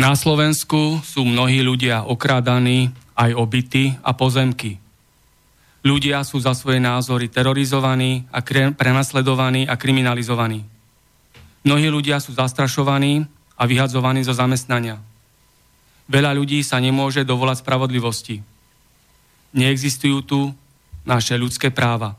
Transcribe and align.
Na 0.00 0.16
Slovensku 0.16 1.04
sú 1.04 1.28
mnohí 1.28 1.60
ľudia 1.60 2.08
okrádaní 2.08 2.88
aj 3.12 3.36
obyty 3.36 4.00
a 4.00 4.16
pozemky. 4.16 4.80
Ľudia 5.84 6.24
sú 6.24 6.40
za 6.40 6.56
svoje 6.56 6.80
názory 6.80 7.28
terorizovaní 7.28 8.24
a 8.32 8.40
prenasledovaní 8.72 9.68
a 9.68 9.76
kriminalizovaní. 9.76 10.64
Mnohí 11.68 11.92
ľudia 11.92 12.16
sú 12.16 12.32
zastrašovaní 12.32 13.28
a 13.60 13.68
vyhadzovaní 13.68 14.24
zo 14.24 14.32
zamestnania. 14.32 14.96
Veľa 16.08 16.32
ľudí 16.32 16.64
sa 16.64 16.80
nemôže 16.80 17.20
dovolať 17.20 17.60
spravodlivosti. 17.60 18.40
Neexistujú 19.52 20.18
tu 20.24 20.40
naše 21.04 21.36
ľudské 21.36 21.68
práva. 21.68 22.16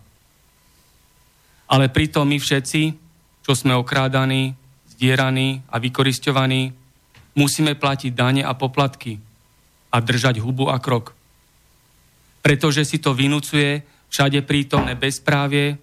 Ale 1.66 1.90
pritom 1.90 2.30
my 2.30 2.38
všetci, 2.38 2.94
čo 3.42 3.58
sme 3.58 3.74
okrádaní, 3.74 4.54
zdieraní 4.86 5.66
a 5.66 5.82
vykoristovaní, 5.82 6.78
musíme 7.36 7.76
platiť 7.76 8.12
dane 8.12 8.44
a 8.44 8.52
poplatky 8.56 9.20
a 9.92 9.98
držať 10.00 10.40
hubu 10.40 10.72
a 10.72 10.80
krok. 10.80 11.16
Pretože 12.42 12.88
si 12.88 12.98
to 12.98 13.14
vynúcuje 13.14 13.86
všade 14.12 14.44
prítomné 14.44 14.98
bezprávie, 14.98 15.78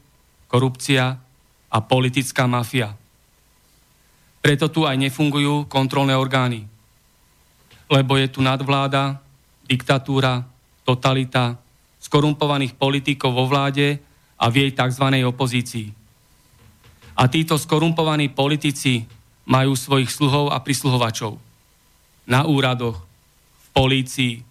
korupcia 0.49 1.17
a 1.69 1.79
politická 1.85 2.49
mafia. 2.49 2.93
Preto 4.41 4.73
tu 4.73 4.89
aj 4.89 4.97
nefungujú 4.97 5.69
kontrolné 5.69 6.17
orgány. 6.17 6.65
Lebo 7.89 8.17
je 8.21 8.29
tu 8.29 8.41
nadvláda, 8.45 9.21
diktatúra, 9.65 10.45
totalita, 10.85 11.57
skorumpovaných 12.01 12.77
politikov 12.77 13.37
vo 13.37 13.45
vláde 13.45 14.01
a 14.41 14.49
v 14.49 14.65
jej 14.65 14.71
tzv. 14.73 15.05
opozícii. 15.29 15.89
A 17.19 17.27
títo 17.27 17.59
skorumpovaní 17.59 18.31
politici 18.31 19.03
majú 19.49 19.73
svojich 19.73 20.13
sluhov 20.13 20.53
a 20.53 20.61
prisluhovačov. 20.61 21.41
Na 22.29 22.45
úradoch, 22.45 23.01
v 23.01 23.67
polícii, 23.73 24.45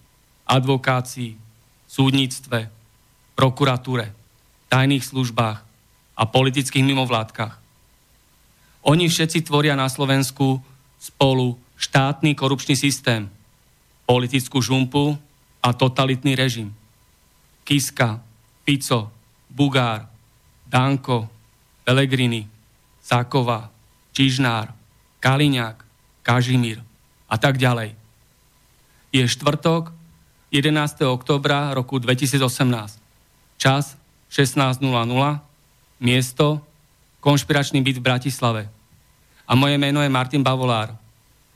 advokácii, 0.50 1.38
súdnictve, 1.85 2.74
prokuratúre, 3.38 4.09
tajných 4.74 5.06
službách 5.06 5.59
a 6.18 6.24
politických 6.25 6.81
mimovládkach. 6.81 7.53
Oni 8.90 9.06
všetci 9.06 9.46
tvoria 9.46 9.78
na 9.78 9.86
Slovensku 9.86 10.57
spolu 10.97 11.53
štátny 11.78 12.34
korupčný 12.34 12.74
systém, 12.74 13.30
politickú 14.09 14.57
žumpu 14.57 15.13
a 15.62 15.69
totalitný 15.78 16.34
režim. 16.34 16.74
Kiska, 17.62 18.24
Fico, 18.66 19.13
Bugár, 19.52 20.09
Danko, 20.66 21.30
Pelegrini, 21.86 22.47
Sáková, 23.03 23.69
Čižnár, 24.16 24.77
Kaliňák, 25.20 25.78
Kažimír 26.22 26.84
a 27.28 27.36
tak 27.40 27.58
ďalej. 27.58 27.96
Je 29.16 29.24
štvrtok 29.24 29.96
11. 30.52 31.08
oktobra 31.08 31.74
roku 31.74 32.00
2018. 32.00 32.44
Čas 33.58 33.98
16.00, 34.30 34.84
miesto 36.04 36.62
konšpiračný 37.20 37.82
byt 37.82 37.98
v 38.00 38.06
Bratislave. 38.06 38.64
A 39.48 39.56
moje 39.56 39.80
meno 39.80 40.04
je 40.04 40.12
Martin 40.12 40.44
Bavolár. 40.44 40.96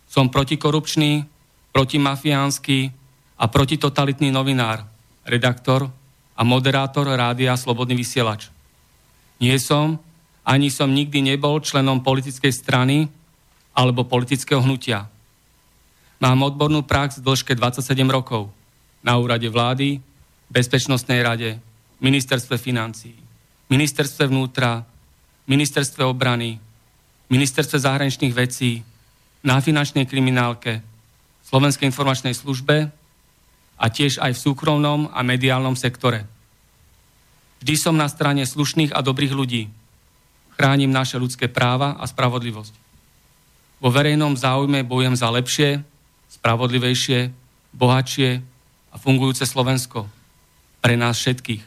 Som 0.08 0.32
protikorupčný, 0.32 1.28
protimafiánsky 1.72 2.92
a 3.40 3.48
protitotalitný 3.48 4.32
novinár, 4.32 4.84
redaktor 5.24 5.88
a 6.36 6.42
moderátor 6.44 7.08
rádia 7.08 7.56
Slobodný 7.56 7.96
vysielač. 7.96 8.52
Nie 9.40 9.56
som, 9.60 10.00
ani 10.44 10.68
som 10.74 10.92
nikdy 10.92 11.22
nebol 11.22 11.62
členom 11.64 12.04
politickej 12.04 12.52
strany, 12.52 13.08
alebo 13.72 14.08
politického 14.08 14.59
hnutia. 14.62 15.08
Mám 16.22 16.54
odbornú 16.54 16.86
prax 16.86 17.18
v 17.20 17.26
dĺžke 17.26 17.58
27 17.58 17.82
rokov 18.12 18.52
na 19.02 19.18
úrade 19.18 19.50
vlády, 19.50 20.00
Bezpečnostnej 20.52 21.24
rade, 21.24 21.64
ministerstve 22.04 22.60
financí, 22.60 23.16
ministerstve 23.72 24.28
vnútra, 24.28 24.84
ministerstve 25.48 26.04
obrany, 26.04 26.60
ministerstve 27.31 27.80
zahraničných 27.80 28.36
vecí, 28.36 28.84
na 29.42 29.58
finančnej 29.58 30.06
kriminálke, 30.06 30.84
Slovenskej 31.48 31.90
informačnej 31.90 32.36
službe 32.38 32.92
a 33.80 33.86
tiež 33.90 34.22
aj 34.22 34.38
v 34.38 34.44
súkromnom 34.44 35.10
a 35.10 35.20
mediálnom 35.26 35.74
sektore. 35.74 36.30
Vždy 37.62 37.76
som 37.78 37.96
na 37.98 38.10
strane 38.10 38.46
slušných 38.46 38.94
a 38.94 39.02
dobrých 39.02 39.34
ľudí. 39.34 39.70
Chránim 40.58 40.90
naše 40.90 41.18
ľudské 41.18 41.50
práva 41.50 41.98
a 41.98 42.06
spravodlivosť. 42.06 42.81
Vo 43.81 43.90
verejnom 43.90 44.38
záujme 44.38 44.86
bojujem 44.86 45.18
za 45.18 45.34
lepšie, 45.34 45.81
spravodlivejšie, 46.30 47.34
bohatšie 47.74 48.46
a 48.94 48.96
fungujúce 49.02 49.42
Slovensko. 49.50 50.06
Pre 50.86 50.94
nás 50.94 51.18
všetkých. 51.18 51.63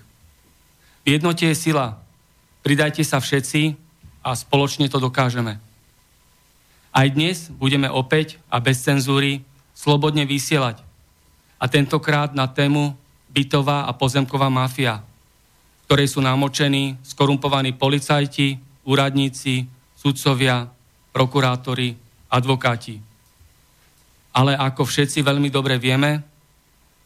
V 1.05 1.07
jednote 1.11 1.51
je 1.51 1.59
sila. 1.59 1.99
Pridajte 2.63 3.03
sa 3.03 3.19
všetci 3.19 3.75
a 4.23 4.31
spoločne 4.39 4.87
to 4.87 5.03
dokážeme. 5.03 5.59
Aj 6.95 7.07
dnes 7.11 7.51
budeme 7.51 7.91
opäť 7.91 8.39
a 8.47 8.63
bez 8.63 8.79
cenzúry 8.79 9.43
slobodne 9.75 10.23
vysielať. 10.23 10.87
A 11.59 11.67
tentokrát 11.67 12.31
na 12.31 12.47
tému 12.47 12.95
bytová 13.35 13.91
a 13.91 13.93
pozemková 13.93 14.47
mafia, 14.47 15.03
v 15.03 15.83
ktorej 15.91 16.15
sú 16.15 16.23
namočení 16.23 16.95
skorumpovaní 17.03 17.75
policajti, 17.75 18.63
úradníci, 18.87 19.67
sudcovia, 19.99 20.71
prokurátori, 21.11 22.04
advokáti. 22.31 23.01
Ale 24.35 24.59
ako 24.59 24.83
všetci 24.83 25.23
veľmi 25.23 25.49
dobre 25.49 25.79
vieme, 25.79 26.25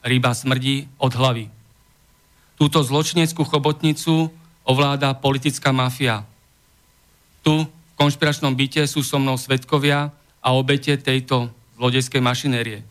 ryba 0.01 0.33
smrdí 0.33 0.89
od 0.97 1.13
hlavy. 1.13 1.47
Túto 2.57 2.83
zločineckú 2.83 3.45
chobotnicu 3.45 4.33
ovláda 4.67 5.15
politická 5.15 5.71
mafia. 5.71 6.27
Tu, 7.45 7.55
v 7.65 7.93
konšpiračnom 7.97 8.53
byte, 8.53 8.83
sú 8.89 9.05
so 9.05 9.21
mnou 9.21 9.39
svetkovia 9.39 10.11
a 10.43 10.49
obete 10.57 10.97
tejto 10.97 11.53
zlodejskej 11.79 12.21
mašinérie. 12.21 12.83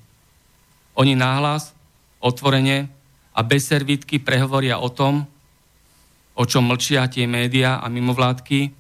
Oni 0.98 1.14
náhlas, 1.14 1.76
otvorene 2.24 2.90
a 3.36 3.40
bez 3.46 3.70
servítky 3.70 4.18
prehovoria 4.18 4.82
o 4.82 4.90
tom, 4.90 5.28
o 6.38 6.44
čom 6.46 6.66
mlčia 6.66 7.06
tie 7.10 7.30
médiá 7.30 7.82
a 7.82 7.90
mimovládky, 7.90 8.74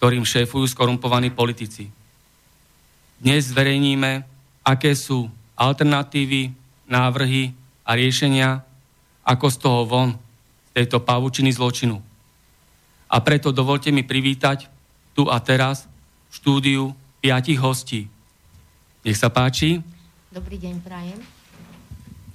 ktorým 0.00 0.24
šéfujú 0.24 0.66
skorumpovaní 0.72 1.30
politici. 1.32 1.88
Dnes 3.22 3.54
zverejníme, 3.54 4.26
aké 4.66 4.98
sú 4.98 5.30
alternatívy, 5.54 6.50
návrhy 6.90 7.54
a 7.86 7.94
riešenia, 7.94 8.66
ako 9.22 9.46
z 9.46 9.56
toho 9.62 9.80
von, 9.86 10.10
z 10.74 10.82
tejto 10.82 10.98
pavučiny 11.06 11.54
zločinu. 11.54 12.02
A 13.06 13.16
preto 13.22 13.54
dovolte 13.54 13.94
mi 13.94 14.02
privítať 14.02 14.66
tu 15.14 15.30
a 15.30 15.38
teraz 15.38 15.86
v 15.86 16.34
štúdiu 16.34 16.82
piatich 17.22 17.62
hostí. 17.62 18.10
Nech 19.06 19.14
sa 19.14 19.30
páči. 19.30 19.78
Dobrý 20.34 20.58
deň, 20.58 20.82
Prajem. 20.82 21.22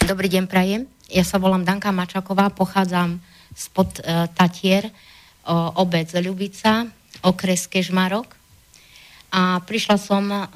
Dobrý 0.07 0.31
deň, 0.31 0.47
Prajem. 0.47 0.87
Ja 1.11 1.27
sa 1.27 1.35
volám 1.35 1.67
Danka 1.67 1.91
Mačaková, 1.91 2.47
pochádzam 2.47 3.19
spod 3.51 3.99
uh, 4.07 4.31
Tatier, 4.31 4.87
uh, 4.87 5.75
obec 5.83 6.15
Ľubica, 6.15 6.87
okres 7.27 7.67
Kežmarok. 7.67 8.36
A 9.31 9.59
prišla 9.63 9.97
som 9.99 10.23
uh, 10.31 10.47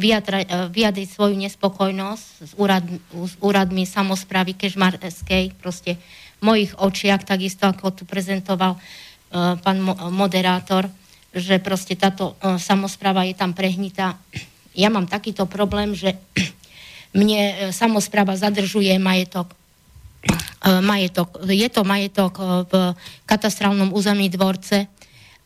vyjadra, 0.00 0.68
vyjadriť 0.72 1.08
svoju 1.08 1.36
nespokojnosť 1.36 2.24
s, 2.44 2.52
úrad, 2.56 2.84
s 3.12 3.34
úradmi 3.40 3.84
samozprávy 3.84 4.56
Kežmarskej, 4.56 5.56
proste 5.60 6.00
v 6.40 6.42
mojich 6.42 6.72
očiach, 6.76 7.24
takisto 7.24 7.68
ako 7.68 7.92
tu 7.92 8.02
prezentoval 8.08 8.76
uh, 8.76 9.56
pán 9.60 9.78
mo- 9.80 9.96
moderátor, 10.12 10.88
že 11.36 11.60
proste 11.60 11.92
táto 12.00 12.32
samozpráva 12.56 13.28
je 13.28 13.36
tam 13.36 13.52
prehnitá. 13.52 14.16
Ja 14.72 14.88
mám 14.88 15.04
takýto 15.04 15.44
problém, 15.44 15.92
že 15.92 16.16
mne 17.18 17.72
samozpráva 17.76 18.40
zadržuje 18.40 18.96
majetok. 18.96 19.52
Majetok. 20.64 21.44
Je 21.46 21.68
to 21.68 21.84
majetok 21.84 22.40
v 22.66 22.96
katastrálnom 23.28 23.92
území 23.92 24.32
dvorce 24.32 24.88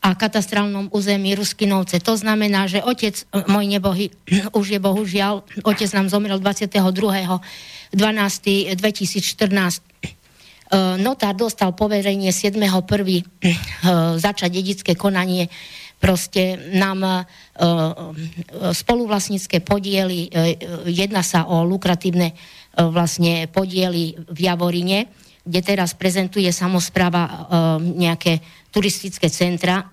a 0.01 0.17
katastrálnom 0.17 0.89
území 0.91 1.37
Ruskinovce. 1.37 2.01
To 2.01 2.17
znamená, 2.17 2.65
že 2.65 2.81
otec, 2.81 3.21
môj 3.49 3.69
nebohy, 3.69 4.09
už 4.59 4.67
je 4.77 4.81
bohužiaľ, 4.81 5.45
otec 5.61 5.91
nám 5.93 6.09
zomrel 6.09 6.41
22. 6.41 6.81
12. 7.93 8.79
2014 8.81 9.91
Eh, 10.71 10.95
notár 11.03 11.35
dostal 11.35 11.75
poverenie 11.75 12.31
7.1. 12.31 13.27
Eh, 13.43 13.59
začať 14.15 14.51
dedické 14.55 14.95
konanie 14.95 15.51
proste 16.01 16.57
nám 16.73 17.29
spoluvlastnícke 18.73 19.61
podiely, 19.61 20.33
jedná 20.89 21.21
sa 21.21 21.45
o 21.45 21.61
lukratívne 21.61 22.33
vlastne 22.73 23.45
podiely 23.53 24.17
v 24.17 24.39
Javorine, 24.49 25.13
kde 25.45 25.61
teraz 25.61 25.93
prezentuje 25.93 26.49
samozpráva 26.57 27.53
nejaké 27.77 28.41
turistické 28.71 29.31
centra, 29.31 29.91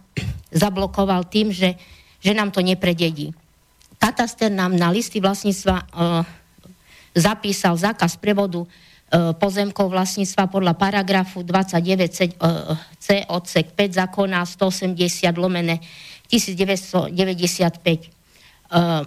zablokoval 0.54 1.26
tým, 1.30 1.54
že, 1.54 1.78
že 2.22 2.32
nám 2.34 2.54
to 2.54 2.62
neprededí. 2.62 3.34
Kataster 3.98 4.54
nám 4.54 4.78
na 4.78 4.94
listy 4.94 5.18
vlastníctva 5.18 5.76
uh, 5.82 6.22
zapísal 7.18 7.74
zákaz 7.74 8.22
prevodu 8.22 8.70
E, 9.08 9.32
pozemkov 9.40 9.88
vlastníctva 9.88 10.52
podľa 10.52 10.76
paragrafu 10.76 11.40
29c 11.40 12.36
e, 12.36 13.24
odsek 13.32 13.72
5 13.72 14.04
zákona 14.04 14.44
180 14.44 15.00
lomené 15.40 15.80
1995. 16.28 17.16
E, 17.16 18.08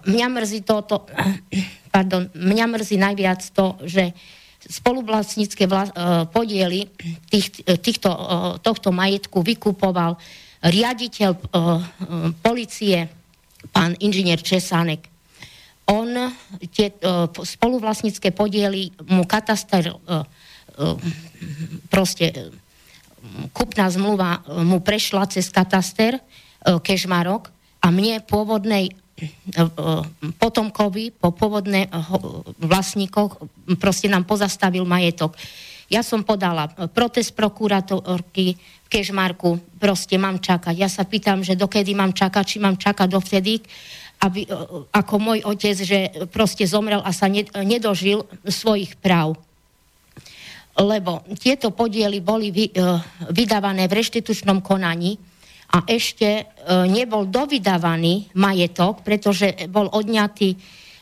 mňa 0.08 0.26
mrzí 0.32 0.64
toto, 0.64 1.04
pardon, 1.94 2.32
mňa 2.32 2.66
mrzí 2.72 2.96
najviac 2.96 3.44
to, 3.52 3.76
že 3.84 4.16
spoluvlastnícke 4.70 5.66
vla, 5.66 5.90
podiely 6.30 6.86
tých, 7.26 7.66
týchto, 7.82 8.08
tohto 8.62 8.94
majetku 8.94 9.42
vykupoval 9.42 10.14
riaditeľ 10.62 11.30
policie, 12.38 13.10
pán 13.74 13.98
inžinier 13.98 14.38
Česánek 14.38 15.10
on 15.90 16.30
tie 16.70 16.94
spoluvlastnícke 17.34 18.30
podiely 18.30 18.94
mu 19.10 19.26
kataster 19.26 19.90
proste 21.90 22.54
kupná 23.50 23.90
zmluva 23.90 24.46
mu 24.62 24.78
prešla 24.80 25.26
cez 25.26 25.50
kataster 25.50 26.22
Kežmarok 26.62 27.50
a 27.82 27.90
mne 27.90 28.22
pôvodnej 28.22 28.94
potomkovi, 30.38 31.12
po 31.14 31.34
pôvodné 31.34 31.88
vlastníkoch 32.60 33.40
proste 33.76 34.08
nám 34.08 34.24
pozastavil 34.24 34.86
majetok. 34.86 35.36
Ja 35.90 36.06
som 36.06 36.22
podala 36.22 36.70
protest 36.94 37.34
prokurátorky 37.34 38.54
v 38.54 38.88
Kežmarku, 38.88 39.58
proste 39.82 40.14
mám 40.18 40.38
čakať. 40.38 40.74
Ja 40.78 40.86
sa 40.86 41.02
pýtam, 41.02 41.42
že 41.42 41.58
dokedy 41.58 41.94
mám 41.98 42.14
čakať, 42.14 42.44
či 42.46 42.58
mám 42.62 42.78
čakať 42.78 43.10
dovtedy, 43.10 43.58
aby, 44.20 44.46
ako 44.94 45.14
môj 45.18 45.38
otec, 45.48 45.76
že 45.80 45.98
proste 46.30 46.68
zomrel 46.68 47.02
a 47.02 47.10
sa 47.10 47.26
nedožil 47.64 48.22
svojich 48.46 49.00
práv. 49.02 49.34
Lebo 50.78 51.26
tieto 51.40 51.74
podiely 51.74 52.22
boli 52.22 52.54
vy, 52.54 52.70
vydávané 53.34 53.90
v 53.90 53.96
reštitučnom 53.98 54.62
konaní 54.62 55.18
a 55.70 55.86
ešte 55.86 56.26
e, 56.26 56.44
nebol 56.90 57.30
dovydávaný 57.30 58.34
majetok, 58.34 59.06
pretože 59.06 59.70
bol 59.70 59.86
odňatý 59.86 60.58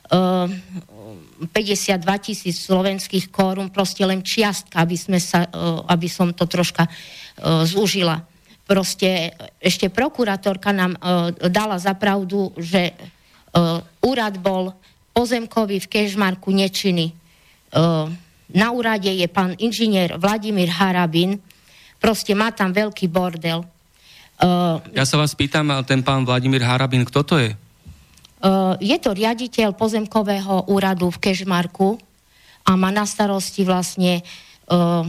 52 0.09 1.53
tisíc 2.25 2.65
slovenských 2.65 3.29
korún, 3.29 3.69
proste 3.69 4.09
len 4.09 4.25
čiastka, 4.25 4.81
aby, 4.81 4.97
sme 4.97 5.21
sa, 5.21 5.45
aby 5.85 6.09
som 6.09 6.33
to 6.33 6.49
troška 6.49 6.89
zúžila 7.69 8.17
proste 8.69 9.33
ešte 9.57 9.89
prokurátorka 9.89 10.77
nám 10.77 10.93
uh, 11.01 11.33
dala 11.49 11.81
za 11.81 11.97
pravdu, 11.97 12.53
že 12.61 12.93
uh, 12.93 13.81
úrad 14.05 14.37
bol 14.37 14.77
pozemkový 15.17 15.81
v 15.81 15.89
Kežmarku 15.89 16.53
nečiny. 16.53 17.17
Uh, 17.73 18.13
na 18.53 18.69
úrade 18.77 19.09
je 19.09 19.25
pán 19.25 19.57
inžinier 19.57 20.21
Vladimír 20.21 20.69
Harabin, 20.69 21.41
proste 21.97 22.37
má 22.37 22.53
tam 22.53 22.77
veľký 22.77 23.09
bordel. 23.09 23.65
Uh, 24.39 24.79
ja 24.95 25.03
sa 25.03 25.19
vás 25.19 25.35
pýtam, 25.35 25.67
ten 25.83 25.99
pán 25.99 26.23
Vladimír 26.23 26.63
Harabin, 26.63 27.03
kto 27.03 27.27
to 27.27 27.35
je? 27.43 27.51
Uh, 28.39 28.79
je 28.79 28.95
to 29.03 29.11
riaditeľ 29.11 29.75
pozemkového 29.75 30.71
úradu 30.71 31.11
v 31.11 31.19
Kežmarku 31.19 31.99
a 32.63 32.79
má 32.79 32.95
na 32.95 33.03
starosti 33.03 33.67
vlastne 33.67 34.23
uh, 34.71 35.03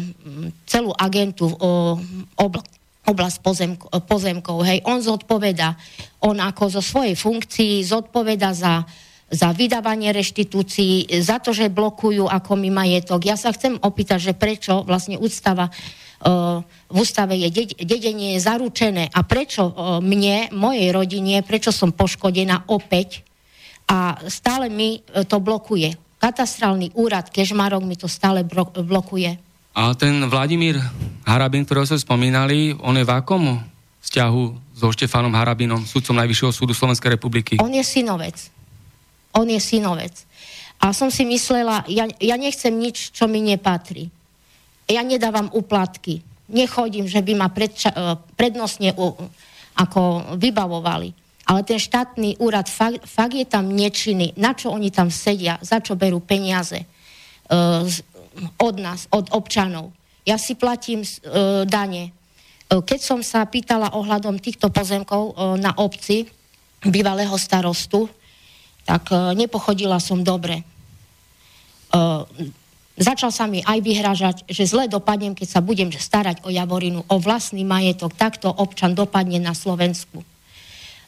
celú 0.65 0.97
agentu 0.97 1.45
uh, 1.45 1.93
obl- 2.41 2.65
oblasť 3.05 3.37
pozemk- 3.45 3.85
pozemkov. 4.09 4.65
Hej. 4.65 4.81
On 4.89 4.97
zodpoveda, 4.97 5.77
on 6.25 6.41
ako 6.41 6.81
zo 6.81 6.81
svojej 6.81 7.13
funkcii 7.13 7.85
zodpoveda 7.85 8.49
za, 8.57 8.81
za 9.29 9.53
vydávanie 9.53 10.09
reštitúcií, 10.09 11.05
za 11.21 11.37
to, 11.37 11.53
že 11.53 11.69
blokujú 11.69 12.25
ako 12.25 12.57
mi 12.57 12.73
majetok. 12.73 13.29
Ja 13.29 13.37
sa 13.37 13.53
chcem 13.53 13.77
opýtať, 13.77 14.25
že 14.25 14.33
prečo 14.33 14.81
vlastne 14.81 15.21
ústava 15.21 15.69
uh, 15.69 16.08
v 16.19 16.95
ústave 16.95 17.39
je 17.39 17.71
dedenie 17.79 18.35
je 18.35 18.43
zaručené 18.43 19.07
a 19.07 19.23
prečo 19.23 19.71
mne, 20.03 20.51
mojej 20.51 20.91
rodine, 20.91 21.39
prečo 21.47 21.71
som 21.71 21.95
poškodená 21.95 22.67
opäť 22.67 23.23
a 23.87 24.19
stále 24.27 24.67
mi 24.67 24.99
to 25.27 25.39
blokuje. 25.39 25.95
Katastrálny 26.19 26.91
úrad 26.99 27.31
Kežmarok 27.31 27.83
mi 27.87 27.95
to 27.95 28.11
stále 28.11 28.43
blokuje. 28.75 29.39
A 29.71 29.95
ten 29.95 30.27
Vladimír 30.27 30.75
Harabin, 31.23 31.63
ktorého 31.63 31.87
sme 31.87 32.03
spomínali, 32.03 32.75
on 32.83 32.99
je 32.99 33.07
v 33.07 33.15
akom 33.15 33.63
vzťahu 34.03 34.43
so 34.75 34.91
Štefanom 34.91 35.31
Harabinom, 35.31 35.87
sudcom 35.87 36.19
Najvyššieho 36.19 36.51
súdu 36.51 36.75
Slovenskej 36.75 37.15
republiky? 37.15 37.55
On 37.63 37.71
je 37.71 37.83
synovec. 37.83 38.35
On 39.31 39.47
je 39.47 39.59
synovec. 39.61 40.11
A 40.83 40.91
som 40.91 41.07
si 41.07 41.23
myslela, 41.23 41.87
ja, 41.87 42.07
ja 42.19 42.35
nechcem 42.35 42.75
nič, 42.75 43.15
čo 43.15 43.27
mi 43.31 43.39
nepatrí. 43.39 44.11
Ja 44.89 45.05
nedávam 45.05 45.53
uplatky. 45.53 46.25
Nechodím, 46.49 47.05
že 47.05 47.21
by 47.21 47.33
ma 47.37 47.53
predča, 47.53 47.93
e, 47.93 48.17
prednostne 48.33 48.97
u, 48.97 49.13
ako 49.77 50.33
vybavovali. 50.41 51.13
Ale 51.45 51.61
ten 51.61 51.77
štátny 51.77 52.41
úrad, 52.41 52.65
fakt, 52.65 53.05
fakt 53.05 53.37
je 53.37 53.45
tam 53.45 53.69
nečiny. 53.69 54.33
Na 54.37 54.57
čo 54.57 54.73
oni 54.73 54.89
tam 54.89 55.13
sedia? 55.13 55.61
Za 55.61 55.81
čo 55.81 55.97
berú 55.97 56.21
peniaze? 56.21 56.85
Uh, 57.49 57.89
od 58.61 58.77
nás, 58.77 59.09
od 59.09 59.33
občanov. 59.33 59.89
Ja 60.21 60.37
si 60.37 60.53
platím 60.53 61.01
uh, 61.01 61.65
dane. 61.65 62.13
Uh, 62.69 62.85
keď 62.85 63.01
som 63.01 63.19
sa 63.25 63.41
pýtala 63.49 63.97
ohľadom 63.97 64.37
týchto 64.37 64.69
pozemkov 64.69 65.33
uh, 65.33 65.57
na 65.57 65.73
obci 65.73 66.29
bývalého 66.85 67.33
starostu, 67.41 68.05
tak 68.85 69.09
uh, 69.09 69.33
nepochodila 69.33 69.97
som 69.97 70.21
dobre. 70.21 70.61
Uh, 71.89 72.29
začal 72.99 73.31
sa 73.31 73.47
mi 73.47 73.63
aj 73.63 73.79
vyhražať, 73.79 74.35
že 74.51 74.67
zle 74.67 74.91
dopadnem, 74.91 75.31
keď 75.31 75.47
sa 75.47 75.61
budem 75.63 75.87
starať 75.89 76.43
o 76.43 76.51
Javorinu, 76.51 77.07
o 77.07 77.15
vlastný 77.17 77.63
majetok. 77.63 78.13
Takto 78.13 78.51
občan 78.51 78.91
dopadne 78.91 79.39
na 79.39 79.55
Slovensku. 79.55 80.21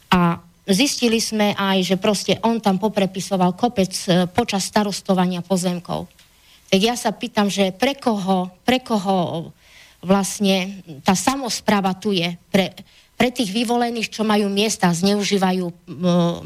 A 0.08 0.40
zistili 0.64 1.20
sme 1.20 1.52
aj, 1.52 1.84
že 1.84 1.96
proste 2.00 2.40
on 2.40 2.58
tam 2.58 2.80
poprepisoval 2.80 3.52
kopec 3.52 3.92
počas 4.32 4.64
starostovania 4.64 5.44
pozemkov. 5.44 6.08
Tak 6.72 6.80
ja 6.80 6.96
sa 6.96 7.12
pýtam, 7.12 7.52
že 7.52 7.76
pre 7.76 7.92
koho, 7.92 8.48
pre 8.64 8.80
koho 8.80 9.52
vlastne 10.00 10.80
tá 11.04 11.12
samozpráva 11.12 11.92
tu 11.92 12.16
je, 12.16 12.32
pre, 12.48 12.72
pre 13.20 13.28
tých 13.28 13.52
vyvolených, 13.52 14.08
čo 14.08 14.24
majú 14.24 14.48
miesta, 14.48 14.88
zneužívajú 14.88 15.68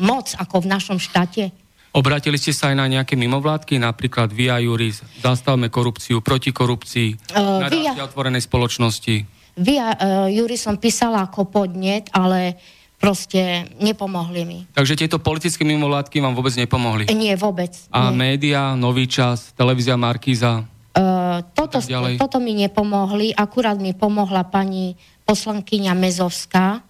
moc 0.02 0.26
ako 0.34 0.56
v 0.66 0.70
našom 0.70 0.98
štáte? 0.98 1.54
Obratili 1.96 2.36
ste 2.36 2.52
sa 2.52 2.68
aj 2.68 2.76
na 2.76 2.86
nejaké 2.92 3.16
mimovládky, 3.16 3.80
napríklad 3.80 4.28
Via 4.28 4.60
Juris, 4.60 5.00
Zastavme 5.24 5.72
korupciu, 5.72 6.20
proti 6.20 6.52
korupcii, 6.52 7.32
uh, 7.32 7.64
via... 7.72 7.96
otvorenej 7.96 8.44
spoločnosti? 8.44 9.24
Via 9.56 9.96
uh, 9.96 10.28
Juris 10.28 10.60
som 10.60 10.76
písala 10.76 11.24
ako 11.24 11.48
podnet, 11.48 12.12
ale 12.12 12.60
proste 13.00 13.64
nepomohli 13.80 14.44
mi. 14.44 14.58
Takže 14.76 14.92
tieto 14.92 15.16
politické 15.16 15.64
mimovládky 15.64 16.20
vám 16.20 16.36
vôbec 16.36 16.52
nepomohli? 16.60 17.08
Nie, 17.16 17.32
vôbec. 17.40 17.72
A 17.88 18.12
nie. 18.12 18.36
média, 18.36 18.76
Nový 18.76 19.08
čas, 19.08 19.56
televízia 19.56 19.96
Markíza? 19.96 20.68
Uh, 20.92 21.40
toto, 21.56 21.80
toto 22.20 22.38
mi 22.44 22.60
nepomohli, 22.60 23.32
akurát 23.32 23.80
mi 23.80 23.96
pomohla 23.96 24.44
pani 24.44 25.00
poslankyňa 25.24 25.96
Mezovská, 25.96 26.84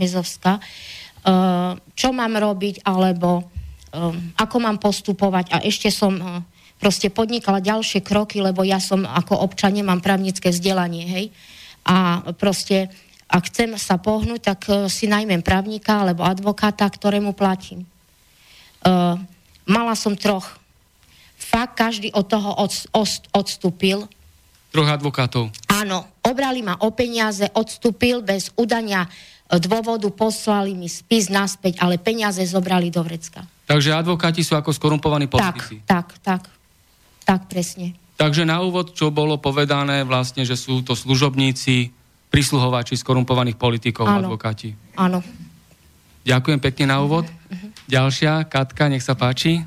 Mezovská 0.00 0.60
uh, 0.60 1.76
čo 1.92 2.08
mám 2.14 2.32
robiť, 2.38 2.86
alebo 2.86 3.55
ako 4.36 4.56
mám 4.60 4.76
postupovať 4.82 5.54
a 5.54 5.56
ešte 5.62 5.88
som 5.88 6.14
uh, 6.18 6.42
proste 6.76 7.08
podnikala 7.08 7.64
ďalšie 7.64 8.04
kroky, 8.04 8.42
lebo 8.44 8.66
ja 8.66 8.82
som 8.82 9.06
ako 9.06 9.40
občan 9.40 9.72
nemám 9.72 10.04
právnické 10.04 10.52
vzdelanie, 10.52 11.04
hej. 11.06 11.26
A 11.86 12.26
proste, 12.34 12.90
ak 13.30 13.46
chcem 13.48 13.78
sa 13.78 13.96
pohnúť, 13.96 14.40
tak 14.42 14.60
uh, 14.68 14.90
si 14.90 15.08
najmem 15.08 15.40
právnika 15.40 16.02
alebo 16.02 16.26
advokáta, 16.26 16.84
ktorému 16.84 17.32
platím. 17.32 17.86
Uh, 18.84 19.16
mala 19.64 19.94
som 19.96 20.14
troch. 20.18 20.58
Fakt 21.36 21.78
každý 21.78 22.10
od 22.12 22.26
toho 22.26 22.50
od, 22.58 22.72
od, 22.96 23.10
odstúpil. 23.32 24.08
Troch 24.74 24.90
advokátov. 24.90 25.48
Áno, 25.70 26.04
obrali 26.26 26.60
ma 26.60 26.76
o 26.82 26.92
peniaze, 26.92 27.48
odstúpil 27.54 28.20
bez 28.20 28.50
udania 28.58 29.08
dôvodu, 29.46 30.10
poslali 30.10 30.74
mi 30.74 30.90
spis 30.90 31.30
naspäť, 31.30 31.78
ale 31.78 32.02
peniaze 32.02 32.42
zobrali 32.42 32.90
do 32.90 33.00
vrecka. 33.06 33.46
Takže 33.66 33.90
advokáti 33.92 34.46
sú 34.46 34.54
ako 34.54 34.70
skorumpovaní 34.70 35.26
politici. 35.26 35.82
Tak, 35.82 36.14
tak, 36.22 36.42
tak, 36.42 36.42
tak 37.26 37.40
presne. 37.50 37.98
Takže 38.16 38.46
na 38.46 38.62
úvod, 38.62 38.94
čo 38.96 39.12
bolo 39.12 39.36
povedané 39.36 40.06
vlastne, 40.06 40.46
že 40.46 40.56
sú 40.56 40.80
to 40.86 40.96
služobníci, 40.96 41.92
prisluhovači 42.30 42.96
skorumpovaných 42.96 43.58
politikov, 43.58 44.08
áno, 44.08 44.30
advokáti. 44.30 44.72
Áno. 44.96 45.20
Ďakujem 46.26 46.58
pekne 46.62 46.84
na 46.94 47.02
úvod. 47.02 47.26
Uh-huh. 47.26 47.70
Ďalšia, 47.86 48.46
Katka, 48.48 48.88
nech 48.88 49.04
sa 49.04 49.14
páči. 49.14 49.62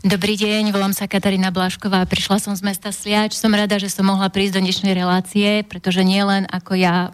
Dobrý 0.00 0.38
deň, 0.38 0.70
volám 0.72 0.94
sa 0.96 1.04
Katarína 1.10 1.52
Blášková, 1.52 2.06
prišla 2.08 2.40
som 2.40 2.54
z 2.56 2.62
mesta 2.62 2.88
Sliač. 2.88 3.36
Som 3.36 3.52
rada, 3.52 3.76
že 3.76 3.92
som 3.92 4.08
mohla 4.08 4.32
prísť 4.32 4.56
do 4.56 4.64
dnešnej 4.64 4.94
relácie, 4.96 5.60
pretože 5.66 6.00
nielen 6.06 6.48
ako 6.48 6.72
ja 6.72 6.96
e, 6.96 7.10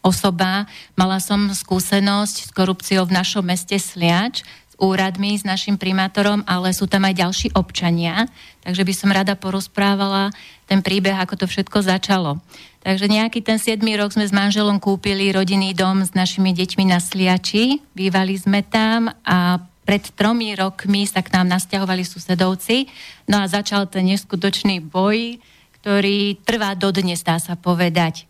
osoba, 0.00 0.64
mala 0.96 1.20
som 1.20 1.52
skúsenosť 1.52 2.36
s 2.48 2.50
korupciou 2.52 3.04
v 3.04 3.16
našom 3.18 3.44
meste 3.44 3.76
Sliač, 3.76 4.40
úradmi, 4.78 5.38
s 5.38 5.46
našim 5.46 5.78
primátorom, 5.78 6.42
ale 6.44 6.74
sú 6.74 6.90
tam 6.90 7.06
aj 7.06 7.14
ďalší 7.14 7.48
občania, 7.54 8.26
takže 8.62 8.82
by 8.82 8.94
som 8.94 9.14
rada 9.14 9.34
porozprávala 9.38 10.34
ten 10.66 10.80
príbeh, 10.80 11.14
ako 11.14 11.44
to 11.44 11.46
všetko 11.46 11.84
začalo. 11.84 12.40
Takže 12.84 13.08
nejaký 13.08 13.40
ten 13.40 13.56
7. 13.56 13.80
rok 13.96 14.12
sme 14.12 14.28
s 14.28 14.34
manželom 14.34 14.76
kúpili 14.76 15.32
rodinný 15.32 15.72
dom 15.72 16.04
s 16.04 16.12
našimi 16.12 16.52
deťmi 16.52 16.84
na 16.92 17.00
Sliači, 17.00 17.80
bývali 17.96 18.36
sme 18.36 18.60
tam 18.60 19.08
a 19.24 19.62
pred 19.84 20.04
tromi 20.16 20.56
rokmi 20.56 21.04
sa 21.04 21.20
k 21.20 21.32
nám 21.32 21.48
nasťahovali 21.48 22.04
susedovci, 22.04 22.88
no 23.28 23.40
a 23.40 23.48
začal 23.48 23.88
ten 23.88 24.08
neskutočný 24.08 24.80
boj, 24.80 25.40
ktorý 25.80 26.40
trvá 26.40 26.72
dodnes, 26.72 27.20
dá 27.20 27.36
sa 27.36 27.56
povedať 27.56 28.24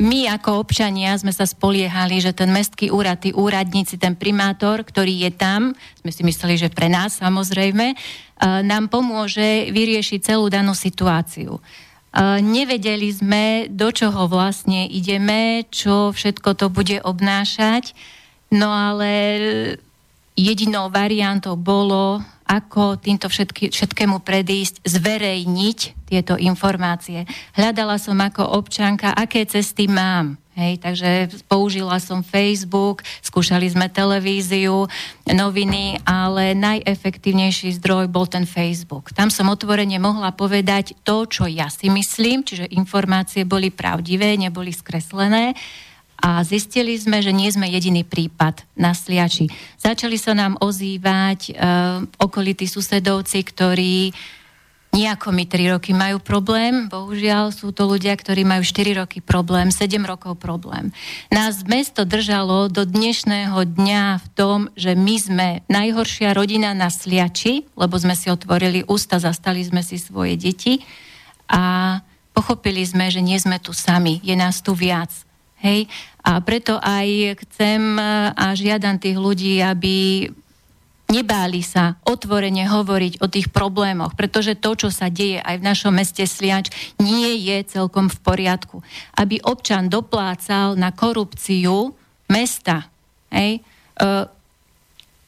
my 0.00 0.24
ako 0.32 0.64
občania 0.64 1.12
sme 1.20 1.36
sa 1.36 1.44
spoliehali, 1.44 2.16
že 2.16 2.32
ten 2.32 2.48
mestský 2.48 2.88
úrad, 2.88 3.20
tí 3.20 3.36
úradníci, 3.36 4.00
ten 4.00 4.16
primátor, 4.16 4.80
ktorý 4.88 5.28
je 5.28 5.30
tam, 5.36 5.76
sme 6.00 6.10
si 6.10 6.24
mysleli, 6.24 6.56
že 6.56 6.72
pre 6.72 6.88
nás 6.88 7.20
samozrejme, 7.20 7.92
nám 8.64 8.88
pomôže 8.88 9.68
vyriešiť 9.68 10.32
celú 10.32 10.48
danú 10.48 10.72
situáciu. 10.72 11.60
Nevedeli 12.40 13.08
sme, 13.12 13.44
do 13.68 13.92
čoho 13.92 14.28
vlastne 14.28 14.88
ideme, 14.88 15.68
čo 15.68 16.12
všetko 16.12 16.56
to 16.56 16.66
bude 16.72 17.00
obnášať, 17.04 17.92
no 18.52 18.72
ale 18.72 19.10
jedinou 20.36 20.88
variantou 20.88 21.56
bolo 21.56 22.24
ako 22.52 23.00
týmto 23.00 23.32
všetky, 23.32 23.72
všetkému 23.72 24.20
predísť, 24.20 24.84
zverejniť 24.84 25.78
tieto 26.04 26.36
informácie. 26.36 27.24
Hľadala 27.56 27.96
som 27.96 28.20
ako 28.20 28.44
občanka, 28.44 29.16
aké 29.16 29.48
cesty 29.48 29.88
mám. 29.88 30.36
Hej, 30.52 30.84
takže 30.84 31.32
použila 31.48 31.96
som 31.96 32.20
Facebook, 32.20 33.00
skúšali 33.24 33.72
sme 33.72 33.88
televíziu, 33.88 34.84
noviny, 35.24 35.96
ale 36.04 36.52
najefektívnejší 36.52 37.80
zdroj 37.80 38.12
bol 38.12 38.28
ten 38.28 38.44
Facebook. 38.44 39.16
Tam 39.16 39.32
som 39.32 39.48
otvorene 39.48 39.96
mohla 39.96 40.28
povedať 40.36 40.92
to, 41.08 41.24
čo 41.24 41.48
ja 41.48 41.72
si 41.72 41.88
myslím, 41.88 42.44
čiže 42.44 42.68
informácie 42.68 43.48
boli 43.48 43.72
pravdivé, 43.72 44.36
neboli 44.36 44.76
skreslené 44.76 45.56
a 46.22 46.38
zistili 46.46 46.94
sme, 46.94 47.18
že 47.18 47.34
nie 47.34 47.50
sme 47.50 47.66
jediný 47.66 48.06
prípad 48.06 48.62
na 48.78 48.94
Sliači. 48.94 49.50
Začali 49.82 50.14
sa 50.14 50.38
nám 50.38 50.54
ozývať 50.62 51.50
e, 51.50 51.52
okolití 52.22 52.70
susedovci, 52.70 53.42
ktorí 53.42 54.14
nejako 54.92 55.32
mi 55.32 55.48
3 55.48 55.72
roky 55.74 55.96
majú 55.96 56.20
problém, 56.20 56.86
bohužiaľ 56.86 57.50
sú 57.50 57.72
to 57.72 57.88
ľudia, 57.88 58.12
ktorí 58.12 58.44
majú 58.44 58.60
4 58.60 59.02
roky 59.02 59.24
problém, 59.24 59.72
7 59.72 59.98
rokov 60.04 60.36
problém. 60.36 60.92
Nás 61.32 61.64
mesto 61.64 62.04
držalo 62.04 62.68
do 62.68 62.84
dnešného 62.84 63.56
dňa 63.56 64.04
v 64.20 64.26
tom, 64.36 64.58
že 64.76 64.92
my 64.92 65.16
sme 65.16 65.48
najhoršia 65.66 66.36
rodina 66.36 66.76
na 66.76 66.92
Sliači, 66.92 67.66
lebo 67.72 67.96
sme 67.96 68.12
si 68.12 68.28
otvorili 68.28 68.84
ústa, 68.84 69.16
zastali 69.16 69.64
sme 69.64 69.80
si 69.80 69.96
svoje 69.96 70.36
deti 70.36 70.84
a 71.48 71.98
pochopili 72.36 72.84
sme, 72.84 73.08
že 73.08 73.24
nie 73.24 73.40
sme 73.40 73.56
tu 73.58 73.72
sami, 73.72 74.20
je 74.20 74.36
nás 74.36 74.60
tu 74.60 74.76
viac. 74.76 75.08
Hej? 75.62 75.88
A 76.22 76.38
preto 76.38 76.78
aj 76.78 77.38
chcem 77.46 77.98
a 77.98 78.54
žiadam 78.54 78.94
tých 78.98 79.18
ľudí, 79.18 79.58
aby 79.58 80.30
nebáli 81.12 81.60
sa 81.60 82.00
otvorene 82.08 82.64
hovoriť 82.64 83.20
o 83.20 83.28
tých 83.28 83.52
problémoch, 83.52 84.16
pretože 84.16 84.56
to, 84.56 84.72
čo 84.72 84.88
sa 84.88 85.12
deje 85.12 85.44
aj 85.44 85.60
v 85.60 85.66
našom 85.68 85.92
meste 85.92 86.24
Sliač, 86.24 86.72
nie 86.96 87.36
je 87.44 87.60
celkom 87.68 88.08
v 88.08 88.18
poriadku. 88.24 88.80
Aby 89.12 89.44
občan 89.44 89.92
doplácal 89.92 90.80
na 90.80 90.88
korupciu 90.96 91.92
mesta, 92.32 92.88
hej, 93.28 93.60
e, 93.60 94.10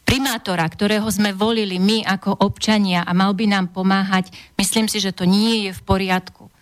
primátora, 0.09 0.65
ktorého 0.65 1.05
sme 1.13 1.37
volili 1.37 1.77
my 1.77 2.01
ako 2.09 2.33
občania 2.41 3.05
a 3.05 3.13
mal 3.13 3.37
by 3.37 3.45
nám 3.45 3.69
pomáhať, 3.69 4.33
myslím 4.57 4.89
si, 4.89 5.05
že 5.05 5.13
to 5.13 5.29
nie 5.29 5.69
je 5.69 5.71
v 5.77 5.83
poriadku. 5.85 6.49
E, 6.49 6.53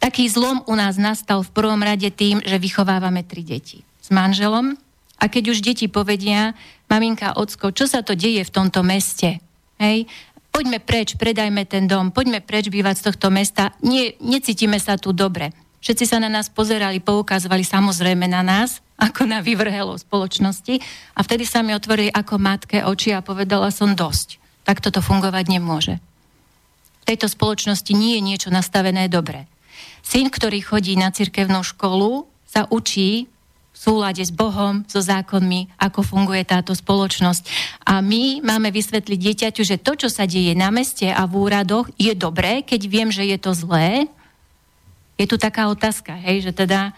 taký 0.00 0.26
zlom 0.26 0.64
u 0.64 0.74
nás 0.74 0.96
nastal 0.96 1.44
v 1.44 1.52
prvom 1.52 1.78
rade 1.84 2.08
tým, 2.10 2.40
že 2.40 2.56
vychovávame 2.56 3.22
tri 3.22 3.44
deti 3.44 3.84
s 4.00 4.08
manželom 4.08 4.74
a 5.20 5.28
keď 5.28 5.52
už 5.52 5.60
deti 5.60 5.86
povedia, 5.86 6.56
maminka, 6.88 7.36
ocko, 7.36 7.70
čo 7.76 7.84
sa 7.84 8.00
to 8.00 8.16
deje 8.16 8.40
v 8.40 8.50
tomto 8.50 8.80
meste? 8.80 9.38
Hej? 9.76 10.08
Poďme 10.50 10.82
preč, 10.82 11.14
predajme 11.14 11.62
ten 11.68 11.86
dom, 11.86 12.10
poďme 12.10 12.42
preč 12.42 12.72
bývať 12.72 13.04
z 13.04 13.06
tohto 13.12 13.28
mesta, 13.30 13.76
Nie, 13.84 14.18
necítime 14.18 14.80
sa 14.80 14.98
tu 14.98 15.14
dobre. 15.14 15.54
Všetci 15.80 16.04
sa 16.04 16.18
na 16.20 16.28
nás 16.28 16.52
pozerali, 16.52 17.00
poukazovali 17.00 17.62
samozrejme 17.62 18.26
na 18.26 18.42
nás, 18.42 18.80
ako 19.06 19.28
na 19.28 19.44
vyvrhelo 19.44 19.96
spoločnosti 19.96 20.80
a 21.16 21.20
vtedy 21.20 21.44
sa 21.44 21.60
mi 21.60 21.76
otvorili 21.76 22.08
ako 22.12 22.40
matke 22.40 22.84
oči 22.84 23.12
a 23.12 23.24
povedala 23.24 23.68
som 23.72 23.92
dosť. 23.92 24.40
Tak 24.64 24.84
toto 24.84 25.00
fungovať 25.00 25.44
nemôže. 25.48 25.96
V 27.00 27.04
tejto 27.08 27.32
spoločnosti 27.32 27.92
nie 27.96 28.20
je 28.20 28.22
niečo 28.22 28.48
nastavené 28.52 29.08
dobre. 29.08 29.48
Syn, 30.10 30.26
ktorý 30.26 30.58
chodí 30.58 30.98
na 30.98 31.14
cirkevnú 31.14 31.62
školu, 31.62 32.26
sa 32.42 32.66
učí 32.66 33.30
v 33.70 33.76
súlade 33.78 34.18
s 34.26 34.34
Bohom, 34.34 34.82
so 34.90 34.98
zákonmi, 34.98 35.70
ako 35.78 36.02
funguje 36.02 36.42
táto 36.42 36.74
spoločnosť. 36.74 37.46
A 37.86 38.02
my 38.02 38.42
máme 38.42 38.74
vysvetliť 38.74 39.14
dieťaťu, 39.22 39.62
že 39.62 39.78
to, 39.78 39.94
čo 39.94 40.10
sa 40.10 40.26
deje 40.26 40.50
na 40.58 40.74
meste 40.74 41.06
a 41.06 41.22
v 41.30 41.46
úradoch, 41.46 41.86
je 41.94 42.10
dobré, 42.18 42.66
keď 42.66 42.80
viem, 42.90 43.14
že 43.14 43.22
je 43.22 43.38
to 43.38 43.54
zlé. 43.54 44.10
Je 45.14 45.30
tu 45.30 45.38
taká 45.38 45.70
otázka, 45.70 46.18
hej, 46.18 46.42
že 46.42 46.52
teda 46.58 46.90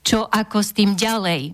čo 0.00 0.24
ako 0.24 0.64
s 0.64 0.72
tým 0.72 0.96
ďalej. 0.96 1.52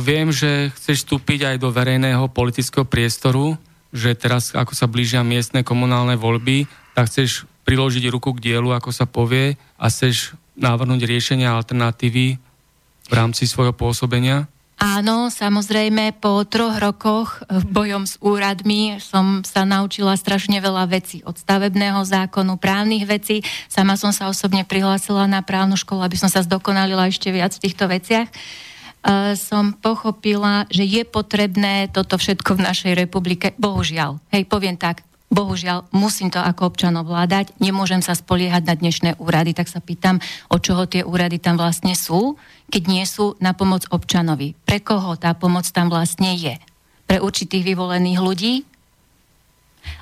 Viem, 0.00 0.32
že 0.32 0.72
chceš 0.80 1.04
vstúpiť 1.04 1.44
aj 1.44 1.56
do 1.60 1.68
verejného 1.68 2.24
politického 2.32 2.88
priestoru, 2.88 3.60
že 3.92 4.16
teraz, 4.16 4.56
ako 4.56 4.72
sa 4.72 4.88
blížia 4.88 5.20
miestne 5.20 5.60
komunálne 5.60 6.16
voľby, 6.16 6.64
tak 6.96 7.12
chceš 7.12 7.44
priložiť 7.64 8.04
ruku 8.12 8.36
k 8.36 8.52
dielu, 8.52 8.70
ako 8.76 8.92
sa 8.92 9.08
povie, 9.08 9.56
a 9.80 9.88
chceš 9.88 10.36
navrhnúť 10.54 11.02
riešenia 11.08 11.50
alternatívy 11.50 12.38
v 13.08 13.12
rámci 13.12 13.48
svojho 13.48 13.74
pôsobenia? 13.74 14.46
Áno, 14.74 15.30
samozrejme, 15.30 16.18
po 16.18 16.42
troch 16.44 16.76
rokoch 16.76 17.40
bojom 17.48 18.04
s 18.10 18.18
úradmi 18.18 18.98
som 18.98 19.46
sa 19.46 19.62
naučila 19.62 20.18
strašne 20.18 20.58
veľa 20.58 20.90
vecí. 20.90 21.22
Od 21.22 21.38
stavebného 21.38 22.02
zákonu, 22.02 22.58
právnych 22.58 23.06
vecí. 23.06 23.46
Sama 23.70 23.94
som 23.94 24.10
sa 24.10 24.26
osobne 24.26 24.66
prihlásila 24.66 25.30
na 25.30 25.46
právnu 25.46 25.78
školu, 25.78 26.02
aby 26.02 26.18
som 26.18 26.26
sa 26.26 26.42
zdokonalila 26.42 27.06
ešte 27.06 27.30
viac 27.30 27.54
v 27.54 27.64
týchto 27.70 27.86
veciach. 27.86 28.28
som 29.36 29.76
pochopila, 29.76 30.64
že 30.72 30.82
je 30.82 31.04
potrebné 31.04 31.92
toto 31.92 32.16
všetko 32.16 32.56
v 32.56 32.64
našej 32.64 32.92
republike, 32.96 33.52
bohužiaľ, 33.60 34.16
hej, 34.32 34.48
poviem 34.48 34.80
tak, 34.80 35.04
bohužiaľ, 35.34 35.90
musím 35.90 36.30
to 36.30 36.38
ako 36.38 36.70
občan 36.70 36.94
ovládať, 36.94 37.50
nemôžem 37.58 37.98
sa 37.98 38.14
spoliehať 38.14 38.62
na 38.62 38.74
dnešné 38.78 39.10
úrady, 39.18 39.50
tak 39.50 39.66
sa 39.66 39.82
pýtam, 39.82 40.22
od 40.46 40.62
čoho 40.62 40.86
tie 40.86 41.02
úrady 41.02 41.42
tam 41.42 41.58
vlastne 41.58 41.98
sú, 41.98 42.38
keď 42.70 42.82
nie 42.86 43.04
sú 43.04 43.34
na 43.42 43.52
pomoc 43.52 43.82
občanovi. 43.90 44.54
Pre 44.62 44.78
koho 44.78 45.18
tá 45.18 45.34
pomoc 45.34 45.66
tam 45.74 45.90
vlastne 45.90 46.38
je? 46.38 46.54
Pre 47.10 47.18
určitých 47.18 47.66
vyvolených 47.66 48.20
ľudí? 48.22 48.54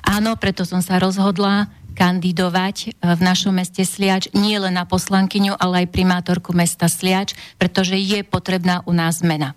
Áno, 0.05 0.37
preto 0.39 0.63
som 0.63 0.79
sa 0.79 1.01
rozhodla 1.01 1.67
kandidovať 1.93 2.75
e, 2.81 2.87
v 3.03 3.21
našom 3.21 3.53
meste 3.53 3.85
Sliač 3.85 4.31
nie 4.33 4.57
len 4.57 4.73
na 4.73 4.87
poslankyňu, 4.87 5.59
ale 5.59 5.85
aj 5.85 5.93
primátorku 5.93 6.55
mesta 6.55 6.89
Sliač, 6.89 7.37
pretože 7.61 7.99
je 7.99 8.25
potrebná 8.25 8.81
u 8.89 8.95
nás 8.95 9.21
zmena. 9.21 9.53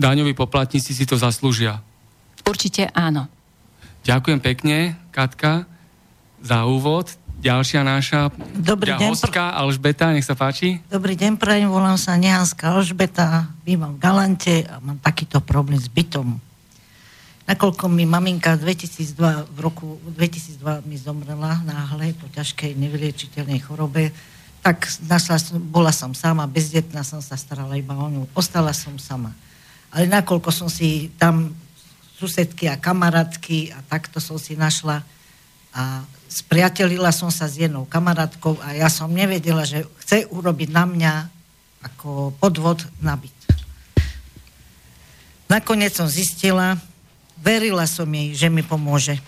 Daňoví 0.00 0.34
poplatníci 0.34 0.96
si 0.96 1.04
to 1.06 1.14
zaslúžia. 1.14 1.78
Určite 2.42 2.90
áno. 2.96 3.30
Ďakujem 4.02 4.42
pekne, 4.42 4.98
Katka, 5.14 5.62
za 6.42 6.66
úvod. 6.66 7.14
Ďalšia 7.38 7.86
naša 7.86 8.34
Dobrý 8.50 8.98
deň, 8.98 9.14
hostka, 9.14 9.54
Alžbeta, 9.54 10.10
nech 10.10 10.26
sa 10.26 10.34
páči. 10.34 10.82
Dobrý 10.90 11.14
deň, 11.14 11.38
prajem, 11.38 11.70
volám 11.70 11.94
sa 11.94 12.18
Nehanská 12.18 12.74
Alžbeta, 12.74 13.46
bývam 13.62 13.94
v 13.94 14.02
Galante 14.02 14.66
a 14.66 14.82
mám 14.82 14.98
takýto 14.98 15.38
problém 15.38 15.78
s 15.78 15.86
bytom. 15.86 16.34
Nakoľko 17.46 17.86
mi 17.94 18.02
maminka 18.02 18.58
2002, 18.58 19.54
v 19.54 19.58
roku 19.62 20.02
2002 20.18 20.82
mi 20.82 20.98
zomrela 20.98 21.62
náhle 21.62 22.10
po 22.18 22.26
ťažkej 22.26 22.74
nevyliečiteľnej 22.74 23.62
chorobe, 23.62 24.10
tak 24.66 24.82
našla, 25.06 25.62
bola 25.70 25.94
som 25.94 26.10
sama, 26.10 26.50
bezdetná 26.50 27.06
som 27.06 27.22
sa 27.22 27.38
starala 27.38 27.78
iba 27.78 27.94
o 27.94 28.06
ňu. 28.10 28.26
Ostala 28.34 28.74
som 28.74 28.98
sama. 28.98 29.30
Ale 29.94 30.10
nakoľko 30.10 30.50
som 30.50 30.66
si 30.66 31.06
tam 31.22 31.54
susedky 32.22 32.70
a 32.70 32.78
kamarátky 32.78 33.74
a 33.74 33.82
takto 33.90 34.22
som 34.22 34.38
si 34.38 34.54
našla 34.54 35.02
a 35.74 36.06
spriatelila 36.30 37.10
som 37.10 37.34
sa 37.34 37.50
s 37.50 37.58
jednou 37.58 37.82
kamarátkou 37.82 38.62
a 38.62 38.78
ja 38.78 38.86
som 38.86 39.10
nevedela, 39.10 39.66
že 39.66 39.82
chce 40.06 40.30
urobiť 40.30 40.70
na 40.70 40.84
mňa 40.86 41.12
ako 41.82 42.38
podvod 42.38 42.86
na 43.02 43.18
byt. 43.18 43.34
Nakoniec 45.50 45.98
som 45.98 46.06
zistila, 46.06 46.78
verila 47.42 47.90
som 47.90 48.06
jej, 48.06 48.38
že 48.38 48.48
mi 48.48 48.62
pomôže. 48.62 49.18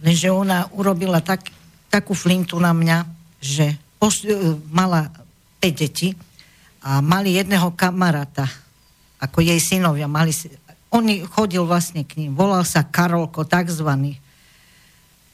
Lenže 0.00 0.32
ona 0.32 0.72
urobila 0.72 1.20
tak, 1.20 1.52
takú 1.92 2.16
flintu 2.16 2.56
na 2.56 2.72
mňa, 2.72 3.04
že 3.44 3.76
poš- 4.00 4.24
e, 4.24 4.56
mala 4.72 5.12
5 5.60 5.74
detí 5.76 6.16
a 6.80 7.04
mali 7.04 7.36
jedného 7.36 7.74
kamaráta, 7.76 8.48
ako 9.20 9.44
jej 9.44 9.58
synovia, 9.60 10.08
mali, 10.08 10.30
on 10.88 11.04
chodil 11.28 11.64
vlastne 11.68 12.04
k 12.04 12.16
ním, 12.16 12.32
volal 12.32 12.64
sa 12.64 12.84
Karolko, 12.84 13.44
takzvaný. 13.44 14.16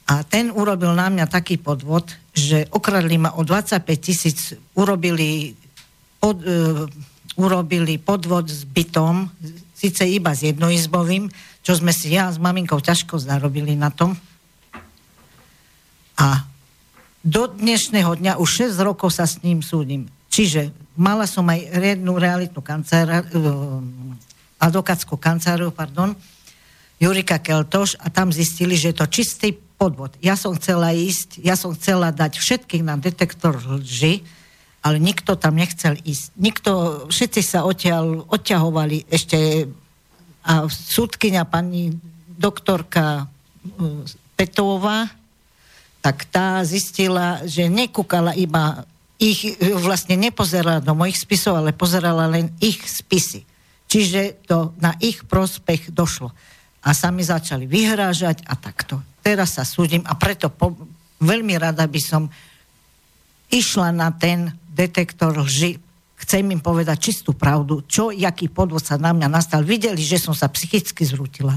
A 0.05 0.21
ten 0.21 0.53
urobil 0.53 0.93
na 0.93 1.09
mňa 1.09 1.25
taký 1.25 1.57
podvod, 1.57 2.13
že 2.35 2.69
okradli 2.69 3.17
ma 3.17 3.33
o 3.33 3.41
25 3.41 3.81
tisíc, 3.97 4.53
urobili, 4.77 5.57
pod, 6.21 6.37
uh, 6.45 6.85
urobili 7.39 7.97
podvod 7.97 8.45
s 8.45 8.67
bytom, 8.67 9.31
síce 9.73 10.05
iba 10.05 10.35
s 10.35 10.45
jednoizbovým, 10.45 11.31
čo 11.65 11.73
sme 11.73 11.89
si 11.89 12.13
ja 12.13 12.29
s 12.29 12.37
maminkou 12.37 12.77
ťažko 12.77 13.17
zarobili 13.17 13.73
na 13.73 13.89
tom. 13.89 14.13
A 16.21 16.45
do 17.25 17.49
dnešného 17.49 18.13
dňa 18.21 18.37
už 18.37 18.69
6 18.69 18.85
rokov 18.85 19.09
sa 19.17 19.25
s 19.25 19.41
ním 19.41 19.65
súdim. 19.65 20.05
Čiže 20.29 20.69
mala 20.93 21.25
som 21.25 21.47
aj 21.49 21.73
jednu 21.73 22.21
realitnú 22.21 22.61
kanceláriu, 22.61 23.81
advokátsku 24.65 25.15
kanceláriu, 25.21 25.69
pardon, 25.69 26.17
Jurika 26.97 27.37
Keltoš 27.37 27.99
a 27.99 28.09
tam 28.09 28.31
zistili, 28.31 28.79
že 28.79 28.95
je 28.95 28.97
to 28.97 29.07
čistý 29.11 29.51
podvod. 29.53 30.15
Ja 30.23 30.39
som 30.39 30.55
chcela 30.55 30.95
ísť, 30.95 31.43
ja 31.43 31.59
som 31.59 31.75
chcela 31.75 32.15
dať 32.15 32.39
všetkých 32.39 32.83
na 32.83 32.95
detektor 32.95 33.59
lži, 33.59 34.23
ale 34.79 35.01
nikto 35.01 35.35
tam 35.35 35.59
nechcel 35.59 35.99
ísť. 35.99 36.31
Nikto, 36.39 36.71
všetci 37.11 37.41
sa 37.43 37.67
odtiaľ, 37.67 38.23
odťahovali 38.31 39.11
ešte 39.11 39.67
a 40.45 40.69
súdkynia 40.69 41.41
pani 41.49 41.89
doktorka 42.37 43.25
uh, 43.25 44.01
Petová, 44.37 45.09
tak 46.05 46.29
tá 46.29 46.61
zistila, 46.61 47.41
že 47.49 47.65
nekúkala 47.65 48.37
iba 48.37 48.85
ich, 49.17 49.57
vlastne 49.81 50.13
nepozerala 50.13 50.77
do 50.85 50.93
mojich 50.93 51.17
spisov, 51.17 51.57
ale 51.57 51.73
pozerala 51.73 52.29
len 52.29 52.53
ich 52.61 52.77
spisy. 52.85 53.41
Čiže 53.95 54.43
to 54.43 54.75
na 54.83 54.91
ich 54.99 55.23
prospech 55.23 55.95
došlo. 55.95 56.35
A 56.83 56.91
sami 56.91 57.23
začali 57.23 57.63
vyhrážať 57.63 58.43
a 58.43 58.59
takto. 58.59 58.99
Teraz 59.23 59.55
sa 59.55 59.63
súdim 59.63 60.03
a 60.03 60.19
preto 60.19 60.51
po, 60.51 60.75
veľmi 61.23 61.55
rada 61.55 61.87
by 61.87 62.01
som 62.03 62.27
išla 63.47 63.95
na 63.95 64.11
ten 64.11 64.51
detektor 64.67 65.31
lži, 65.39 65.79
chcem 66.19 66.43
im 66.51 66.59
povedať 66.59 66.99
čistú 66.99 67.31
pravdu, 67.31 67.87
čo, 67.87 68.11
jaký 68.11 68.51
podvod 68.51 68.83
sa 68.83 68.99
na 68.99 69.15
mňa 69.15 69.31
nastal. 69.31 69.63
Videli, 69.63 70.03
že 70.03 70.19
som 70.19 70.35
sa 70.35 70.51
psychicky 70.51 71.07
zrútila. 71.07 71.55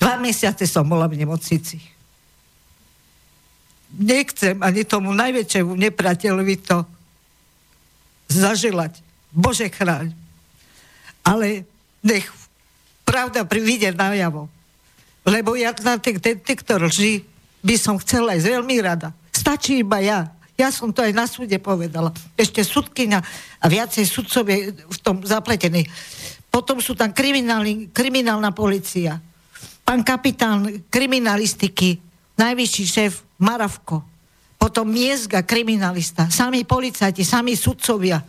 Dva 0.00 0.16
mesiace 0.16 0.64
som 0.64 0.88
bola 0.88 1.12
v 1.12 1.20
nemocnici. 1.20 1.76
Nechcem 4.00 4.56
ani 4.64 4.88
tomu 4.88 5.12
najväčšiemu 5.12 5.76
nepriateľovi 5.76 6.56
to 6.64 6.88
zaželať. 8.32 9.04
Bože 9.28 9.68
chráň. 9.68 10.21
Ale 11.22 11.66
nech 12.02 12.26
pravda 13.06 13.46
privíde 13.46 13.94
najavo. 13.94 14.50
Lebo 15.22 15.54
ja 15.54 15.70
na 15.86 16.02
ten 16.02 16.18
detektor 16.18 16.82
lži 16.82 17.22
by 17.62 17.78
som 17.78 17.94
chcela 18.02 18.34
ísť 18.34 18.58
veľmi 18.58 18.76
rada. 18.82 19.14
Stačí 19.30 19.86
iba 19.86 20.02
ja. 20.02 20.34
Ja 20.58 20.68
som 20.74 20.90
to 20.90 21.00
aj 21.00 21.14
na 21.14 21.30
súde 21.30 21.56
povedala. 21.62 22.10
Ešte 22.34 22.66
sudkynia 22.66 23.22
a 23.62 23.64
viacej 23.70 24.04
sudcovie 24.04 24.74
v 24.74 24.98
tom 25.00 25.22
zapletení. 25.22 25.86
Potom 26.52 26.82
sú 26.82 26.92
tam 26.92 27.14
kriminálna 27.14 28.50
policia. 28.52 29.16
Pán 29.82 30.04
kapitán 30.04 30.84
kriminalistiky, 30.92 31.96
najvyšší 32.36 32.84
šéf 32.84 33.24
Maravko. 33.40 34.04
Potom 34.60 34.86
Miezga, 34.86 35.42
kriminalista. 35.42 36.30
Sami 36.30 36.62
policajti, 36.62 37.26
sami 37.26 37.56
sudcovia. 37.58 38.22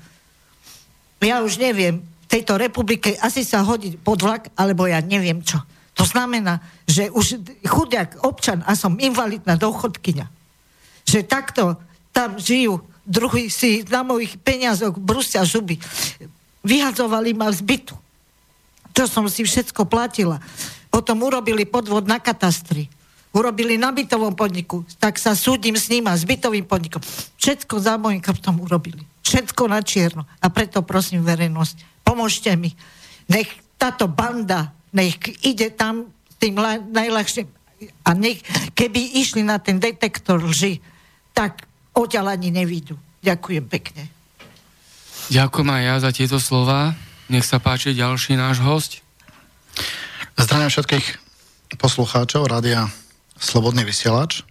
Ja 1.22 1.46
už 1.46 1.62
neviem, 1.62 2.02
tejto 2.28 2.58
republike 2.58 3.16
asi 3.20 3.46
sa 3.46 3.64
hodí 3.64 3.96
pod 4.00 4.22
vlak, 4.22 4.50
alebo 4.58 4.88
ja 4.90 5.00
neviem 5.04 5.44
čo. 5.44 5.62
To 5.94 6.04
znamená, 6.06 6.58
že 6.90 7.14
už 7.14 7.46
chudiak 7.70 8.26
občan 8.26 8.66
a 8.66 8.74
som 8.74 8.98
invalidná 8.98 9.54
dôchodkynia. 9.56 10.26
Že 11.06 11.20
takto 11.30 11.64
tam 12.10 12.42
žijú, 12.42 12.82
druhý 13.06 13.50
si 13.54 13.86
na 13.86 14.02
mojich 14.02 14.38
peniazoch 14.42 14.98
brusia 14.98 15.46
zuby. 15.46 15.78
Vyhadzovali 16.66 17.36
ma 17.38 17.52
z 17.54 17.62
bytu. 17.62 17.96
To 18.94 19.04
som 19.10 19.26
si 19.30 19.46
všetko 19.46 19.86
platila. 19.90 20.42
Potom 20.94 21.26
urobili 21.26 21.66
podvod 21.66 22.06
na 22.06 22.22
katastri. 22.22 22.90
Urobili 23.34 23.82
na 23.82 23.90
bytovom 23.90 24.38
podniku. 24.38 24.86
Tak 25.02 25.18
sa 25.18 25.34
súdim 25.34 25.74
s 25.74 25.90
ním 25.90 26.06
a 26.06 26.14
s 26.14 26.22
bytovým 26.22 26.70
podnikom. 26.70 27.02
Všetko 27.42 27.82
za 27.82 27.98
môjim 27.98 28.22
krptom 28.22 28.62
urobili. 28.62 29.02
Všetko 29.26 29.66
na 29.66 29.82
čierno. 29.82 30.30
A 30.38 30.54
preto 30.54 30.86
prosím 30.86 31.26
verejnosť, 31.26 31.93
pomôžte 32.04 32.54
mi. 32.60 32.76
Nech 33.32 33.50
táto 33.80 34.12
banda, 34.12 34.76
nech 34.94 35.18
ide 35.42 35.74
tam 35.74 36.12
tým 36.38 36.60
najľahším 36.92 37.48
a 38.04 38.10
nech, 38.16 38.39
keby 38.76 39.20
išli 39.20 39.44
na 39.44 39.60
ten 39.60 39.80
detektor 39.80 40.39
lži, 40.39 40.80
tak 41.36 41.68
odtiaľ 41.92 42.36
ani 42.36 42.52
nevidú. 42.52 42.96
Ďakujem 43.24 43.66
pekne. 43.68 44.08
Ďakujem 45.32 45.70
aj 45.72 45.84
ja 45.84 45.96
za 46.04 46.12
tieto 46.12 46.38
slova. 46.39 46.96
Nech 47.32 47.48
sa 47.48 47.63
páči 47.63 47.96
ďalší 47.96 48.36
náš 48.36 48.60
host. 48.60 49.00
Zdravím 50.36 50.68
všetkých 50.68 51.06
poslucháčov 51.80 52.52
Rádia 52.52 52.92
Slobodný 53.39 53.88
vysielač. 53.88 54.44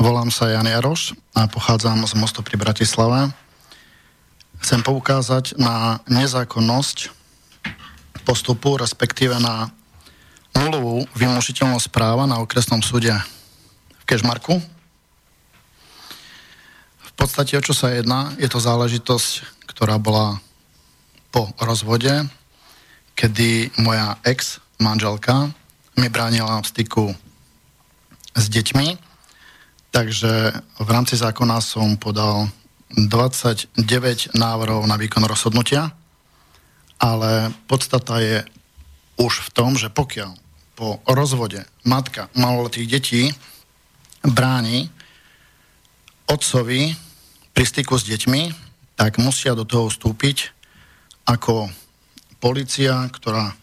Volám 0.00 0.32
sa 0.32 0.48
Jan 0.48 0.64
Jaroš 0.64 1.12
a 1.36 1.44
pochádzam 1.50 2.06
z 2.08 2.14
mostu 2.16 2.40
pri 2.40 2.56
Bratislave. 2.56 3.34
Chcem 4.60 4.80
poukázať 4.84 5.56
na 5.56 6.04
nezákonnosť 6.06 7.10
postupu, 8.22 8.76
respektíve 8.76 9.36
na 9.40 9.72
nulovú 10.54 11.08
vymožiteľnosť 11.16 11.88
práva 11.88 12.28
na 12.28 12.38
okresnom 12.38 12.84
súde. 12.84 13.12
V 14.00 14.04
Kežmarku, 14.04 14.60
podstate 17.20 17.52
o 17.52 17.60
čo 17.60 17.76
sa 17.76 17.92
jedná, 17.92 18.32
je 18.40 18.48
to 18.48 18.56
záležitosť, 18.56 19.44
ktorá 19.68 20.00
bola 20.00 20.40
po 21.28 21.52
rozvode, 21.60 22.24
kedy 23.12 23.76
moja 23.76 24.16
ex-manželka 24.24 25.52
mi 26.00 26.08
bránila 26.08 26.64
v 26.64 26.70
styku 26.72 27.04
s 28.32 28.48
deťmi, 28.48 28.96
takže 29.92 30.32
v 30.80 30.88
rámci 30.88 31.20
zákona 31.20 31.60
som 31.60 32.00
podal 32.00 32.48
29 32.94 33.76
návrhov 34.34 34.82
na 34.86 34.98
výkon 34.98 35.22
rozhodnutia 35.26 35.94
ale 37.00 37.48
podstata 37.64 38.20
je 38.20 38.44
už 39.16 39.48
v 39.48 39.52
tom, 39.56 39.74
že 39.74 39.88
pokiaľ 39.88 40.36
po 40.76 41.00
rozvode 41.08 41.64
matka 41.88 42.28
maloletých 42.36 42.86
detí 42.88 43.22
bráni 44.20 44.92
otcovi 46.28 46.92
pri 47.56 47.64
styku 47.64 47.96
s 47.96 48.04
deťmi, 48.04 48.42
tak 49.00 49.16
musia 49.16 49.56
do 49.56 49.64
toho 49.64 49.88
vstúpiť 49.88 50.52
ako 51.24 51.72
policia, 52.40 53.08
ktorá 53.08 53.56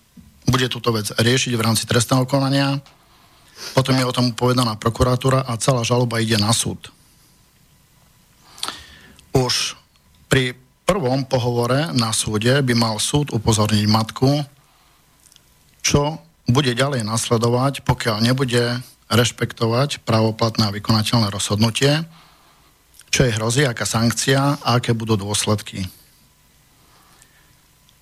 bude 0.50 0.66
túto 0.70 0.90
vec 0.94 1.14
riešiť 1.14 1.54
v 1.54 1.66
rámci 1.66 1.86
trestného 1.86 2.26
konania. 2.26 2.78
Potom 3.74 3.98
je 3.98 4.06
o 4.06 4.14
tom 4.14 4.34
povedaná 4.34 4.78
prokuratúra 4.78 5.46
a 5.46 5.58
celá 5.58 5.82
žaloba 5.82 6.22
ide 6.22 6.38
na 6.38 6.54
súd. 6.54 6.94
Už 9.38 9.78
pri 10.26 10.58
prvom 10.90 11.22
pohovore 11.22 11.94
na 11.94 12.10
súde 12.10 12.58
by 12.66 12.74
mal 12.74 12.98
súd 12.98 13.30
upozorniť 13.30 13.86
matku, 13.86 14.42
čo 15.86 16.18
bude 16.50 16.74
ďalej 16.74 17.06
nasledovať, 17.06 17.86
pokiaľ 17.86 18.18
nebude 18.26 18.82
rešpektovať 19.14 20.02
právoplatné 20.02 20.68
a 20.68 20.74
vykonateľné 20.74 21.30
rozhodnutie, 21.30 22.02
čo 23.14 23.30
je 23.30 23.36
hrozí, 23.38 23.62
aká 23.62 23.86
sankcia 23.86 24.58
a 24.58 24.82
aké 24.82 24.98
budú 24.98 25.16
dôsledky. 25.16 25.86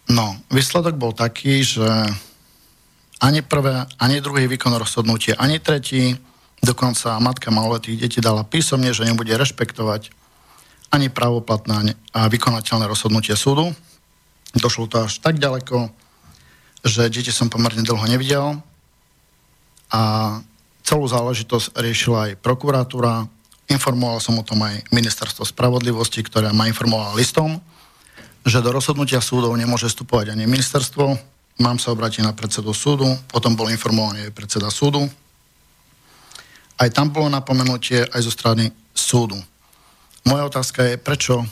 No, 0.07 0.39
výsledok 0.47 0.95
bol 0.95 1.11
taký, 1.11 1.67
že 1.67 1.83
ani 3.19 3.43
prvé, 3.43 3.83
ani 3.99 4.23
druhý 4.23 4.47
výkon 4.47 4.71
rozhodnutie, 4.79 5.35
ani 5.35 5.59
tretí, 5.59 6.15
dokonca 6.63 7.19
matka 7.19 7.51
maloletých 7.51 8.07
detí 8.07 8.19
dala 8.23 8.47
písomne, 8.47 8.95
že 8.95 9.03
nebude 9.03 9.35
rešpektovať 9.35 10.24
ani 10.95 11.11
právoplatné 11.11 11.93
a 12.15 12.31
vykonateľné 12.31 12.87
rozhodnutie 12.87 13.35
súdu. 13.35 13.75
Došlo 14.55 14.87
to 14.87 15.03
až 15.03 15.19
tak 15.19 15.35
ďaleko, 15.35 15.91
že 16.87 17.11
deti 17.11 17.29
som 17.35 17.51
pomerne 17.51 17.83
dlho 17.83 18.07
nevidel 18.07 18.63
a 19.91 20.01
celú 20.85 21.05
záležitosť 21.09 21.75
riešila 21.75 22.31
aj 22.31 22.39
prokuratúra, 22.39 23.27
informoval 23.67 24.21
som 24.21 24.37
o 24.37 24.45
tom 24.45 24.61
aj 24.63 24.85
ministerstvo 24.93 25.43
spravodlivosti, 25.43 26.21
ktoré 26.21 26.53
ma 26.53 26.69
informovala 26.69 27.17
listom, 27.17 27.57
že 28.45 28.61
do 28.61 28.69
rozhodnutia 28.69 29.19
súdov 29.19 29.57
nemôže 29.57 29.89
vstupovať 29.89 30.37
ani 30.37 30.45
ministerstvo, 30.45 31.17
mám 31.57 31.81
sa 31.81 31.89
obrátiť 31.89 32.21
na 32.21 32.37
predsedu 32.37 32.71
súdu, 32.71 33.09
potom 33.27 33.57
bol 33.57 33.73
informovaný 33.73 34.29
aj 34.29 34.35
predseda 34.37 34.69
súdu. 34.69 35.09
Aj 36.75 36.89
tam 36.91 37.09
bolo 37.09 37.31
napomenutie 37.31 38.05
aj 38.05 38.21
zo 38.21 38.31
strany 38.31 38.69
súdu. 38.93 39.39
Moja 40.25 40.43
otázka 40.49 40.83
je, 40.83 40.95
prečo 40.97 41.45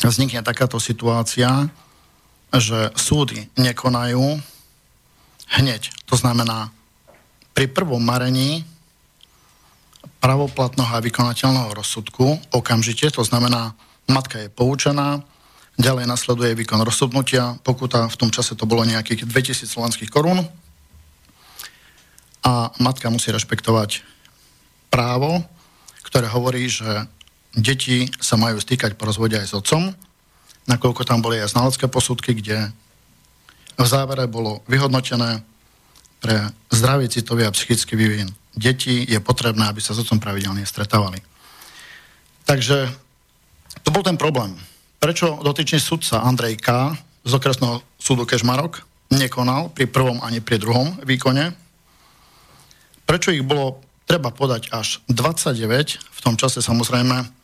vznikne 0.00 0.44
takáto 0.44 0.76
situácia, 0.76 1.68
že 2.52 2.92
súdy 2.94 3.48
nekonajú 3.56 4.40
hneď. 5.58 5.90
To 6.06 6.14
znamená, 6.14 6.70
pri 7.56 7.66
prvom 7.66 8.00
marení 8.00 8.62
pravoplatného 10.20 10.92
a 10.92 11.04
vykonateľného 11.04 11.72
rozsudku 11.72 12.38
okamžite, 12.52 13.10
to 13.10 13.24
znamená, 13.24 13.72
matka 14.08 14.38
je 14.38 14.52
poučená, 14.52 15.24
Ďalej 15.80 16.12
nasleduje 16.12 16.52
výkon 16.60 16.84
rozhodnutia, 16.84 17.56
pokuta 17.64 18.04
v 18.04 18.18
tom 18.20 18.28
čase 18.28 18.52
to 18.52 18.68
bolo 18.68 18.84
nejakých 18.84 19.24
2000 19.24 19.64
slovenských 19.64 20.12
korún 20.12 20.44
a 22.44 22.68
matka 22.76 23.08
musí 23.08 23.32
rešpektovať 23.32 24.04
právo, 24.92 25.40
ktoré 26.04 26.28
hovorí, 26.28 26.68
že 26.68 26.84
deti 27.54 28.06
sa 28.20 28.38
majú 28.38 28.58
stýkať 28.60 28.94
po 28.94 29.08
rozvode 29.08 29.38
aj 29.38 29.50
s 29.50 29.56
otcom, 29.56 29.90
nakoľko 30.70 31.02
tam 31.02 31.22
boli 31.24 31.42
aj 31.42 31.54
znalecké 31.56 31.90
posudky, 31.90 32.36
kde 32.36 32.70
v 33.80 33.86
závere 33.86 34.28
bolo 34.28 34.60
vyhodnotené 34.68 35.42
pre 36.20 36.52
zdravý 36.68 37.08
citový 37.08 37.48
a 37.48 37.54
psychický 37.54 37.96
vývin 37.96 38.28
detí 38.54 39.06
je 39.08 39.18
potrebné, 39.22 39.70
aby 39.70 39.80
sa 39.80 39.94
s 39.96 40.02
otcom 40.02 40.20
pravidelne 40.20 40.66
stretávali. 40.66 41.22
Takže 42.44 42.90
to 43.86 43.94
bol 43.94 44.02
ten 44.02 44.18
problém 44.18 44.52
prečo 45.00 45.40
dotyčný 45.40 45.80
sudca 45.80 46.20
Andrej 46.20 46.60
K. 46.60 46.92
z 47.24 47.32
okresného 47.32 47.80
súdu 47.96 48.28
Kežmarok 48.28 48.84
nekonal 49.10 49.72
pri 49.72 49.88
prvom 49.88 50.20
ani 50.20 50.44
pri 50.44 50.60
druhom 50.60 50.92
výkone? 51.02 51.56
Prečo 53.08 53.32
ich 53.32 53.42
bolo 53.42 53.80
treba 54.04 54.28
podať 54.30 54.70
až 54.70 55.00
29? 55.08 55.64
V 55.98 56.20
tom 56.20 56.36
čase 56.36 56.60
samozrejme 56.60 57.39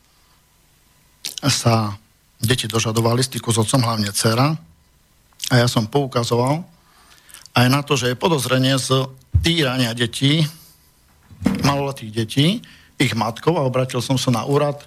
sa 1.44 1.96
deti 2.40 2.68
dožadovali 2.68 3.24
styku 3.24 3.52
s 3.52 3.60
otcom, 3.60 3.84
hlavne 3.84 4.12
dcera. 4.12 4.56
A 5.50 5.54
ja 5.54 5.68
som 5.70 5.86
poukazoval 5.86 6.64
aj 7.56 7.66
na 7.72 7.80
to, 7.80 7.96
že 7.96 8.12
je 8.12 8.20
podozrenie 8.20 8.76
z 8.76 9.08
týrania 9.40 9.96
detí, 9.96 10.44
maloletých 11.64 12.12
detí, 12.12 12.46
ich 12.96 13.12
matkov 13.16 13.56
a 13.60 13.66
obratil 13.68 14.00
som 14.00 14.16
sa 14.16 14.32
na 14.32 14.44
úrad 14.44 14.84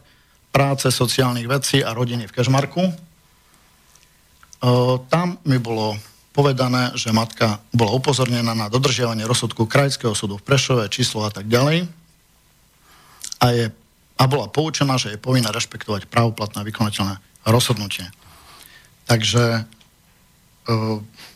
práce, 0.49 0.89
sociálnych 0.89 1.45
vecí 1.45 1.81
a 1.85 1.93
rodiny 1.93 2.25
v 2.25 2.33
Kežmarku. 2.33 2.83
E, 2.89 2.93
tam 5.09 5.38
mi 5.45 5.62
bolo 5.62 5.97
povedané, 6.33 6.93
že 6.97 7.13
matka 7.13 7.62
bola 7.73 7.93
upozornená 7.93 8.53
na 8.57 8.69
dodržiavanie 8.69 9.25
rozsudku 9.29 9.69
Krajského 9.69 10.13
súdu 10.17 10.41
v 10.41 10.45
Prešove, 10.45 10.89
číslo 10.89 11.25
a 11.25 11.31
tak 11.33 11.45
ďalej. 11.45 11.85
A, 13.39 13.45
je, 13.53 13.65
a 14.19 14.27
bola 14.27 14.51
poučená, 14.51 14.99
že 14.99 15.15
je 15.15 15.23
povinná 15.23 15.47
rešpektovať 15.55 16.12
právoplatné 16.12 16.67
vykonateľné 16.67 17.15
rozhodnutie. 17.47 18.03
Takže 19.08 19.43
e, 19.55 19.62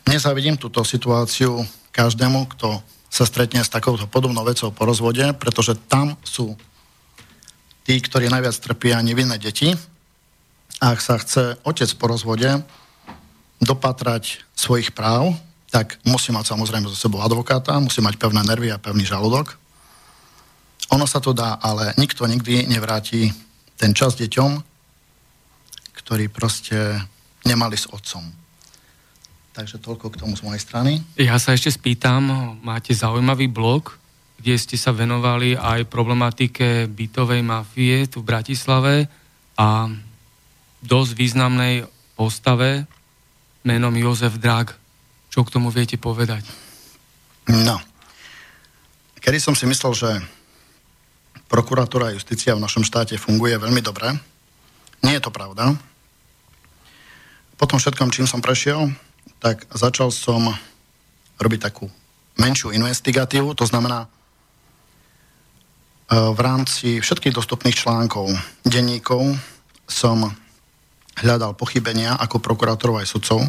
nezavidím 0.04 0.60
túto 0.60 0.84
situáciu 0.84 1.64
každému, 1.96 2.44
kto 2.52 2.84
sa 3.08 3.24
stretne 3.24 3.64
s 3.64 3.72
takouto 3.72 4.04
podobnou 4.04 4.44
vecou 4.44 4.68
po 4.68 4.84
rozvode, 4.84 5.24
pretože 5.40 5.80
tam 5.88 6.20
sú 6.20 6.52
tí, 7.88 7.96
ktorí 7.96 8.28
najviac 8.28 8.54
trpia 8.60 9.00
nevinné 9.00 9.40
deti. 9.40 9.72
A 10.82 10.92
ak 10.92 11.00
sa 11.00 11.16
chce 11.16 11.56
otec 11.64 11.88
po 11.96 12.10
rozvode 12.10 12.50
dopatrať 13.62 14.44
svojich 14.52 14.92
práv, 14.92 15.32
tak 15.72 15.98
musí 16.04 16.34
mať 16.34 16.52
samozrejme 16.52 16.90
so 16.90 16.98
sebou 16.98 17.22
advokáta, 17.22 17.80
musí 17.80 18.02
mať 18.04 18.18
pevné 18.20 18.44
nervy 18.44 18.74
a 18.74 18.82
pevný 18.82 19.06
žalúdok. 19.06 19.56
Ono 20.92 21.06
sa 21.08 21.18
to 21.18 21.32
dá, 21.34 21.58
ale 21.58 21.96
nikto 21.96 22.28
nikdy 22.28 22.70
nevráti 22.70 23.32
ten 23.74 23.96
čas 23.96 24.14
deťom, 24.14 24.50
ktorí 26.04 26.28
proste 26.28 27.00
nemali 27.48 27.74
s 27.74 27.88
otcom. 27.90 28.22
Takže 29.54 29.78
toľko 29.78 30.10
k 30.10 30.18
tomu 30.20 30.34
z 30.34 30.42
mojej 30.42 30.62
strany. 30.62 30.92
Ja 31.14 31.38
sa 31.38 31.54
ešte 31.54 31.70
spýtam, 31.70 32.58
máte 32.62 32.90
zaujímavý 32.90 33.46
blog, 33.46 33.96
kde 34.38 34.58
ste 34.58 34.74
sa 34.74 34.90
venovali 34.90 35.54
aj 35.54 35.86
problematike 35.88 36.90
bytovej 36.90 37.40
mafie 37.46 38.04
tu 38.10 38.20
v 38.20 38.28
Bratislave 38.34 39.06
a 39.54 39.88
dosť 40.84 41.10
významnej 41.16 41.86
postave 42.18 42.84
menom 43.64 43.94
Jozef 43.96 44.36
Drag. 44.36 44.74
Čo 45.32 45.46
k 45.46 45.54
tomu 45.54 45.72
viete 45.72 45.96
povedať? 45.96 46.44
No. 47.48 47.80
Kedy 49.22 49.38
som 49.40 49.56
si 49.56 49.64
myslel, 49.64 49.92
že 49.96 50.10
prokuratúra 51.48 52.10
a 52.10 52.16
justícia 52.16 52.56
v 52.56 52.64
našom 52.64 52.86
štáte 52.86 53.16
funguje 53.20 53.56
veľmi 53.58 53.80
dobre, 53.84 54.12
nie 55.04 55.14
je 55.16 55.22
to 55.22 55.34
pravda. 55.34 55.76
Potom 57.60 57.78
všetkom, 57.78 58.10
čím 58.10 58.26
som 58.26 58.42
prešiel, 58.42 58.90
tak 59.38 59.68
začal 59.70 60.08
som 60.10 60.52
robiť 61.38 61.60
takú 61.60 61.86
menšiu 62.40 62.74
investigatívu, 62.74 63.54
to 63.54 63.68
znamená, 63.68 64.08
E, 66.04 66.16
v 66.36 66.40
rámci 66.40 67.00
všetkých 67.00 67.32
dostupných 67.32 67.76
článkov, 67.76 68.28
denníkov 68.68 69.24
som 69.88 70.28
hľadal 71.16 71.56
pochybenia 71.56 72.18
ako 72.20 72.44
prokurátorov 72.44 73.00
aj 73.00 73.08
sudcov 73.08 73.40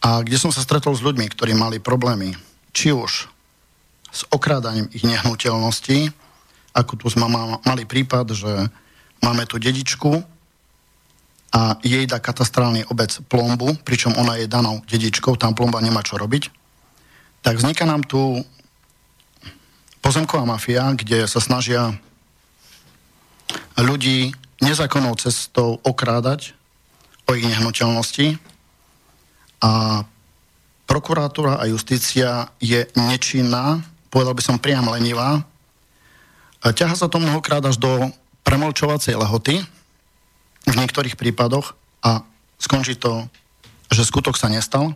a 0.00 0.22
kde 0.22 0.38
som 0.38 0.54
sa 0.54 0.62
stretol 0.62 0.94
s 0.94 1.02
ľuďmi, 1.02 1.26
ktorí 1.26 1.52
mali 1.58 1.82
problémy, 1.82 2.38
či 2.70 2.94
už 2.94 3.26
s 4.10 4.20
okrádaním 4.30 4.86
ich 4.94 5.02
nehnuteľností, 5.02 6.10
ako 6.74 6.92
tu 6.96 7.06
sme 7.10 7.26
mali 7.66 7.84
prípad, 7.84 8.26
že 8.34 8.52
máme 9.20 9.44
tu 9.46 9.58
dedičku 9.58 10.22
a 11.50 11.74
jej 11.82 12.06
dá 12.06 12.22
katastrálny 12.22 12.86
obec 12.86 13.10
plombu, 13.26 13.74
pričom 13.82 14.14
ona 14.14 14.38
je 14.38 14.46
danou 14.46 14.78
dedičkou, 14.86 15.34
tam 15.34 15.54
plomba 15.54 15.82
nemá 15.82 16.00
čo 16.06 16.14
robiť, 16.14 16.46
tak 17.42 17.58
vzniká 17.58 17.82
nám 17.88 18.06
tu 18.06 18.44
pozemková 20.00 20.46
mafia, 20.46 20.94
kde 20.94 21.26
sa 21.26 21.42
snažia 21.42 21.92
ľudí 23.76 24.30
nezákonnou 24.62 25.16
cestou 25.16 25.80
okrádať 25.82 26.54
o 27.26 27.34
ich 27.34 27.46
nehnuteľnosti 27.46 28.38
a 29.60 30.02
prokuratúra 30.90 31.62
a 31.62 31.64
justícia 31.70 32.50
je 32.58 32.86
nečinná, 32.98 33.80
povedal 34.10 34.34
by 34.34 34.42
som 34.42 34.58
priam 34.58 34.90
lenivá. 34.90 35.46
Ťaha 36.60 36.94
sa 36.96 37.08
to 37.08 37.20
mnohokrát 37.20 37.64
až 37.64 37.80
do 37.80 38.12
premlčovacej 38.44 39.16
lehoty 39.16 39.64
v 40.68 40.74
niektorých 40.76 41.16
prípadoch 41.16 41.72
a 42.04 42.24
skončí 42.60 42.96
to 43.00 43.28
že 43.90 44.06
skutok 44.06 44.38
sa 44.38 44.46
nestal. 44.46 44.94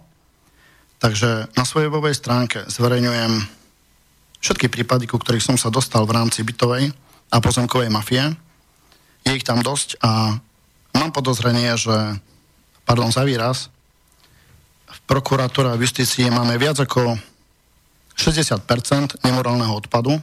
Takže 1.02 1.50
na 1.58 1.64
svojej 1.66 1.90
webovej 1.90 2.16
stránke 2.16 2.62
zverejňujem 2.70 3.42
všetky 4.40 4.70
prípady, 4.70 5.10
ku 5.10 5.18
ktorých 5.18 5.42
som 5.42 5.56
sa 5.58 5.68
dostal 5.68 6.06
v 6.06 6.14
rámci 6.14 6.46
bytovej 6.46 6.94
a 7.28 7.36
pozemkovej 7.42 7.90
mafie. 7.90 8.22
Je 9.26 9.34
ich 9.34 9.44
tam 9.44 9.60
dosť 9.60 9.98
a 10.00 10.38
mám 10.94 11.10
podozrenie, 11.10 11.74
že, 11.74 12.16
pardon 12.86 13.10
za 13.10 13.26
výraz, 13.26 13.68
v 14.88 14.98
prokuratúre 15.10 15.74
a 15.74 15.76
v 15.76 15.84
justícii 15.84 16.30
máme 16.30 16.54
viac 16.54 16.78
ako 16.78 17.18
60% 18.14 19.26
nemorálneho 19.26 19.74
odpadu. 19.74 20.22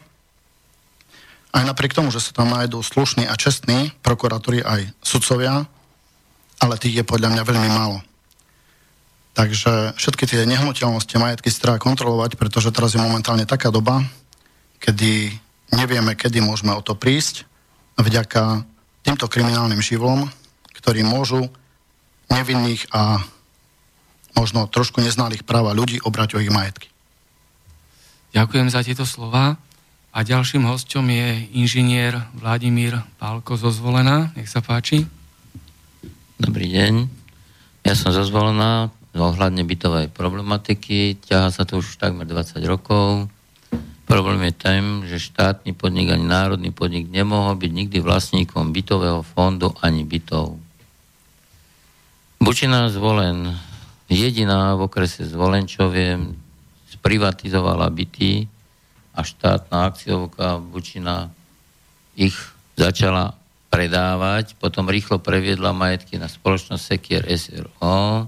Aj 1.52 1.64
napriek 1.68 1.92
tomu, 1.92 2.12
že 2.16 2.24
sa 2.24 2.32
tam 2.32 2.52
nájdú 2.52 2.80
slušní 2.80 3.28
a 3.28 3.36
čestní 3.36 3.92
prokuratúry 4.00 4.64
aj 4.64 4.88
sudcovia, 5.04 5.68
ale 6.64 6.80
tých 6.80 7.04
je 7.04 7.06
podľa 7.08 7.36
mňa 7.36 7.44
veľmi 7.44 7.70
málo. 7.76 8.00
Takže 9.32 9.96
všetky 9.96 10.28
tie 10.28 10.44
nehnuteľnosti 10.44 11.16
majetky 11.16 11.48
si 11.48 11.60
treba 11.60 11.80
kontrolovať, 11.80 12.36
pretože 12.36 12.72
teraz 12.76 12.96
je 12.96 13.04
momentálne 13.04 13.48
taká 13.48 13.72
doba, 13.72 14.04
kedy 14.84 15.32
nevieme, 15.72 16.16
kedy 16.16 16.44
môžeme 16.44 16.76
o 16.76 16.84
to 16.84 16.96
prísť 16.96 17.48
vďaka 17.96 18.68
týmto 19.08 19.28
kriminálnym 19.32 19.80
živlom, 19.80 20.28
ktorí 20.76 21.04
môžu 21.04 21.48
nevinných 22.32 22.88
a 22.92 23.24
možno 24.36 24.68
trošku 24.68 25.04
neznalých 25.04 25.44
práva 25.44 25.76
ľudí 25.76 26.00
obrať 26.04 26.40
o 26.40 26.42
ich 26.44 26.52
majetky. 26.52 26.88
Ďakujem 28.32 28.68
za 28.72 28.80
tieto 28.84 29.04
slova. 29.04 29.60
A 30.12 30.28
ďalším 30.28 30.68
hostom 30.68 31.08
je 31.08 31.48
inžinier 31.56 32.20
Vladimír 32.36 33.00
Pálko 33.16 33.56
zo 33.56 33.72
Zvolená. 33.72 34.36
Nech 34.36 34.52
sa 34.52 34.60
páči. 34.60 35.08
Dobrý 36.36 36.68
deň. 36.68 37.08
Ja 37.88 37.96
som 37.96 38.12
zo 38.12 38.20
Zvolená 38.28 38.92
ohľadne 39.16 39.64
bytovej 39.64 40.12
problematiky. 40.12 41.16
Ťaha 41.16 41.56
sa 41.56 41.64
to 41.64 41.80
už 41.80 41.96
takmer 41.96 42.28
20 42.28 42.60
rokov. 42.68 43.32
Problém 44.04 44.52
je 44.52 44.54
ten, 44.60 44.84
že 45.08 45.32
štátny 45.32 45.72
podnik 45.72 46.12
ani 46.12 46.28
národný 46.28 46.76
podnik 46.76 47.08
nemohol 47.08 47.56
byť 47.56 47.72
nikdy 47.72 48.04
vlastníkom 48.04 48.76
bytového 48.76 49.24
fondu 49.24 49.72
ani 49.80 50.04
bytov. 50.04 50.60
Bučina 52.44 52.92
zvolen 52.92 53.56
jediná 54.12 54.76
v 54.76 54.92
okrese 54.92 55.24
Zvolenčovie 55.24 56.20
sprivatizovala 57.00 57.88
byty 57.88 58.60
a 59.12 59.22
štátna 59.24 59.92
akciovka 59.92 60.60
Bučina 60.60 61.32
ich 62.16 62.36
začala 62.80 63.36
predávať, 63.72 64.60
potom 64.60 64.92
rýchlo 64.92 65.20
previedla 65.24 65.72
majetky 65.72 66.20
na 66.20 66.28
spoločnosť 66.28 66.84
Sekier 66.84 67.24
SRO 67.32 68.28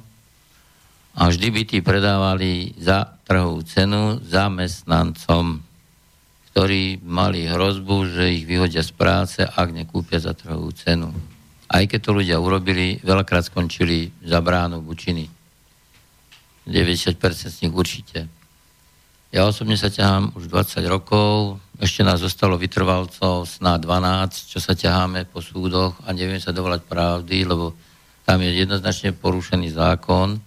a 1.13 1.21
vždy 1.29 1.47
byty 1.51 1.77
predávali 1.83 2.73
za 2.79 3.05
trhovú 3.27 3.61
cenu 3.67 4.23
zamestnancom, 4.23 5.61
ktorí 6.51 7.03
mali 7.03 7.45
hrozbu, 7.49 8.13
že 8.13 8.33
ich 8.39 8.45
vyhodia 8.47 8.81
z 8.81 8.91
práce, 8.95 9.39
ak 9.43 9.69
nekúpia 9.73 10.17
za 10.23 10.31
trhovú 10.31 10.71
cenu. 10.73 11.11
Aj 11.67 11.83
keď 11.89 11.99
to 12.01 12.11
ľudia 12.13 12.37
urobili, 12.37 13.01
veľakrát 13.01 13.49
skončili 13.49 14.13
za 14.21 14.39
bránu 14.39 14.79
Bučiny. 14.79 15.25
90% 16.69 17.19
z 17.49 17.57
nich 17.67 17.73
určite. 17.73 18.42
Ja 19.33 19.49
osobne 19.49 19.73
sa 19.73 19.89
ťahám 19.89 20.37
už 20.37 20.45
20 20.45 20.85
rokov, 20.85 21.57
ešte 21.81 22.05
nás 22.05 22.21
zostalo 22.21 22.53
vytrvalcov 22.53 23.49
sná 23.49 23.81
12, 23.81 24.53
čo 24.53 24.61
sa 24.61 24.77
ťaháme 24.77 25.25
po 25.25 25.41
súdoch 25.41 25.97
a 26.05 26.13
neviem 26.13 26.37
sa 26.37 26.53
dovolať 26.53 26.85
pravdy, 26.85 27.41
lebo 27.41 27.73
tam 28.29 28.45
je 28.45 28.53
jednoznačne 28.53 29.17
porušený 29.17 29.73
zákon 29.73 30.37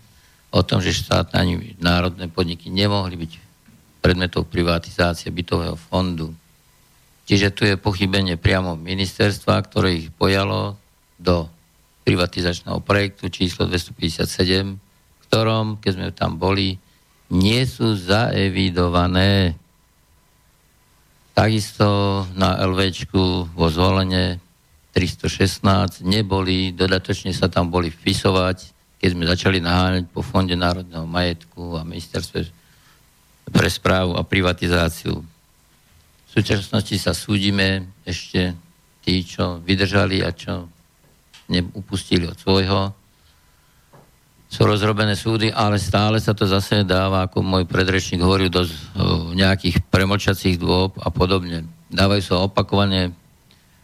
o 0.55 0.61
tom, 0.63 0.79
že 0.79 0.95
štátne 0.95 1.35
ani 1.35 1.55
národné 1.83 2.31
podniky 2.31 2.71
nemohli 2.71 3.19
byť 3.19 3.33
predmetov 3.99 4.47
privatizácie 4.47 5.35
bytového 5.35 5.75
fondu. 5.75 6.31
Čiže 7.27 7.51
tu 7.51 7.67
je 7.67 7.75
pochybenie 7.75 8.39
priamo 8.39 8.79
ministerstva, 8.79 9.67
ktoré 9.67 9.99
ich 9.99 10.15
pojalo 10.15 10.79
do 11.19 11.51
privatizačného 12.07 12.79
projektu 12.87 13.35
číslo 13.35 13.67
257 13.67 14.87
ktorom, 15.27 15.83
keď 15.83 15.91
sme 15.91 16.07
tam 16.15 16.39
boli, 16.39 16.79
nie 17.31 17.63
sú 17.67 17.99
zaevidované. 17.99 19.59
Takisto 21.37 22.25
na 22.33 22.57
LVčku 22.65 23.53
vo 23.53 23.67
zvolenie 23.69 24.41
316 24.97 26.01
neboli, 26.09 26.73
dodatočne 26.73 27.37
sa 27.37 27.53
tam 27.53 27.69
boli 27.69 27.93
vpisovať, 27.93 28.59
keď 28.97 29.09
sme 29.13 29.25
začali 29.29 29.59
naháňať 29.61 30.09
po 30.09 30.25
Fonde 30.25 30.57
národného 30.57 31.05
majetku 31.05 31.77
a 31.77 31.85
ministerstve 31.85 32.49
pre 33.53 33.69
správu 33.69 34.17
a 34.17 34.25
privatizáciu. 34.25 35.21
V 35.21 36.31
súčasnosti 36.33 36.97
sa 36.97 37.13
súdime 37.13 37.93
ešte 38.09 38.57
tí, 39.05 39.21
čo 39.21 39.61
vydržali 39.61 40.25
a 40.25 40.33
čo 40.33 40.73
neupustili 41.53 42.27
od 42.27 42.41
svojho 42.41 42.97
sú 44.57 44.65
rozrobené 44.65 45.13
súdy, 45.13 45.53
ale 45.53 45.77
stále 45.77 46.17
sa 46.17 46.33
to 46.33 46.49
zase 46.49 46.81
dáva, 46.89 47.29
ako 47.29 47.45
môj 47.45 47.69
predrečník 47.69 48.25
hovoril, 48.25 48.49
do 48.49 48.65
nejakých 49.37 49.85
premlčacích 49.93 50.57
dôb 50.57 50.97
a 50.97 51.13
podobne. 51.13 51.69
Dávajú 51.93 52.23
sa 52.25 52.41
opakovane 52.41 53.13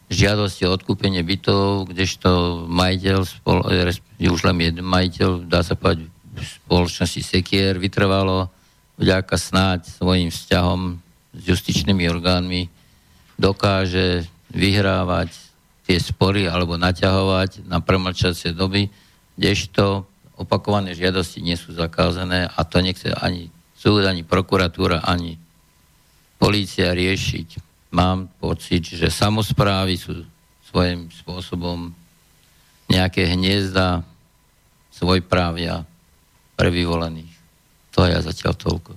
žiadosti 0.09 0.65
o 0.65 0.73
odkúpenie 0.73 1.21
bytov, 1.21 1.93
kdežto 1.93 2.65
majiteľ, 2.73 3.19
spol, 3.21 3.61
už 4.17 4.41
len 4.49 4.57
jeden 4.65 4.89
majiteľ, 4.89 5.45
dá 5.45 5.61
sa 5.61 5.77
povedať, 5.77 6.09
v 6.09 6.41
spoločnosti 6.41 7.21
Sekier 7.21 7.77
vytrvalo 7.77 8.49
vďaka 8.97 9.37
snáď 9.37 9.85
svojim 9.85 10.33
vzťahom 10.33 11.05
s 11.37 11.41
justičnými 11.53 12.09
orgánmi 12.09 12.73
dokáže 13.37 14.25
vyhrávať 14.49 15.37
tie 15.85 16.01
spory 16.01 16.49
alebo 16.49 16.81
naťahovať 16.81 17.69
na 17.69 17.85
premlčacie 17.85 18.57
doby, 18.57 18.89
kdežto 19.37 20.09
opakované 20.43 20.93
žiadosti 20.93 21.41
nie 21.41 21.55
sú 21.55 21.73
zakázané 21.73 22.51
a 22.51 22.61
to 22.67 22.83
nechce 22.83 23.11
ani 23.15 23.49
súd, 23.79 24.07
ani 24.07 24.23
prokuratúra, 24.27 25.03
ani 25.03 25.39
polícia 26.39 26.91
riešiť. 26.91 27.59
Mám 27.95 28.31
pocit, 28.41 28.89
že 28.89 29.13
samozprávy 29.13 29.95
sú 29.99 30.27
svojím 30.71 31.13
spôsobom 31.13 31.93
nejaké 32.89 33.29
hniezda 33.29 34.03
právia 35.27 35.83
pre 36.55 36.71
vyvolených. 36.71 37.35
To 37.91 38.07
ja 38.07 38.23
zatiaľ 38.23 38.55
toľko. 38.55 38.93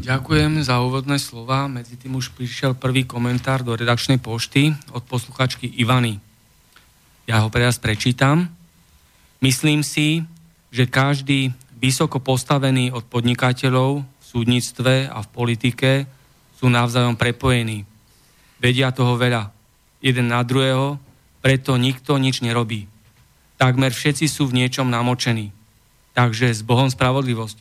Ďakujem 0.00 0.64
za 0.64 0.80
úvodné 0.80 1.20
slova. 1.20 1.68
Medzi 1.68 2.00
tým 2.00 2.16
už 2.16 2.32
prišiel 2.32 2.72
prvý 2.72 3.04
komentár 3.04 3.60
do 3.60 3.76
redakčnej 3.76 4.16
pošty 4.16 4.72
od 4.96 5.04
posluchačky 5.04 5.68
Ivany. 5.76 6.16
Ja 7.28 7.44
ho 7.44 7.52
pre 7.52 7.68
vás 7.68 7.76
prečítam. 7.76 8.48
Myslím 9.42 9.82
si, 9.82 10.22
že 10.70 10.86
každý 10.86 11.50
vysoko 11.82 12.22
postavený 12.22 12.94
od 12.94 13.02
podnikateľov 13.10 14.06
v 14.06 14.22
súdnictve 14.22 15.10
a 15.10 15.18
v 15.18 15.28
politike 15.34 16.06
sú 16.54 16.70
navzájom 16.70 17.18
prepojení. 17.18 17.82
Vedia 18.62 18.94
toho 18.94 19.18
veľa. 19.18 19.50
Jeden 19.98 20.30
na 20.30 20.46
druhého, 20.46 21.02
preto 21.42 21.74
nikto 21.74 22.22
nič 22.22 22.38
nerobí. 22.38 22.86
Takmer 23.58 23.90
všetci 23.90 24.30
sú 24.30 24.46
v 24.46 24.62
niečom 24.62 24.86
namočení. 24.86 25.50
Takže 26.14 26.54
s 26.54 26.62
Bohom 26.62 26.86
spravodlivosť. 26.86 27.58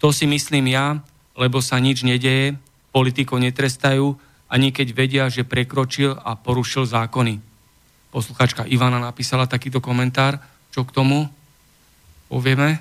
To 0.00 0.16
si 0.16 0.24
myslím 0.24 0.72
ja, 0.72 1.04
lebo 1.36 1.60
sa 1.60 1.76
nič 1.76 2.08
nedeje, 2.08 2.56
politikov 2.88 3.44
netrestajú, 3.44 4.16
ani 4.48 4.72
keď 4.72 4.88
vedia, 4.96 5.24
že 5.28 5.44
prekročil 5.44 6.16
a 6.16 6.36
porušil 6.40 6.88
zákony. 6.88 7.40
Posluchačka 8.12 8.64
Ivana 8.68 9.00
napísala 9.00 9.48
takýto 9.48 9.80
komentár 9.80 10.40
čo 10.72 10.88
k 10.88 10.90
tomu 10.90 11.28
povieme? 12.32 12.80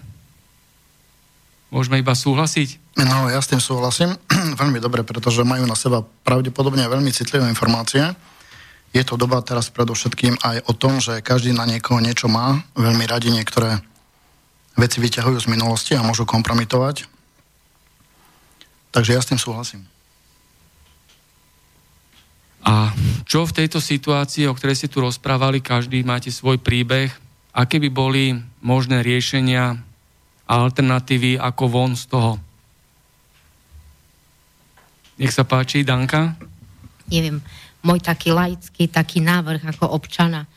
Môžeme 1.71 1.99
iba 1.99 2.15
súhlasiť? 2.15 2.99
No, 2.99 3.32
ja 3.32 3.39
s 3.39 3.47
tým 3.47 3.63
súhlasím 3.63 4.15
veľmi 4.62 4.80
dobre, 4.84 5.04
pretože 5.04 5.47
majú 5.47 5.63
na 5.63 5.75
seba 5.75 6.04
pravdepodobne 6.23 6.84
veľmi 6.88 7.12
citlivé 7.12 7.47
informácie. 7.47 8.04
Je 8.91 9.04
to 9.08 9.15
doba 9.15 9.39
teraz 9.39 9.71
predovšetkým 9.71 10.36
aj 10.43 10.67
o 10.67 10.73
tom, 10.75 10.99
že 10.99 11.23
každý 11.23 11.56
na 11.56 11.63
niekoho 11.63 12.04
niečo 12.04 12.27
má. 12.27 12.60
Veľmi 12.75 13.08
radi 13.08 13.32
niektoré 13.32 13.80
veci 14.75 14.99
vyťahujú 14.99 15.47
z 15.47 15.51
minulosti 15.51 15.95
a 15.95 16.04
môžu 16.04 16.27
kompromitovať. 16.27 17.08
Takže 18.91 19.15
ja 19.15 19.23
s 19.23 19.32
tým 19.32 19.39
súhlasím. 19.39 19.88
A 22.67 22.91
čo 23.23 23.47
v 23.47 23.56
tejto 23.63 23.80
situácii, 23.80 24.45
o 24.51 24.54
ktorej 24.54 24.84
ste 24.84 24.91
tu 24.91 24.99
rozprávali, 24.99 25.63
každý 25.63 26.04
máte 26.04 26.27
svoj 26.27 26.60
príbeh, 26.60 27.15
aké 27.52 27.80
by 27.80 27.90
boli 27.92 28.36
možné 28.64 29.04
riešenia 29.04 29.76
a 30.48 30.54
alternatívy 30.56 31.40
ako 31.40 31.64
von 31.68 31.94
z 31.96 32.04
toho. 32.08 32.32
Nech 35.20 35.32
sa 35.32 35.46
páči, 35.46 35.86
Danka. 35.86 36.34
Neviem, 37.12 37.44
môj 37.84 38.02
taký 38.02 38.34
laický, 38.34 38.90
taký 38.90 39.22
návrh 39.22 39.64
ako 39.76 39.94
občana. 39.94 40.48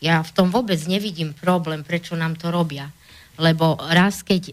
Ja 0.00 0.24
v 0.24 0.32
tom 0.32 0.48
vôbec 0.48 0.80
nevidím 0.88 1.36
problém, 1.36 1.84
prečo 1.84 2.16
nám 2.16 2.40
to 2.40 2.48
robia. 2.48 2.88
lebo 3.40 3.80
raz, 3.80 4.20
keď 4.20 4.42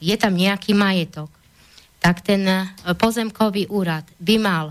je 0.00 0.16
tam 0.16 0.32
nejaký 0.32 0.72
majetok, 0.72 1.28
tak 2.00 2.24
ten 2.24 2.48
e, 2.48 2.64
pozemkový 2.96 3.68
úrad 3.68 4.08
by 4.16 4.36
mal 4.40 4.66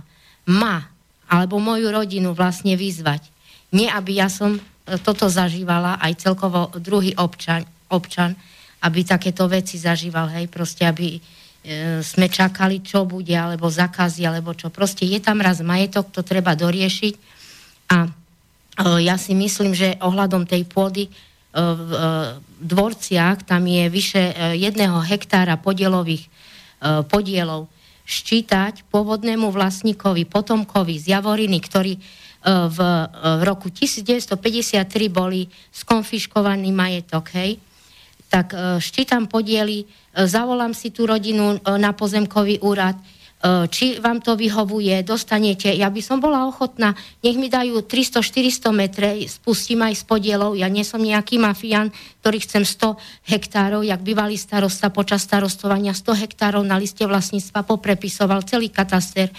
ma 0.50 0.90
alebo 1.30 1.62
moju 1.62 1.90
rodinu 1.94 2.34
vlastne 2.34 2.74
vyzvať. 2.74 3.22
Nie, 3.74 3.94
aby 3.94 4.18
ja 4.18 4.30
som 4.30 4.58
e, 4.58 4.62
toto 5.02 5.26
zažívala, 5.26 5.98
aj 5.98 6.22
celkovo 6.22 6.70
druhý 6.78 7.18
občan, 7.18 7.66
občan 7.90 8.38
aby 8.86 9.02
takéto 9.02 9.50
veci 9.50 9.82
zažíval, 9.82 10.30
hej, 10.38 10.46
proste, 10.46 10.86
aby 10.86 11.18
e, 11.18 11.20
sme 12.06 12.30
čakali, 12.30 12.86
čo 12.86 13.10
bude, 13.10 13.34
alebo 13.34 13.66
zakazy, 13.66 14.30
alebo 14.30 14.54
čo. 14.54 14.70
Proste 14.70 15.10
je 15.10 15.18
tam 15.18 15.42
raz 15.42 15.66
majetok, 15.66 16.14
to 16.14 16.22
treba 16.22 16.54
doriešiť 16.54 17.14
a 17.90 18.06
e, 18.06 18.10
ja 19.02 19.18
si 19.18 19.34
myslím, 19.34 19.74
že 19.74 19.98
ohľadom 19.98 20.46
tej 20.46 20.70
pôdy 20.70 21.10
e, 21.10 21.12
v 21.58 21.90
e, 21.90 22.00
dvorciach 22.62 23.50
tam 23.50 23.66
je 23.66 23.90
vyše 23.90 24.24
e, 24.30 24.34
jedného 24.62 25.02
hektára 25.02 25.58
podielových 25.58 26.30
e, 26.30 26.30
podielov 27.10 27.66
ščítať 28.06 28.86
pôvodnému 28.94 29.50
vlastníkovi, 29.50 30.30
potomkovi 30.30 31.02
z 31.02 31.18
Javoriny, 31.18 31.58
ktorý 31.58 31.98
v, 32.46 32.78
v 33.10 33.42
roku 33.42 33.74
1953 33.74 34.86
boli 35.10 35.50
skonfiškovaný 35.74 36.70
majetok, 36.70 37.34
hej, 37.34 37.58
tak 38.30 38.54
ščítam 38.78 39.26
podiely, 39.26 39.90
zavolám 40.14 40.78
si 40.78 40.94
tú 40.94 41.10
rodinu 41.10 41.58
na 41.66 41.90
pozemkový 41.98 42.62
úrad, 42.62 42.94
E, 43.46 43.70
či 43.70 44.02
vám 44.02 44.26
to 44.26 44.34
vyhovuje, 44.34 45.06
dostanete, 45.06 45.70
ja 45.70 45.92
by 45.94 46.02
som 46.02 46.18
bola 46.18 46.50
ochotná, 46.50 46.98
nech 47.22 47.38
mi 47.38 47.46
dajú 47.46 47.86
300-400 47.86 48.74
metre, 48.74 49.10
spustím 49.30 49.86
aj 49.86 50.02
z 50.02 50.04
podielov, 50.10 50.58
ja 50.58 50.66
nie 50.66 50.82
som 50.82 50.98
nejaký 50.98 51.38
mafián, 51.38 51.94
ktorý 52.26 52.42
chcem 52.42 52.64
100 52.66 52.98
hektárov, 53.30 53.86
jak 53.86 54.02
bývalý 54.02 54.40
starosta 54.40 54.90
počas 54.90 55.22
starostovania 55.28 55.94
100 55.94 56.26
hektárov 56.26 56.66
na 56.66 56.82
liste 56.82 57.06
vlastníctva 57.06 57.62
poprepisoval 57.68 58.42
celý 58.50 58.74
kataster. 58.74 59.30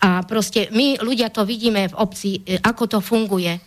A 0.00 0.24
proste 0.26 0.72
my 0.74 0.98
ľudia 0.98 1.30
to 1.30 1.46
vidíme 1.46 1.86
v 1.90 1.98
obci, 1.98 2.40
e, 2.42 2.58
ako 2.58 2.84
to 2.86 2.98
funguje. 3.04 3.60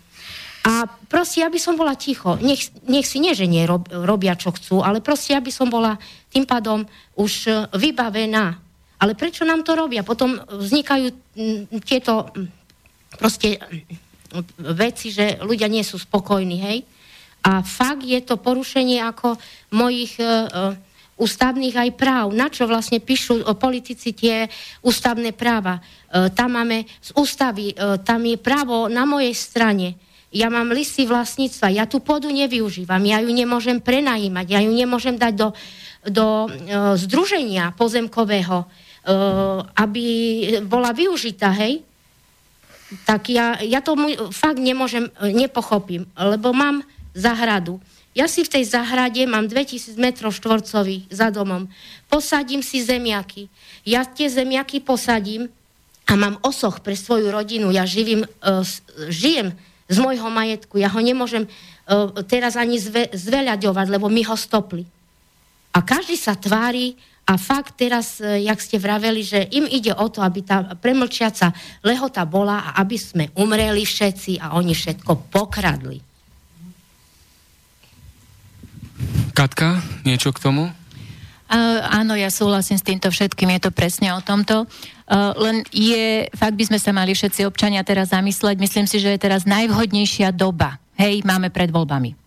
A 0.68 0.84
proste, 1.08 1.46
aby 1.48 1.56
som 1.62 1.80
bola 1.80 1.96
ticho. 1.96 2.36
Nech, 2.44 2.74
nech 2.84 3.08
si 3.08 3.24
nie, 3.24 3.32
že 3.32 3.48
nie 3.48 3.64
rob, 3.64 3.88
robia, 3.88 4.36
čo 4.36 4.52
chcú, 4.52 4.84
ale 4.84 5.00
proste, 5.00 5.32
aby 5.32 5.48
som 5.54 5.72
bola 5.72 5.96
tým 6.30 6.44
pádom 6.44 6.84
už 7.16 7.34
e, 7.48 7.52
vybavená 7.78 8.68
ale 8.98 9.14
prečo 9.14 9.46
nám 9.46 9.62
to 9.62 9.78
robia? 9.78 10.02
Potom 10.02 10.42
vznikajú 10.42 11.08
mm, 11.14 11.64
tieto 11.86 12.34
mm, 12.34 12.48
proste 13.22 13.62
mm, 13.62 14.74
veci, 14.74 15.14
že 15.14 15.38
ľudia 15.46 15.70
nie 15.70 15.86
sú 15.86 16.02
spokojní, 16.02 16.58
hej? 16.58 16.78
A 17.46 17.62
fakt 17.62 18.04
je 18.04 18.18
to 18.26 18.42
porušenie 18.42 19.00
ako 19.00 19.38
mojich 19.72 20.20
uh, 20.20 20.76
ústavných 21.18 21.76
aj 21.76 21.90
práv. 21.98 22.32
Na 22.32 22.48
čo 22.48 22.70
vlastne 22.70 23.02
píšu 23.02 23.42
politici 23.58 24.14
tie 24.14 24.48
ústavné 24.86 25.34
práva? 25.34 25.82
Uh, 26.10 26.30
tam 26.32 26.56
máme 26.56 26.86
z 27.02 27.10
ústavy, 27.18 27.74
uh, 27.74 27.98
tam 28.00 28.24
je 28.24 28.38
právo 28.38 28.88
na 28.88 29.04
mojej 29.04 29.34
strane. 29.34 29.98
Ja 30.30 30.54
mám 30.54 30.70
listy 30.70 31.08
vlastníctva, 31.08 31.74
ja 31.74 31.90
tú 31.90 32.04
pôdu 32.04 32.28
nevyužívam, 32.30 33.00
ja 33.08 33.24
ju 33.24 33.32
nemôžem 33.32 33.80
prenajímať, 33.80 34.46
ja 34.46 34.60
ju 34.60 34.72
nemôžem 34.76 35.16
dať 35.16 35.34
do, 35.34 35.48
do 36.06 36.26
uh, 36.46 36.94
združenia 37.00 37.74
pozemkového 37.74 38.68
Eh, 39.08 39.60
aby 39.80 40.06
bola 40.68 40.92
využitá, 40.92 41.48
hej, 41.56 41.80
tak 43.08 43.32
ja, 43.32 43.56
ja 43.64 43.80
to 43.80 43.96
fakt 44.36 44.60
nemôžem, 44.60 45.08
nepochopím, 45.32 46.04
lebo 46.12 46.52
mám 46.52 46.84
zahradu. 47.16 47.80
Ja 48.18 48.26
si 48.26 48.42
v 48.42 48.50
tej 48.50 48.66
zahrade 48.66 49.22
mám 49.30 49.46
2000 49.46 49.94
m 49.94 50.10
štvorcových 50.10 51.06
za 51.14 51.30
domom. 51.30 51.70
Posadím 52.10 52.66
si 52.66 52.82
zemiaky. 52.82 53.46
Ja 53.86 54.10
tie 54.10 54.26
zemiaky 54.26 54.82
posadím 54.82 55.54
a 56.10 56.18
mám 56.18 56.42
osoch 56.42 56.82
pre 56.82 56.98
svoju 56.98 57.30
rodinu. 57.30 57.70
Ja 57.70 57.86
živím, 57.86 58.26
uh, 58.26 58.66
žijem 59.14 59.54
z 59.86 59.98
môjho 60.02 60.34
majetku. 60.34 60.82
Ja 60.82 60.90
ho 60.90 60.98
nemôžem 60.98 61.46
uh, 61.46 62.10
teraz 62.26 62.58
ani 62.58 62.82
zve, 62.82 63.06
zveľaďovať, 63.14 63.86
lebo 63.86 64.10
mi 64.10 64.26
ho 64.26 64.34
stopli. 64.34 64.82
A 65.78 65.86
každý 65.86 66.18
sa 66.18 66.34
tvári, 66.34 66.98
a 67.28 67.36
fakt 67.36 67.76
teraz, 67.76 68.24
e, 68.24 68.48
jak 68.48 68.56
ste 68.64 68.80
vraveli, 68.80 69.20
že 69.20 69.52
im 69.52 69.68
ide 69.68 69.92
o 69.92 70.08
to, 70.08 70.24
aby 70.24 70.48
tá 70.48 70.64
premlčiaca 70.80 71.52
lehota 71.84 72.24
bola 72.24 72.72
a 72.72 72.80
aby 72.80 72.96
sme 72.96 73.28
umreli 73.36 73.84
všetci 73.84 74.40
a 74.40 74.56
oni 74.56 74.72
všetko 74.72 75.28
pokradli. 75.28 76.07
Katka, 79.32 79.82
niečo 80.04 80.34
k 80.34 80.42
tomu? 80.42 80.70
Uh, 81.48 81.80
áno, 81.88 82.12
ja 82.20 82.28
súhlasím 82.28 82.76
s 82.76 82.84
týmto 82.84 83.08
všetkým, 83.08 83.56
je 83.56 83.70
to 83.70 83.72
presne 83.72 84.12
o 84.12 84.20
tomto. 84.20 84.68
Uh, 85.08 85.32
len 85.40 85.64
je, 85.72 86.28
fakt 86.36 86.60
by 86.60 86.68
sme 86.68 86.80
sa 86.82 86.92
mali 86.92 87.16
všetci 87.16 87.48
občania 87.48 87.80
teraz 87.88 88.12
zamysleť, 88.12 88.60
myslím 88.60 88.84
si, 88.84 89.00
že 89.00 89.16
je 89.16 89.24
teraz 89.24 89.48
najvhodnejšia 89.48 90.36
doba. 90.36 90.76
Hej, 91.00 91.24
máme 91.24 91.48
pred 91.48 91.72
voľbami 91.72 92.27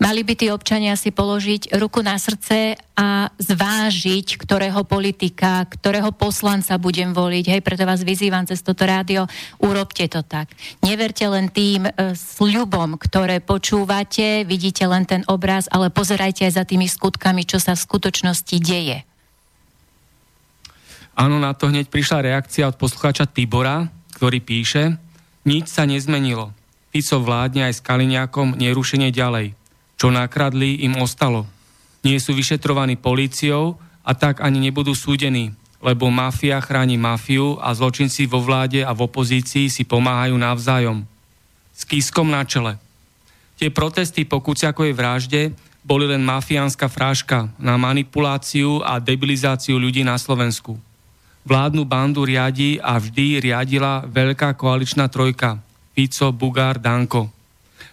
Mali 0.00 0.24
by 0.24 0.34
tí 0.36 0.46
občania 0.48 0.96
si 0.96 1.12
položiť 1.12 1.76
ruku 1.78 2.00
na 2.00 2.16
srdce 2.16 2.74
a 2.96 3.32
zvážiť, 3.40 4.36
ktorého 4.36 4.84
politika, 4.84 5.64
ktorého 5.64 6.12
poslanca 6.12 6.76
budem 6.76 7.16
voliť. 7.16 7.44
Hej, 7.56 7.60
preto 7.64 7.88
vás 7.88 8.04
vyzývam 8.04 8.44
cez 8.44 8.60
toto 8.60 8.84
rádio, 8.84 9.24
urobte 9.60 10.04
to 10.10 10.20
tak. 10.20 10.52
Neverte 10.84 11.24
len 11.24 11.48
tým 11.48 11.88
e, 11.88 12.12
sľubom, 12.12 13.00
ktoré 13.00 13.40
počúvate, 13.40 14.44
vidíte 14.44 14.84
len 14.84 15.08
ten 15.08 15.24
obraz, 15.28 15.68
ale 15.72 15.88
pozerajte 15.88 16.48
aj 16.48 16.60
za 16.60 16.64
tými 16.68 16.88
skutkami, 16.88 17.48
čo 17.48 17.56
sa 17.56 17.72
v 17.72 17.84
skutočnosti 17.84 18.56
deje. 18.60 19.04
Áno, 21.20 21.36
na 21.36 21.52
to 21.52 21.68
hneď 21.68 21.92
prišla 21.92 22.24
reakcia 22.24 22.64
od 22.64 22.80
poslucháča 22.80 23.28
Tibora, 23.28 23.92
ktorý 24.16 24.40
píše, 24.40 24.96
nič 25.44 25.68
sa 25.68 25.84
nezmenilo. 25.84 26.52
Fico 26.90 27.22
vládne 27.22 27.70
aj 27.70 27.76
s 27.76 27.84
Kaliňákom 27.84 28.58
nerušenie 28.58 29.14
ďalej. 29.14 29.59
Čo 30.00 30.08
nakradli, 30.08 30.80
im 30.80 30.96
ostalo. 30.96 31.44
Nie 32.00 32.16
sú 32.16 32.32
vyšetrovaní 32.32 32.96
políciou 32.96 33.76
a 34.00 34.16
tak 34.16 34.40
ani 34.40 34.56
nebudú 34.56 34.96
súdení, 34.96 35.52
lebo 35.84 36.08
mafia 36.08 36.56
chráni 36.64 36.96
mafiu 36.96 37.60
a 37.60 37.76
zločinci 37.76 38.24
vo 38.24 38.40
vláde 38.40 38.80
a 38.80 38.96
v 38.96 39.04
opozícii 39.04 39.68
si 39.68 39.84
pomáhajú 39.84 40.40
navzájom. 40.40 41.04
S 41.76 41.84
kískom 41.84 42.32
na 42.32 42.48
čele. 42.48 42.80
Tie 43.60 43.68
protesty 43.68 44.24
po 44.24 44.40
Kuciakovej 44.40 44.96
vražde 44.96 45.52
boli 45.84 46.08
len 46.08 46.24
mafiánska 46.24 46.88
fráška 46.88 47.52
na 47.60 47.76
manipuláciu 47.76 48.80
a 48.80 48.96
debilizáciu 49.04 49.76
ľudí 49.76 50.00
na 50.00 50.16
Slovensku. 50.16 50.80
Vládnu 51.44 51.84
bandu 51.84 52.24
riadi 52.24 52.80
a 52.80 52.96
vždy 52.96 53.52
riadila 53.52 54.08
veľká 54.08 54.56
koaličná 54.56 55.12
trojka. 55.12 55.60
Fico, 55.92 56.32
Bugár, 56.32 56.80
Danko. 56.80 57.39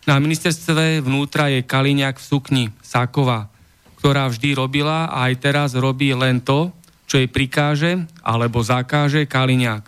Na 0.07 0.17
ministerstve 0.17 1.03
vnútra 1.03 1.51
je 1.51 1.65
Kaliňák 1.65 2.15
v 2.15 2.27
sukni, 2.27 2.65
Sáková, 2.79 3.51
ktorá 3.99 4.29
vždy 4.31 4.55
robila 4.55 5.11
a 5.11 5.27
aj 5.27 5.33
teraz 5.41 5.69
robí 5.75 6.13
len 6.15 6.39
to, 6.39 6.71
čo 7.07 7.19
jej 7.19 7.29
prikáže 7.31 8.03
alebo 8.23 8.59
zakáže 8.59 9.23
Kaliňák. 9.27 9.83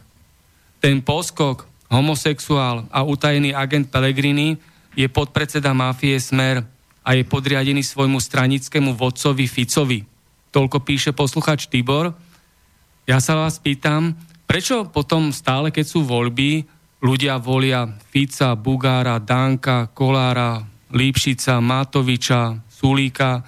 Ten 0.79 1.03
poskok, 1.03 1.67
homosexuál 1.91 2.88
a 2.93 3.03
utajený 3.03 3.51
agent 3.51 3.91
Pellegrini 3.91 4.55
je 4.95 5.07
podpredseda 5.12 5.75
mafie 5.75 6.15
Smer 6.21 6.63
a 7.03 7.09
je 7.17 7.23
podriadený 7.27 7.83
svojmu 7.83 8.21
stranickému 8.21 8.95
vodcovi 8.95 9.49
Ficovi. 9.49 10.05
Toľko 10.49 10.78
píše 10.82 11.11
posluchač 11.11 11.67
Tibor. 11.67 12.13
Ja 13.09 13.17
sa 13.17 13.38
vás 13.38 13.57
pýtam, 13.57 14.13
prečo 14.45 14.86
potom 14.89 15.34
stále, 15.34 15.74
keď 15.74 15.86
sú 15.86 16.05
voľby, 16.05 16.65
ľudia 17.00 17.39
volia 17.39 17.88
Fica, 18.12 18.56
Bugára, 18.56 19.20
Danka, 19.20 19.88
Kolára, 19.91 20.64
Lípšica, 20.91 21.60
Matoviča, 21.64 22.60
Sulíka, 22.68 23.43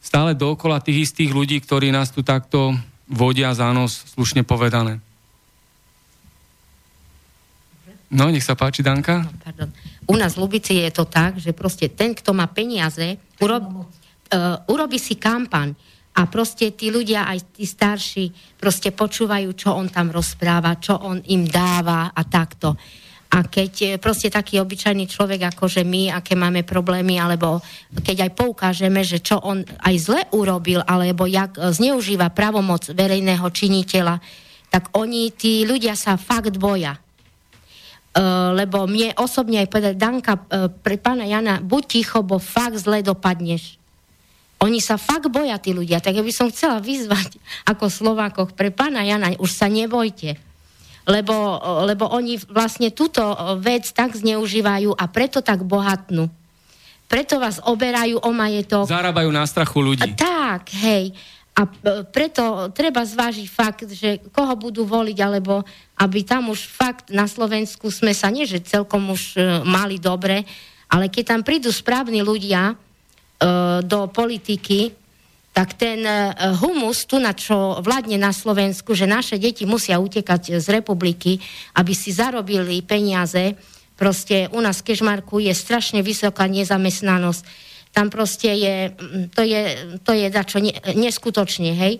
stále 0.00 0.36
dookola 0.36 0.80
tých 0.80 1.10
istých 1.10 1.30
ľudí, 1.32 1.60
ktorí 1.60 1.92
nás 1.92 2.12
tu 2.12 2.24
takto 2.24 2.72
vodia 3.10 3.52
za 3.52 3.72
nos, 3.72 4.16
slušne 4.16 4.44
povedané. 4.44 5.00
No, 8.10 8.26
nech 8.26 8.42
sa 8.42 8.58
páči, 8.58 8.82
Danka. 8.82 9.22
No, 9.22 9.30
pardon. 9.38 9.68
U 10.10 10.18
nás 10.18 10.34
v 10.34 10.42
Lubici 10.42 10.82
je 10.82 10.90
to 10.90 11.06
tak, 11.06 11.38
že 11.38 11.54
proste 11.54 11.86
ten, 11.86 12.10
kto 12.10 12.34
má 12.34 12.50
peniaze, 12.50 13.22
urob, 13.38 13.86
uh, 14.34 14.58
urobí 14.66 14.98
si 14.98 15.14
kampaň 15.14 15.78
a 16.20 16.28
proste 16.28 16.76
tí 16.76 16.92
ľudia, 16.92 17.24
aj 17.24 17.56
tí 17.56 17.64
starší, 17.64 18.28
proste 18.60 18.92
počúvajú, 18.92 19.56
čo 19.56 19.72
on 19.72 19.88
tam 19.88 20.12
rozpráva, 20.12 20.76
čo 20.76 21.00
on 21.00 21.16
im 21.32 21.48
dáva 21.48 22.12
a 22.12 22.22
takto. 22.28 22.76
A 23.30 23.46
keď 23.48 23.72
e, 23.80 23.86
proste 23.96 24.28
taký 24.28 24.60
obyčajný 24.60 25.08
človek, 25.08 25.48
ako 25.48 25.64
že 25.64 25.80
my, 25.80 26.12
aké 26.12 26.36
máme 26.36 26.60
problémy, 26.60 27.16
alebo 27.16 27.64
keď 28.04 28.28
aj 28.28 28.32
poukážeme, 28.36 29.00
že 29.00 29.24
čo 29.24 29.40
on 29.40 29.64
aj 29.64 29.94
zle 29.96 30.20
urobil, 30.36 30.84
alebo 30.84 31.24
jak 31.24 31.56
e, 31.56 31.72
zneužíva 31.72 32.36
pravomoc 32.36 32.92
verejného 32.92 33.46
činiteľa, 33.48 34.20
tak 34.68 34.92
oni, 34.92 35.32
tí 35.32 35.64
ľudia 35.64 35.96
sa 35.96 36.20
fakt 36.20 36.60
boja. 36.60 37.00
Uh, 38.10 38.50
lebo 38.58 38.90
mne 38.90 39.14
osobne 39.22 39.62
aj 39.62 39.70
povedať, 39.70 39.94
Danka, 39.94 40.34
uh, 40.34 40.66
pre 40.66 40.98
pána 40.98 41.30
Jana, 41.30 41.62
buď 41.62 41.82
ticho, 41.86 42.26
bo 42.26 42.42
fakt 42.42 42.82
zle 42.82 43.06
dopadneš 43.06 43.79
Oni 44.60 44.76
sa 44.84 45.00
fakt 45.00 45.32
boja, 45.32 45.56
tí 45.56 45.72
ľudia. 45.72 46.04
Tak 46.04 46.20
ja 46.20 46.24
by 46.24 46.32
som 46.36 46.52
chcela 46.52 46.84
vyzvať 46.84 47.40
ako 47.64 47.88
Slovákoch 47.88 48.52
pre 48.52 48.68
pána 48.68 49.00
Jana, 49.00 49.32
už 49.40 49.48
sa 49.48 49.72
nebojte. 49.72 50.36
Lebo, 51.08 51.56
lebo 51.88 52.04
oni 52.12 52.36
vlastne 52.52 52.92
túto 52.92 53.24
vec 53.56 53.88
tak 53.88 54.12
zneužívajú 54.12 54.92
a 54.92 55.04
preto 55.08 55.40
tak 55.40 55.64
bohatnú. 55.64 56.28
Preto 57.08 57.40
vás 57.40 57.58
oberajú 57.64 58.20
o 58.20 58.30
majetok. 58.30 58.86
Zarábajú 58.86 59.32
na 59.32 59.48
strachu 59.48 59.80
ľudí. 59.80 60.04
A 60.04 60.14
tak, 60.14 60.70
hej. 60.76 61.16
A 61.56 61.66
preto 62.06 62.70
treba 62.70 63.02
zvážiť 63.02 63.46
fakt, 63.50 63.88
že 63.90 64.22
koho 64.30 64.54
budú 64.54 64.86
voliť, 64.86 65.18
alebo 65.18 65.64
aby 65.98 66.22
tam 66.22 66.52
už 66.52 66.68
fakt 66.68 67.10
na 67.10 67.26
Slovensku 67.26 67.90
sme 67.90 68.14
sa 68.14 68.30
nie, 68.30 68.46
že 68.46 68.62
celkom 68.62 69.10
už 69.10 69.34
e, 69.34 69.40
mali 69.66 69.98
dobre, 69.98 70.46
ale 70.86 71.10
keď 71.10 71.34
tam 71.34 71.40
prídu 71.42 71.74
správni 71.74 72.22
ľudia, 72.22 72.78
E, 72.78 72.89
do 73.80 74.00
politiky, 74.12 75.00
tak 75.50 75.74
ten 75.74 76.06
e, 76.06 76.32
humus 76.62 77.04
tu, 77.04 77.18
na 77.18 77.34
čo 77.34 77.82
vládne 77.82 78.16
na 78.16 78.30
Slovensku, 78.30 78.94
že 78.94 79.10
naše 79.10 79.36
deti 79.36 79.66
musia 79.66 79.98
utekať 79.98 80.62
z 80.62 80.66
republiky, 80.70 81.42
aby 81.74 81.92
si 81.92 82.14
zarobili 82.14 82.80
peniaze, 82.86 83.58
proste 83.98 84.46
u 84.54 84.62
nás 84.62 84.80
v 84.80 84.94
Kežmarku 84.94 85.42
je 85.42 85.50
strašne 85.50 86.00
vysoká 86.06 86.46
nezamestnanosť. 86.46 87.42
Tam 87.90 88.06
proste 88.06 88.54
je, 88.54 88.94
to 89.34 89.42
je, 89.42 89.62
to 90.06 90.12
je 90.14 90.26
dačo 90.30 90.62
ne, 90.62 90.70
neskutočne, 90.94 91.74
hej. 91.74 91.98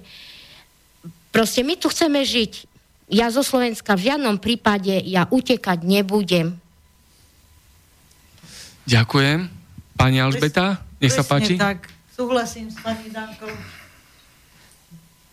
Proste 1.35 1.67
my 1.67 1.75
tu 1.75 1.91
chceme 1.91 2.23
žiť. 2.23 2.71
Ja 3.11 3.27
zo 3.35 3.43
Slovenska 3.43 3.99
v 3.99 4.15
žiadnom 4.15 4.39
prípade 4.39 4.95
ja 5.03 5.27
utekať 5.27 5.83
nebudem. 5.83 6.55
Ďakujem. 8.87 9.51
Pani 9.99 10.19
Alžbeta? 10.23 10.90
Nech 11.01 11.17
sa 11.17 11.25
páči. 11.25 11.57
tak, 11.57 11.89
súhlasím 12.13 12.69
s 12.69 12.77
pani 12.85 13.09
Dankou. 13.09 13.49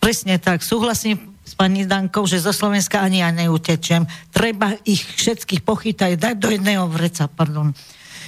Presne 0.00 0.40
tak, 0.40 0.64
súhlasím 0.64 1.36
s 1.44 1.52
pani 1.52 1.84
Dankou, 1.84 2.24
že 2.24 2.40
zo 2.40 2.56
Slovenska 2.56 3.04
ani 3.04 3.20
ja 3.20 3.28
neutečem. 3.28 4.08
Treba 4.32 4.72
ich 4.88 5.04
všetkých 5.04 5.60
pochytať, 5.60 6.16
dať 6.16 6.36
do 6.40 6.48
jedného 6.48 6.88
vreca, 6.88 7.28
pardon. 7.28 7.76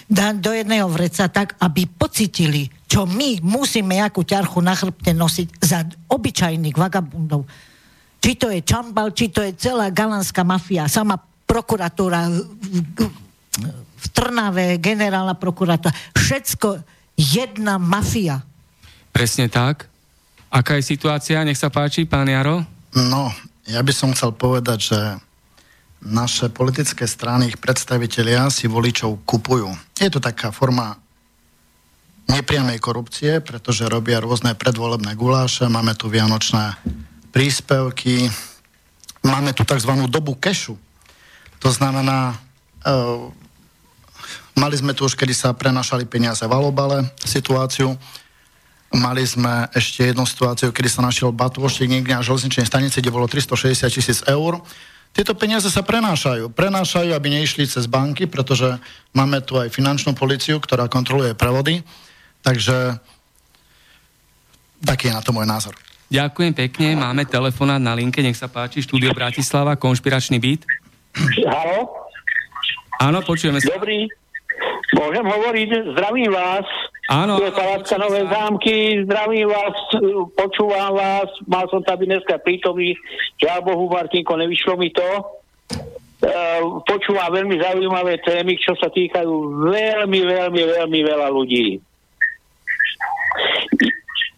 Dať 0.05 0.37
do 0.37 0.53
jedného 0.53 0.85
vreca 0.93 1.33
tak, 1.33 1.57
aby 1.65 1.89
pocitili, 1.89 2.69
čo 2.85 3.09
my 3.09 3.41
musíme 3.41 3.97
jakú 3.97 4.21
ťarchu 4.21 4.61
na 4.61 4.77
chrbte 4.77 5.17
nosiť 5.17 5.49
za 5.65 5.89
obyčajných 6.13 6.77
vagabundov. 6.77 7.49
Či 8.21 8.37
to 8.37 8.53
je 8.53 8.61
Čambal, 8.61 9.17
či 9.17 9.33
to 9.33 9.41
je 9.41 9.57
celá 9.57 9.89
galanská 9.89 10.45
mafia, 10.45 10.93
sama 10.93 11.17
prokuratúra 11.49 12.29
v 14.01 14.07
Trnave, 14.13 14.77
generálna 14.77 15.33
prokuratúra, 15.41 15.95
všetko 16.13 17.00
jedna 17.21 17.77
mafia. 17.77 18.41
Presne 19.13 19.53
tak. 19.53 19.93
Aká 20.49 20.81
je 20.81 20.89
situácia? 20.97 21.45
Nech 21.45 21.61
sa 21.61 21.69
páči, 21.69 22.09
pán 22.09 22.27
Jaro. 22.27 22.65
No, 22.97 23.31
ja 23.69 23.85
by 23.85 23.93
som 23.93 24.17
chcel 24.17 24.33
povedať, 24.33 24.79
že 24.91 25.01
naše 26.01 26.49
politické 26.49 27.05
strany, 27.05 27.53
ich 27.53 27.61
predstavitelia 27.61 28.49
si 28.49 28.65
voličov 28.65 29.21
kupujú. 29.29 29.69
Je 30.01 30.09
to 30.09 30.19
taká 30.19 30.49
forma 30.49 30.97
nepriamej 32.25 32.81
korupcie, 32.81 33.45
pretože 33.45 33.85
robia 33.85 34.23
rôzne 34.23 34.57
predvolebné 34.57 35.13
guláše, 35.15 35.69
máme 35.69 35.93
tu 35.93 36.09
vianočné 36.09 36.79
príspevky, 37.31 38.33
máme 39.21 39.53
tu 39.53 39.63
tzv. 39.63 39.93
dobu 40.09 40.35
kešu. 40.41 40.79
To 41.61 41.69
znamená, 41.69 42.33
uh, 42.89 43.29
Mali 44.61 44.77
sme 44.77 44.93
tu 44.93 45.09
už, 45.09 45.17
kedy 45.17 45.33
sa 45.33 45.57
prenašali 45.57 46.05
peniaze 46.05 46.45
v 46.45 46.53
Alobale, 46.53 47.09
situáciu. 47.25 47.97
Mali 48.93 49.25
sme 49.25 49.73
ešte 49.73 50.13
jednu 50.13 50.29
situáciu, 50.29 50.69
kedy 50.69 50.85
sa 50.85 51.01
našiel 51.01 51.33
batôštik 51.33 51.89
niekde 51.89 52.13
na 52.13 52.21
železničnej 52.21 52.69
stanici, 52.69 53.01
kde 53.01 53.09
bolo 53.09 53.25
360 53.25 53.89
tisíc 53.89 54.21
eur. 54.29 54.61
Tieto 55.17 55.33
peniaze 55.33 55.73
sa 55.73 55.81
prenášajú. 55.81 56.53
Prenášajú, 56.53 57.17
aby 57.17 57.41
neišli 57.41 57.65
cez 57.65 57.89
banky, 57.89 58.29
pretože 58.29 58.77
máme 59.17 59.41
tu 59.41 59.57
aj 59.57 59.73
finančnú 59.73 60.13
policiu, 60.13 60.61
ktorá 60.61 60.93
kontroluje 60.93 61.33
prevody. 61.33 61.81
Takže 62.45 63.01
taký 64.85 65.09
je 65.09 65.17
na 65.17 65.25
to 65.25 65.33
môj 65.33 65.49
názor. 65.49 65.73
Ďakujem 66.13 66.53
pekne, 66.53 67.01
máme 67.01 67.25
telefonát 67.25 67.81
na 67.81 67.97
linke, 67.97 68.21
nech 68.21 68.37
sa 68.37 68.53
páči, 68.53 68.85
štúdio 68.85 69.17
Bratislava, 69.17 69.81
konšpiračný 69.81 70.37
byt. 70.37 70.69
Halo? 71.49 71.97
Áno, 73.01 73.25
počujeme 73.25 73.65
sa. 73.65 73.73
Dobrý, 73.73 74.05
Môžem 74.91 75.23
hovoriť, 75.23 75.95
zdravím 75.95 76.35
vás. 76.35 76.67
Áno. 77.11 77.39
Tu 77.39 77.47
je 77.47 77.55
Palácka 77.55 77.97
Nové 77.99 78.23
zámky, 78.27 79.03
zdravím 79.07 79.51
vás, 79.51 79.75
počúvam 80.39 80.95
vás, 80.95 81.31
mal 81.47 81.67
som 81.71 81.83
tam 81.83 81.99
dneska 81.99 82.39
prítomný, 82.39 82.95
žiaľ 83.39 83.67
Bohu, 83.67 83.91
Martinko, 83.91 84.39
nevyšlo 84.39 84.79
mi 84.79 84.95
to. 84.95 85.11
Uh, 86.21 86.85
počúvam 86.85 87.33
veľmi 87.33 87.57
zaujímavé 87.59 88.21
témy, 88.23 88.55
čo 88.61 88.77
sa 88.77 88.93
týkajú 88.93 89.67
veľmi, 89.73 90.21
veľmi, 90.23 90.63
veľmi 90.63 91.01
veľa 91.03 91.29
ľudí. 91.33 91.81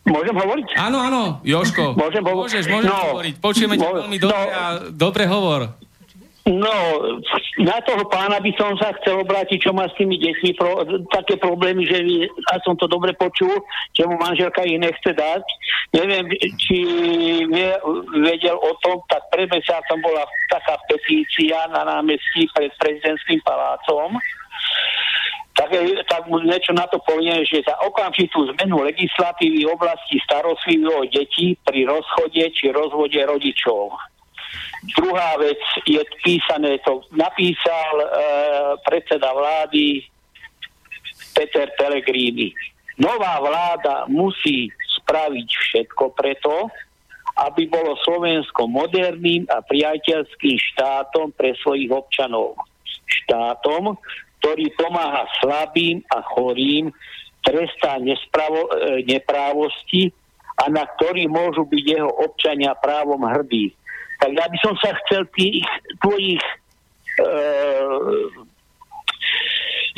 Môžem 0.06 0.36
hovoriť? 0.36 0.68
Áno, 0.76 0.98
áno, 1.00 1.22
Joško. 1.42 1.96
Môžem 1.96 2.22
hovoriť? 2.22 2.44
Môžeš, 2.44 2.64
môžeš 2.68 2.92
no, 2.92 3.00
hovoriť. 3.12 3.34
Počujeme 3.40 3.74
ťa 3.80 3.88
veľmi 4.04 4.18
dobre 4.20 4.36
no, 4.36 4.52
a 4.52 4.62
dobre 4.92 5.22
hovor. 5.26 5.60
No, 6.42 6.74
na 7.62 7.78
toho 7.86 8.02
pána 8.10 8.42
by 8.42 8.50
som 8.58 8.74
sa 8.74 8.90
chcel 8.98 9.22
obrátiť, 9.22 9.62
čo 9.62 9.70
má 9.70 9.86
s 9.86 9.94
tými 9.94 10.18
deťmi 10.18 10.50
pro, 10.58 10.82
také 11.14 11.38
problémy, 11.38 11.86
že 11.86 12.02
a 12.50 12.58
som 12.66 12.74
to 12.74 12.90
dobre 12.90 13.14
počul, 13.14 13.62
že 13.94 14.02
mu 14.10 14.18
manželka 14.18 14.66
ich 14.66 14.74
nechce 14.74 15.06
dať. 15.14 15.44
Neviem, 15.94 16.26
či 16.58 16.82
vie, 17.46 17.70
vedel 18.26 18.58
o 18.58 18.74
tom, 18.82 18.98
tak 19.06 19.22
pred 19.30 19.46
mesiacom 19.54 20.02
bola 20.02 20.26
taká 20.50 20.74
petícia 20.90 21.62
na 21.70 21.86
námestí 21.86 22.50
pred 22.58 22.74
prezidentským 22.74 23.38
palácom, 23.46 24.18
tak, 25.54 25.70
tak 26.10 26.26
mu 26.26 26.42
niečo 26.42 26.74
na 26.74 26.90
to 26.90 26.98
poviem, 27.06 27.46
že 27.46 27.62
za 27.62 27.78
okamžitú 27.86 28.50
zmenu 28.56 28.82
legislatívy 28.82 29.62
v 29.62 29.70
oblasti 29.70 30.18
starostlivých 30.26 30.90
o 30.90 31.06
detí 31.06 31.54
pri 31.62 31.86
rozchode 31.86 32.42
či 32.50 32.74
rozvode 32.74 33.20
rodičov 33.22 33.94
Druhá 34.82 35.38
vec 35.38 35.62
je 35.86 36.02
písané, 36.26 36.82
to 36.82 37.06
napísal 37.14 37.94
e, 38.02 38.06
predseda 38.82 39.30
vlády 39.30 40.02
Peter 41.38 41.70
Pellegrini. 41.78 42.50
Nová 42.98 43.38
vláda 43.38 44.10
musí 44.10 44.74
spraviť 44.98 45.48
všetko 45.48 46.04
preto, 46.18 46.66
aby 47.46 47.70
bolo 47.70 47.94
Slovensko 48.02 48.66
moderným 48.66 49.46
a 49.54 49.62
priateľským 49.62 50.58
štátom 50.74 51.30
pre 51.38 51.54
svojich 51.62 51.88
občanov. 51.88 52.58
Štátom, 53.06 53.94
ktorý 54.42 54.66
pomáha 54.74 55.30
slabým 55.38 56.02
a 56.10 56.26
chorým, 56.34 56.90
trestá 57.46 58.02
nespravo, 58.02 58.66
e, 58.74 59.06
neprávosti 59.06 60.10
a 60.58 60.66
na 60.68 60.90
ktorý 60.98 61.30
môžu 61.30 61.70
byť 61.70 61.84
jeho 61.86 62.10
občania 62.10 62.74
právom 62.76 63.22
hrdí. 63.24 63.70
Tak 64.22 64.30
ja 64.30 64.46
by 64.46 64.58
som 64.62 64.74
sa 64.78 64.94
chcel 65.02 65.26
tých 65.34 65.66
tvojich 65.98 66.42
e, 67.18 67.26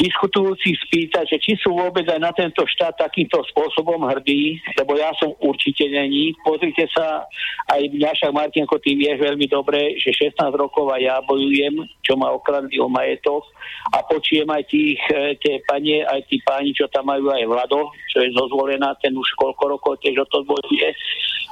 diskutujúcich 0.01 0.81
spýtať, 0.89 1.37
že 1.37 1.39
či 1.39 1.53
sú 1.61 1.77
vôbec 1.77 2.09
aj 2.09 2.19
na 2.19 2.33
tento 2.33 2.65
štát 2.65 2.97
takýmto 2.99 3.45
spôsobom 3.53 4.09
hrdí, 4.09 4.59
lebo 4.81 4.97
ja 4.97 5.13
som 5.21 5.37
určite 5.45 5.87
není. 5.87 6.33
Pozrite 6.41 6.89
sa, 6.91 7.29
aj 7.69 7.85
mňa 7.93 8.33
Martinko, 8.33 8.81
ty 8.81 8.97
vieš 8.97 9.21
veľmi 9.21 9.47
dobre, 9.47 9.95
že 10.01 10.11
16 10.17 10.41
rokov 10.57 10.89
a 10.89 10.97
ja 10.99 11.21
bojujem, 11.23 11.85
čo 12.01 12.17
ma 12.17 12.33
okradli 12.33 12.81
o 12.81 12.89
majetok 12.89 13.45
a 13.93 14.03
počujem 14.03 14.49
aj 14.49 14.65
tých, 14.73 15.01
e, 15.13 15.37
tie 15.39 15.61
panie, 15.69 16.01
aj 16.01 16.25
tí 16.33 16.41
páni, 16.43 16.73
čo 16.73 16.89
tam 16.89 17.13
majú 17.13 17.29
aj 17.29 17.45
Vlado, 17.45 17.93
čo 18.09 18.25
je 18.25 18.33
zozvolená, 18.33 18.97
ten 18.99 19.13
už 19.13 19.29
koľko 19.37 19.79
rokov 19.79 20.01
tiež 20.01 20.17
o 20.17 20.27
to 20.33 20.43
bojuje. 20.49 20.91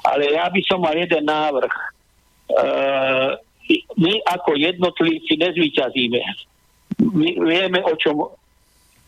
Ale 0.02 0.34
ja 0.34 0.48
by 0.48 0.60
som 0.66 0.80
mal 0.80 0.96
jeden 0.96 1.28
návrh 1.28 1.91
my 3.96 4.12
ako 4.28 4.50
jednotlivci 4.58 5.38
nezvyťazíme. 5.38 6.22
My 7.02 7.28
vieme, 7.40 7.80
o 7.84 7.94
čom, 7.96 8.28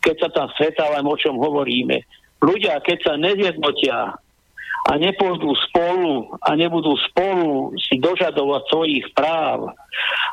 keď 0.01 0.15
sa 0.25 0.29
tam 0.33 0.47
stretávame, 0.57 1.09
o 1.09 1.21
čom 1.21 1.37
hovoríme. 1.37 2.01
Ľudia, 2.41 2.81
keď 2.85 2.99
sa 3.05 3.15
nezjednotia 3.17 4.17
a 4.85 4.93
nepôjdu 5.01 5.49
spolu 5.69 6.37
a 6.45 6.53
nebudú 6.53 6.93
spolu 7.09 7.73
si 7.81 7.97
dožadovať 7.97 8.63
svojich 8.69 9.07
práv 9.17 9.73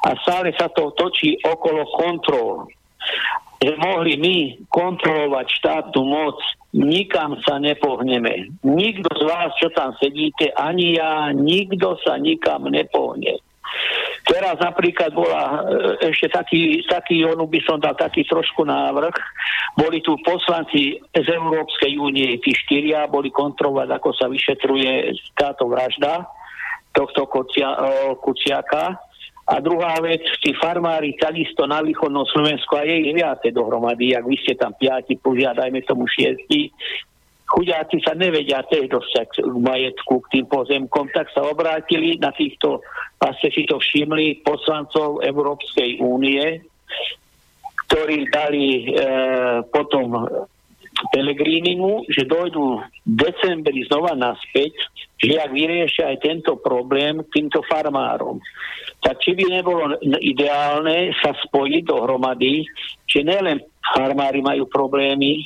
a 0.03 0.09
stále 0.27 0.51
sa 0.59 0.67
to 0.75 0.91
točí 0.99 1.39
okolo 1.47 1.87
kontrol, 1.95 2.67
že 3.61 3.77
mohli 3.77 4.17
my 4.17 4.37
kontrolovať 4.73 5.47
štátnu 5.61 6.01
moc, 6.01 6.37
nikam 6.73 7.37
sa 7.45 7.61
nepohneme. 7.61 8.57
Nikto 8.65 9.09
z 9.13 9.23
vás, 9.29 9.53
čo 9.61 9.69
tam 9.69 9.93
sedíte, 10.01 10.49
ani 10.57 10.97
ja, 10.97 11.29
nikto 11.29 11.93
sa 12.01 12.17
nikam 12.17 12.65
nepohne. 12.73 13.37
Teraz 14.25 14.57
napríklad 14.59 15.13
bola 15.13 15.43
e, 15.45 16.09
ešte 16.11 16.27
taký, 16.33 16.81
taký, 16.89 17.23
onu 17.23 17.47
by 17.47 17.59
som 17.63 17.77
dal 17.77 17.93
taký 17.95 18.25
trošku 18.25 18.65
návrh, 18.65 19.15
boli 19.77 20.03
tu 20.03 20.17
poslanci 20.25 20.99
z 21.13 21.27
Európskej 21.31 21.95
únie, 21.95 22.41
tí 22.43 22.51
štyria, 22.51 23.07
boli 23.07 23.31
kontrolovať, 23.31 23.89
ako 23.93 24.09
sa 24.11 24.25
vyšetruje 24.27 25.15
táto 25.37 25.69
vražda 25.69 26.27
tohto 26.91 27.23
Kucia, 27.31 27.71
Kuciaka. 28.19 29.10
A 29.51 29.59
druhá 29.59 29.99
vec, 29.99 30.23
tí 30.39 30.55
farmári 30.55 31.11
takisto 31.19 31.67
na 31.67 31.83
východnom 31.83 32.23
Slovensku 32.31 32.71
a 32.79 32.87
je 32.87 33.03
ich 33.03 33.15
viacej 33.19 33.51
dohromady, 33.51 34.15
ak 34.15 34.23
vy 34.23 34.39
ste 34.39 34.55
tam 34.55 34.71
piati, 34.79 35.19
požiadajme 35.19 35.83
tomu 35.83 36.07
šiesti, 36.07 36.71
chudáci 37.51 37.99
sa 37.99 38.15
nevedia 38.15 38.63
tiež 38.63 38.87
dostať 38.87 39.43
k 39.43 39.55
majetku, 39.59 40.23
k 40.23 40.39
tým 40.39 40.45
pozemkom, 40.47 41.11
tak 41.11 41.27
sa 41.35 41.43
obrátili 41.43 42.15
na 42.15 42.31
týchto, 42.31 42.79
a 43.19 43.35
ste 43.37 43.51
si 43.51 43.67
to 43.67 43.75
všimli, 43.75 44.39
poslancov 44.47 45.19
Európskej 45.19 45.99
únie, 45.99 46.63
ktorí 47.91 48.31
dali 48.31 48.65
e, 48.71 48.83
potom 49.67 50.31
Pelegrínimu, 51.09 52.05
že 52.05 52.29
dojdú 52.29 52.77
v 52.77 53.13
decembri 53.17 53.81
znova 53.89 54.13
naspäť, 54.13 54.77
že 55.17 55.41
ak 55.41 55.49
vyriešia 55.49 56.13
aj 56.13 56.17
tento 56.21 56.57
problém 56.61 57.25
týmto 57.33 57.65
farmárom. 57.65 58.37
Tak 59.01 59.17
či 59.21 59.33
by 59.33 59.45
nebolo 59.49 59.97
ideálne 60.21 61.09
sa 61.17 61.33
spojiť 61.33 61.83
dohromady, 61.89 62.65
že 63.09 63.25
nielen 63.25 63.65
farmári 63.81 64.45
majú 64.45 64.69
problémy, 64.69 65.41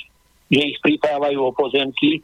že 0.52 0.76
ich 0.76 0.78
pripávajú 0.84 1.40
o 1.40 1.56
pozemky, 1.56 2.20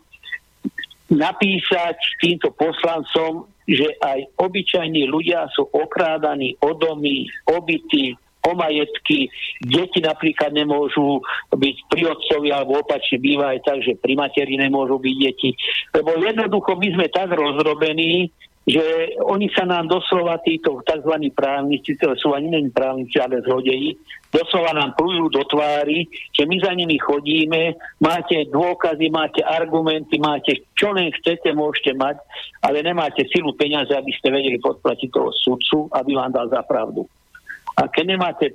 napísať 1.12 2.00
týmto 2.24 2.56
poslancom, 2.56 3.48
že 3.68 3.88
aj 4.00 4.32
obyčajní 4.40 5.12
ľudia 5.12 5.48
sú 5.52 5.68
okrádaní 5.72 6.56
o 6.64 6.72
domy, 6.76 7.28
obyty, 7.52 8.16
o 8.42 8.52
majetky. 8.58 9.30
Deti 9.62 10.02
napríklad 10.02 10.54
nemôžu 10.54 11.22
byť 11.54 11.76
pri 11.90 12.02
otcovi, 12.10 12.50
alebo 12.50 12.82
opačne 12.82 13.22
býva 13.22 13.54
aj 13.54 13.60
tak, 13.66 13.78
že 13.86 13.98
pri 13.98 14.18
materi 14.18 14.58
nemôžu 14.58 14.98
byť 14.98 15.16
deti. 15.22 15.54
Lebo 15.94 16.18
jednoducho 16.18 16.74
my 16.78 16.88
sme 16.98 17.08
tak 17.14 17.30
rozrobení, 17.34 18.34
že 18.62 19.18
oni 19.26 19.50
sa 19.58 19.66
nám 19.66 19.90
doslova 19.90 20.38
títo 20.46 20.86
tzv. 20.86 21.34
právnici, 21.34 21.98
to 21.98 22.14
sú 22.14 22.38
ani 22.38 22.54
není 22.54 22.70
právnici, 22.70 23.18
ale 23.18 23.42
zlodeji, 23.42 23.98
doslova 24.30 24.78
nám 24.78 24.94
plujú 24.94 25.34
do 25.34 25.42
tvári, 25.50 26.06
že 26.30 26.46
my 26.46 26.62
za 26.62 26.72
nimi 26.78 27.02
chodíme, 27.02 27.74
máte 27.98 28.46
dôkazy, 28.54 29.10
máte 29.10 29.42
argumenty, 29.42 30.22
máte 30.22 30.62
čo 30.78 30.94
len 30.94 31.10
chcete, 31.10 31.50
môžete 31.58 31.98
mať, 31.98 32.22
ale 32.62 32.86
nemáte 32.86 33.26
silu 33.34 33.58
peniaze, 33.58 33.90
aby 33.98 34.14
ste 34.14 34.30
vedeli 34.30 34.62
podplatiť 34.62 35.10
toho 35.10 35.34
sudcu, 35.34 35.90
aby 35.98 36.14
vám 36.14 36.30
dal 36.30 36.46
za 36.54 36.62
pravdu. 36.62 37.10
A 37.82 37.90
keď 37.90 38.06
nemáte, 38.14 38.46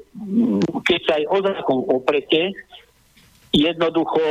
keď 0.86 1.00
sa 1.02 1.12
aj 1.18 1.24
o 1.26 1.38
zákon 1.42 1.78
oprete, 1.90 2.54
jednoducho 3.50 4.22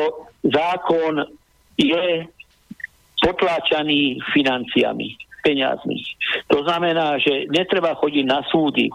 zákon 0.47 1.27
je 1.75 2.23
potláčaný 3.19 4.23
financiami 4.31 5.19
peniazmi. 5.45 6.01
To 6.49 6.65
znamená, 6.65 7.21
že 7.21 7.45
netreba 7.53 7.93
chodiť 7.93 8.25
na 8.25 8.41
súdy 8.49 8.89
e, 8.89 8.93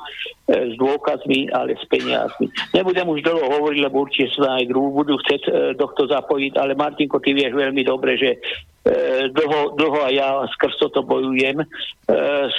s 0.50 0.74
dôkazmi, 0.74 1.46
ale 1.54 1.78
s 1.78 1.86
peniazmi. 1.86 2.50
Nebudem 2.74 3.06
už 3.06 3.22
dlho 3.22 3.54
hovoriť, 3.54 3.78
lebo 3.86 4.02
určite 4.02 4.34
sa 4.34 4.58
aj 4.58 4.66
druhú 4.66 5.06
budú 5.06 5.14
chcieť 5.22 5.42
e, 5.46 5.50
tohto 5.78 6.10
zapojiť, 6.10 6.58
ale 6.58 6.74
Martinko, 6.74 7.22
ty 7.22 7.38
vieš 7.38 7.54
veľmi 7.54 7.86
dobre, 7.86 8.18
že 8.18 8.30
e, 8.34 8.38
dlho, 9.30 9.78
dlho 9.78 10.00
a 10.02 10.10
ja 10.10 10.42
skrz 10.58 10.74
toto 10.90 11.06
bojujem 11.06 11.62
e, 11.62 11.66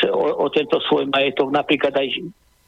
o, 0.07 0.27
o 0.39 0.47
tento 0.47 0.79
svoj 0.87 1.11
majetok. 1.11 1.51
Napríklad 1.51 1.91
aj 1.91 2.07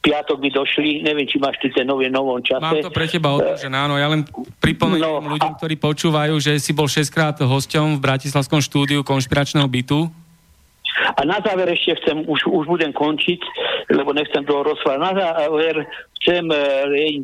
piatok 0.03 0.37
by 0.43 0.49
došli, 0.51 0.99
neviem, 0.99 1.23
či 1.23 1.39
máš 1.39 1.55
ty 1.63 1.71
ten 1.71 1.87
nový 1.87 2.11
novom 2.11 2.43
čase. 2.43 2.59
Mám 2.59 2.83
to 2.83 2.91
pre 2.91 3.07
teba 3.07 3.39
odložené, 3.39 3.71
áno, 3.71 3.95
ja 3.95 4.11
len 4.11 4.27
pripomeniem 4.59 5.23
no, 5.23 5.31
ľuďom, 5.39 5.55
ktorí 5.55 5.79
počúvajú, 5.79 6.35
že 6.43 6.59
si 6.59 6.75
bol 6.75 6.91
6 6.91 7.07
krát 7.07 7.39
hosťom 7.39 7.97
v 7.97 8.03
Bratislavskom 8.03 8.59
štúdiu 8.59 9.07
konšpiračného 9.07 9.65
bytu 9.65 10.11
a 10.93 11.21
na 11.25 11.41
záver 11.41 11.73
ešte 11.73 11.97
chcem, 12.01 12.21
už, 12.25 12.45
už 12.45 12.65
budem 12.69 12.93
končiť, 12.93 13.41
lebo 13.89 14.13
nechcem 14.13 14.45
toho 14.45 14.61
rozprávať. 14.61 14.99
Na 15.01 15.13
záver 15.13 15.89
chcem 16.21 16.45
e, 16.53 16.57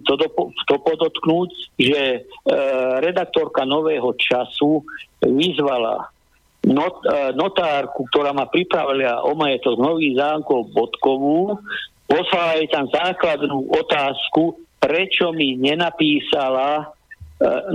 to, 0.04 0.14
dopo, 0.18 0.50
to 0.66 0.76
podotknúť, 0.82 1.50
že 1.78 2.02
e, 2.02 2.20
redaktorka 3.02 3.64
Nového 3.70 4.18
času 4.18 4.82
vyzvala 5.22 6.10
not, 6.66 7.02
e, 7.06 7.34
notárku, 7.38 8.10
ktorá 8.10 8.34
ma 8.34 8.50
pripravila 8.50 9.22
o 9.26 9.38
majetok 9.38 9.78
nový 9.78 10.18
zánkov 10.18 10.74
Bodkovú, 10.74 11.62
poslala 12.10 12.58
jej 12.58 12.68
tam 12.74 12.90
základnú 12.90 13.70
otázku, 13.70 14.58
prečo 14.82 15.30
mi 15.30 15.54
nenapísala 15.62 16.82
e, 16.82 16.86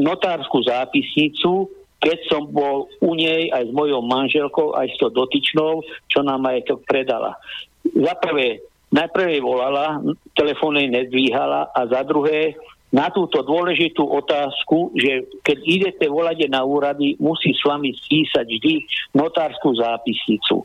notárskú 0.03 0.67
zápisnicu, 0.67 1.71
keď 2.03 2.19
som 2.29 2.51
bol 2.51 2.91
u 3.01 3.13
nej 3.17 3.49
aj 3.49 3.71
s 3.71 3.73
mojou 3.73 4.05
manželkou, 4.05 4.77
aj 4.77 4.93
s 4.93 4.97
to 5.01 5.09
dotyčnou, 5.09 5.81
čo 6.11 6.21
nám 6.21 6.45
aj 6.51 6.69
to 6.69 6.77
predala. 6.85 7.39
Za 7.87 8.19
prvé, 8.21 8.61
najprv 8.93 9.39
jej 9.39 9.41
volala, 9.41 10.03
telefón 10.37 10.77
jej 10.77 10.91
nedvíhala 10.91 11.73
a 11.73 11.81
za 11.89 12.05
druhé, 12.05 12.59
na 12.95 13.11
túto 13.11 13.43
dôležitú 13.43 14.07
otázku, 14.07 14.95
že 14.95 15.27
keď 15.43 15.59
idete 15.67 16.07
volať 16.07 16.47
na 16.47 16.63
úrady, 16.63 17.19
musí 17.19 17.51
s 17.51 17.67
vami 17.67 17.91
spísať 17.91 18.47
vždy 18.47 18.75
notárskú 19.19 19.75
zápisnicu. 19.75 20.63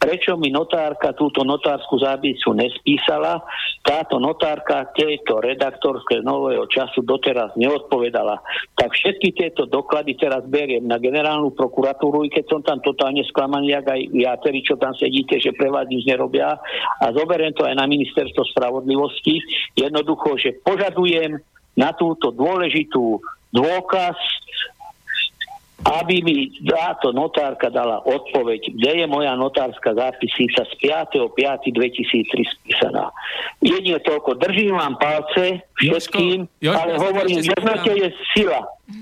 Prečo 0.00 0.32
mi 0.40 0.48
notárka 0.48 1.12
túto 1.12 1.44
notárskú 1.44 2.00
zápisnicu 2.00 2.56
nespísala? 2.56 3.44
Táto 3.84 4.16
notárka 4.16 4.88
tejto 4.96 5.44
redaktorské 5.44 6.24
nového 6.24 6.64
času 6.72 7.04
doteraz 7.04 7.52
neodpovedala. 7.60 8.40
Tak 8.80 8.96
všetky 8.96 9.36
tieto 9.36 9.68
doklady 9.68 10.16
teraz 10.16 10.40
beriem 10.48 10.88
na 10.88 10.96
generálnu 10.96 11.52
prokuratúru, 11.52 12.24
i 12.24 12.32
keď 12.32 12.44
som 12.48 12.60
tam 12.64 12.80
totálne 12.80 13.20
sklamaný, 13.28 13.76
ak 13.76 13.92
aj 13.92 14.00
viacerí, 14.08 14.64
čo 14.64 14.80
tam 14.80 14.96
sedíte, 14.96 15.36
že 15.36 15.52
pre 15.52 15.68
vás 15.68 15.84
nič 15.84 16.08
nerobia. 16.08 16.56
A 16.96 17.06
zoberiem 17.12 17.52
to 17.52 17.68
aj 17.68 17.76
na 17.76 17.84
ministerstvo 17.84 18.40
spravodlivosti. 18.56 19.36
Jednoducho, 19.76 20.40
že 20.40 20.56
požadujem 20.64 21.36
na 21.76 21.92
túto 21.92 22.32
dôležitú 22.32 23.20
dôkaz, 23.52 24.16
aby 25.80 26.20
mi 26.20 26.36
táto 26.60 27.12
notárka 27.16 27.72
dala 27.72 28.04
odpoveď, 28.04 28.76
kde 28.76 28.90
je 29.00 29.06
moja 29.08 29.32
notárska 29.32 29.96
zápisnica 29.96 30.68
z 30.68 30.72
5.5.2003 31.16 32.56
spísaná. 32.60 33.08
Jedine 33.64 33.96
toľko, 34.04 34.36
držím 34.36 34.76
vám 34.76 35.00
palce 35.00 35.64
všetkým, 35.80 36.44
Jožko, 36.44 36.68
Jožko, 36.68 36.80
ale 36.84 36.92
hovorím, 37.00 37.38
jednote 37.40 37.90
je 37.96 38.08
sila. 38.36 38.60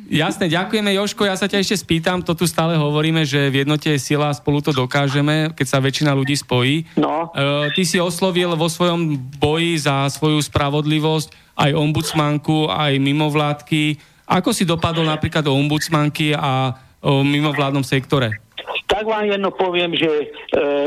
Jasne, 0.09 0.47
ďakujeme 0.53 0.91
Joško, 0.95 1.27
ja 1.27 1.35
sa 1.35 1.51
ťa 1.51 1.65
ešte 1.65 1.77
spýtam, 1.83 2.23
to 2.23 2.37
tu 2.37 2.45
stále 2.47 2.77
hovoríme, 2.79 3.25
že 3.27 3.51
v 3.51 3.67
jednote 3.67 3.89
je 3.91 4.01
sila 4.01 4.31
spolu 4.31 4.63
to 4.63 4.71
dokážeme, 4.71 5.51
keď 5.57 5.67
sa 5.67 5.79
väčšina 5.83 6.13
ľudí 6.15 6.37
spojí. 6.39 6.87
No. 6.95 7.33
Uh, 7.33 7.73
ty 7.75 7.83
si 7.83 7.99
oslovil 7.99 8.55
vo 8.55 8.69
svojom 8.71 9.17
boji 9.41 9.81
za 9.81 10.07
svoju 10.13 10.39
spravodlivosť 10.45 11.49
aj 11.59 11.71
ombudsmanku, 11.75 12.71
aj 12.71 12.95
mimovládky. 13.03 13.99
Ako 14.29 14.53
si 14.53 14.69
dopadol 14.69 15.09
napríklad 15.09 15.41
o 15.49 15.57
ombudsmanky 15.57 16.37
a 16.37 16.77
o 17.01 17.25
mimovládnom 17.25 17.81
sektore? 17.81 18.45
Tak 18.89 19.05
vám 19.05 19.29
jedno 19.29 19.53
poviem, 19.53 19.93
že 19.97 20.09
e, 20.09 20.25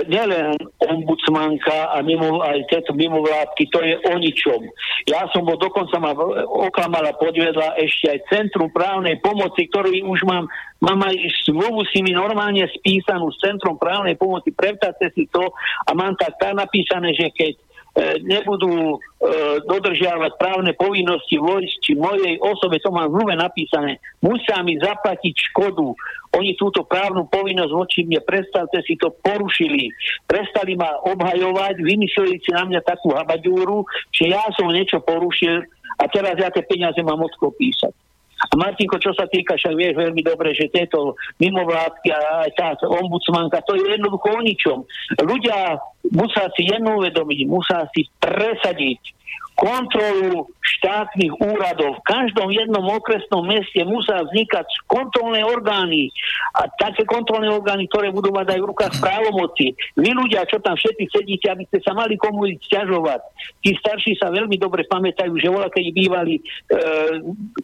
nielen 0.10 0.58
ombudsmanka 0.78 1.94
a 1.94 2.02
mimo, 2.02 2.42
aj 2.42 2.66
tieto 2.70 2.94
mimovládky, 2.98 3.64
to 3.70 3.80
je 3.82 3.94
o 4.10 4.14
ničom. 4.18 4.62
Ja 5.10 5.26
som 5.34 5.46
bol 5.46 5.58
dokonca 5.58 5.98
ma 6.02 6.14
oklamala, 6.70 7.18
podvedla 7.18 7.78
ešte 7.78 8.10
aj 8.14 8.26
Centrum 8.30 8.70
právnej 8.74 9.22
pomoci, 9.22 9.70
ktorý 9.70 10.02
už 10.06 10.26
mám, 10.26 10.50
mám 10.82 11.02
aj 11.06 11.14
zmluvu 11.46 11.86
s 11.86 11.94
nimi 11.98 12.14
normálne 12.14 12.66
spísanú 12.74 13.30
s 13.34 13.42
Centrum 13.42 13.78
právnej 13.78 14.18
pomoci, 14.18 14.50
prevtáte 14.54 15.10
si 15.14 15.30
to 15.30 15.54
a 15.86 15.90
mám 15.94 16.18
tak 16.18 16.38
tak 16.42 16.54
napísané, 16.58 17.14
že 17.14 17.30
keď 17.34 17.54
nebudú 18.24 18.72
e, 18.72 18.98
dodržiavať 19.68 20.40
právne 20.40 20.72
povinnosti 20.80 21.36
či 21.84 21.92
mojej 22.00 22.40
osobe, 22.40 22.80
to 22.80 22.88
mám 22.88 23.12
v 23.12 23.36
napísané, 23.36 24.00
musia 24.24 24.64
mi 24.64 24.80
zaplatiť 24.80 25.52
škodu. 25.52 25.92
Oni 26.40 26.56
túto 26.56 26.88
právnu 26.88 27.28
povinnosť 27.28 27.74
voči 27.76 28.08
mne, 28.08 28.24
predstavte 28.24 28.80
si 28.88 28.96
to, 28.96 29.12
porušili. 29.12 29.92
Prestali 30.24 30.80
ma 30.80 31.04
obhajovať, 31.04 31.84
vymysleli 31.84 32.40
si 32.40 32.56
na 32.56 32.64
mňa 32.64 32.80
takú 32.88 33.12
habadúru, 33.12 33.84
že 34.16 34.32
ja 34.32 34.48
som 34.56 34.72
niečo 34.72 35.04
porušil 35.04 35.68
a 36.00 36.04
teraz 36.08 36.40
ja 36.40 36.48
tie 36.48 36.64
peniaze 36.64 37.04
mám 37.04 37.20
odko 37.20 37.52
písať. 37.52 37.92
A 38.50 38.54
Martinko, 38.58 38.98
čo 38.98 39.14
sa 39.14 39.30
týka, 39.30 39.54
však 39.54 39.78
vieš 39.78 39.94
veľmi 40.02 40.22
dobre, 40.26 40.58
že 40.58 40.74
tieto 40.74 41.14
mimovládky 41.38 42.10
a 42.10 42.50
aj 42.50 42.52
tá 42.58 42.68
ombudsmanka, 42.90 43.62
to 43.70 43.78
je 43.78 43.94
jednoducho 43.94 44.28
o 44.34 44.42
ničom. 44.42 44.78
Ľudia 45.22 45.78
musá 46.10 46.50
si 46.58 46.66
jednu 46.66 46.98
uvedomiť, 46.98 47.40
musá 47.46 47.86
si 47.94 48.10
presadiť 48.18 49.21
kontrolu 49.56 50.48
štátnych 50.62 51.34
úradov. 51.42 52.02
V 52.02 52.08
každom 52.08 52.50
jednom 52.50 52.86
okresnom 52.90 53.46
meste 53.46 53.82
musia 53.86 54.24
vznikať 54.26 54.66
kontrolné 54.90 55.46
orgány 55.46 56.10
a 56.58 56.66
také 56.80 57.06
kontrolné 57.06 57.52
orgány, 57.52 57.86
ktoré 57.90 58.10
budú 58.10 58.34
mať 58.34 58.58
aj 58.58 58.60
v 58.62 58.70
rukách 58.74 58.94
právomoci. 58.98 59.78
Vy 59.98 60.10
ľudia, 60.14 60.48
čo 60.50 60.58
tam 60.64 60.74
všetci 60.74 61.06
sedíte, 61.12 61.48
aby 61.54 61.66
ste 61.70 61.80
sa 61.86 61.94
mali 61.94 62.18
komu 62.18 62.50
stiažovať. 62.70 63.22
Tí 63.62 63.78
starší 63.78 64.18
sa 64.18 64.34
veľmi 64.34 64.58
dobre 64.58 64.86
pamätajú, 64.90 65.38
že 65.38 65.50
voľa 65.50 65.70
keď 65.70 65.86
bývali, 65.94 66.36
e, 66.40 66.42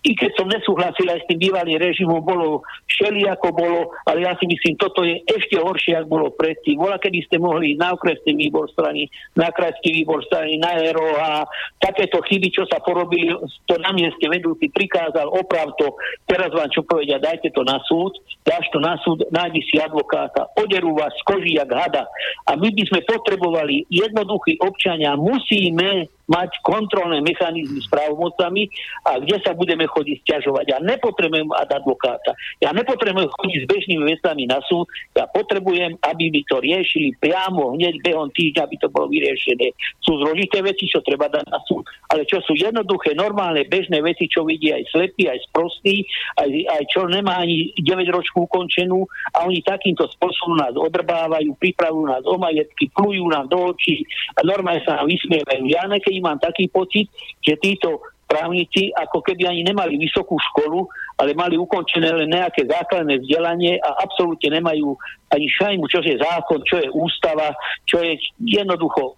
i 0.05 0.11
keď 0.13 0.31
som 0.37 0.47
nesúhlasil 0.49 1.07
aj 1.09 1.25
s 1.25 1.27
tým 1.29 1.39
bývalým 1.49 1.77
režimom, 1.81 2.21
bolo 2.21 2.65
šeli 2.85 3.25
ako 3.29 3.47
bolo, 3.53 3.79
ale 4.05 4.25
ja 4.25 4.33
si 4.37 4.45
myslím, 4.49 4.77
toto 4.77 5.01
je 5.05 5.21
ešte 5.25 5.57
horšie, 5.57 5.97
ako 5.97 6.09
bolo 6.09 6.27
predtým. 6.33 6.77
Voľa 6.77 7.01
kedy 7.01 7.25
ste 7.25 7.37
mohli 7.41 7.73
na 7.77 7.93
okresný 7.93 8.37
výbor 8.37 8.69
strany, 8.73 9.09
na 9.33 9.49
krajský 9.49 9.93
výbor 10.03 10.21
strany, 10.25 10.57
na 10.61 10.77
ROH, 10.77 11.45
takéto 11.77 12.19
chyby, 12.25 12.49
čo 12.49 12.65
sa 12.65 12.81
porobili, 12.81 13.29
to 13.69 13.75
na 13.77 13.93
mieste 13.93 14.25
vedúci 14.25 14.69
prikázal, 14.73 15.29
oprav 15.29 15.77
to, 15.77 15.93
teraz 16.25 16.49
vám 16.49 16.69
čo 16.73 16.81
povedia, 16.83 17.21
dajte 17.21 17.53
to 17.53 17.61
na 17.61 17.77
súd, 17.85 18.17
dáš 18.41 18.65
to 18.73 18.81
na 18.81 18.97
súd, 19.05 19.23
nájdi 19.29 19.61
si 19.69 19.77
advokáta, 19.77 20.49
oderú 20.57 20.97
vás 20.97 21.13
z 21.13 21.23
koží 21.25 21.51
jak 21.55 21.69
hada. 21.69 22.09
A 22.49 22.57
my 22.57 22.69
by 22.73 22.83
sme 22.89 22.99
potrebovali 23.05 23.85
jednoduchí 23.93 24.57
občania, 24.59 25.13
musíme 25.13 26.09
mať 26.27 26.59
kontrolné 26.63 27.23
mechanizmy 27.23 27.79
s 27.79 27.87
právomocami 27.87 28.67
a 29.07 29.19
kde 29.23 29.37
sa 29.41 29.55
budeme 29.55 29.87
chodiť 29.87 30.23
stiažovať. 30.27 30.65
Ja 30.75 30.79
nepotrebujem 30.83 31.47
advokáta. 31.55 32.35
Ja 32.59 32.75
nepotrebujem 32.75 33.31
chodiť 33.31 33.59
s 33.63 33.69
bežnými 33.71 34.03
vecami 34.03 34.43
na 34.47 34.59
súd. 34.67 34.91
Ja 35.15 35.25
potrebujem, 35.31 35.95
aby 36.03 36.23
mi 36.29 36.43
to 36.43 36.59
riešili 36.59 37.15
priamo, 37.23 37.79
hneď 37.79 38.03
behom 38.03 38.27
týždňa, 38.35 38.61
aby 38.67 38.75
to 38.79 38.91
bolo 38.91 39.07
vyriešené. 39.07 39.71
Sú 40.03 40.19
zložité 40.19 40.59
veci, 40.59 40.91
čo 40.91 40.99
treba 40.99 41.31
dať 41.31 41.47
na 41.47 41.59
súd, 41.63 41.87
ale 42.11 42.27
čo 42.27 42.43
sú 42.43 42.55
jednoduché, 42.55 43.15
normálne, 43.15 43.63
bežné 43.67 44.03
veci, 44.03 44.27
čo 44.27 44.43
vidí 44.43 44.71
aj 44.75 44.83
slepý, 44.91 45.31
aj 45.31 45.39
sprostý, 45.47 46.03
aj, 46.35 46.49
aj 46.49 46.83
čo 46.91 47.07
nemá 47.07 47.39
ani 47.39 47.71
9 47.79 48.03
ročku 48.11 48.43
ukončenú 48.47 49.07
a 49.31 49.47
oni 49.47 49.63
takýmto 49.63 50.07
spôsobom 50.19 50.59
nás 50.59 50.75
odrbávajú, 50.75 51.55
pripravujú 51.55 52.05
nás 52.07 52.23
o 52.27 52.35
majetky, 52.35 52.91
plujú 52.91 53.25
nám 53.31 53.47
do 53.47 53.71
očí 53.71 54.03
normálne 54.43 54.81
sa 54.85 55.01
nám 55.01 55.07
vysmievajú. 55.09 55.63
Ja 55.69 55.87
nekej 56.17 56.25
mám 56.25 56.39
taký 56.41 56.65
pocit, 56.73 57.07
že 57.45 57.53
títo 57.61 58.01
právnici 58.27 58.91
ako 58.91 59.23
keby 59.23 59.47
ani 59.47 59.63
nemali 59.63 59.95
vysokú 59.95 60.35
školu, 60.51 60.83
ale 61.15 61.31
mali 61.31 61.55
ukončené 61.55 62.11
len 62.11 62.27
nejaké 62.27 62.67
základné 62.67 63.23
vzdelanie 63.23 63.79
a 63.79 64.03
absolútne 64.03 64.51
nemajú 64.51 64.99
ani 65.31 65.47
šajmu, 65.47 65.87
čo 65.87 66.03
je 66.03 66.19
zákon, 66.19 66.59
čo 66.67 66.75
je 66.83 66.87
ústava, 66.91 67.55
čo 67.85 68.03
je 68.03 68.19
jednoducho 68.43 69.15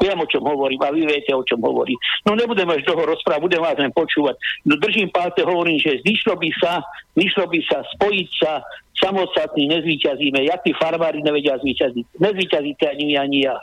Viem, 0.00 0.16
o 0.16 0.26
čom 0.26 0.40
hovorím 0.42 0.80
a 0.80 0.90
vy 0.90 1.06
viete, 1.06 1.30
o 1.36 1.44
čom 1.44 1.60
hovorím. 1.60 2.00
No 2.24 2.32
nebudem 2.32 2.66
až 2.72 2.82
dlho 2.88 3.04
rozprávať, 3.04 3.44
budem 3.44 3.62
vás 3.62 3.76
len 3.76 3.92
počúvať. 3.92 4.40
No 4.64 4.80
držím 4.80 5.12
palce, 5.12 5.44
hovorím, 5.44 5.76
že 5.76 6.00
zišlo 6.00 6.40
by 6.40 6.50
sa, 6.56 6.80
zišlo 7.14 7.44
by 7.46 7.60
sa 7.68 7.84
spojiť 7.94 8.28
sa 8.42 8.64
samostatní, 8.96 9.70
nezvýťazíme. 9.70 10.40
Jak 10.50 10.64
tí 10.64 10.72
farmári 10.72 11.20
nevedia 11.20 11.60
zvýťaziť. 11.60 12.16
Nezvýťazíte 12.16 12.84
ani 12.90 13.20
ani 13.20 13.38
ja. 13.44 13.60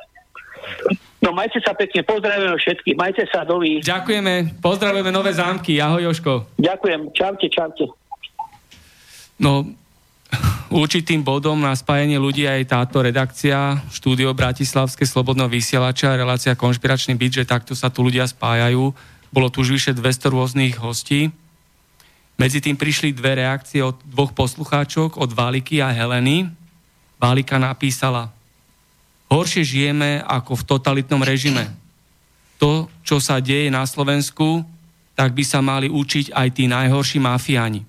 Majte 1.32 1.60
sa 1.64 1.74
pekne, 1.74 2.04
pozdravujeme 2.04 2.58
všetkých, 2.60 2.96
majte 2.96 3.24
sa 3.32 3.48
dovi. 3.48 3.80
Ďakujeme, 3.82 4.62
pozdravujeme 4.62 5.12
Nové 5.12 5.32
zámky, 5.34 5.80
ahoj 5.80 6.12
Joško. 6.12 6.60
Ďakujem, 6.60 7.02
čaute, 7.16 7.48
čaute. 7.50 7.86
No, 9.42 9.66
určitým 10.70 11.26
bodom 11.26 11.60
na 11.60 11.74
spájanie 11.74 12.22
ľudí 12.22 12.46
aj 12.48 12.70
táto 12.70 13.02
redakcia 13.02 13.82
štúdio 13.90 14.32
Bratislavské 14.32 15.04
slobodného 15.04 15.50
vysielača, 15.50 16.16
relácia 16.16 16.54
Konšpiračný 16.56 17.18
byt, 17.18 17.44
že 17.44 17.50
takto 17.50 17.74
sa 17.74 17.90
tu 17.90 18.06
ľudia 18.06 18.24
spájajú. 18.30 18.94
Bolo 19.32 19.48
tu 19.50 19.64
už 19.64 19.76
vyše 19.76 19.92
200 19.96 20.36
rôznych 20.36 20.76
hostí. 20.80 21.32
Medzi 22.36 22.58
tým 22.58 22.76
prišli 22.76 23.14
dve 23.14 23.38
reakcie 23.38 23.86
od 23.86 24.02
dvoch 24.02 24.34
poslucháčok, 24.34 25.20
od 25.20 25.30
Váliky 25.30 25.80
a 25.84 25.94
Heleny. 25.94 26.50
Válika 27.22 27.62
napísala, 27.62 28.34
Horšie 29.32 29.64
žijeme 29.64 30.20
ako 30.28 30.60
v 30.60 30.68
totalitnom 30.68 31.24
režime. 31.24 31.72
To, 32.60 32.92
čo 33.08 33.24
sa 33.24 33.40
deje 33.40 33.72
na 33.72 33.88
Slovensku, 33.88 34.68
tak 35.16 35.32
by 35.32 35.44
sa 35.48 35.64
mali 35.64 35.88
učiť 35.88 36.36
aj 36.36 36.48
tí 36.52 36.68
najhorší 36.68 37.24
mafiáni. 37.24 37.88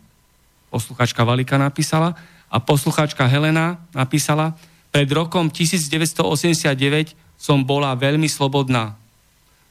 Posluchačka 0.70 1.26
Valika 1.26 1.58
napísala 1.58 2.14
a 2.46 2.62
posluchačka 2.62 3.26
Helena 3.26 3.82
napísala, 3.90 4.54
pred 4.94 5.10
rokom 5.10 5.50
1989 5.50 7.18
som 7.34 7.58
bola 7.66 7.90
veľmi 7.98 8.30
slobodná. 8.30 8.94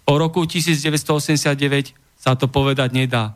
Po 0.03 0.19
roku 0.19 0.43
1989 0.43 1.95
sa 2.19 2.35
to 2.35 2.51
povedať 2.51 2.91
nedá. 2.91 3.31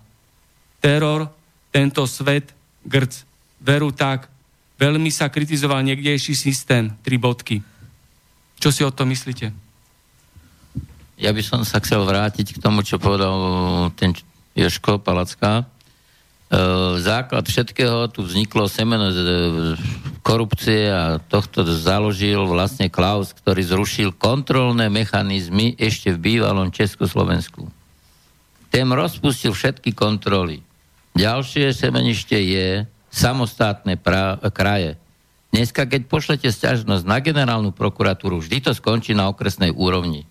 Teror, 0.83 1.31
tento 1.71 2.03
svet, 2.03 2.51
grc, 2.83 3.23
veru 3.63 3.95
tak, 3.95 4.27
veľmi 4.75 5.07
sa 5.07 5.31
kritizoval 5.31 5.88
niekdejší 5.88 6.36
systém, 6.36 6.91
tri 6.99 7.15
bodky. 7.15 7.63
Čo 8.60 8.70
si 8.72 8.82
o 8.82 8.91
tom 8.91 9.12
myslíte? 9.12 9.51
Ja 11.16 11.32
by 11.32 11.41
som 11.43 11.62
sa 11.64 11.80
chcel 11.80 12.03
vrátiť 12.03 12.60
k 12.60 12.62
tomu, 12.62 12.84
čo 12.84 12.99
povedal 12.99 13.32
ten 13.95 14.12
Joško 14.56 14.99
Palacka. 14.99 15.64
E, 15.64 15.64
základ 16.99 17.47
všetkého 17.47 18.12
tu 18.12 18.28
vzniklo 18.28 18.68
semeno 18.68 19.12
korupcie 20.20 20.91
a 20.91 21.22
tohto 21.24 21.64
založil 21.64 22.43
vlastne 22.43 22.91
Klaus, 22.91 23.32
ktorý 23.32 23.64
zrušil 23.64 24.10
kontrolné 24.12 24.91
mechanizmy 24.91 25.78
ešte 25.80 26.12
v 26.12 26.36
bývalom 26.36 26.68
Československu. 26.68 27.72
Ten 28.68 28.91
rozpustil 28.91 29.56
všetky 29.56 29.95
kontroly. 29.95 30.60
Ďalšie 31.16 31.72
semenište 31.72 32.36
je 32.36 32.84
samostatné 33.08 33.95
pra- 33.95 34.36
kraje. 34.51 34.99
Dneska, 35.56 35.88
keď 35.88 36.12
pošlete 36.12 36.51
stiažnosť 36.51 37.08
na 37.08 37.24
generálnu 37.24 37.72
prokuratúru, 37.72 38.43
vždy 38.43 38.60
to 38.60 38.72
skončí 38.76 39.16
na 39.16 39.32
okresnej 39.32 39.72
úrovni. 39.72 40.28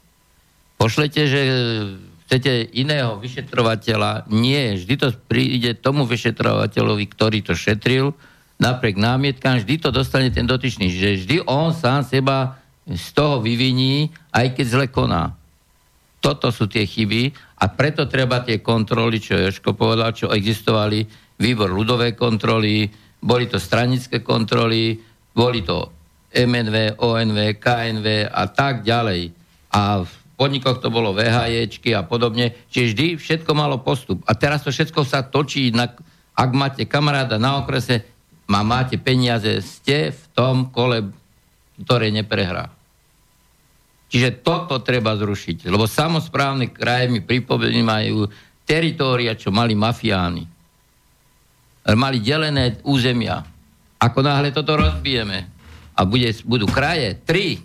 Pošlete, 0.77 1.25
že 1.25 1.41
chcete 2.29 2.69
iného 2.77 3.17
vyšetrovateľa, 3.17 4.29
nie, 4.29 4.77
vždy 4.77 4.95
to 5.01 5.17
príde 5.25 5.81
tomu 5.81 6.05
vyšetrovateľovi, 6.05 7.05
ktorý 7.09 7.41
to 7.41 7.57
šetril, 7.57 8.13
napriek 8.61 9.01
námietkám, 9.01 9.65
vždy 9.65 9.81
to 9.81 9.89
dostane 9.89 10.29
ten 10.29 10.45
dotyčný, 10.45 10.93
že 10.93 11.25
vždy 11.25 11.49
on 11.49 11.73
sám 11.73 12.05
seba 12.05 12.61
z 12.85 13.07
toho 13.17 13.41
vyviní, 13.41 14.13
aj 14.29 14.61
keď 14.61 14.67
zle 14.69 14.87
koná. 14.93 15.33
Toto 16.21 16.53
sú 16.53 16.69
tie 16.69 16.85
chyby 16.85 17.33
a 17.61 17.73
preto 17.73 18.05
treba 18.05 18.45
tie 18.45 18.61
kontroly, 18.61 19.25
čo 19.25 19.41
Joško 19.41 19.73
povedal, 19.73 20.13
čo 20.13 20.29
existovali, 20.29 21.09
výbor 21.41 21.73
ľudové 21.73 22.13
kontroly, 22.13 22.93
boli 23.25 23.49
to 23.49 23.57
stranické 23.57 24.21
kontroly, 24.21 25.14
boli 25.35 25.67
to 25.67 25.91
MNV, 26.35 26.99
ONV, 26.99 27.39
KNV 27.59 28.31
a 28.31 28.45
tak 28.51 28.87
ďalej. 28.87 29.31
A 29.75 30.03
v 30.03 30.13
podnikoch 30.35 30.83
to 30.83 30.91
bolo 30.91 31.15
VHJčky 31.15 31.95
a 31.95 32.07
podobne. 32.07 32.55
Čiže 32.71 32.87
vždy 32.91 33.07
všetko 33.19 33.53
malo 33.55 33.83
postup. 33.83 34.23
A 34.27 34.35
teraz 34.35 34.63
to 34.67 34.71
všetko 34.71 35.07
sa 35.07 35.27
točí, 35.27 35.71
na, 35.71 35.91
ak 36.35 36.51
máte 36.55 36.83
kamaráda 36.87 37.39
na 37.39 37.63
okrese, 37.63 38.07
má, 38.51 38.67
máte 38.67 38.99
peniaze, 38.99 39.63
ste 39.63 40.11
v 40.11 40.23
tom 40.35 40.71
kole, 40.75 41.11
ktoré 41.83 42.11
neprehrá. 42.11 42.71
Čiže 44.11 44.47
toto 44.47 44.79
treba 44.79 45.19
zrušiť, 45.19 45.67
lebo 45.67 45.91
samozprávne 45.91 46.71
kraje 46.71 47.11
mi 47.11 47.19
pripomínajú 47.19 48.31
teritória, 48.63 49.35
čo 49.35 49.51
mali 49.51 49.75
mafiáni. 49.75 50.47
Mali 51.85 52.19
delené 52.23 52.79
územia 52.87 53.54
ako 53.99 54.21
náhle 54.23 54.51
toto 54.51 54.77
rozbijeme 54.77 55.49
a 55.95 56.01
bude, 56.03 56.35
budú 56.45 56.67
kraje, 56.67 57.15
tri, 57.23 57.63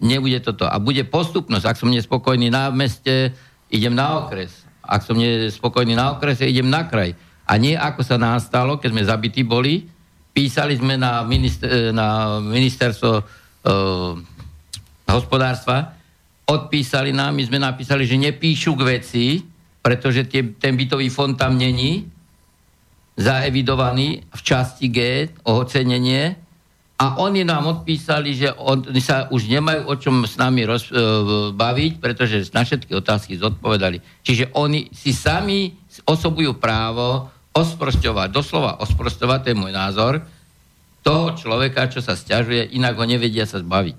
nebude 0.00 0.40
toto. 0.40 0.64
A 0.64 0.76
bude 0.80 1.04
postupnosť. 1.04 1.64
Ak 1.64 1.76
som 1.76 1.92
nespokojný 1.92 2.48
na 2.48 2.72
meste, 2.72 3.32
idem 3.68 3.92
na 3.92 4.24
okres. 4.24 4.64
Ak 4.80 5.04
som 5.04 5.16
nespokojný 5.18 5.96
na 5.96 6.16
okrese, 6.16 6.48
idem 6.48 6.68
na 6.68 6.88
kraj. 6.88 7.12
A 7.46 7.56
nie 7.60 7.78
ako 7.78 8.02
sa 8.02 8.16
nám 8.18 8.42
stalo, 8.42 8.80
keď 8.80 8.90
sme 8.90 9.02
zabití 9.06 9.42
boli, 9.46 9.86
písali 10.34 10.76
sme 10.76 10.98
na, 10.98 11.22
minister, 11.22 11.94
na 11.94 12.38
ministerstvo 12.42 13.12
uh, 13.16 14.12
hospodárstva, 15.06 15.94
odpísali 16.46 17.14
nám, 17.14 17.34
my 17.34 17.42
sme 17.46 17.58
napísali, 17.62 18.04
že 18.04 18.18
nepíšu 18.18 18.74
k 18.76 18.86
veci, 18.98 19.26
pretože 19.80 20.26
tie, 20.26 20.42
ten 20.58 20.74
bytový 20.74 21.06
fond 21.10 21.38
tam 21.38 21.54
není, 21.54 22.06
zaevidovaný 23.16 24.28
v 24.28 24.40
časti 24.44 24.92
G 24.92 24.98
ocenenie 25.48 26.36
a 26.96 27.20
oni 27.20 27.44
nám 27.44 27.68
odpísali, 27.80 28.32
že 28.32 28.56
oni 28.56 29.00
sa 29.04 29.28
už 29.28 29.52
nemajú 29.52 29.80
o 29.84 29.94
čom 30.00 30.24
s 30.24 30.40
nami 30.40 30.64
roz, 30.64 30.88
e, 30.88 30.96
baviť, 31.52 32.00
pretože 32.00 32.48
na 32.56 32.64
všetky 32.64 32.96
otázky 32.96 33.36
zodpovedali. 33.36 34.00
Čiže 34.24 34.56
oni 34.56 34.88
si 34.96 35.12
sami 35.12 35.76
osobujú 36.08 36.56
právo 36.56 37.28
osprosťovať, 37.52 38.28
doslova 38.32 38.80
osprosťovať, 38.80 39.38
to 39.44 39.48
je 39.52 39.60
môj 39.60 39.72
názor, 39.76 40.24
toho 41.04 41.36
človeka, 41.36 41.92
čo 41.92 42.00
sa 42.00 42.16
stiažuje, 42.16 42.72
inak 42.76 42.96
ho 42.96 43.04
nevedia 43.04 43.44
sa 43.44 43.60
zbaviť. 43.60 43.98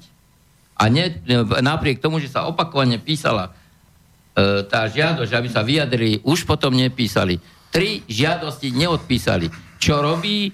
A 0.78 0.89
ne, 0.93 1.09
napriek 1.61 2.01
tomu, 2.01 2.18
že 2.22 2.30
sa 2.30 2.49
opakovane 2.49 2.97
písala 3.01 3.49
e, 3.49 4.61
tá 4.65 4.89
žiadosť, 4.89 5.32
aby 5.34 5.49
sa 5.49 5.61
vyjadrili, 5.61 6.22
už 6.26 6.49
potom 6.49 6.74
nepísali. 6.74 7.38
Tri 7.78 8.01
žiadosti 8.09 8.73
neodpísali. 8.73 9.53
Čo 9.78 10.01
robí 10.01 10.49
e, 10.49 10.51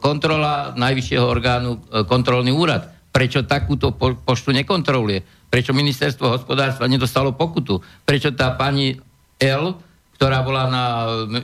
kontrola 0.00 0.72
najvyššieho 0.72 1.20
orgánu, 1.20 1.76
e, 1.76 2.08
kontrolný 2.08 2.48
úrad? 2.48 2.88
Prečo 3.12 3.44
takúto 3.44 3.92
po, 3.92 4.16
poštu 4.16 4.56
nekontroluje? 4.56 5.20
Prečo 5.52 5.76
ministerstvo 5.76 6.32
hospodárstva 6.32 6.88
nedostalo 6.88 7.36
pokutu? 7.36 7.84
Prečo 8.08 8.32
tá 8.32 8.56
pani 8.56 8.96
L, 9.36 9.76
ktorá 10.16 10.40
bola 10.40 10.64
na 10.72 10.84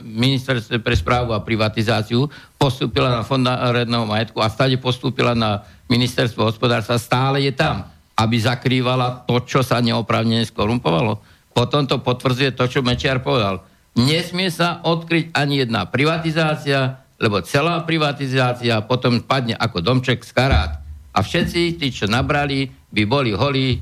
ministerstve 0.01 0.81
pre 0.81 0.97
správu 0.97 1.37
a 1.37 1.45
privatizáciu, 1.45 2.25
postúpila 2.57 3.13
na 3.13 3.21
fond 3.21 3.45
národného 3.45 4.09
majetku 4.09 4.41
a 4.41 4.49
stade 4.49 4.81
postúpila 4.81 5.37
na 5.37 5.61
ministerstvo 5.93 6.41
hospodárstva, 6.41 6.97
stále 6.97 7.45
je 7.45 7.53
tam, 7.53 7.85
aby 8.17 8.41
zakrývala 8.41 9.29
to, 9.29 9.45
čo 9.45 9.61
sa 9.61 9.77
neoprávnene 9.77 10.41
skorumpovalo. 10.49 11.21
Potom 11.53 11.85
to 11.85 12.01
potvrdzuje 12.01 12.57
to, 12.57 12.65
čo 12.65 12.81
Mečiar 12.81 13.21
povedal. 13.21 13.61
Nesmie 13.95 14.51
sa 14.51 14.83
odkryť 14.83 15.31
ani 15.31 15.63
jedna 15.63 15.87
privatizácia, 15.87 16.99
lebo 17.15 17.39
celá 17.43 17.79
privatizácia 17.87 18.83
potom 18.83 19.23
padne 19.23 19.55
ako 19.55 19.79
domček 19.79 20.23
z 20.27 20.31
karát. 20.35 20.83
A 21.15 21.23
všetci, 21.23 21.79
tí, 21.79 21.87
čo 21.95 22.11
nabrali, 22.11 22.67
by 22.91 23.03
boli 23.07 23.31
holí 23.31 23.79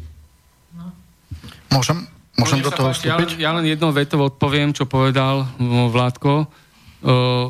Môžem, 1.74 1.98
môžem 2.38 2.62
do 2.62 2.70
toho 2.70 2.94
vstúpiť? 2.94 3.42
Ja, 3.42 3.50
ja 3.50 3.58
len 3.58 3.66
jednou 3.66 3.90
vetou 3.90 4.22
odpoviem, 4.22 4.78
čo 4.78 4.86
povedal 4.86 5.50
Vládko. 5.90 6.46
Uh, 7.02 7.50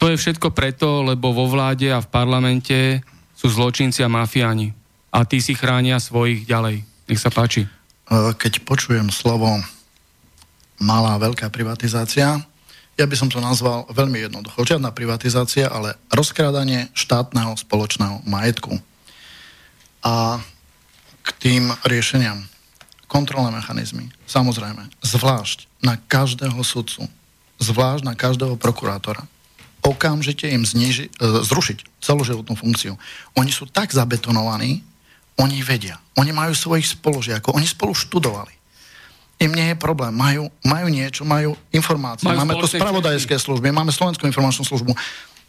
to 0.00 0.08
je 0.08 0.16
všetko 0.16 0.56
preto, 0.56 1.04
lebo 1.04 1.36
vo 1.36 1.44
vláde 1.44 1.92
a 1.92 2.00
v 2.00 2.08
parlamente 2.08 3.04
sú 3.36 3.52
zločinci 3.52 4.00
a 4.00 4.08
mafiáni. 4.08 4.72
A 5.12 5.28
tí 5.28 5.44
si 5.44 5.52
chránia 5.52 6.00
svojich 6.00 6.48
ďalej. 6.48 6.80
Nech 7.10 7.20
sa 7.20 7.28
páči. 7.28 7.68
Keď 8.10 8.64
počujem 8.64 9.12
slovo 9.12 9.60
malá, 10.80 11.20
veľká 11.20 11.52
privatizácia, 11.52 12.40
ja 13.00 13.08
by 13.08 13.16
som 13.16 13.32
to 13.32 13.40
nazval 13.40 13.88
veľmi 13.88 14.28
jednoducho. 14.28 14.60
Žiadna 14.60 14.92
privatizácia, 14.92 15.72
ale 15.72 15.96
rozkrádanie 16.12 16.92
štátneho 16.92 17.56
spoločného 17.56 18.20
majetku. 18.28 18.76
A 20.04 20.44
k 21.24 21.28
tým 21.40 21.72
riešeniam 21.80 22.44
kontrolné 23.08 23.56
mechanizmy, 23.56 24.12
samozrejme, 24.28 24.84
zvlášť 25.00 25.64
na 25.80 25.96
každého 25.96 26.60
sudcu, 26.60 27.08
zvlášť 27.56 28.04
na 28.04 28.12
každého 28.12 28.60
prokurátora, 28.60 29.24
okamžite 29.80 30.44
im 30.52 30.68
zniži, 30.68 31.08
e, 31.08 31.12
zrušiť 31.40 32.04
celoživotnú 32.04 32.52
funkciu. 32.52 33.00
Oni 33.32 33.48
sú 33.48 33.64
tak 33.64 33.96
zabetonovaní, 33.96 34.84
oni 35.40 35.64
vedia. 35.64 35.96
Oni 36.20 36.36
majú 36.36 36.52
svojich 36.52 37.00
spolužiakov, 37.00 37.56
oni 37.56 37.64
spolu 37.64 37.96
študovali. 37.96 38.59
Im 39.40 39.56
nie 39.56 39.72
je 39.72 39.76
problém, 39.80 40.12
majú, 40.12 40.52
majú 40.60 40.86
niečo, 40.92 41.24
majú 41.24 41.56
informácie. 41.72 42.28
Majú 42.28 42.44
máme 42.44 42.60
tu 42.60 42.68
spravodajské 42.68 43.40
služby, 43.40 43.72
máme 43.72 43.88
Slovenskú 43.88 44.28
informačnú 44.28 44.68
službu, 44.68 44.92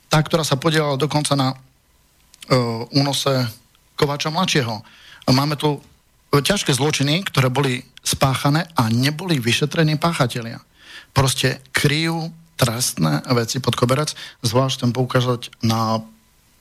tá, 0.08 0.24
ktorá 0.24 0.48
sa 0.48 0.56
podielala 0.56 0.96
dokonca 0.96 1.36
na 1.36 1.52
uh, 1.52 2.88
únose 2.96 3.52
Kováča 4.00 4.32
mladšieho. 4.32 4.80
Máme 5.28 5.60
tu 5.60 5.84
ťažké 6.32 6.72
zločiny, 6.72 7.28
ktoré 7.28 7.52
boli 7.52 7.84
spáchané 8.00 8.64
a 8.80 8.88
neboli 8.88 9.44
vyšetrení 9.44 10.00
páchatelia. 10.00 10.64
Proste 11.12 11.60
kryjú 11.76 12.32
trestné 12.56 13.20
veci 13.36 13.60
pod 13.60 13.76
koberec, 13.76 14.16
zvlášť 14.40 14.74
chcem 14.80 14.92
poukázať 14.96 15.42
na 15.68 16.00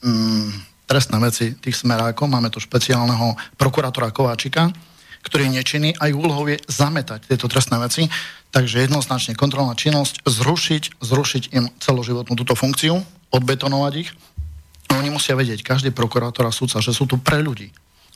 mm, 0.02 0.50
trestné 0.90 1.16
veci 1.22 1.54
tých 1.54 1.78
smerákov. 1.78 2.26
Máme 2.26 2.50
tu 2.50 2.58
špeciálneho 2.58 3.38
prokurátora 3.54 4.10
Kováčika, 4.10 4.74
ktorý 5.22 5.48
je 5.48 5.56
nečinný 5.60 5.90
a 6.00 6.08
úlohou 6.12 6.48
je 6.48 6.58
zametať 6.66 7.28
tieto 7.28 7.46
trestné 7.46 7.76
veci. 7.78 8.08
Takže 8.50 8.82
jednoznačne 8.82 9.38
kontrolná 9.38 9.78
činnosť, 9.78 10.26
zrušiť, 10.26 10.98
zrušiť 10.98 11.42
im 11.54 11.70
celoživotnú 11.78 12.34
túto 12.34 12.58
funkciu, 12.58 12.98
odbetonovať 13.30 13.92
ich. 14.00 14.10
Oni 14.90 15.12
musia 15.12 15.38
vedieť, 15.38 15.62
každý 15.62 15.94
prokurátor 15.94 16.50
a 16.50 16.52
súdca, 16.52 16.82
že 16.82 16.90
sú 16.90 17.06
tu 17.06 17.14
pre 17.20 17.38
ľudí 17.38 17.70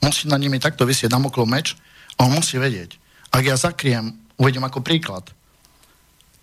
musí 0.05 0.29
na 0.29 0.37
nimi 0.37 0.61
takto 0.61 0.85
vysieť 0.85 1.09
damoklov 1.09 1.49
meč 1.49 1.73
a 2.21 2.29
on 2.29 2.37
musí 2.37 2.61
vedieť. 2.61 3.01
Ak 3.33 3.43
ja 3.43 3.57
zakriem, 3.57 4.13
uvedem 4.37 4.63
ako 4.63 4.85
príklad, 4.85 5.25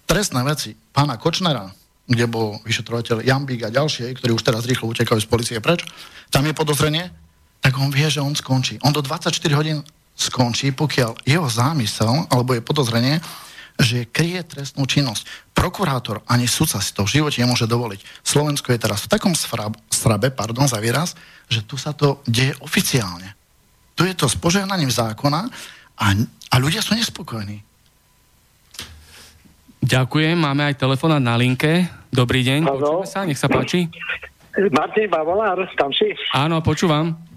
trestné 0.10 0.42
veci 0.42 0.74
pána 0.92 1.22
Kočnera, 1.22 1.70
kde 2.10 2.26
bol 2.28 2.60
vyšetrovateľ 2.66 3.24
Jambík 3.24 3.64
a 3.64 3.74
ďalšie, 3.74 4.18
ktorí 4.18 4.34
už 4.36 4.44
teraz 4.44 4.66
rýchlo 4.68 4.92
utekajú 4.92 5.22
z 5.22 5.30
policie 5.30 5.58
preč, 5.64 5.86
tam 6.34 6.44
je 6.44 6.58
podozrenie, 6.58 7.14
tak 7.62 7.78
on 7.78 7.94
vie, 7.94 8.10
že 8.10 8.20
on 8.20 8.34
skončí. 8.34 8.82
On 8.82 8.92
do 8.92 9.06
24 9.06 9.32
hodín 9.54 9.86
skončí, 10.16 10.72
pokiaľ 10.76 11.26
jeho 11.26 11.48
zámysel 11.48 12.30
alebo 12.30 12.54
je 12.54 12.62
podozrenie, 12.62 13.18
že 13.82 14.06
kryje 14.06 14.46
trestnú 14.46 14.86
činnosť. 14.86 15.26
Prokurátor 15.58 16.22
ani 16.30 16.46
sudca 16.46 16.78
si 16.78 16.94
to 16.94 17.06
v 17.08 17.22
živote 17.22 17.42
nemôže 17.42 17.66
dovoliť. 17.66 18.02
Slovensko 18.22 18.70
je 18.74 18.80
teraz 18.82 19.06
v 19.06 19.12
takom 19.18 19.34
srabe, 19.90 20.30
pardon 20.30 20.70
za 20.70 20.78
výraz, 20.78 21.18
že 21.50 21.66
tu 21.66 21.76
sa 21.82 21.92
to 21.96 22.22
deje 22.30 22.54
oficiálne. 22.62 23.34
Tu 23.98 24.06
je 24.06 24.16
to 24.16 24.30
s 24.30 24.38
požehnaním 24.38 24.94
zákona 24.94 25.50
a, 25.98 26.06
a 26.50 26.56
ľudia 26.62 26.86
sú 26.86 26.94
nespokojní. 26.94 27.62
Ďakujem, 29.82 30.38
máme 30.38 30.70
aj 30.70 30.78
telefonát 30.78 31.20
na 31.20 31.34
linke. 31.34 31.90
Dobrý 32.14 32.46
deň, 32.46 32.70
Halo. 32.70 32.78
počujeme 32.78 33.10
sa, 33.10 33.26
nech 33.26 33.40
sa 33.42 33.50
páči. 33.50 33.90
Martin 34.70 35.10
Bavolár, 35.10 35.58
tam 35.80 35.90
si? 35.90 36.12
Áno, 36.38 36.62
počúvam. 36.62 37.31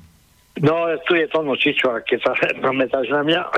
No, 0.63 0.87
tu 1.09 1.19
je 1.19 1.27
Tono 1.27 1.59
Čičo, 1.59 1.99
keď 2.07 2.19
sa 2.23 2.33
pamätáš 2.65 3.11
na 3.11 3.23
mňa. 3.23 3.43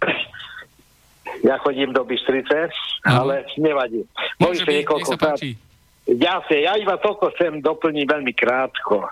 Ja 1.45 1.61
chodím 1.61 1.93
do 1.93 2.01
Bystrice, 2.01 2.73
Aha. 3.05 3.21
ale 3.21 3.45
nevadí. 3.61 4.01
Môže 4.41 4.65
byť, 4.65 4.89
nech 4.89 5.05
sa 5.05 5.19
páči. 5.21 5.53
Jasne, 6.07 6.63
ja 6.63 6.79
iba 6.79 6.95
toľko 7.03 7.35
chcem 7.35 7.59
doplniť 7.67 8.07
veľmi 8.07 8.31
krátko. 8.39 9.03
E, 9.03 9.11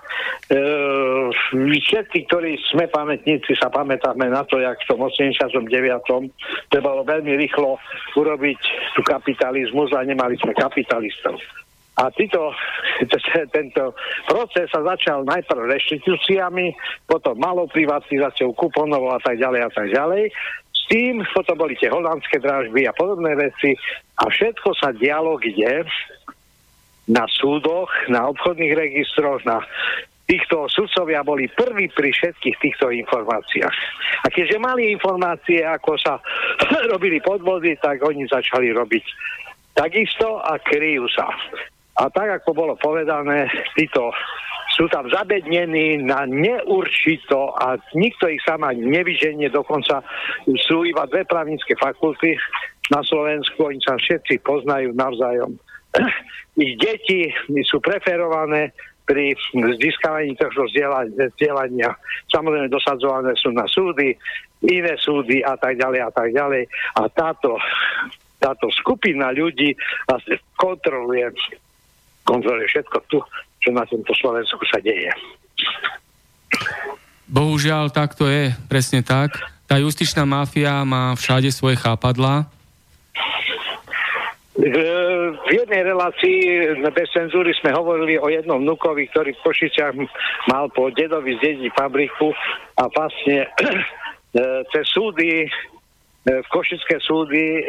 všetci, 1.74 2.30
ktorí 2.30 2.54
sme 2.70 2.86
pamätníci, 2.86 3.58
sa 3.58 3.66
pamätáme 3.66 4.30
na 4.30 4.46
to, 4.46 4.62
jak 4.62 4.78
v 4.78 4.94
tom 4.94 5.02
89. 5.02 5.58
trebalo 6.70 7.02
veľmi 7.02 7.34
rýchlo 7.34 7.82
urobiť 8.14 8.60
tú 8.94 9.02
kapitalizmus 9.02 9.90
a 9.90 10.06
nemali 10.06 10.38
sme 10.38 10.54
kapitalistov. 10.54 11.34
A 11.94 12.10
títo, 12.10 12.50
tento 13.56 13.94
proces 14.26 14.66
sa 14.70 14.82
začal 14.82 15.22
najprv 15.26 15.70
reštitúciami, 15.70 16.74
potom 17.06 17.38
malou 17.38 17.70
privatizáciou 17.70 18.54
kuponov 18.54 19.14
a 19.14 19.20
tak 19.22 19.38
ďalej 19.38 19.60
a 19.66 19.70
tak 19.70 19.88
ďalej. 19.94 20.30
S 20.74 20.80
tým 20.90 21.22
potom 21.32 21.56
boli 21.56 21.78
tie 21.80 21.88
holandské 21.88 22.42
drážby 22.42 22.84
a 22.84 22.92
podobné 22.92 23.32
veci 23.38 23.72
a 24.20 24.28
všetko 24.28 24.74
sa 24.76 24.92
dialo 24.92 25.38
kde? 25.38 25.86
na 27.04 27.28
súdoch, 27.28 27.92
na 28.08 28.32
obchodných 28.32 28.72
registroch, 28.72 29.44
na 29.44 29.60
týchto 30.24 30.72
sudcovia 30.72 31.20
boli 31.20 31.52
prví 31.52 31.92
pri 31.92 32.16
všetkých 32.16 32.56
týchto 32.56 32.88
informáciách. 32.88 33.76
A 34.24 34.26
keďže 34.32 34.56
mali 34.56 34.88
informácie, 34.88 35.60
ako 35.60 36.00
sa 36.00 36.16
robili 36.92 37.20
podvody, 37.20 37.76
tak 37.76 38.00
oni 38.00 38.24
začali 38.24 38.72
robiť 38.72 39.04
takisto 39.76 40.40
a 40.40 40.56
kryjú 40.56 41.04
sa. 41.12 41.28
A 41.94 42.10
tak, 42.10 42.42
ako 42.42 42.50
bolo 42.54 42.74
povedané, 42.74 43.46
títo 43.78 44.10
sú 44.74 44.90
tam 44.90 45.06
zabednení 45.06 46.02
na 46.02 46.26
neurčito 46.26 47.54
a 47.54 47.78
nikto 47.94 48.26
ich 48.26 48.42
sama 48.42 48.74
nevyženie, 48.74 49.46
dokonca 49.46 50.02
sú 50.66 50.82
iba 50.82 51.06
dve 51.06 51.22
právnické 51.22 51.78
fakulty 51.78 52.34
na 52.90 52.98
Slovensku, 53.06 53.70
oni 53.70 53.78
sa 53.78 53.94
všetci 53.94 54.42
poznajú 54.42 54.90
navzájom 54.98 55.54
ich 56.64 56.74
deti 56.78 57.30
sú 57.66 57.78
preferované 57.78 58.74
pri 59.04 59.36
získavaní 59.52 60.32
tohto 60.40 60.64
vzdelania. 60.64 61.92
Samozrejme 62.32 62.72
dosadzované 62.72 63.36
sú 63.36 63.52
na 63.52 63.68
súdy, 63.68 64.16
iné 64.64 64.96
súdy 64.96 65.44
a 65.44 65.60
tak 65.60 65.76
ďalej 65.76 66.00
a 66.08 66.10
tak 66.10 66.32
ďalej. 66.32 66.64
A 66.96 67.02
táto, 67.12 67.60
táto 68.40 68.72
skupina 68.72 69.28
ľudí 69.28 69.76
vlastne 70.08 70.40
kontroluje, 70.56 71.36
kontroluje 72.24 72.66
všetko 72.68 72.96
tu, 73.08 73.20
čo 73.60 73.68
na 73.72 73.84
tomto 73.84 74.12
Slovensku 74.16 74.60
sa 74.68 74.80
deje. 74.80 75.12
Bohužiaľ, 77.28 77.88
tak 77.88 78.16
to 78.18 78.28
je, 78.28 78.52
presne 78.68 79.00
tak. 79.00 79.36
Tá 79.64 79.80
justičná 79.80 80.28
mafia 80.28 80.84
má 80.84 81.16
všade 81.16 81.48
svoje 81.48 81.80
chápadla 81.80 82.48
v 84.54 85.50
jednej 85.50 85.82
relácii 85.82 86.38
bez 86.94 87.08
cenzúry 87.10 87.50
sme 87.58 87.74
hovorili 87.74 88.14
o 88.22 88.30
jednom 88.30 88.62
vnukovi, 88.62 89.10
ktorý 89.10 89.34
v 89.34 89.44
Košiciach 89.44 89.94
mal 90.46 90.70
po 90.70 90.94
dedovi 90.94 91.34
zdediť 91.42 91.74
fabriku 91.74 92.30
a 92.78 92.86
vlastne 92.86 93.50
cez 94.72 94.84
súdy, 94.94 95.50
v 96.22 96.46
Košické 96.54 97.02
súdy 97.02 97.66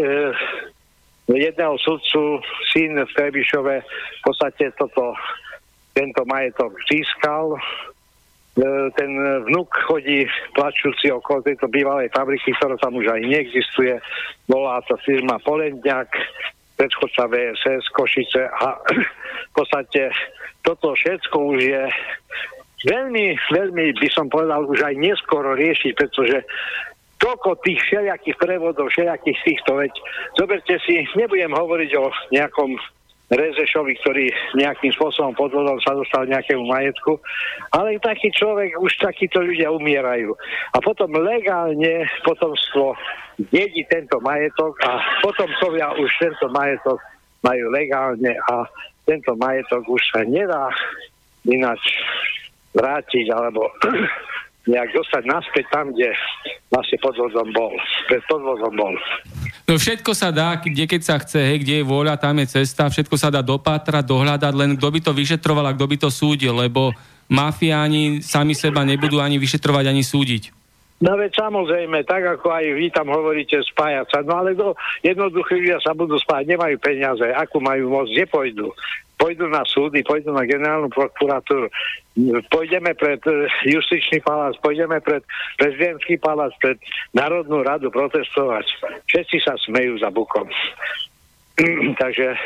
jedného 1.34 1.76
sudcu 1.82 2.46
syn 2.70 3.02
v 3.02 3.12
Trebišove 3.18 3.76
v 3.82 4.22
podstate 4.22 4.70
toto, 4.78 5.18
tento 5.98 6.22
majetok 6.30 6.78
získal 6.86 7.58
ten 8.96 9.12
vnuk 9.52 9.68
chodí 9.84 10.24
plačúci 10.56 11.12
okolo 11.12 11.44
tejto 11.44 11.68
bývalej 11.68 12.08
fabriky, 12.16 12.56
ktorá 12.56 12.80
tam 12.80 12.96
už 12.96 13.12
aj 13.12 13.22
neexistuje. 13.28 14.00
Bola 14.48 14.80
to 14.88 14.96
firma 15.04 15.36
Polendňák, 15.44 16.08
predchodca 16.80 17.28
VSS 17.28 17.84
Košice 17.92 18.48
a 18.48 18.80
v 18.80 19.52
podstate 19.52 20.08
toto 20.64 20.96
všetko 20.96 21.36
už 21.36 21.60
je 21.60 21.84
veľmi, 22.88 23.36
veľmi 23.52 23.86
by 24.00 24.10
som 24.12 24.32
povedal 24.32 24.64
už 24.72 24.88
aj 24.88 24.96
neskoro 25.04 25.52
riešiť, 25.56 25.92
pretože 25.96 26.48
toľko 27.20 27.60
tých 27.64 27.80
všelijakých 27.90 28.38
prevodov, 28.38 28.92
všelijakých 28.92 29.40
týchto, 29.46 29.72
veď 29.80 29.94
zoberte 30.36 30.76
si, 30.84 31.04
nebudem 31.16 31.52
hovoriť 31.52 31.92
o 31.98 32.06
nejakom 32.32 32.76
Rezešovi, 33.26 33.98
ktorý 34.06 34.30
nejakým 34.54 34.94
spôsobom 34.94 35.34
podvodom 35.34 35.82
sa 35.82 35.98
dostal 35.98 36.30
nejakému 36.30 36.62
majetku, 36.70 37.18
ale 37.74 37.98
taký 37.98 38.30
človek, 38.30 38.78
už 38.78 39.02
takíto 39.02 39.42
ľudia 39.42 39.74
umierajú. 39.74 40.38
A 40.70 40.78
potom 40.78 41.10
legálne 41.10 42.06
potomstvo 42.22 42.94
dedí 43.50 43.82
tento 43.90 44.22
majetok 44.22 44.78
a 44.86 45.02
potomcovia 45.26 45.98
už 45.98 46.10
tento 46.22 46.46
majetok 46.54 47.02
majú 47.42 47.66
legálne 47.74 48.38
a 48.46 48.70
tento 49.10 49.34
majetok 49.34 49.82
už 49.90 50.02
sa 50.14 50.22
nedá 50.22 50.70
ináč 51.50 51.82
vrátiť 52.78 53.26
alebo 53.34 53.74
nejak 54.66 54.90
dostať 54.98 55.24
naspäť 55.30 55.66
tam, 55.70 55.94
kde 55.94 56.10
vlastne 56.74 56.98
podvodom 56.98 57.50
bol. 57.54 57.74
Pred 58.10 58.22
podvodom 58.26 58.74
bol. 58.74 58.94
No 59.70 59.78
všetko 59.78 60.12
sa 60.18 60.34
dá, 60.34 60.58
kde 60.58 60.86
keď 60.90 61.02
sa 61.02 61.16
chce, 61.22 61.42
hej, 61.42 61.62
kde 61.62 61.82
je 61.82 61.86
vôľa, 61.86 62.18
tam 62.18 62.42
je 62.42 62.62
cesta, 62.62 62.90
všetko 62.90 63.16
sa 63.18 63.30
dá 63.30 63.46
dopátrať, 63.46 64.06
dohľadať, 64.06 64.54
len 64.54 64.78
kto 64.78 64.88
by 64.90 65.00
to 65.02 65.12
vyšetroval 65.14 65.66
a 65.70 65.76
kto 65.78 65.86
by 65.86 65.98
to 66.02 66.10
súdil, 66.10 66.58
lebo 66.58 66.94
mafiáni 67.30 68.22
sami 68.22 68.54
seba 68.54 68.86
nebudú 68.86 69.22
ani 69.22 69.42
vyšetrovať, 69.42 69.86
ani 69.90 70.02
súdiť. 70.06 70.65
No 71.04 71.20
veď 71.20 71.36
samozrejme, 71.36 72.08
tak 72.08 72.24
ako 72.24 72.56
aj 72.56 72.66
vy 72.72 72.88
tam 72.88 73.12
hovoríte 73.12 73.60
spájať 73.68 74.08
sa, 74.16 74.20
no 74.24 74.40
ale 74.40 74.56
do 74.56 74.80
jednoduchí 75.04 75.60
ľudia 75.60 75.84
sa 75.84 75.92
budú 75.92 76.16
spájať, 76.16 76.56
nemajú 76.56 76.80
peniaze, 76.80 77.28
akú 77.36 77.60
majú 77.60 77.92
moc, 77.92 78.08
kde 78.08 78.24
pôjdu? 78.32 78.72
Pôjdu 79.20 79.48
na 79.52 79.64
súdy, 79.68 80.04
pôjdu 80.08 80.32
na 80.32 80.48
generálnu 80.48 80.88
prokuratúru, 80.92 81.68
pôjdeme 82.48 82.96
pred 82.96 83.20
eh, 83.28 83.48
justičný 83.68 84.24
palác, 84.24 84.56
pôjdeme 84.64 85.04
pred 85.04 85.24
prezidentský 85.60 86.16
palác, 86.16 86.56
pred 86.64 86.80
Národnú 87.12 87.60
radu 87.60 87.92
protestovať. 87.92 88.64
Všetci 89.12 89.38
sa 89.44 89.60
smejú 89.68 90.00
za 90.00 90.08
bukom. 90.12 90.48
Takže 92.02 92.40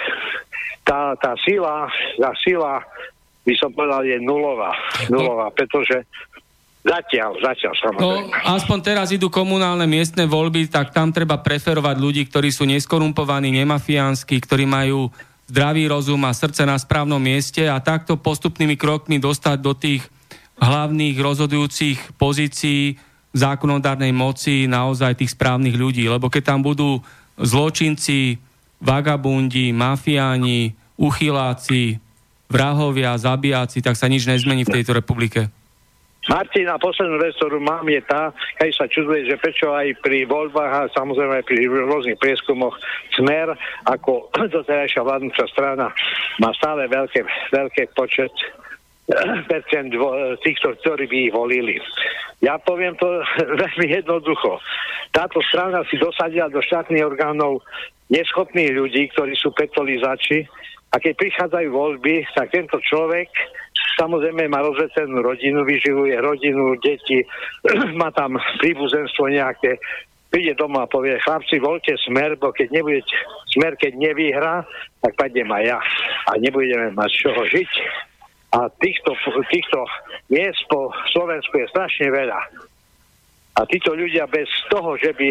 tá, 0.86 1.14
tá 1.22 1.38
sila, 1.46 1.86
tá 2.18 2.34
sila, 2.42 2.82
by 3.46 3.54
som 3.58 3.70
povedal, 3.74 4.06
je 4.06 4.18
nulová. 4.22 4.74
Nulová, 5.10 5.54
pretože 5.54 6.06
Zatiaľ, 6.80 7.36
zatiaľ 7.44 7.74
samozrejme. 7.76 8.32
No, 8.32 8.56
aspoň 8.56 8.78
teraz 8.80 9.12
idú 9.12 9.28
komunálne 9.28 9.84
miestne 9.84 10.24
voľby, 10.24 10.72
tak 10.72 10.96
tam 10.96 11.12
treba 11.12 11.36
preferovať 11.36 11.96
ľudí, 12.00 12.24
ktorí 12.32 12.56
sú 12.56 12.64
neskorumpovaní, 12.64 13.52
nemafiánsky, 13.52 14.40
ktorí 14.40 14.64
majú 14.64 15.12
zdravý 15.52 15.92
rozum 15.92 16.24
a 16.24 16.32
srdce 16.32 16.64
na 16.64 16.80
správnom 16.80 17.20
mieste 17.20 17.68
a 17.68 17.84
takto 17.84 18.16
postupnými 18.16 18.80
krokmi 18.80 19.20
dostať 19.20 19.58
do 19.60 19.76
tých 19.76 20.08
hlavných 20.62 21.20
rozhodujúcich 21.20 22.16
pozícií 22.16 22.96
zákonodárnej 23.36 24.16
moci 24.16 24.70
naozaj 24.70 25.20
tých 25.20 25.36
správnych 25.36 25.76
ľudí. 25.76 26.08
Lebo 26.08 26.32
keď 26.32 26.56
tam 26.56 26.64
budú 26.64 27.04
zločinci, 27.36 28.40
vagabundi, 28.80 29.76
mafiáni, 29.76 30.80
uchyláci, 30.96 32.00
vrahovia, 32.48 33.20
zabíjaci, 33.20 33.84
tak 33.84 34.00
sa 34.00 34.08
nič 34.08 34.24
nezmení 34.26 34.64
v 34.64 34.80
tejto 34.80 34.96
republike. 34.96 35.52
Martina, 36.28 36.76
poslednú 36.76 37.16
vec, 37.16 37.32
ktorú 37.40 37.64
mám, 37.64 37.88
je 37.88 38.04
tá, 38.04 38.36
keď 38.60 38.70
sa 38.76 38.86
čuduje, 38.92 39.24
že 39.24 39.40
prečo 39.40 39.72
aj 39.72 40.04
pri 40.04 40.28
voľbách 40.28 40.72
a 40.76 40.92
samozrejme 40.92 41.40
aj 41.40 41.46
pri 41.48 41.64
rôznych 41.64 42.20
prieskumoch 42.20 42.76
Smer 43.16 43.56
ako 43.88 44.28
doterajšia 44.60 45.00
vládnúca 45.00 45.48
strana 45.48 45.88
má 46.44 46.52
stále 46.60 46.92
veľké, 46.92 47.24
veľké 47.56 47.96
počet 47.96 48.36
percent 49.52 49.96
týchto, 50.44 50.76
ktorí 50.84 51.08
by 51.08 51.18
ich 51.32 51.34
volili. 51.34 51.76
Ja 52.44 52.60
poviem 52.60 53.00
to 53.00 53.24
veľmi 53.64 53.88
jednoducho. 53.88 54.60
Táto 55.16 55.40
strana 55.48 55.88
si 55.88 55.96
dosadila 55.96 56.52
do 56.52 56.60
štátnych 56.60 57.02
orgánov 57.02 57.64
neschopných 58.12 58.76
ľudí, 58.76 59.08
ktorí 59.16 59.40
sú 59.40 59.56
petolizači 59.56 60.44
a 60.90 60.98
keď 60.98 61.14
prichádzajú 61.16 61.70
voľby, 61.70 62.26
tak 62.34 62.50
tento 62.50 62.82
človek 62.82 63.30
Samozrejme 63.98 64.52
má 64.52 64.62
rozvecenú 64.62 65.24
rodinu, 65.24 65.66
vyživuje 65.66 66.14
rodinu, 66.22 66.78
deti, 66.78 67.26
má 68.02 68.14
tam 68.14 68.38
príbuzenstvo 68.62 69.32
nejaké, 69.32 69.80
príde 70.30 70.54
doma 70.54 70.86
a 70.86 70.92
povie, 70.92 71.18
chlapci, 71.26 71.58
voľte 71.58 71.98
smer, 72.06 72.38
bo 72.38 72.54
keď 72.54 72.70
nebude 72.70 73.02
smer, 73.50 73.74
keď 73.80 73.98
nevyhrá, 73.98 74.62
tak 75.02 75.18
padnem 75.18 75.50
aj 75.50 75.64
ja. 75.66 75.80
A 76.30 76.38
nebudeme 76.38 76.94
mať 76.94 77.10
čoho 77.26 77.42
žiť. 77.50 77.72
A 78.50 78.70
týchto, 78.82 79.14
týchto 79.50 79.86
miest 80.30 80.62
po 80.70 80.94
Slovensku 81.14 81.54
je 81.58 81.70
strašne 81.70 82.10
veľa. 82.10 82.40
A 83.60 83.68
títo 83.68 83.92
ľudia 83.92 84.30
bez 84.30 84.48
toho, 84.72 84.96
že 84.96 85.12
by 85.14 85.30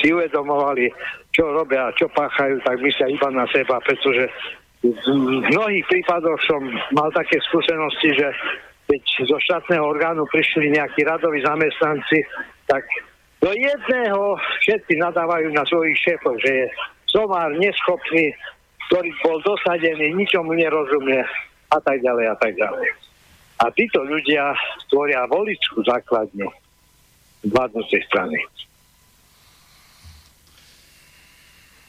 si 0.00 0.10
uvedomovali, 0.10 0.90
čo 1.30 1.46
robia, 1.52 1.94
čo 1.94 2.10
páchajú, 2.10 2.58
tak 2.66 2.82
myslia 2.82 3.12
iba 3.12 3.28
na 3.30 3.46
seba, 3.54 3.78
pretože 3.78 4.26
v 4.82 5.48
mnohých 5.50 5.84
prípadoch 5.90 6.38
som 6.46 6.62
mal 6.94 7.10
také 7.10 7.42
skúsenosti, 7.50 8.14
že 8.14 8.28
keď 8.88 9.02
zo 9.26 9.38
štátneho 9.42 9.84
orgánu 9.84 10.24
prišli 10.30 10.70
nejakí 10.72 11.04
radoví 11.04 11.42
zamestnanci, 11.42 12.24
tak 12.70 12.86
do 13.42 13.50
jedného 13.52 14.38
všetci 14.64 14.98
nadávajú 14.98 15.50
na 15.52 15.62
svojich 15.66 15.98
šéfov, 15.98 16.38
že 16.40 16.50
je 16.50 16.66
somár 17.10 17.52
neschopný, 17.58 18.32
ktorý 18.88 19.10
bol 19.20 19.38
dosadený, 19.44 20.14
ničomu 20.16 20.56
nerozumie 20.56 21.20
a 21.68 21.78
tak 21.82 22.00
ďalej 22.00 22.26
a 22.32 22.36
tak 22.40 22.52
ďalej. 22.56 22.88
A 23.58 23.64
títo 23.74 24.00
ľudia 24.06 24.54
tvoria 24.88 25.26
voličskú 25.26 25.82
základňu 25.84 26.48
vládnúcej 27.50 28.02
strany. 28.06 28.38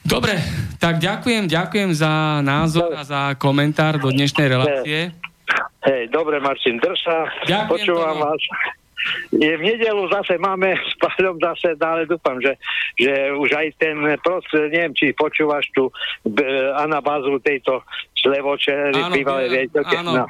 Dobre, 0.10 0.42
tak 0.82 0.98
ďakujem, 0.98 1.46
ďakujem 1.46 1.94
za 1.94 2.42
názor 2.42 2.98
a 2.98 3.06
za 3.06 3.38
komentár 3.38 4.02
do 4.02 4.10
dnešnej 4.10 4.50
relácie. 4.50 5.14
Hej, 5.86 6.10
dobre 6.10 6.42
Martin, 6.42 6.82
drž 6.82 6.98
sa, 7.06 7.30
ďakujem 7.46 7.70
počúvam 7.70 8.18
tomu. 8.18 8.26
vás. 8.26 8.42
Je 9.30 9.54
v 9.54 9.64
nedelu 9.64 10.02
zase 10.10 10.42
máme 10.42 10.74
s 10.90 10.98
Páľom 10.98 11.38
zase, 11.38 11.78
ale 11.78 12.10
dúfam, 12.10 12.42
že, 12.42 12.58
že 12.98 13.38
už 13.38 13.54
aj 13.54 13.68
ten 13.78 13.96
prost, 14.26 14.50
neviem, 14.50 14.98
či 14.98 15.14
počúvaš 15.14 15.70
tu 15.78 15.94
anabázu 16.74 17.38
tejto 17.46 17.86
slevoče, 18.18 18.90
bývalej 19.14 19.48
riaditeľke. 19.54 19.94
No. 20.02 20.26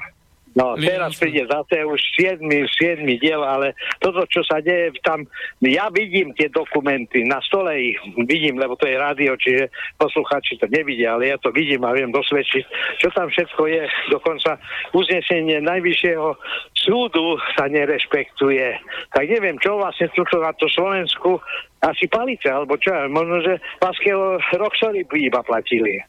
No, 0.57 0.73
teraz 0.81 1.13
príde 1.21 1.45
zase 1.45 1.85
už 1.85 2.01
7, 2.17 2.41
7 2.41 3.05
diel, 3.21 3.37
ale 3.45 3.77
toto, 4.01 4.25
čo 4.25 4.41
sa 4.41 4.57
deje 4.57 4.97
tam, 5.05 5.29
ja 5.61 5.93
vidím 5.93 6.33
tie 6.33 6.49
dokumenty, 6.49 7.21
na 7.21 7.37
stole 7.45 7.77
ich 7.77 7.99
vidím, 8.25 8.57
lebo 8.57 8.73
to 8.73 8.89
je 8.89 8.97
rádio, 8.97 9.37
čiže 9.37 9.69
posluchači 10.01 10.57
to 10.57 10.65
nevidia, 10.73 11.13
ale 11.13 11.29
ja 11.29 11.37
to 11.37 11.53
vidím 11.53 11.85
a 11.85 11.93
viem 11.93 12.09
dosvedčiť, 12.09 12.63
čo 12.97 13.13
tam 13.13 13.29
všetko 13.29 13.61
je. 13.69 13.83
Dokonca 14.09 14.57
uznesenie 14.97 15.61
Najvyššieho 15.61 16.27
súdu 16.73 17.37
sa 17.53 17.69
nerešpektuje. 17.69 18.73
Tak 19.13 19.23
neviem, 19.29 19.61
čo 19.61 19.77
vlastne 19.77 20.09
tuto 20.17 20.41
na 20.41 20.49
to 20.57 20.65
Slovensku 20.65 21.37
asi 21.85 22.09
palice, 22.09 22.49
alebo 22.49 22.75
čo, 22.81 22.91
možno, 23.07 23.45
že 23.45 23.61
Vaského 23.79 24.41
Roxory 24.57 25.05
by 25.05 25.17
iba 25.29 25.41
platili. 25.45 26.01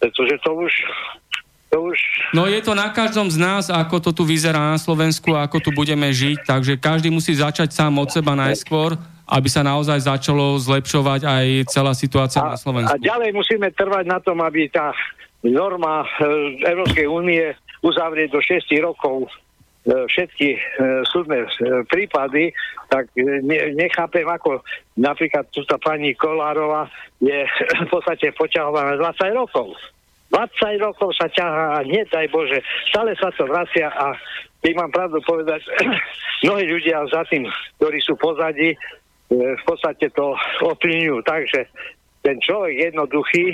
Pretože 0.00 0.34
to 0.42 0.50
už 0.58 0.72
to 1.72 1.88
už... 1.88 1.98
No 2.36 2.44
je 2.44 2.60
to 2.60 2.76
na 2.76 2.92
každom 2.92 3.32
z 3.32 3.40
nás, 3.40 3.72
ako 3.72 3.96
to 4.04 4.10
tu 4.12 4.22
vyzerá 4.28 4.60
na 4.60 4.78
Slovensku, 4.78 5.32
ako 5.32 5.56
tu 5.64 5.72
budeme 5.72 6.12
žiť, 6.12 6.44
takže 6.44 6.76
každý 6.76 7.08
musí 7.08 7.32
začať 7.32 7.72
sám 7.72 7.96
od 7.96 8.12
seba 8.12 8.36
najskôr, 8.36 9.00
aby 9.24 9.48
sa 9.48 9.64
naozaj 9.64 10.04
začalo 10.04 10.60
zlepšovať 10.60 11.24
aj 11.24 11.46
celá 11.72 11.96
situácia 11.96 12.44
a, 12.44 12.52
na 12.52 12.58
Slovensku. 12.60 12.92
A 12.92 13.00
ďalej 13.00 13.32
musíme 13.32 13.72
trvať 13.72 14.04
na 14.04 14.20
tom, 14.20 14.44
aby 14.44 14.68
tá 14.68 14.92
norma 15.40 16.04
e, 16.04 16.08
Európskej 16.68 17.08
únie 17.08 17.56
uzavrieť 17.80 18.28
do 18.36 18.40
6 18.44 18.68
rokov 18.84 19.26
e, 19.26 19.28
všetky 20.12 20.48
e, 20.52 20.58
súdne 21.08 21.48
prípady, 21.88 22.52
tak 22.92 23.08
nechápem, 23.72 24.28
ako 24.28 24.60
napríklad 25.00 25.48
túto 25.48 25.80
pani 25.80 26.12
Kolárova 26.12 26.92
je 27.24 27.48
v 27.80 27.88
podstate 27.88 28.36
poťahovaná 28.36 29.00
20 29.00 29.32
rokov. 29.32 29.72
20 30.32 30.80
rokov 30.80 31.12
sa 31.12 31.28
ťahá 31.28 31.78
a 31.78 31.84
nedaj 31.84 32.26
Bože, 32.32 32.64
stále 32.88 33.12
sa 33.20 33.28
to 33.36 33.44
vracia 33.44 33.92
a 33.92 34.16
keď 34.64 34.72
mám 34.78 34.90
pravdu 34.90 35.20
povedať, 35.28 35.60
mnohí 36.48 36.64
ľudia 36.72 37.04
za 37.12 37.22
tým, 37.28 37.44
ktorí 37.76 37.98
sú 38.00 38.16
pozadí, 38.16 38.72
e, 38.72 38.76
v 39.30 39.62
podstate 39.68 40.08
to 40.16 40.32
ovplyvňujú. 40.64 41.18
Takže 41.26 41.60
ten 42.24 42.38
človek 42.40 42.90
jednoduchý 42.90 43.52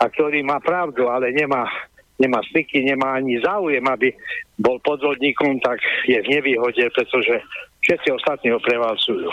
a 0.00 0.08
ktorý 0.08 0.40
má 0.46 0.62
pravdu, 0.64 1.10
ale 1.10 1.34
nemá 1.34 1.68
nemá 2.14 2.38
styky, 2.46 2.86
nemá 2.86 3.18
ani 3.18 3.42
záujem, 3.42 3.82
aby 3.82 4.14
bol 4.54 4.78
podvodníkom, 4.86 5.58
tak 5.58 5.82
je 6.06 6.14
v 6.22 6.30
nevýhode, 6.30 6.86
pretože 6.94 7.42
všetci 7.82 8.08
ostatní 8.14 8.54
ho 8.54 8.62
prevalcujú. 8.62 9.26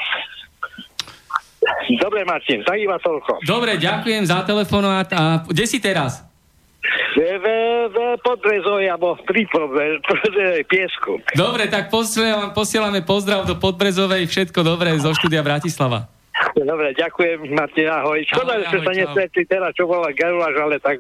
Dobre, 2.02 2.26
Martin, 2.26 2.66
tak 2.66 2.82
iba 2.82 2.98
toľko. 2.98 3.46
Dobre, 3.46 3.78
ďakujem 3.78 4.26
za 4.26 4.42
telefonát. 4.42 5.06
A 5.14 5.46
kde 5.46 5.66
si 5.70 5.78
teraz? 5.78 6.31
V, 7.14 7.20
v, 7.94 7.98
Podbrezovi 8.26 8.90
alebo 8.90 9.14
pri 9.22 9.46
Podbrezovej 9.54 10.66
piesku. 10.66 11.22
Dobre, 11.38 11.70
tak 11.70 11.94
posielame, 11.94 12.50
posielame 12.58 13.00
pozdrav 13.06 13.46
do 13.46 13.54
Podbrezovej. 13.54 14.26
Všetko 14.26 14.66
dobré 14.66 14.98
zo 14.98 15.14
štúdia 15.14 15.46
Bratislava. 15.46 16.10
Dobre, 16.58 16.98
ďakujem, 16.98 17.54
Martin, 17.54 17.86
ahoj. 17.86 18.18
Škoda, 18.26 18.66
že 18.66 18.82
sa 18.82 18.92
nestretli 18.98 19.46
teraz, 19.46 19.78
čo 19.78 19.86
bola 19.86 20.10
Geruláš, 20.10 20.56
ale 20.58 20.76
tak 20.82 20.98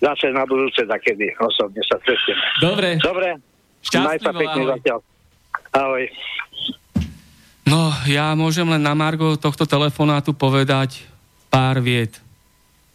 zase 0.00 0.32
na 0.32 0.48
budúce 0.48 0.80
takedy 0.88 1.28
osobne 1.36 1.84
sa 1.84 2.00
stretneme. 2.00 2.42
Dobre. 2.64 2.88
Dobre. 2.96 3.28
Šťastlivo, 3.84 4.32
pekne 4.32 4.62
ahoj. 4.64 4.72
zatiaľ. 4.80 4.98
Ahoj. 5.76 6.04
No, 7.68 7.92
ja 8.08 8.32
môžem 8.32 8.64
len 8.64 8.80
na 8.80 8.96
Margo 8.96 9.36
tohto 9.36 9.68
telefonátu 9.68 10.32
povedať 10.32 11.04
pár 11.52 11.84
viet. 11.84 12.16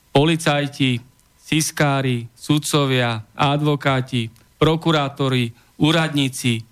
Policajti, 0.09 0.97
siskári, 1.43 2.31
sudcovia, 2.31 3.27
advokáti, 3.35 4.31
prokurátori, 4.55 5.51
úradníci, 5.75 6.63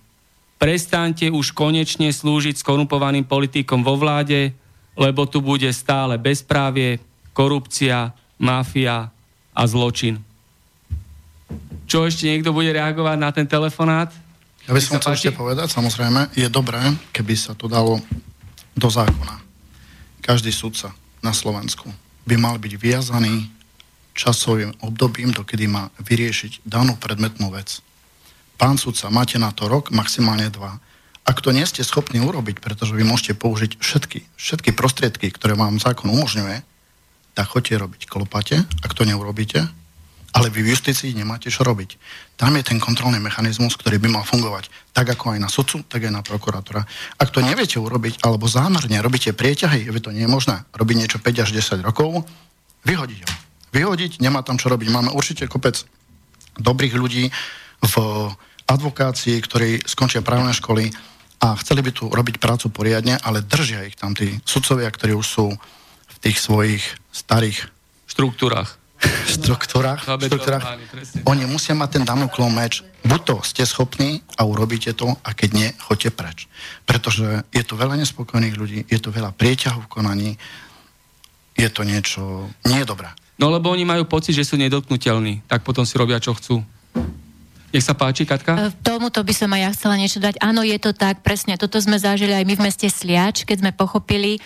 prestaňte 0.56 1.28
už 1.28 1.52
konečne 1.52 2.08
slúžiť 2.08 2.56
skorumpovaným 2.56 3.28
politikom 3.28 3.84
vo 3.84 4.00
vláde, 4.00 4.56
lebo 4.96 5.28
tu 5.28 5.44
bude 5.44 5.68
stále 5.76 6.16
bezprávie, 6.16 6.96
korupcia, 7.36 8.16
mafia 8.40 9.12
a 9.52 9.62
zločin. 9.68 10.16
Čo 11.84 12.08
ešte 12.08 12.24
niekto 12.32 12.56
bude 12.56 12.72
reagovať 12.72 13.16
na 13.20 13.28
ten 13.28 13.44
telefonát? 13.44 14.08
Ja 14.64 14.72
by 14.72 14.80
som 14.80 14.96
chcel 14.96 15.12
ešte 15.18 15.36
povedať, 15.36 15.68
samozrejme, 15.68 16.32
je 16.32 16.48
dobré, 16.48 16.80
keby 17.12 17.34
sa 17.36 17.52
to 17.52 17.68
dalo 17.68 18.00
do 18.72 18.88
zákona. 18.88 19.42
Každý 20.22 20.54
sudca 20.54 20.94
na 21.20 21.34
Slovensku 21.36 21.90
by 22.24 22.38
mal 22.38 22.56
byť 22.56 22.72
viazaný 22.78 23.50
časovým 24.12 24.76
obdobím, 24.84 25.32
dokedy 25.32 25.68
má 25.68 25.88
vyriešiť 26.00 26.64
danú 26.64 26.96
predmetnú 26.96 27.52
vec. 27.52 27.80
Pán 28.60 28.78
sudca, 28.78 29.10
máte 29.10 29.40
na 29.40 29.50
to 29.50 29.66
rok, 29.66 29.90
maximálne 29.90 30.46
dva. 30.52 30.78
Ak 31.22 31.38
to 31.42 31.54
nie 31.54 31.66
ste 31.66 31.86
schopní 31.86 32.18
urobiť, 32.22 32.58
pretože 32.58 32.94
vy 32.94 33.06
môžete 33.06 33.38
použiť 33.38 33.78
všetky, 33.78 34.20
všetky 34.34 34.70
prostriedky, 34.74 35.30
ktoré 35.30 35.54
vám 35.54 35.78
zákon 35.78 36.10
umožňuje, 36.10 36.62
tak 37.32 37.46
choďte 37.48 37.80
robiť 37.80 38.00
klopate, 38.10 38.60
ak 38.84 38.92
to 38.92 39.06
neurobíte, 39.08 39.64
ale 40.32 40.48
vy 40.48 40.64
v 40.64 40.72
justícii 40.72 41.12
nemáte 41.12 41.52
čo 41.52 41.64
robiť. 41.64 41.96
Tam 42.40 42.56
je 42.56 42.64
ten 42.64 42.80
kontrolný 42.80 43.20
mechanizmus, 43.20 43.76
ktorý 43.76 44.00
by 44.00 44.08
mal 44.08 44.24
fungovať 44.24 44.68
tak 44.92 45.08
ako 45.08 45.36
aj 45.36 45.38
na 45.40 45.48
sudcu, 45.48 45.84
tak 45.88 46.04
aj 46.08 46.12
na 46.12 46.22
prokurátora. 46.24 46.84
Ak 47.16 47.32
to 47.32 47.40
neviete 47.40 47.80
urobiť, 47.80 48.20
alebo 48.24 48.48
zámerne 48.48 49.00
robíte 49.00 49.32
prieťahy, 49.32 49.88
že 49.88 50.00
to 50.04 50.12
nie 50.12 50.28
je 50.28 50.30
možné, 50.32 50.64
robiť 50.76 50.96
niečo 50.96 51.18
5 51.20 51.44
až 51.44 51.50
10 51.56 51.80
rokov, 51.80 52.28
vyhodiť 52.84 53.20
ho. 53.24 53.32
Vyhodiť, 53.72 54.20
nemá 54.20 54.44
tam 54.44 54.60
čo 54.60 54.68
robiť. 54.68 54.88
Máme 54.92 55.10
určite 55.16 55.48
kopec 55.48 55.84
dobrých 56.60 56.94
ľudí 56.96 57.32
v 57.82 57.94
advokácii, 58.68 59.36
ktorí 59.40 59.82
skončia 59.88 60.20
právne 60.20 60.52
školy 60.52 60.92
a 61.42 61.56
chceli 61.58 61.80
by 61.82 61.90
tu 61.90 62.06
robiť 62.12 62.38
prácu 62.38 62.70
poriadne, 62.70 63.18
ale 63.18 63.42
držia 63.42 63.88
ich 63.88 63.98
tam 63.98 64.14
tí 64.14 64.38
sudcovia, 64.44 64.92
ktorí 64.92 65.16
už 65.16 65.26
sú 65.26 65.46
v 66.06 66.16
tých 66.22 66.38
svojich 66.38 66.84
starých 67.10 67.66
štruktúrach 68.06 68.82
štruktúrach, 69.34 70.02
štruktúrach 70.06 70.78
oni 71.26 71.44
musia 71.46 71.74
mať 71.74 71.98
ten 71.98 72.04
damoklov 72.06 72.50
meč. 72.50 72.86
Buď 73.02 73.20
to 73.26 73.36
ste 73.42 73.66
schopní 73.66 74.22
a 74.38 74.46
urobíte 74.46 74.94
to, 74.94 75.10
a 75.26 75.34
keď 75.34 75.50
nie, 75.50 75.68
choďte 75.82 76.10
preč. 76.14 76.38
Pretože 76.86 77.42
je 77.50 77.62
tu 77.66 77.74
veľa 77.74 77.98
nespokojných 77.98 78.54
ľudí, 78.54 78.86
je 78.86 78.98
tu 79.02 79.10
veľa 79.10 79.34
prieťahov 79.34 79.90
v 79.90 79.92
konaní, 79.92 80.30
je 81.58 81.68
to 81.68 81.82
niečo 81.82 82.46
nie 82.70 82.86
dobré. 82.86 83.10
No 83.40 83.48
lebo 83.48 83.72
oni 83.72 83.82
majú 83.82 84.04
pocit, 84.04 84.36
že 84.36 84.44
sú 84.44 84.60
nedotknutelní, 84.60 85.44
tak 85.48 85.64
potom 85.64 85.82
si 85.88 85.96
robia, 85.96 86.20
čo 86.20 86.36
chcú. 86.36 86.60
Nech 87.72 87.80
sa 87.88 87.96
páči, 87.96 88.28
Katka. 88.28 88.52
E, 88.52 88.68
Tomuto 88.84 89.24
by 89.24 89.32
som 89.32 89.48
aj 89.48 89.60
ja 89.64 89.70
chcela 89.72 89.96
niečo 89.96 90.20
dať. 90.20 90.36
Áno, 90.44 90.60
je 90.60 90.76
to 90.76 90.92
tak, 90.92 91.24
presne. 91.24 91.56
Toto 91.56 91.80
sme 91.80 91.96
zažili 91.96 92.36
aj 92.36 92.44
my 92.44 92.54
v 92.60 92.64
meste 92.68 92.84
Sliač, 92.84 93.48
keď 93.48 93.64
sme 93.64 93.72
pochopili, 93.72 94.36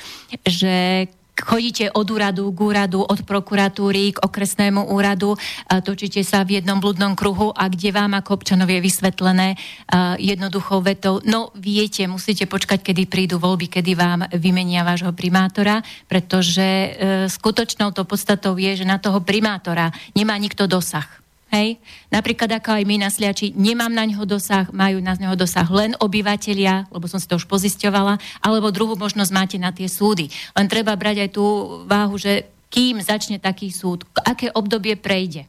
že 0.47 1.11
chodíte 1.43 1.93
od 1.93 2.07
úradu 2.09 2.49
k 2.53 2.59
úradu, 2.61 3.05
od 3.05 3.21
prokuratúry 3.23 4.17
k 4.17 4.23
okresnému 4.25 4.89
úradu, 4.89 5.37
a 5.69 5.85
točíte 5.85 6.25
sa 6.25 6.47
v 6.47 6.61
jednom 6.61 6.81
blúdnom 6.81 7.13
kruhu 7.13 7.53
a 7.53 7.69
kde 7.69 7.93
vám 7.93 8.17
ako 8.17 8.41
občanov 8.41 8.73
je 8.73 8.81
vysvetlené 8.81 9.59
a 9.91 10.17
jednoduchou 10.17 10.81
vetou, 10.81 11.21
no 11.25 11.53
viete, 11.59 12.07
musíte 12.09 12.49
počkať, 12.49 12.81
kedy 12.81 13.03
prídu 13.11 13.37
voľby, 13.37 13.69
kedy 13.69 13.93
vám 13.93 14.21
vymenia 14.37 14.87
vášho 14.87 15.13
primátora, 15.13 15.85
pretože 16.09 16.63
e, 16.63 16.89
skutočnou 17.29 17.93
to 17.93 18.09
podstatou 18.09 18.57
je, 18.57 18.83
že 18.83 18.87
na 18.89 18.97
toho 18.97 19.21
primátora 19.21 19.93
nemá 20.15 20.39
nikto 20.39 20.65
dosah. 20.65 21.26
Hej? 21.55 21.79
Napríklad 22.11 22.59
ako 22.59 22.75
aj 22.75 22.85
my 22.85 22.97
na 23.07 23.09
Sliači, 23.11 23.55
nemám 23.55 23.93
na 23.95 24.03
ňoho 24.03 24.27
dosah, 24.27 24.67
majú 24.75 24.99
na 24.99 25.15
ňoho 25.15 25.39
dosah 25.39 25.67
len 25.71 25.95
obyvatelia, 26.03 26.91
lebo 26.91 27.07
som 27.07 27.23
si 27.23 27.31
to 27.31 27.39
už 27.39 27.47
pozisťovala, 27.47 28.19
alebo 28.43 28.75
druhú 28.75 28.99
možnosť 28.99 29.31
máte 29.31 29.57
na 29.57 29.71
tie 29.71 29.87
súdy. 29.87 30.27
Len 30.59 30.67
treba 30.67 30.99
brať 30.99 31.27
aj 31.27 31.31
tú 31.31 31.47
váhu, 31.87 32.19
že 32.19 32.51
kým 32.67 32.99
začne 32.99 33.39
taký 33.39 33.71
súd, 33.71 34.03
aké 34.27 34.51
obdobie 34.51 34.99
prejde. 34.99 35.47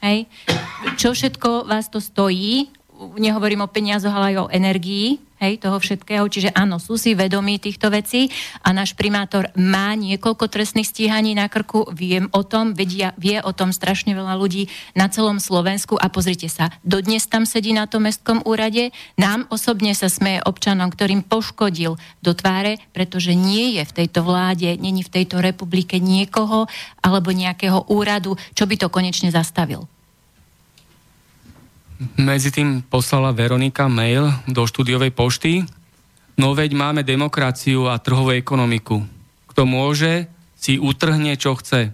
Hej? 0.00 0.24
Čo 0.96 1.12
všetko 1.12 1.68
vás 1.68 1.92
to 1.92 2.00
stojí, 2.00 2.72
nehovorím 3.20 3.64
o 3.64 3.72
peniazoch, 3.72 4.12
ale 4.12 4.36
aj 4.36 4.48
o 4.48 4.50
energii, 4.52 5.20
hej, 5.44 5.60
toho 5.60 5.76
všetkého. 5.76 6.24
Čiže 6.24 6.56
áno, 6.56 6.80
sú 6.80 6.96
si 6.96 7.12
vedomí 7.12 7.60
týchto 7.60 7.92
vecí 7.92 8.32
a 8.64 8.72
náš 8.72 8.96
primátor 8.96 9.52
má 9.54 9.92
niekoľko 9.92 10.48
trestných 10.48 10.88
stíhaní 10.88 11.36
na 11.36 11.52
krku, 11.52 11.84
viem 11.92 12.32
o 12.32 12.42
tom, 12.42 12.72
vedia, 12.72 13.12
vie 13.20 13.38
o 13.44 13.52
tom 13.52 13.70
strašne 13.70 14.16
veľa 14.16 14.34
ľudí 14.40 14.72
na 14.96 15.12
celom 15.12 15.36
Slovensku 15.38 16.00
a 16.00 16.08
pozrite 16.08 16.48
sa, 16.48 16.72
dodnes 16.80 17.28
tam 17.28 17.44
sedí 17.44 17.76
na 17.76 17.84
tom 17.84 18.08
mestskom 18.08 18.40
úrade, 18.48 18.90
nám 19.20 19.44
osobne 19.52 19.92
sa 19.92 20.08
smeje 20.08 20.40
občanom, 20.42 20.88
ktorým 20.88 21.20
poškodil 21.22 22.00
do 22.24 22.32
tváre, 22.32 22.80
pretože 22.96 23.36
nie 23.36 23.76
je 23.76 23.84
v 23.84 23.94
tejto 24.04 24.24
vláde, 24.24 24.80
není 24.80 25.04
v 25.04 25.12
tejto 25.12 25.44
republike 25.44 26.00
niekoho 26.00 26.66
alebo 27.04 27.30
nejakého 27.30 27.86
úradu, 27.92 28.34
čo 28.56 28.64
by 28.64 28.80
to 28.80 28.88
konečne 28.88 29.28
zastavil. 29.28 29.84
Medzi 32.20 32.52
tým 32.52 32.84
poslala 32.84 33.32
Veronika 33.32 33.88
mail 33.88 34.28
do 34.48 34.64
štúdiovej 34.68 35.12
pošty. 35.12 35.64
No 36.34 36.52
veď 36.52 36.76
máme 36.76 37.06
demokraciu 37.06 37.88
a 37.88 38.00
trhovú 38.00 38.34
ekonomiku. 38.34 39.04
Kto 39.50 39.62
môže, 39.64 40.26
si 40.58 40.80
utrhne, 40.80 41.36
čo 41.36 41.54
chce. 41.60 41.92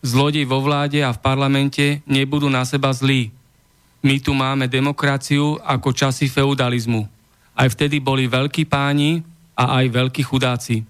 Zlodej 0.00 0.48
vo 0.48 0.64
vláde 0.64 1.04
a 1.04 1.12
v 1.12 1.20
parlamente 1.20 2.00
nebudú 2.08 2.48
na 2.48 2.64
seba 2.64 2.94
zlí. 2.94 3.34
My 4.00 4.22
tu 4.22 4.32
máme 4.32 4.70
demokraciu 4.70 5.58
ako 5.60 5.90
časy 5.90 6.30
feudalizmu. 6.30 7.04
Aj 7.58 7.66
vtedy 7.66 7.98
boli 7.98 8.30
veľkí 8.30 8.70
páni 8.70 9.26
a 9.58 9.82
aj 9.82 9.90
veľkí 9.90 10.22
chudáci. 10.22 10.86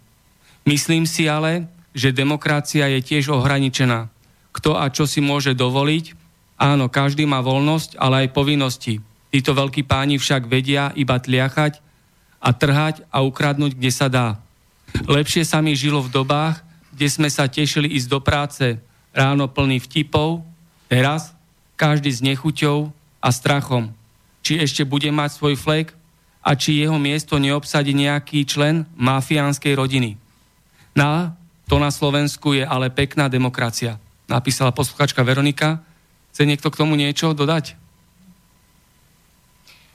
Myslím 0.68 1.08
si 1.08 1.24
ale, 1.24 1.64
že 1.96 2.12
demokracia 2.12 2.84
je 2.92 3.00
tiež 3.00 3.32
ohraničená. 3.32 4.12
Kto 4.52 4.76
a 4.76 4.92
čo 4.92 5.08
si 5.08 5.24
môže 5.24 5.56
dovoliť, 5.56 6.17
Áno, 6.58 6.90
každý 6.90 7.22
má 7.22 7.38
voľnosť, 7.38 7.94
ale 8.02 8.26
aj 8.26 8.34
povinnosti. 8.34 8.98
Títo 9.30 9.54
veľkí 9.54 9.86
páni 9.86 10.18
však 10.18 10.50
vedia 10.50 10.90
iba 10.98 11.14
tliachať 11.22 11.78
a 12.42 12.50
trhať 12.50 13.06
a 13.14 13.22
ukradnúť, 13.22 13.78
kde 13.78 13.90
sa 13.94 14.10
dá. 14.10 14.42
Lepšie 15.06 15.46
sa 15.46 15.62
mi 15.62 15.78
žilo 15.78 16.02
v 16.02 16.10
dobách, 16.10 16.58
kde 16.90 17.06
sme 17.06 17.30
sa 17.30 17.46
tešili 17.46 17.94
ísť 17.94 18.08
do 18.10 18.18
práce 18.18 18.82
ráno 19.14 19.46
plný 19.46 19.78
vtipov, 19.86 20.42
teraz 20.90 21.30
každý 21.78 22.10
s 22.10 22.18
nechuťou 22.18 22.90
a 23.22 23.28
strachom. 23.30 23.94
Či 24.42 24.58
ešte 24.58 24.82
bude 24.82 25.10
mať 25.14 25.38
svoj 25.38 25.54
flek 25.54 25.94
a 26.42 26.58
či 26.58 26.82
jeho 26.82 26.98
miesto 26.98 27.38
neobsadí 27.38 27.94
nejaký 27.94 28.42
člen 28.48 28.82
mafiánskej 28.98 29.78
rodiny. 29.78 30.18
Na, 30.98 31.38
to 31.70 31.78
na 31.78 31.94
Slovensku 31.94 32.58
je 32.58 32.66
ale 32.66 32.90
pekná 32.90 33.30
demokracia, 33.30 34.02
napísala 34.26 34.74
posluchačka 34.74 35.22
Veronika, 35.22 35.84
Chce 36.32 36.42
niekto 36.46 36.68
k 36.70 36.78
tomu 36.78 36.94
niečo 36.94 37.34
dodať? 37.34 37.78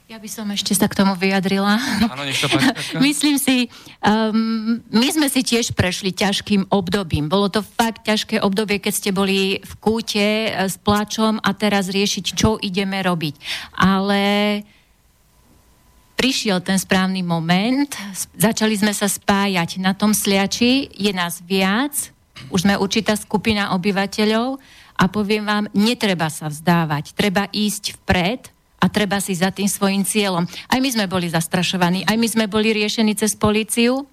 Ja 0.04 0.20
by 0.20 0.28
som 0.28 0.52
ešte 0.52 0.76
sa 0.76 0.84
k 0.84 1.00
tomu 1.00 1.16
vyjadrila. 1.16 1.80
Áno, 2.12 2.28
nech 2.28 2.36
sa 2.36 2.44
páči. 2.44 3.00
Myslím 3.08 3.40
si, 3.40 3.72
um, 4.04 4.78
my 4.92 5.08
sme 5.08 5.32
si 5.32 5.40
tiež 5.40 5.72
prešli 5.72 6.12
ťažkým 6.12 6.68
obdobím. 6.68 7.32
Bolo 7.32 7.48
to 7.48 7.64
fakt 7.64 8.04
ťažké 8.04 8.38
obdobie, 8.44 8.84
keď 8.84 8.92
ste 8.92 9.10
boli 9.16 9.64
v 9.64 9.72
kúte 9.80 10.52
uh, 10.52 10.68
s 10.68 10.76
plačom 10.76 11.40
a 11.40 11.50
teraz 11.56 11.88
riešiť, 11.88 12.24
čo 12.36 12.60
ideme 12.60 13.00
robiť. 13.00 13.34
Ale 13.80 14.22
prišiel 16.20 16.60
ten 16.60 16.76
správny 16.76 17.24
moment, 17.24 17.88
začali 18.36 18.76
sme 18.76 18.92
sa 18.92 19.08
spájať 19.08 19.80
na 19.80 19.96
tom 19.96 20.12
sliači, 20.12 20.94
je 20.94 21.16
nás 21.16 21.40
viac, 21.40 22.12
už 22.52 22.68
sme 22.68 22.76
určitá 22.76 23.16
skupina 23.16 23.72
obyvateľov 23.72 24.60
A 24.94 25.10
poviem 25.10 25.42
vám, 25.42 25.66
netreba 25.74 26.30
sa 26.30 26.46
vzdávať, 26.46 27.14
treba 27.18 27.50
ísť 27.50 27.98
vpred 27.98 28.54
a 28.78 28.86
treba 28.86 29.18
si 29.18 29.34
za 29.34 29.50
tým 29.50 29.66
svojim 29.66 30.06
cieľom. 30.06 30.46
Aj 30.46 30.78
my 30.78 30.88
sme 30.92 31.10
boli 31.10 31.26
zastrašovaní, 31.26 32.06
aj 32.06 32.16
my 32.20 32.28
sme 32.30 32.44
boli 32.46 32.70
riešení 32.70 33.16
cez 33.18 33.34
políciu, 33.34 34.06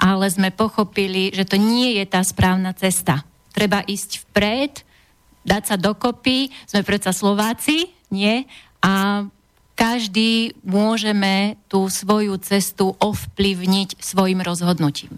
ale 0.00 0.30
sme 0.32 0.48
pochopili, 0.48 1.28
že 1.34 1.44
to 1.44 1.60
nie 1.60 2.00
je 2.00 2.04
tá 2.08 2.24
správna 2.24 2.72
cesta. 2.72 3.26
Treba 3.52 3.84
ísť 3.84 4.24
vpred, 4.24 4.72
dať 5.44 5.62
sa 5.68 5.76
dokopy, 5.76 6.48
sme 6.64 6.80
predsa 6.80 7.12
Slováci, 7.12 7.92
nie? 8.08 8.48
A 8.80 9.26
každý 9.76 10.56
môžeme 10.64 11.56
tú 11.68 11.88
svoju 11.88 12.36
cestu 12.40 12.96
ovplyvniť 13.00 14.00
svojim 14.00 14.40
rozhodnutím. 14.40 15.16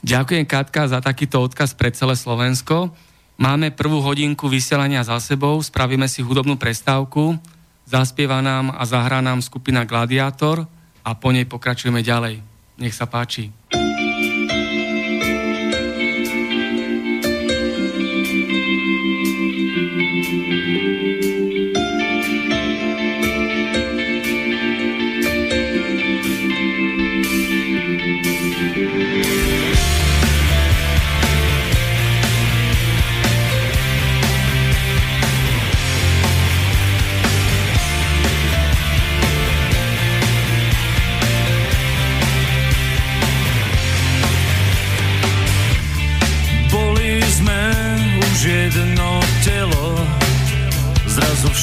Ďakujem 0.00 0.46
Katka 0.48 0.88
za 0.88 1.02
takýto 1.02 1.42
odkaz 1.42 1.76
pre 1.76 1.92
celé 1.92 2.16
Slovensko. 2.16 2.94
Máme 3.40 3.72
prvú 3.72 4.04
hodinku 4.04 4.52
vysielania 4.52 5.00
za 5.00 5.16
sebou, 5.16 5.56
spravíme 5.64 6.04
si 6.12 6.20
hudobnú 6.20 6.60
prestávku, 6.60 7.40
zaspieva 7.88 8.44
nám 8.44 8.68
a 8.76 8.84
zahrá 8.84 9.24
nám 9.24 9.40
skupina 9.40 9.88
Gladiátor 9.88 10.68
a 11.00 11.16
po 11.16 11.32
nej 11.32 11.48
pokračujeme 11.48 12.04
ďalej. 12.04 12.44
Nech 12.76 12.92
sa 12.92 13.08
páči. 13.08 13.48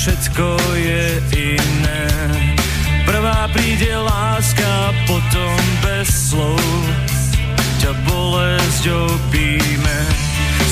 Všetko 0.08 0.60
je 0.76 1.06
iné. 1.36 2.06
Prvá 3.08 3.48
príde 3.52 3.91
láska, 3.95 4.93
potom 5.08 5.58
bez 5.82 6.32
slov 6.32 6.60
ťa 7.80 7.91
bolesť 8.08 8.84
opíme. 8.91 10.00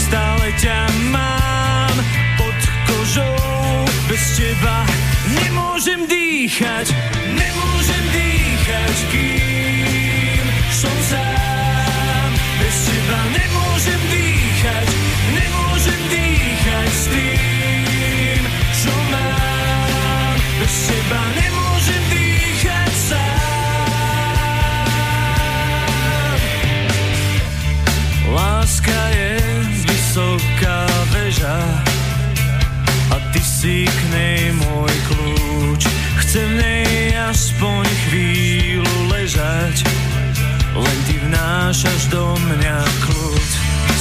Stále 0.08 0.52
ťa 0.60 0.80
mám 1.12 1.96
pod 2.36 2.60
kožou, 2.88 3.40
bez 4.12 4.24
teba 4.40 4.84
nemôžem 5.32 6.04
dýchať, 6.08 6.92
nemôžem 7.36 8.06
dýchať, 8.12 8.96
kým 9.12 10.46
som 10.72 10.96
sám. 11.12 12.30
Bez 12.60 12.76
teba 12.88 13.20
nemôžem 13.36 14.02
dýchať, 14.12 14.88
nemôžem 15.32 16.02
dýchať 16.12 16.90
s 16.92 17.06
tým. 17.12 17.55
Si 33.66 33.90
k 33.90 34.02
nej 34.14 34.54
môj 34.62 34.94
kľúč. 35.10 35.90
Chcem 36.22 36.46
v 36.54 36.56
nej 36.62 37.18
aspoň 37.18 37.82
chvíľu 38.06 38.94
ležať, 39.10 39.82
len 40.78 40.98
ty 41.10 41.18
vnášaš 41.26 42.14
do 42.14 42.38
mňa 42.46 42.78
kľud. 43.10 43.50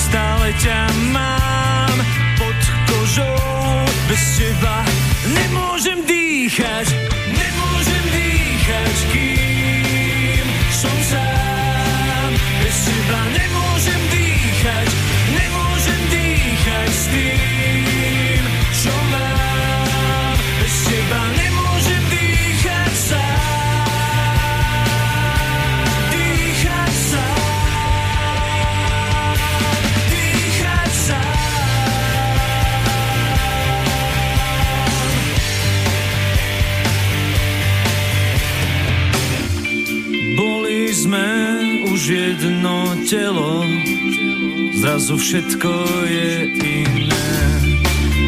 Stále 0.04 0.52
ťa 0.60 0.80
mám 1.16 1.96
pod 2.36 2.60
kožou, 2.92 3.88
bez 4.04 4.20
teba 4.36 4.84
nemôžem 5.32 6.04
dýchať 6.04 6.86
nemôžem 7.32 8.04
dýchať, 8.12 8.96
kým 9.16 10.46
som 10.76 10.96
sám. 11.08 12.30
Bez 12.60 12.76
teba 12.84 13.20
nemôžem 13.32 14.02
dýchať, 14.12 14.88
nemôžem 15.32 16.00
dýchať 16.12 16.90
s 16.92 17.04
tým, 17.08 18.03
jedno 42.44 42.96
telo, 43.10 43.64
zrazu 44.74 45.16
všetko 45.16 45.72
je 46.08 46.52
iné. 46.60 47.63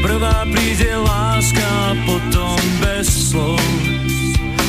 Prvá 0.06 0.46
príde 0.46 0.94
láska, 1.02 1.98
potom 2.06 2.54
bez 2.78 3.10
slov. 3.10 3.58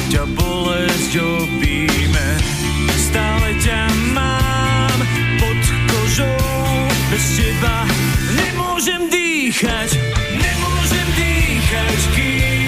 Ťa 0.10 0.26
bolesť 0.34 1.14
obíme. 1.22 2.28
Stále 2.98 3.54
ťa 3.62 3.86
mám 4.18 4.98
pod 5.38 5.62
kožou, 5.94 6.42
bez 7.14 7.38
teba 7.38 7.86
nemôžem 8.34 9.14
dýchať, 9.14 10.02
nemôžem 10.42 11.08
dýchať, 11.14 12.00
kým 12.18 12.67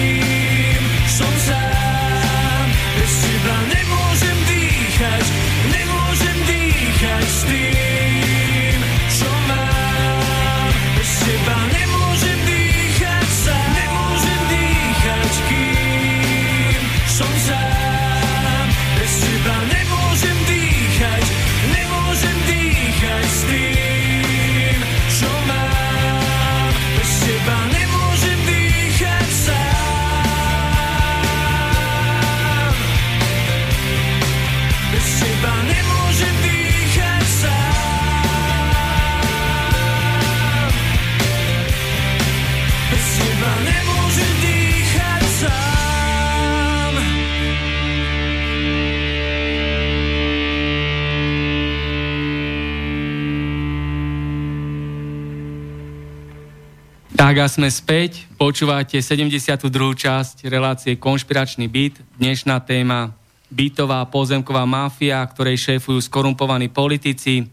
Tak 57.20 57.36
a 57.36 57.52
sme 57.52 57.68
späť, 57.68 58.24
počúvate 58.40 58.96
72. 58.96 59.68
časť 59.92 60.48
relácie 60.48 60.96
Konšpiračný 60.96 61.68
byt. 61.68 62.00
Dnešná 62.16 62.56
téma 62.64 63.12
bytová 63.52 64.08
pozemková 64.08 64.64
mafia, 64.64 65.20
ktorej 65.28 65.60
šéfujú 65.60 66.00
skorumpovaní 66.00 66.72
politici. 66.72 67.44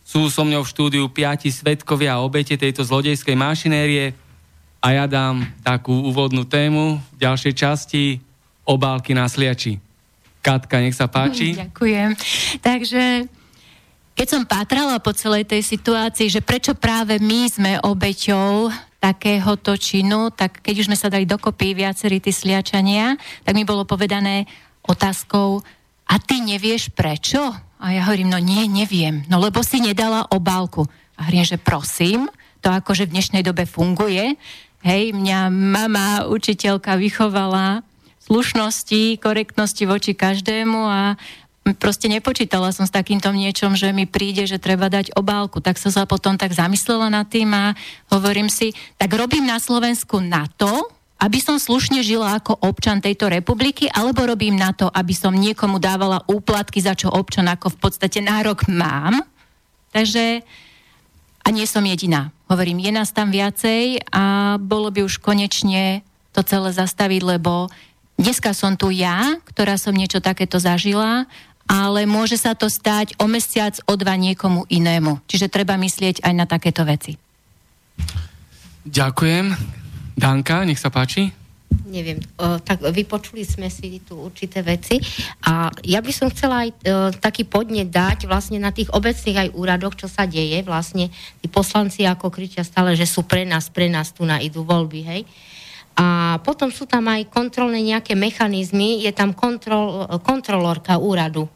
Sú 0.00 0.32
so 0.32 0.40
mňou 0.40 0.64
v 0.64 0.72
štúdiu 0.72 1.04
piati 1.12 1.52
svetkovia 1.52 2.16
a 2.16 2.24
obete 2.24 2.56
tejto 2.56 2.80
zlodejskej 2.80 3.36
mašinérie 3.36 4.16
a 4.80 4.88
ja 4.96 5.04
dám 5.04 5.44
takú 5.60 5.92
úvodnú 6.08 6.48
tému 6.48 6.96
v 6.96 7.16
ďalšej 7.20 7.52
časti 7.60 8.24
obálky 8.64 9.12
na 9.12 9.28
sliači. 9.28 9.76
Katka, 10.40 10.80
nech 10.80 10.96
sa 10.96 11.12
páči. 11.12 11.60
Ďakujem. 11.60 12.16
Takže 12.64 13.28
keď 14.18 14.26
som 14.26 14.42
pátrala 14.50 14.98
po 14.98 15.14
celej 15.14 15.46
tej 15.46 15.62
situácii, 15.62 16.26
že 16.26 16.42
prečo 16.42 16.74
práve 16.74 17.22
my 17.22 17.46
sme 17.46 17.72
obeťou 17.78 18.66
takéhoto 18.98 19.78
činu, 19.78 20.34
tak 20.34 20.58
keď 20.58 20.74
už 20.82 20.88
sme 20.90 20.98
sa 20.98 21.06
dali 21.06 21.22
dokopy 21.22 21.78
viacerí 21.78 22.18
tí 22.18 22.34
sliačania, 22.34 23.14
tak 23.46 23.54
mi 23.54 23.62
bolo 23.62 23.86
povedané 23.86 24.50
otázkou, 24.82 25.62
a 26.08 26.16
ty 26.16 26.40
nevieš 26.40 26.90
prečo? 26.96 27.38
A 27.78 27.94
ja 27.94 28.02
hovorím, 28.08 28.32
no 28.32 28.40
nie, 28.42 28.66
neviem, 28.66 29.22
no 29.30 29.38
lebo 29.38 29.62
si 29.62 29.78
nedala 29.78 30.26
obálku. 30.32 30.88
A 31.14 31.28
hovorím, 31.28 31.46
že 31.46 31.60
prosím, 31.60 32.26
to 32.58 32.74
akože 32.74 33.06
v 33.06 33.14
dnešnej 33.14 33.46
dobe 33.46 33.70
funguje. 33.70 34.34
Hej, 34.82 35.14
mňa 35.14 35.52
mama, 35.52 36.26
učiteľka 36.26 36.98
vychovala 36.98 37.86
slušnosti, 38.26 39.20
korektnosti 39.22 39.84
voči 39.86 40.12
každému 40.16 40.80
a 40.80 41.14
proste 41.76 42.08
nepočítala 42.08 42.72
som 42.72 42.88
s 42.88 42.94
takýmto 42.94 43.28
niečom, 43.34 43.76
že 43.76 43.92
mi 43.92 44.08
príde, 44.08 44.46
že 44.46 44.62
treba 44.62 44.88
dať 44.88 45.12
obálku. 45.18 45.60
Tak 45.60 45.76
som 45.76 45.92
sa 45.92 46.08
potom 46.08 46.38
tak 46.38 46.54
zamyslela 46.54 47.12
nad 47.12 47.28
tým 47.28 47.50
a 47.52 47.76
hovorím 48.08 48.48
si, 48.48 48.72
tak 48.96 49.12
robím 49.12 49.44
na 49.44 49.60
Slovensku 49.60 50.22
na 50.22 50.48
to, 50.56 50.88
aby 51.18 51.42
som 51.42 51.58
slušne 51.58 51.98
žila 52.06 52.38
ako 52.38 52.62
občan 52.62 53.02
tejto 53.02 53.26
republiky, 53.26 53.90
alebo 53.90 54.22
robím 54.22 54.54
na 54.54 54.70
to, 54.70 54.86
aby 54.86 55.10
som 55.10 55.34
niekomu 55.34 55.82
dávala 55.82 56.22
úplatky, 56.30 56.78
za 56.78 56.94
čo 56.94 57.10
občan 57.10 57.50
ako 57.50 57.74
v 57.74 57.78
podstate 57.82 58.22
nárok 58.22 58.70
mám. 58.70 59.26
Takže 59.90 60.46
a 61.42 61.48
nie 61.48 61.64
som 61.64 61.80
jediná. 61.80 62.28
Hovorím, 62.52 62.84
je 62.84 62.92
nás 62.92 63.08
tam 63.08 63.32
viacej 63.32 64.04
a 64.12 64.56
bolo 64.60 64.92
by 64.92 65.00
už 65.00 65.16
konečne 65.16 66.04
to 66.36 66.44
celé 66.44 66.76
zastaviť, 66.76 67.24
lebo 67.24 67.72
dneska 68.20 68.52
som 68.52 68.76
tu 68.76 68.92
ja, 68.92 69.40
ktorá 69.48 69.80
som 69.80 69.96
niečo 69.96 70.20
takéto 70.20 70.60
zažila 70.60 71.24
ale 71.68 72.08
môže 72.08 72.40
sa 72.40 72.56
to 72.56 72.72
stať 72.72 73.12
o 73.20 73.28
mesiac, 73.28 73.76
o 73.84 73.94
dva 73.94 74.16
niekomu 74.16 74.64
inému. 74.72 75.20
Čiže 75.28 75.52
treba 75.52 75.76
myslieť 75.76 76.24
aj 76.24 76.32
na 76.34 76.48
takéto 76.48 76.82
veci. 76.88 77.20
Ďakujem. 78.88 79.52
Danka, 80.16 80.64
nech 80.64 80.80
sa 80.80 80.88
páči. 80.88 81.30
Neviem, 81.88 82.16
o, 82.40 82.56
tak 82.64 82.80
vypočuli 82.80 83.44
sme 83.44 83.68
si 83.68 84.00
tu 84.00 84.16
určité 84.16 84.64
veci 84.64 84.96
a 85.44 85.68
ja 85.84 86.00
by 86.00 86.12
som 86.12 86.32
chcela 86.32 86.64
aj 86.64 86.70
o, 86.72 86.76
taký 87.12 87.44
podnet 87.44 87.92
dať 87.92 88.24
vlastne 88.24 88.56
na 88.56 88.72
tých 88.72 88.88
obecných 88.88 89.36
aj 89.36 89.48
úradoch, 89.52 89.92
čo 89.92 90.08
sa 90.08 90.24
deje, 90.24 90.64
vlastne 90.64 91.12
tí 91.40 91.46
poslanci 91.48 92.08
ako 92.08 92.32
kričia 92.32 92.64
stále, 92.64 92.96
že 92.96 93.04
sú 93.04 93.24
pre 93.28 93.44
nás, 93.44 93.68
pre 93.68 93.92
nás 93.92 94.16
tu 94.16 94.24
na 94.24 94.40
idú 94.40 94.64
voľby, 94.64 95.00
hej. 95.04 95.22
A 95.98 96.38
potom 96.40 96.72
sú 96.72 96.88
tam 96.88 97.04
aj 97.08 97.28
kontrolné 97.28 97.84
nejaké 97.84 98.16
mechanizmy, 98.16 99.04
je 99.04 99.12
tam 99.12 99.36
kontrol, 99.36 100.08
kontrolórka 100.24 100.96
úradu, 100.96 101.52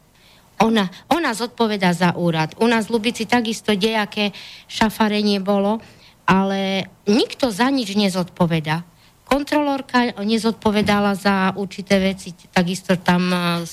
ona, 0.61 0.89
ona 1.09 1.31
zodpoveda 1.33 1.93
za 1.93 2.13
úrad. 2.13 2.53
U 2.61 2.67
nás 2.69 2.87
v 2.87 2.99
Lubici 2.99 3.25
takisto 3.25 3.73
dejaké 3.73 4.35
šafarenie 4.69 5.41
bolo, 5.41 5.81
ale 6.23 6.87
nikto 7.09 7.51
za 7.51 7.67
nič 7.67 7.95
nezodpoveda. 7.97 8.85
Kontrolórka 9.23 10.19
nezodpovedala 10.21 11.15
za 11.15 11.55
určité 11.55 11.97
veci, 11.97 12.35
takisto 12.53 12.93
tam 12.99 13.31
uh, 13.31 13.63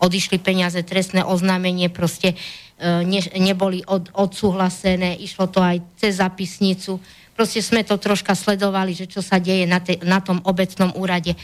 odišli 0.00 0.40
peniaze, 0.40 0.80
trestné 0.82 1.22
oznámenie 1.22 1.92
proste 1.92 2.34
uh, 2.34 3.04
ne, 3.04 3.20
neboli 3.38 3.84
od, 3.86 4.10
odsúhlasené, 4.10 5.16
išlo 5.22 5.46
to 5.52 5.62
aj 5.62 5.80
cez 6.00 6.18
zapisnicu. 6.18 6.98
Proste 7.32 7.64
sme 7.64 7.86
to 7.86 7.96
troška 7.96 8.36
sledovali, 8.36 8.92
že 8.92 9.08
čo 9.08 9.24
sa 9.24 9.40
deje 9.40 9.64
na, 9.64 9.80
te, 9.80 9.96
na 10.04 10.20
tom 10.20 10.44
obecnom 10.44 10.92
úrade. 10.98 11.36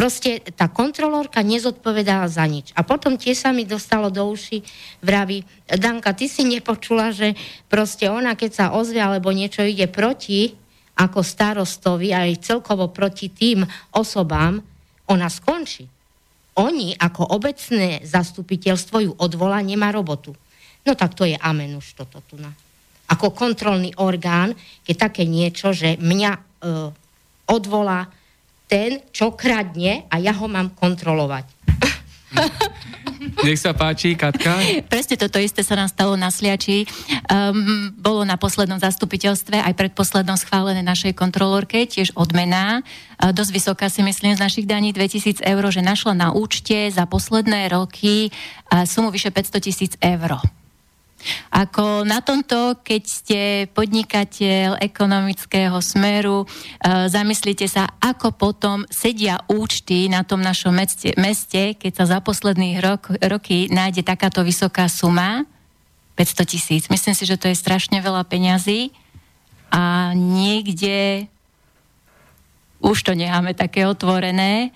Proste 0.00 0.40
tá 0.56 0.72
kontrolórka 0.72 1.44
nezodpovedala 1.44 2.24
za 2.24 2.48
nič. 2.48 2.72
A 2.72 2.80
potom 2.80 3.20
tie 3.20 3.36
sa 3.36 3.52
mi 3.52 3.68
dostalo 3.68 4.08
do 4.08 4.24
uši, 4.32 4.64
vraví, 5.04 5.44
Danka, 5.68 6.16
ty 6.16 6.24
si 6.24 6.40
nepočula, 6.48 7.12
že 7.12 7.36
proste 7.68 8.08
ona, 8.08 8.32
keď 8.32 8.50
sa 8.56 8.66
ozve, 8.72 8.96
alebo 8.96 9.28
niečo 9.28 9.60
ide 9.60 9.92
proti, 9.92 10.56
ako 10.96 11.20
starostovi, 11.20 12.16
aj 12.16 12.40
celkovo 12.40 12.88
proti 12.88 13.28
tým 13.28 13.60
osobám, 13.92 14.56
ona 15.04 15.28
skončí. 15.28 15.84
Oni 16.56 16.96
ako 16.96 17.36
obecné 17.36 18.00
zastupiteľstvo 18.00 18.96
ju 19.04 19.12
odvolá, 19.20 19.60
nemá 19.60 19.92
robotu. 19.92 20.32
No 20.80 20.96
tak 20.96 21.12
to 21.12 21.28
je 21.28 21.36
amen 21.36 21.76
už 21.76 21.92
toto 21.92 22.24
tu. 22.24 22.40
Ako 23.04 23.36
kontrolný 23.36 23.92
orgán, 24.00 24.56
keď 24.80 25.12
také 25.12 25.28
niečo, 25.28 25.76
že 25.76 26.00
mňa 26.00 26.32
e, 26.32 26.40
odvolá 27.52 28.08
ten, 28.70 29.02
čo 29.10 29.34
kradne 29.34 30.06
a 30.06 30.22
ja 30.22 30.30
ho 30.30 30.46
mám 30.46 30.70
kontrolovať. 30.78 31.50
Nech 33.44 33.58
sa 33.60 33.74
páči, 33.74 34.14
Katka. 34.14 34.62
Presne 34.86 35.16
toto 35.18 35.42
isté 35.42 35.66
sa 35.66 35.74
nám 35.74 35.90
stalo 35.90 36.14
na 36.14 36.30
Sliači. 36.30 36.86
Um, 37.26 37.90
bolo 37.98 38.22
na 38.22 38.38
poslednom 38.38 38.78
zastupiteľstve, 38.78 39.60
aj 39.60 39.74
predposlednom 39.76 40.38
schválené 40.38 40.80
našej 40.80 41.12
kontrolórke, 41.18 41.84
tiež 41.84 42.14
odmena, 42.14 42.80
uh, 42.80 43.34
dosť 43.34 43.50
vysoká 43.52 43.86
si 43.90 44.06
myslím 44.06 44.38
z 44.38 44.40
našich 44.40 44.66
daní, 44.70 44.94
2000 44.94 45.42
eur, 45.42 45.62
že 45.68 45.82
našla 45.82 46.14
na 46.14 46.28
účte 46.30 46.88
za 46.88 47.04
posledné 47.04 47.68
roky 47.74 48.30
uh, 48.30 48.86
sumu 48.86 49.10
vyše 49.10 49.34
500 49.34 49.66
tisíc 49.66 49.92
eur. 49.98 50.40
Ako 51.52 52.02
na 52.08 52.24
tomto, 52.24 52.80
keď 52.80 53.02
ste 53.04 53.40
podnikateľ 53.76 54.80
ekonomického 54.80 55.76
smeru, 55.84 56.44
e, 56.44 56.46
zamyslite 57.12 57.68
sa, 57.68 57.88
ako 58.00 58.32
potom 58.32 58.88
sedia 58.88 59.40
účty 59.46 60.08
na 60.08 60.24
tom 60.24 60.40
našom 60.40 60.72
meste, 60.72 61.12
meste 61.20 61.76
keď 61.76 61.92
sa 62.02 62.04
za 62.16 62.18
posledných 62.24 62.80
rok, 62.80 63.12
roky 63.20 63.68
nájde 63.68 64.04
takáto 64.04 64.40
vysoká 64.40 64.88
suma, 64.88 65.44
500 66.20 66.52
tisíc. 66.52 66.82
Myslím 66.92 67.16
si, 67.16 67.24
že 67.24 67.40
to 67.40 67.48
je 67.48 67.56
strašne 67.56 67.96
veľa 67.96 68.28
peňazí 68.28 68.92
a 69.72 70.12
niekde 70.12 71.24
už 72.80 72.96
to 73.00 73.12
necháme 73.16 73.56
také 73.56 73.88
otvorené. 73.88 74.72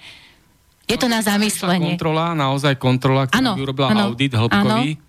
Je 0.85 0.97
to 1.01 1.09
na 1.09 1.25
zamyslenie. 1.25 1.97
Kontrola, 1.97 2.37
naozaj 2.37 2.77
kontrola, 2.77 3.25
ktorá 3.29 3.57
by 3.57 3.63
urobila 3.65 3.89
áno, 3.93 4.13
audit 4.13 4.33
hĺbkový, 4.37 5.01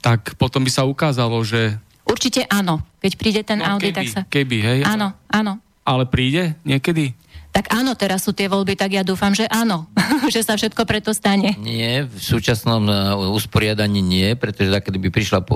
tak 0.00 0.34
potom 0.40 0.64
by 0.64 0.70
sa 0.72 0.88
ukázalo, 0.88 1.36
že... 1.44 1.76
Určite 2.08 2.48
áno. 2.48 2.80
Keď 3.04 3.12
príde 3.16 3.40
ten 3.44 3.60
No, 3.60 3.76
audit, 3.76 3.92
keby, 3.92 3.98
tak 4.00 4.06
sa... 4.08 4.20
keby, 4.26 4.56
hej. 4.60 4.80
Áno, 4.84 5.12
áno. 5.28 5.60
Ale 5.84 6.08
príde 6.08 6.56
niekedy? 6.64 7.16
Tak 7.50 7.74
áno, 7.74 7.98
teraz 7.98 8.22
sú 8.22 8.30
tie 8.30 8.46
voľby, 8.46 8.78
tak 8.78 8.94
ja 8.94 9.02
dúfam, 9.02 9.34
že 9.34 9.42
áno. 9.50 9.90
že 10.34 10.46
sa 10.46 10.54
všetko 10.54 10.86
preto 10.86 11.10
stane. 11.10 11.58
Nie, 11.58 12.06
v 12.06 12.14
súčasnom 12.14 12.86
e, 12.86 12.94
usporiadaní 13.34 13.98
nie, 13.98 14.38
pretože 14.38 14.70
tak, 14.70 14.86
keby 14.86 15.10
prišla 15.10 15.38
e, 15.42 15.46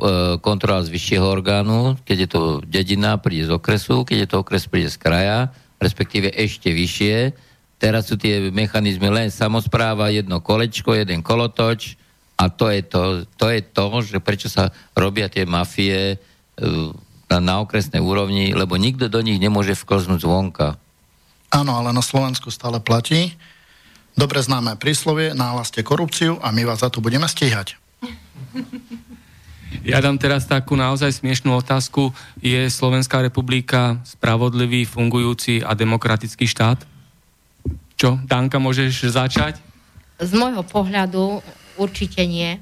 kontrola 0.42 0.82
z 0.82 0.90
vyššieho 0.90 1.22
orgánu, 1.22 1.94
keď 2.02 2.16
je 2.26 2.28
to 2.28 2.40
dedina, 2.66 3.14
príde 3.16 3.46
z 3.46 3.54
okresu, 3.54 4.02
keď 4.02 4.26
je 4.26 4.28
to 4.28 4.36
okres, 4.42 4.66
príde 4.66 4.90
z 4.90 4.98
kraja, 4.98 5.54
respektíve 5.78 6.34
ešte 6.34 6.74
vyššie. 6.74 7.16
Teraz 7.78 8.10
sú 8.10 8.18
tie 8.18 8.50
mechanizmy 8.50 9.06
len 9.14 9.30
samozpráva, 9.30 10.10
jedno 10.10 10.42
kolečko, 10.42 10.98
jeden 10.98 11.22
kolotoč 11.22 11.94
a 12.44 12.52
to 12.52 12.68
je 12.68 12.84
to, 12.84 13.02
to, 13.40 13.46
je 13.48 13.60
to 13.64 13.84
že 14.04 14.20
prečo 14.20 14.52
sa 14.52 14.68
robia 14.92 15.32
tie 15.32 15.48
mafie 15.48 16.14
e, 16.14 16.16
na, 17.32 17.40
na 17.40 17.54
okresnej 17.64 18.04
úrovni, 18.04 18.52
lebo 18.52 18.76
nikto 18.76 19.08
do 19.08 19.24
nich 19.24 19.40
nemôže 19.40 19.72
vklznúť 19.72 20.20
zvonka. 20.20 20.76
Áno, 21.48 21.72
ale 21.80 21.96
na 21.96 22.04
Slovensku 22.04 22.52
stále 22.52 22.84
platí. 22.84 23.32
Dobre 24.12 24.44
známe 24.44 24.76
príslovie, 24.76 25.32
náhlaste 25.32 25.80
korupciu 25.80 26.36
a 26.44 26.52
my 26.52 26.68
vás 26.68 26.84
za 26.84 26.92
to 26.92 27.00
budeme 27.00 27.26
stíhať. 27.26 27.80
Ja 29.82 29.98
dám 29.98 30.22
teraz 30.22 30.46
takú 30.46 30.78
naozaj 30.78 31.18
smiešnú 31.18 31.50
otázku. 31.58 32.14
Je 32.38 32.70
Slovenská 32.70 33.18
republika 33.20 33.98
spravodlivý, 34.06 34.86
fungujúci 34.86 35.66
a 35.66 35.74
demokratický 35.74 36.46
štát? 36.46 36.86
Čo? 37.98 38.22
Danka, 38.22 38.62
môžeš 38.62 39.10
začať? 39.10 39.58
Z 40.22 40.30
môjho 40.38 40.62
pohľadu 40.62 41.42
určite 41.76 42.24
nie. 42.26 42.60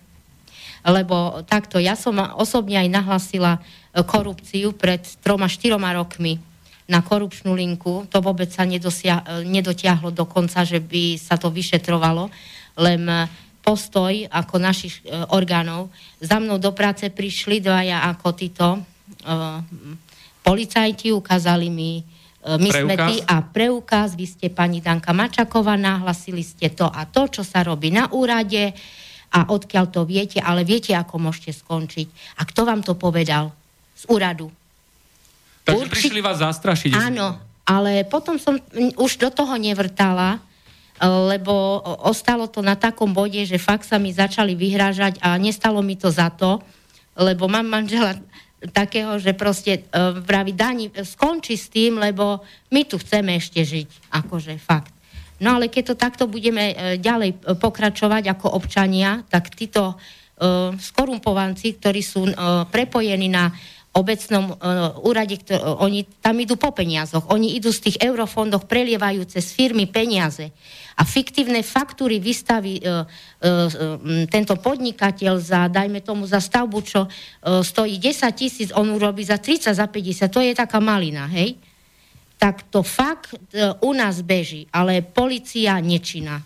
Lebo 0.83 1.47
takto, 1.47 1.79
ja 1.79 1.95
som 1.95 2.19
osobne 2.19 2.83
aj 2.83 2.89
nahlasila 2.91 3.59
e, 3.59 3.61
korupciu 4.03 4.75
pred 4.75 5.03
troma, 5.23 5.47
štyroma 5.47 5.95
rokmi 5.95 6.43
na 6.91 6.99
korupčnú 6.99 7.55
linku. 7.55 8.05
To 8.11 8.19
vôbec 8.19 8.51
sa 8.51 8.67
nedosia, 8.67 9.23
e, 9.23 9.47
nedotiahlo 9.47 10.11
do 10.11 10.27
konca, 10.27 10.67
že 10.67 10.83
by 10.83 11.17
sa 11.23 11.39
to 11.39 11.55
vyšetrovalo. 11.55 12.35
Len 12.83 13.03
e, 13.07 13.31
postoj 13.63 14.11
ako 14.27 14.59
našich 14.59 15.07
orgánov. 15.31 15.87
Za 16.19 16.43
mnou 16.43 16.59
do 16.59 16.75
práce 16.75 17.07
prišli 17.07 17.63
dvaja 17.63 18.11
ako 18.11 18.29
títo 18.35 18.69
e, 18.75 18.81
policajti, 20.43 21.15
ukázali 21.15 21.71
mi 21.71 22.03
e, 22.43 22.59
my 22.59 22.69
sme 22.69 22.95
Preukaz? 22.99 23.09
tí 23.09 23.17
a 23.23 23.37
preukaz, 23.41 24.09
vy 24.19 24.27
ste 24.27 24.47
pani 24.51 24.83
Danka 24.83 25.15
Mačaková, 25.15 25.79
nahlasili 25.79 26.43
ste 26.43 26.69
to 26.75 26.91
a 26.91 27.07
to, 27.07 27.31
čo 27.31 27.43
sa 27.47 27.63
robí 27.63 27.95
na 27.95 28.11
úrade 28.11 28.75
a 29.33 29.49
odkiaľ 29.49 29.89
to 29.89 30.05
viete, 30.05 30.43
ale 30.43 30.67
viete, 30.67 30.93
ako 30.93 31.17
môžete 31.17 31.57
skončiť. 31.57 32.37
A 32.37 32.45
kto 32.45 32.69
vám 32.69 32.85
to 32.85 32.93
povedal? 32.93 33.55
Z 33.97 34.05
úradu. 34.13 34.53
Takže 35.65 35.89
Urči- 35.89 35.95
prišli 35.95 36.21
vás 36.21 36.43
zastrašiť. 36.43 36.93
Áno, 36.99 37.39
ale 37.65 38.03
potom 38.05 38.37
som 38.37 38.59
už 38.99 39.13
do 39.23 39.31
toho 39.31 39.55
nevrtala, 39.57 40.37
e, 40.37 41.07
lebo 41.07 41.81
ostalo 42.05 42.51
to 42.51 42.61
na 42.61 42.75
takom 42.75 43.15
bode, 43.15 43.41
že 43.47 43.63
fakt 43.63 43.87
sa 43.87 43.97
mi 43.97 44.11
začali 44.11 44.53
vyhrážať 44.59 45.23
a 45.23 45.39
nestalo 45.39 45.81
mi 45.81 45.95
to 45.95 46.11
za 46.11 46.29
to, 46.29 46.61
lebo 47.17 47.47
mám 47.47 47.65
manžela 47.65 48.19
takého, 48.71 49.19
že 49.19 49.35
proste 49.35 49.83
uh, 49.91 50.15
vraví 50.23 50.55
Dani, 50.55 50.95
skonči 50.95 51.59
s 51.59 51.67
tým, 51.67 51.99
lebo 51.99 52.47
my 52.71 52.87
tu 52.87 53.03
chceme 53.03 53.35
ešte 53.35 53.67
žiť. 53.67 54.15
Akože 54.23 54.55
fakt. 54.63 54.95
No 55.43 55.59
ale 55.59 55.67
keď 55.67 55.93
to 55.93 55.95
takto 55.99 56.25
budeme 56.31 56.71
uh, 56.71 56.77
ďalej 56.95 57.43
uh, 57.43 57.59
pokračovať 57.59 58.31
ako 58.31 58.55
občania, 58.55 59.27
tak 59.27 59.51
títo 59.51 59.99
uh, 59.99 60.71
skorumpovanci, 60.79 61.83
ktorí 61.83 62.03
sú 62.05 62.31
uh, 62.31 62.63
prepojení 62.71 63.27
na 63.27 63.51
obecnom 63.93 64.57
uh, 64.57 64.97
úrade, 65.05 65.37
ktor- 65.37 65.61
oni 65.85 66.09
tam 66.25 66.41
idú 66.41 66.57
po 66.57 66.73
peniazoch, 66.73 67.29
oni 67.29 67.61
idú 67.61 67.69
z 67.69 67.89
tých 67.89 67.97
eurofondoch, 68.01 68.65
prelievajú 68.65 69.29
cez 69.29 69.53
firmy 69.53 69.85
peniaze 69.85 70.49
a 70.97 71.05
fiktívne 71.05 71.61
faktúry 71.61 72.17
vystaví 72.17 72.81
uh, 72.81 73.05
uh, 73.05 74.27
tento 74.33 74.57
podnikateľ 74.57 75.35
za, 75.37 75.69
dajme 75.69 76.01
tomu, 76.01 76.25
za 76.25 76.41
stavbu, 76.41 76.79
čo 76.81 77.05
uh, 77.05 77.61
stojí 77.61 78.01
10 78.01 78.33
tisíc, 78.33 78.69
on 78.73 78.89
urobí 78.97 79.29
za 79.29 79.37
30, 79.37 79.77
za 79.77 79.87
50, 79.89 80.29
to 80.33 80.41
je 80.41 80.53
taká 80.57 80.81
malina, 80.81 81.29
hej? 81.29 81.61
Tak 82.41 82.73
to 82.73 82.81
fakt 82.81 83.37
uh, 83.37 83.77
u 83.85 83.93
nás 83.93 84.25
beží, 84.25 84.65
ale 84.73 85.05
policia 85.05 85.77
nečina. 85.85 86.41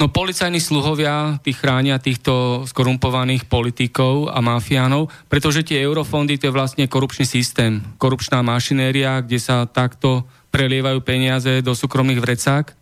No 0.00 0.08
policajní 0.08 0.64
sluhovia 0.64 1.36
tí 1.44 1.52
chránia 1.52 2.00
týchto 2.00 2.64
skorumpovaných 2.64 3.44
politikov 3.44 4.32
a 4.32 4.40
mafiánov, 4.40 5.12
pretože 5.28 5.60
tie 5.60 5.84
eurofondy 5.84 6.40
to 6.40 6.48
je 6.48 6.56
vlastne 6.56 6.88
korupčný 6.88 7.28
systém, 7.28 7.84
korupčná 8.00 8.40
mašinéria, 8.40 9.20
kde 9.20 9.36
sa 9.36 9.68
takto 9.68 10.24
prelievajú 10.48 11.04
peniaze 11.04 11.60
do 11.60 11.76
súkromných 11.76 12.16
vrecák. 12.16 12.72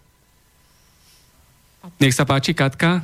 Nech 1.99 2.15
sa 2.15 2.23
páči, 2.23 2.55
Katka. 2.55 3.03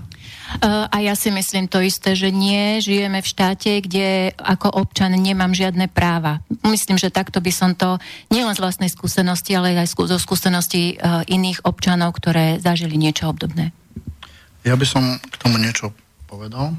Uh, 0.63 0.87
a 0.87 1.03
ja 1.03 1.19
si 1.19 1.35
myslím 1.35 1.67
to 1.67 1.83
isté, 1.83 2.15
že 2.15 2.31
nie, 2.31 2.79
žijeme 2.79 3.19
v 3.19 3.27
štáte, 3.27 3.83
kde 3.83 4.31
ako 4.39 4.79
občan 4.79 5.11
nemám 5.19 5.51
žiadne 5.51 5.91
práva. 5.91 6.39
Myslím, 6.63 7.03
že 7.03 7.11
takto 7.11 7.43
by 7.43 7.51
som 7.51 7.75
to 7.75 7.99
nielen 8.31 8.55
z 8.55 8.63
vlastnej 8.63 8.93
skúsenosti, 8.93 9.59
ale 9.59 9.75
aj 9.75 9.91
zo 9.91 10.19
skúsenosti 10.23 11.03
uh, 11.03 11.27
iných 11.27 11.67
občanov, 11.67 12.15
ktoré 12.15 12.63
zažili 12.63 12.95
niečo 12.95 13.27
obdobné. 13.27 13.75
Ja 14.65 14.75
by 14.81 14.87
som 14.89 15.21
k 15.21 15.37
tomu 15.37 15.61
niečo 15.61 15.93
povedal. 16.25 16.73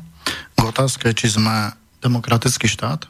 K 0.57 0.61
otázke, 0.65 1.13
či 1.13 1.29
sme 1.29 1.77
demokratický 2.01 2.65
štát, 2.65 3.05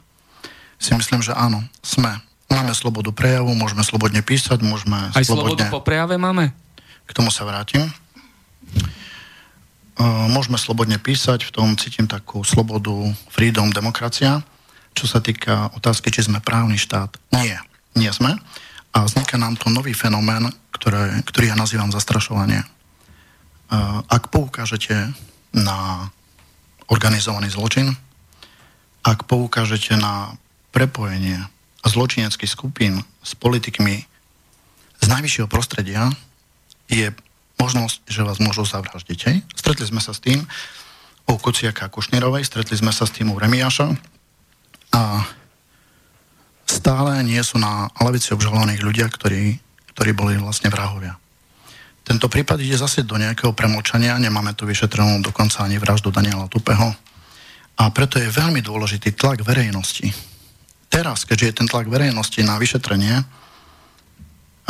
si 0.76 0.92
myslím, 0.92 1.24
že 1.24 1.32
áno, 1.32 1.64
sme. 1.80 2.20
Máme 2.52 2.76
slobodu 2.76 3.08
prejavu, 3.10 3.56
môžeme 3.56 3.80
slobodne 3.80 4.20
písať, 4.20 4.60
môžeme 4.60 5.10
Aj 5.16 5.24
slobodne... 5.24 5.64
slobodu 5.64 5.72
po 5.72 5.80
prejave 5.80 6.20
máme? 6.20 6.52
K 7.08 7.10
tomu 7.16 7.32
sa 7.32 7.48
vrátim. 7.48 7.88
Môžeme 10.28 10.60
slobodne 10.60 11.00
písať, 11.00 11.48
v 11.48 11.54
tom 11.56 11.68
cítim 11.80 12.04
takú 12.04 12.44
slobodu, 12.44 12.92
freedom, 13.32 13.72
demokracia. 13.72 14.44
Čo 14.92 15.08
sa 15.08 15.24
týka 15.24 15.72
otázky, 15.72 16.12
či 16.12 16.28
sme 16.28 16.44
právny 16.44 16.76
štát, 16.76 17.16
nie, 17.32 17.56
nie 17.96 18.12
sme. 18.12 18.36
A 18.92 19.08
vzniká 19.08 19.40
nám 19.40 19.56
to 19.56 19.72
nový 19.72 19.96
fenomén, 19.96 20.52
ktoré, 20.72 21.24
ktorý 21.24 21.52
ja 21.52 21.56
nazývam 21.56 21.88
zastrašovanie. 21.88 22.60
Ak 24.06 24.30
poukážete 24.30 25.14
na 25.50 26.08
organizovaný 26.86 27.50
zločin, 27.50 27.94
ak 29.02 29.26
poukážete 29.26 29.98
na 29.98 30.34
prepojenie 30.70 31.38
zločineckých 31.86 32.50
skupín 32.50 33.06
s 33.22 33.38
politikmi 33.38 34.02
z 34.98 35.06
najvyššieho 35.06 35.46
prostredia, 35.46 36.10
je 36.90 37.10
možnosť, 37.58 38.06
že 38.06 38.26
vás 38.26 38.38
môžu 38.42 38.66
zavraždiť. 38.66 39.18
Hej? 39.30 39.36
Stretli 39.54 39.86
sme 39.86 40.02
sa 40.02 40.14
s 40.14 40.22
tým 40.22 40.42
u 41.26 41.34
Kuciaka 41.38 41.90
Kušnírovej, 41.90 42.46
stretli 42.46 42.78
sme 42.78 42.94
sa 42.94 43.06
s 43.06 43.14
tým 43.14 43.34
u 43.34 43.38
Remiáša 43.38 43.94
a 44.94 45.26
stále 46.66 47.22
nie 47.26 47.42
sú 47.42 47.58
na 47.58 47.90
lavici 47.98 48.30
obžalovaných 48.30 48.82
ľudia, 48.82 49.06
ktorí, 49.10 49.58
ktorí 49.94 50.10
boli 50.14 50.38
vlastne 50.38 50.70
vrahovia. 50.70 51.18
Tento 52.06 52.30
prípad 52.30 52.62
ide 52.62 52.78
zase 52.78 53.02
do 53.02 53.18
nejakého 53.18 53.50
premlčania, 53.50 54.14
nemáme 54.22 54.54
tu 54.54 54.62
vyšetrenú 54.62 55.26
dokonca 55.26 55.66
ani 55.66 55.74
vraždu 55.82 56.14
Daniela 56.14 56.46
Tupeho 56.46 56.94
a 57.76 57.82
preto 57.90 58.22
je 58.22 58.30
veľmi 58.30 58.62
dôležitý 58.62 59.18
tlak 59.18 59.42
verejnosti. 59.42 60.14
Teraz, 60.86 61.26
keďže 61.26 61.46
je 61.50 61.56
ten 61.58 61.66
tlak 61.66 61.90
verejnosti 61.90 62.38
na 62.46 62.62
vyšetrenie 62.62 63.26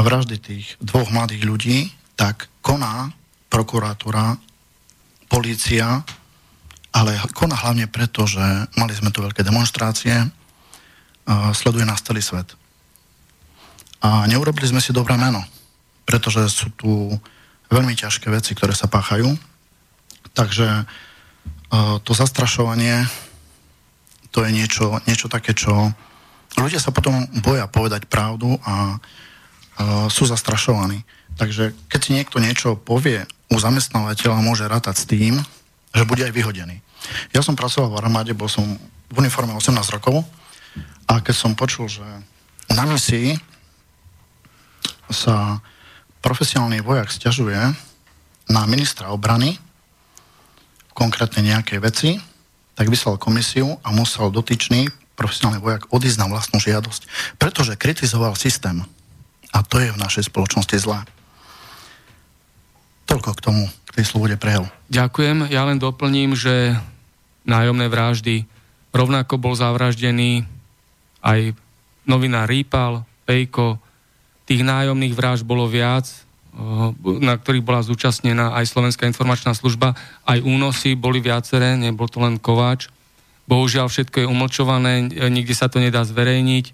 vraždy 0.00 0.36
tých 0.40 0.80
dvoch 0.80 1.12
mladých 1.12 1.44
ľudí, 1.44 1.78
tak 2.16 2.48
koná 2.64 3.12
prokuratúra, 3.52 4.40
polícia, 5.28 6.04
ale 6.92 7.20
koná 7.36 7.56
hlavne 7.56 7.84
preto, 7.88 8.24
že 8.24 8.40
mali 8.80 8.96
sme 8.96 9.12
tu 9.12 9.20
veľké 9.20 9.44
demonstrácie, 9.44 10.24
sleduje 11.52 11.84
nás 11.84 12.00
celý 12.00 12.24
svet. 12.24 12.56
A 14.00 14.24
neurobili 14.24 14.68
sme 14.68 14.80
si 14.80 14.96
dobré 14.96 15.16
meno, 15.20 15.44
pretože 16.06 16.46
sú 16.48 16.70
tu 16.78 17.10
veľmi 17.68 17.98
ťažké 17.98 18.30
veci, 18.30 18.54
ktoré 18.54 18.72
sa 18.72 18.86
páchajú. 18.86 19.34
Takže 20.32 20.86
uh, 20.86 21.98
to 22.00 22.12
zastrašovanie, 22.14 23.04
to 24.30 24.46
je 24.46 24.50
niečo, 24.54 25.02
niečo 25.04 25.26
také, 25.26 25.52
čo 25.52 25.90
ľudia 26.56 26.80
sa 26.80 26.94
potom 26.94 27.26
boja 27.42 27.66
povedať 27.66 28.06
pravdu 28.06 28.56
a 28.62 28.96
uh, 28.96 30.06
sú 30.06 30.24
zastrašovaní. 30.24 31.02
Takže 31.36 31.74
keď 31.90 32.00
si 32.00 32.10
niekto 32.16 32.40
niečo 32.40 32.78
povie 32.78 33.26
u 33.52 33.56
zamestnávateľa, 33.60 34.46
môže 34.46 34.64
rátať 34.64 34.94
s 35.04 35.08
tým, 35.10 35.34
že 35.92 36.08
bude 36.08 36.24
aj 36.24 36.32
vyhodený. 36.32 36.80
Ja 37.34 37.44
som 37.44 37.58
pracoval 37.58 37.92
v 37.92 37.98
armáde, 38.00 38.32
bol 38.32 38.48
som 38.48 38.64
v 39.10 39.14
uniforme 39.20 39.52
18 39.54 39.96
rokov 39.96 40.24
a 41.06 41.22
keď 41.22 41.34
som 41.34 41.52
počul, 41.58 41.86
že 41.86 42.04
na 42.72 42.84
misii 42.88 43.38
sa 45.12 45.62
profesionálny 46.26 46.82
vojak 46.82 47.14
stiažuje 47.14 47.54
na 48.50 48.62
ministra 48.66 49.14
obrany 49.14 49.62
konkrétne 50.90 51.46
nejakej 51.46 51.78
veci, 51.78 52.10
tak 52.74 52.90
vyslal 52.90 53.14
komisiu 53.14 53.78
a 53.86 53.94
musel 53.94 54.34
dotyčný 54.34 54.90
profesionálny 55.14 55.62
vojak 55.62 55.86
odísť 55.94 56.18
na 56.18 56.26
vlastnú 56.26 56.58
žiadosť, 56.58 57.06
pretože 57.38 57.78
kritizoval 57.78 58.34
systém. 58.34 58.82
A 59.54 59.62
to 59.62 59.78
je 59.78 59.94
v 59.94 60.02
našej 60.02 60.26
spoločnosti 60.26 60.74
zlé. 60.82 61.06
Toľko 63.06 63.30
k 63.38 63.44
tomu, 63.46 63.62
k 63.86 64.02
tej 64.02 64.04
slobode 64.10 64.34
prejavu. 64.34 64.66
Ďakujem. 64.90 65.46
Ja 65.48 65.62
len 65.62 65.78
doplním, 65.78 66.34
že 66.34 66.74
nájomné 67.46 67.86
vraždy 67.86 68.50
rovnako 68.90 69.38
bol 69.38 69.54
zavraždený 69.54 70.42
aj 71.22 71.54
novinár 72.02 72.50
Rýpal, 72.50 73.06
Pejko. 73.24 73.85
Tých 74.46 74.62
nájomných 74.62 75.12
vražd 75.12 75.42
bolo 75.42 75.66
viac, 75.66 76.06
na 77.04 77.34
ktorých 77.36 77.66
bola 77.66 77.84
zúčastnená 77.84 78.56
aj 78.56 78.72
Slovenská 78.72 79.04
informačná 79.04 79.52
služba. 79.52 79.92
Aj 80.24 80.38
únosy 80.40 80.96
boli 80.96 81.20
viaceré, 81.20 81.76
nebol 81.76 82.08
to 82.08 82.22
len 82.22 82.40
Kováč. 82.40 82.88
Bohužiaľ 83.44 83.92
všetko 83.92 84.24
je 84.24 84.30
umlčované, 84.30 85.12
nikde 85.28 85.52
sa 85.52 85.68
to 85.68 85.82
nedá 85.82 86.00
zverejniť. 86.06 86.72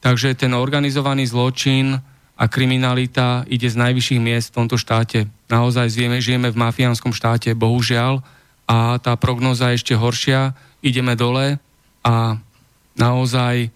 Takže 0.00 0.32
ten 0.38 0.56
organizovaný 0.56 1.28
zločin 1.28 2.00
a 2.40 2.44
kriminalita 2.48 3.44
ide 3.52 3.68
z 3.68 3.76
najvyšších 3.76 4.22
miest 4.22 4.50
v 4.50 4.64
tomto 4.64 4.80
štáte. 4.80 5.28
Naozaj 5.52 5.92
žijeme, 5.92 6.18
žijeme 6.24 6.48
v 6.48 6.56
mafiánskom 6.56 7.12
štáte, 7.12 7.52
bohužiaľ, 7.52 8.24
a 8.70 9.02
tá 9.02 9.18
prognoza 9.18 9.74
je 9.74 9.82
ešte 9.82 9.98
horšia. 9.98 10.54
Ideme 10.78 11.18
dole 11.18 11.58
a 12.06 12.38
naozaj 12.94 13.74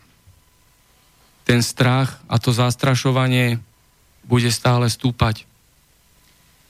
ten 1.44 1.60
strach 1.60 2.18
a 2.26 2.40
to 2.40 2.50
zastrašovanie 2.50 3.60
bude 4.24 4.48
stále 4.48 4.88
stúpať. 4.88 5.44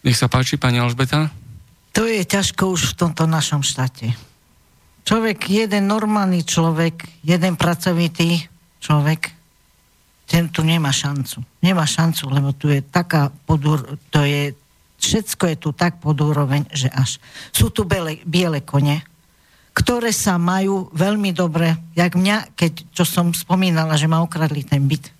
Nech 0.03 0.19
sa 0.19 0.29
páči, 0.29 0.59
pani 0.61 0.83
Alžbeta. 0.83 1.31
To 1.95 2.05
je 2.05 2.27
ťažko 2.27 2.75
už 2.75 2.93
v 2.93 2.99
tomto 2.99 3.25
našom 3.31 3.63
štáte. 3.63 4.13
Človek, 5.07 5.47
jeden 5.47 5.87
normálny 5.87 6.43
človek, 6.43 7.07
jeden 7.23 7.55
pracovitý 7.55 8.51
človek, 8.83 9.31
ten 10.27 10.51
tu 10.51 10.67
nemá 10.67 10.91
šancu. 10.91 11.45
Nemá 11.63 11.87
šancu, 11.87 12.33
lebo 12.33 12.51
tu 12.57 12.73
je 12.73 12.83
taká 12.83 13.31
podúr, 13.45 14.01
to 14.11 14.25
je, 14.25 14.57
všetko 14.99 15.45
je 15.55 15.57
tu 15.61 15.71
tak 15.77 16.01
pod 16.01 16.17
úroveň, 16.19 16.67
že 16.73 16.89
až. 16.91 17.21
Sú 17.53 17.69
tu 17.69 17.85
biele, 17.85 18.19
biele 18.25 18.65
kone, 18.65 19.05
ktoré 19.75 20.15
sa 20.15 20.39
majú 20.39 20.87
veľmi 20.95 21.35
dobre, 21.35 21.75
jak 21.99 22.15
mňa, 22.15 22.55
keď, 22.55 22.95
čo 22.95 23.03
som 23.03 23.35
spomínala, 23.35 23.99
že 23.99 24.07
ma 24.07 24.23
ukradli 24.23 24.63
ten 24.63 24.87
byt. 24.87 25.11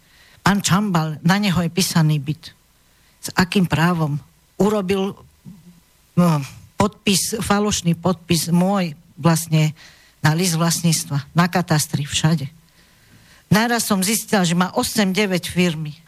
Pán 0.47 0.63
Čambal, 0.63 1.19
na 1.27 1.43
neho 1.43 1.59
je 1.59 1.75
písaný 1.75 2.23
byt. 2.23 2.55
S 3.19 3.29
akým 3.35 3.67
právom? 3.67 4.15
Urobil 4.55 5.19
no, 6.15 6.29
podpis, 6.79 7.35
falošný 7.43 7.99
podpis 7.99 8.47
môj 8.55 8.95
vlastne 9.19 9.75
na 10.23 10.33
list 10.33 10.55
vlastníctva, 10.55 11.27
na 11.35 11.51
katastri, 11.51 12.07
všade. 12.07 12.47
Naraz 13.51 13.85
som 13.91 14.01
zistila, 14.01 14.47
že 14.47 14.57
má 14.57 14.71
8-9 14.73 15.51
firmy. 15.51 15.99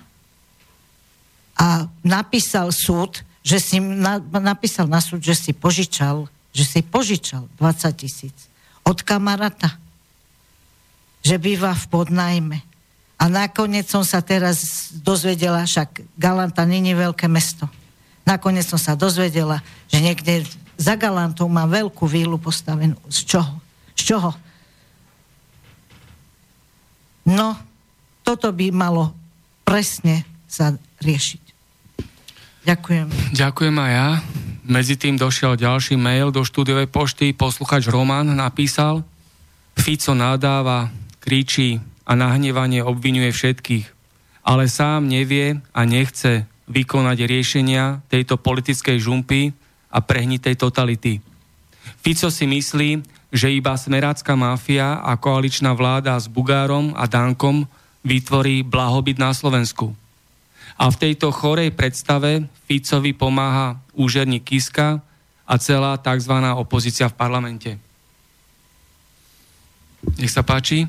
A 1.59 1.90
napísal 2.01 2.70
súd, 2.70 3.27
že 3.43 3.59
si 3.59 3.77
na, 3.82 4.20
napísal 4.20 4.86
na 4.86 5.02
súd, 5.02 5.20
že 5.20 5.35
si 5.35 5.51
požičal, 5.52 6.31
že 6.56 6.64
si 6.64 6.80
požičal 6.80 7.44
20 7.60 7.92
tisíc 8.00 8.48
od 8.80 8.96
kamaráta, 9.04 9.76
že 11.20 11.36
býva 11.36 11.76
v 11.76 11.84
podnajme. 11.92 12.58
A 13.20 13.28
nakoniec 13.28 13.84
som 13.92 14.00
sa 14.00 14.24
teraz 14.24 14.88
dozvedela, 14.96 15.68
však 15.68 16.16
Galanta 16.16 16.64
není 16.64 16.96
veľké 16.96 17.28
mesto. 17.28 17.68
Nakoniec 18.24 18.64
som 18.64 18.80
sa 18.80 18.96
dozvedela, 18.96 19.60
že 19.92 20.00
niekde 20.00 20.48
za 20.80 20.96
Galantou 20.96 21.48
má 21.48 21.68
veľkú 21.68 22.08
vílu 22.08 22.40
postavenú. 22.40 22.96
Z 23.12 23.36
čoho? 23.36 23.52
Z 23.96 24.02
čoho? 24.12 24.30
No, 27.26 27.56
toto 28.22 28.52
by 28.52 28.70
malo 28.70 29.12
presne 29.66 30.22
sa 30.46 30.72
riešiť. 31.02 31.42
Ďakujem. 32.66 33.06
Ďakujem 33.34 33.76
aj 33.78 33.92
ja. 33.92 34.08
Medzi 34.66 34.98
tým 34.98 35.14
došiel 35.14 35.55
ďalší 35.55 35.94
mail 35.94 36.34
do 36.34 36.43
štúdiovej 36.43 36.90
pošty. 36.90 37.30
Posluchač 37.38 37.86
Roman 37.86 38.26
napísal 38.26 39.06
Fico 39.78 40.10
nadáva, 40.10 40.90
kričí 41.22 41.78
a 42.02 42.18
nahnevanie 42.18 42.82
obvinuje 42.82 43.30
všetkých, 43.30 43.86
ale 44.43 44.66
sám 44.66 45.06
nevie 45.06 45.62
a 45.70 45.80
nechce 45.86 46.51
vykonať 46.66 47.18
riešenia 47.30 48.02
tejto 48.10 48.43
politickej 48.43 48.98
žumpy 48.98 49.55
a 49.94 50.02
prehnitej 50.02 50.59
totality. 50.59 51.22
Fico 52.02 52.26
si 52.26 52.51
myslí, 52.51 53.06
že 53.30 53.55
iba 53.55 53.78
smerácká 53.78 54.34
mafia 54.34 54.98
a 54.98 55.14
koaličná 55.14 55.78
vláda 55.78 56.18
s 56.18 56.26
Bugárom 56.26 56.90
a 56.98 57.06
Dankom 57.06 57.70
vytvorí 58.02 58.66
blahobyt 58.66 59.22
na 59.22 59.30
Slovensku. 59.30 59.94
A 60.76 60.92
v 60.92 61.00
tejto 61.00 61.32
chorej 61.32 61.72
predstave 61.72 62.44
Ficovi 62.68 63.16
pomáha 63.16 63.80
úžerník 63.96 64.44
Kiska 64.44 65.00
a 65.48 65.54
celá 65.56 65.96
tzv. 65.96 66.34
opozícia 66.52 67.08
v 67.08 67.16
parlamente. 67.16 67.80
Nech 70.20 70.30
sa 70.30 70.44
páči. 70.44 70.84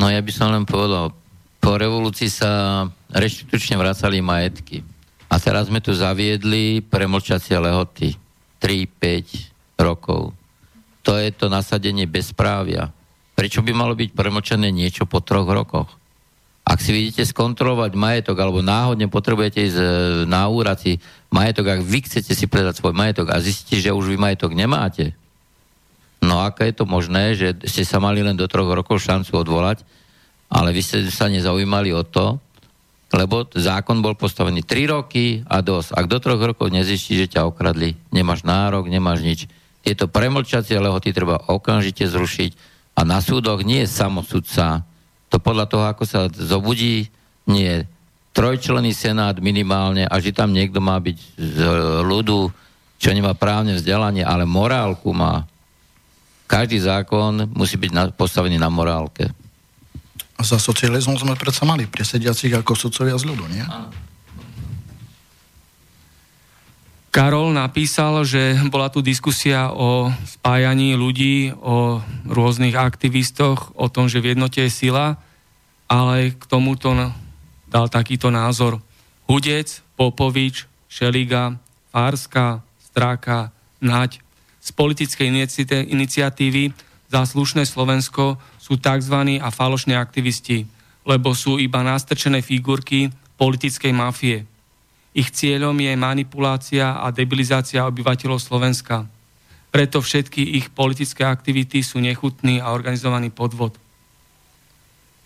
No 0.00 0.08
ja 0.08 0.22
by 0.24 0.32
som 0.32 0.48
len 0.48 0.64
povedal, 0.64 1.12
po 1.58 1.76
revolúcii 1.76 2.30
sa 2.32 2.86
reštitučne 3.12 3.76
vracali 3.76 4.24
majetky. 4.24 4.80
A 5.28 5.36
teraz 5.36 5.68
sme 5.68 5.84
tu 5.84 5.92
zaviedli 5.92 6.80
premlčacie 6.80 7.60
lehoty. 7.60 8.16
3-5 8.62 9.76
rokov. 9.78 10.32
To 11.04 11.12
je 11.20 11.28
to 11.30 11.52
nasadenie 11.52 12.08
bezprávia. 12.08 12.90
Prečo 13.36 13.62
by 13.62 13.70
malo 13.76 13.94
byť 13.94 14.16
premlčané 14.16 14.72
niečo 14.72 15.06
po 15.06 15.22
troch 15.22 15.46
rokoch? 15.46 15.97
Ak 16.68 16.84
si 16.84 16.92
vidíte 16.92 17.24
skontrolovať 17.24 17.96
majetok, 17.96 18.36
alebo 18.36 18.60
náhodne 18.60 19.08
potrebujete 19.08 19.64
ísť 19.64 19.78
e, 19.80 19.88
na 20.28 20.52
úrad 20.52 20.76
si 20.76 21.00
majetok, 21.32 21.64
ak 21.64 21.80
vy 21.80 22.04
chcete 22.04 22.36
si 22.36 22.44
predať 22.44 22.84
svoj 22.84 22.92
majetok 22.92 23.32
a 23.32 23.40
zistíte, 23.40 23.80
že 23.80 23.96
už 23.96 24.12
vy 24.12 24.20
majetok 24.20 24.52
nemáte, 24.52 25.16
no 26.20 26.44
ako 26.44 26.60
je 26.68 26.74
to 26.76 26.84
možné, 26.84 27.24
že 27.32 27.56
ste 27.64 27.88
sa 27.88 28.04
mali 28.04 28.20
len 28.20 28.36
do 28.36 28.44
troch 28.44 28.68
rokov 28.68 29.00
šancu 29.00 29.32
odvolať, 29.32 29.80
ale 30.52 30.76
vy 30.76 30.84
ste 30.84 31.08
sa 31.08 31.32
nezaujímali 31.32 31.88
o 31.96 32.04
to, 32.04 32.36
lebo 33.16 33.48
zákon 33.48 34.04
bol 34.04 34.12
postavený 34.12 34.60
3 34.68 34.92
roky 34.92 35.40
a 35.48 35.64
dosť. 35.64 35.96
Ak 35.96 36.04
do 36.12 36.20
troch 36.20 36.40
rokov 36.40 36.68
nezistí, 36.68 37.16
že 37.16 37.32
ťa 37.32 37.48
okradli, 37.48 37.96
nemáš 38.12 38.44
nárok, 38.44 38.92
nemáš 38.92 39.24
nič. 39.24 39.40
Tieto 39.80 40.04
premlčacie 40.12 40.76
lehoty 40.76 41.16
treba 41.16 41.40
okamžite 41.48 42.04
zrušiť 42.04 42.50
a 42.92 43.08
na 43.08 43.24
súdoch 43.24 43.64
nie 43.64 43.88
je 43.88 43.88
samosudca. 43.88 44.84
To 45.28 45.36
podľa 45.36 45.66
toho, 45.68 45.84
ako 45.88 46.04
sa 46.08 46.28
zobudí, 46.32 47.08
nie 47.48 47.84
trojčlený 48.38 48.94
senát 48.94 49.34
minimálne 49.42 50.06
a 50.06 50.14
že 50.22 50.30
tam 50.30 50.54
niekto 50.54 50.78
má 50.78 50.94
byť 51.02 51.18
z 51.34 51.58
ľudu, 52.06 52.54
čo 53.02 53.10
nemá 53.10 53.34
právne 53.34 53.74
vzdelanie, 53.74 54.22
ale 54.22 54.46
morálku 54.46 55.10
má. 55.10 55.42
Každý 56.46 56.78
zákon 56.78 57.50
musí 57.50 57.74
byť 57.74 57.90
na, 57.90 58.02
postavený 58.14 58.56
na 58.56 58.70
morálke. 58.70 59.26
A 60.38 60.46
za 60.46 60.54
socializmu 60.54 61.18
sme 61.18 61.34
predsa 61.34 61.66
mali 61.66 61.90
presediacich 61.90 62.54
ako 62.54 62.78
sudcovia 62.78 63.18
z 63.18 63.26
ľudu, 63.26 63.44
nie? 63.50 63.64
Karol 67.08 67.56
napísal, 67.56 68.20
že 68.28 68.52
bola 68.68 68.92
tu 68.92 69.00
diskusia 69.00 69.72
o 69.72 70.12
spájaní 70.28 70.92
ľudí, 70.92 71.56
o 71.56 72.04
rôznych 72.28 72.76
aktivistoch, 72.76 73.72
o 73.74 73.88
tom, 73.88 74.12
že 74.12 74.20
v 74.20 74.36
jednote 74.36 74.60
je 74.60 74.70
sila, 74.70 75.16
ale 75.88 76.36
k 76.36 76.42
tomuto 76.44 76.92
dal 77.64 77.88
takýto 77.88 78.28
názor. 78.28 78.84
Hudec, 79.24 79.80
Popovič, 79.96 80.68
Šeliga, 80.88 81.56
Fárska, 81.88 82.60
Stráka, 82.80 83.52
Naď 83.80 84.20
z 84.58 84.68
politickej 84.76 85.26
inici- 85.32 85.64
iniciatívy 85.64 86.76
za 87.08 87.24
slušné 87.24 87.64
Slovensko 87.64 88.36
sú 88.60 88.76
tzv. 88.76 89.16
a 89.40 89.48
falošní 89.48 89.96
aktivisti, 89.96 90.68
lebo 91.08 91.32
sú 91.32 91.56
iba 91.56 91.80
nastrčené 91.80 92.44
figurky 92.44 93.08
politickej 93.40 93.92
mafie. 93.96 94.44
Ich 95.16 95.32
cieľom 95.32 95.76
je 95.78 95.92
manipulácia 95.96 97.00
a 97.00 97.08
debilizácia 97.08 97.84
obyvateľov 97.88 98.38
Slovenska. 98.40 99.08
Preto 99.68 100.00
všetky 100.00 100.56
ich 100.56 100.72
politické 100.72 101.28
aktivity 101.28 101.84
sú 101.84 102.00
nechutný 102.00 102.60
a 102.60 102.72
organizovaný 102.72 103.28
podvod. 103.28 103.76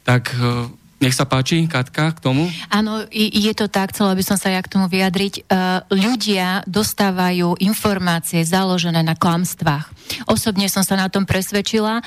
Tak 0.02 0.34
e, 0.34 0.66
nech 1.02 1.18
sa 1.18 1.26
páči, 1.26 1.66
Katka, 1.66 2.14
k 2.14 2.22
tomu. 2.22 2.46
Áno, 2.70 3.02
je 3.10 3.52
to 3.58 3.66
tak, 3.66 3.90
chcela 3.90 4.14
by 4.14 4.22
som 4.22 4.38
sa 4.38 4.54
ja 4.54 4.62
k 4.62 4.70
tomu 4.70 4.86
vyjadriť. 4.86 5.34
E, 5.34 5.42
ľudia 5.90 6.62
dostávajú 6.70 7.58
informácie 7.58 8.46
založené 8.46 9.02
na 9.02 9.18
klamstvách. 9.18 9.90
Osobne 10.30 10.70
som 10.70 10.86
sa 10.86 10.94
na 10.94 11.10
tom 11.10 11.26
presvedčila. 11.26 11.98
E, 11.98 12.02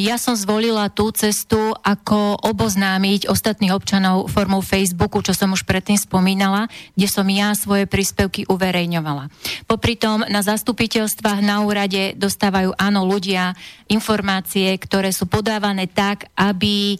ja 0.00 0.16
som 0.16 0.32
zvolila 0.32 0.88
tú 0.88 1.12
cestu, 1.12 1.76
ako 1.84 2.40
oboznámiť 2.40 3.28
ostatných 3.28 3.76
občanov 3.76 4.32
formou 4.32 4.64
Facebooku, 4.64 5.20
čo 5.20 5.36
som 5.36 5.52
už 5.52 5.68
predtým 5.68 6.00
spomínala, 6.00 6.72
kde 6.96 7.08
som 7.12 7.28
ja 7.28 7.52
svoje 7.52 7.84
príspevky 7.84 8.48
uverejňovala. 8.48 9.28
Popri 9.68 10.00
tom 10.00 10.24
na 10.24 10.40
zastupiteľstvách 10.40 11.44
na 11.44 11.60
úrade 11.68 12.16
dostávajú 12.16 12.72
áno 12.80 13.04
ľudia 13.04 13.52
informácie, 13.92 14.72
ktoré 14.80 15.12
sú 15.12 15.28
podávané 15.28 15.84
tak, 15.84 16.32
aby 16.32 16.96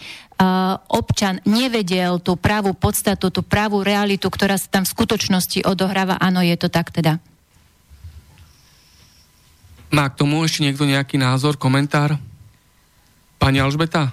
občan 0.89 1.39
nevedel 1.47 2.19
tú 2.19 2.35
pravú 2.37 2.75
podstatu, 2.75 3.31
tú 3.31 3.41
pravú 3.45 3.85
realitu, 3.85 4.27
ktorá 4.29 4.59
sa 4.59 4.69
tam 4.69 4.83
v 4.85 4.93
skutočnosti 4.93 5.65
odohráva. 5.65 6.19
Áno, 6.19 6.43
je 6.43 6.57
to 6.59 6.69
tak 6.73 6.91
teda. 6.91 7.19
Má 9.93 10.09
k 10.09 10.19
tomu 10.25 10.41
ešte 10.41 10.65
niekto 10.65 10.89
nejaký 10.89 11.21
názor, 11.21 11.61
komentár? 11.61 12.17
Pani 13.37 13.61
Alžbeta? 13.61 14.09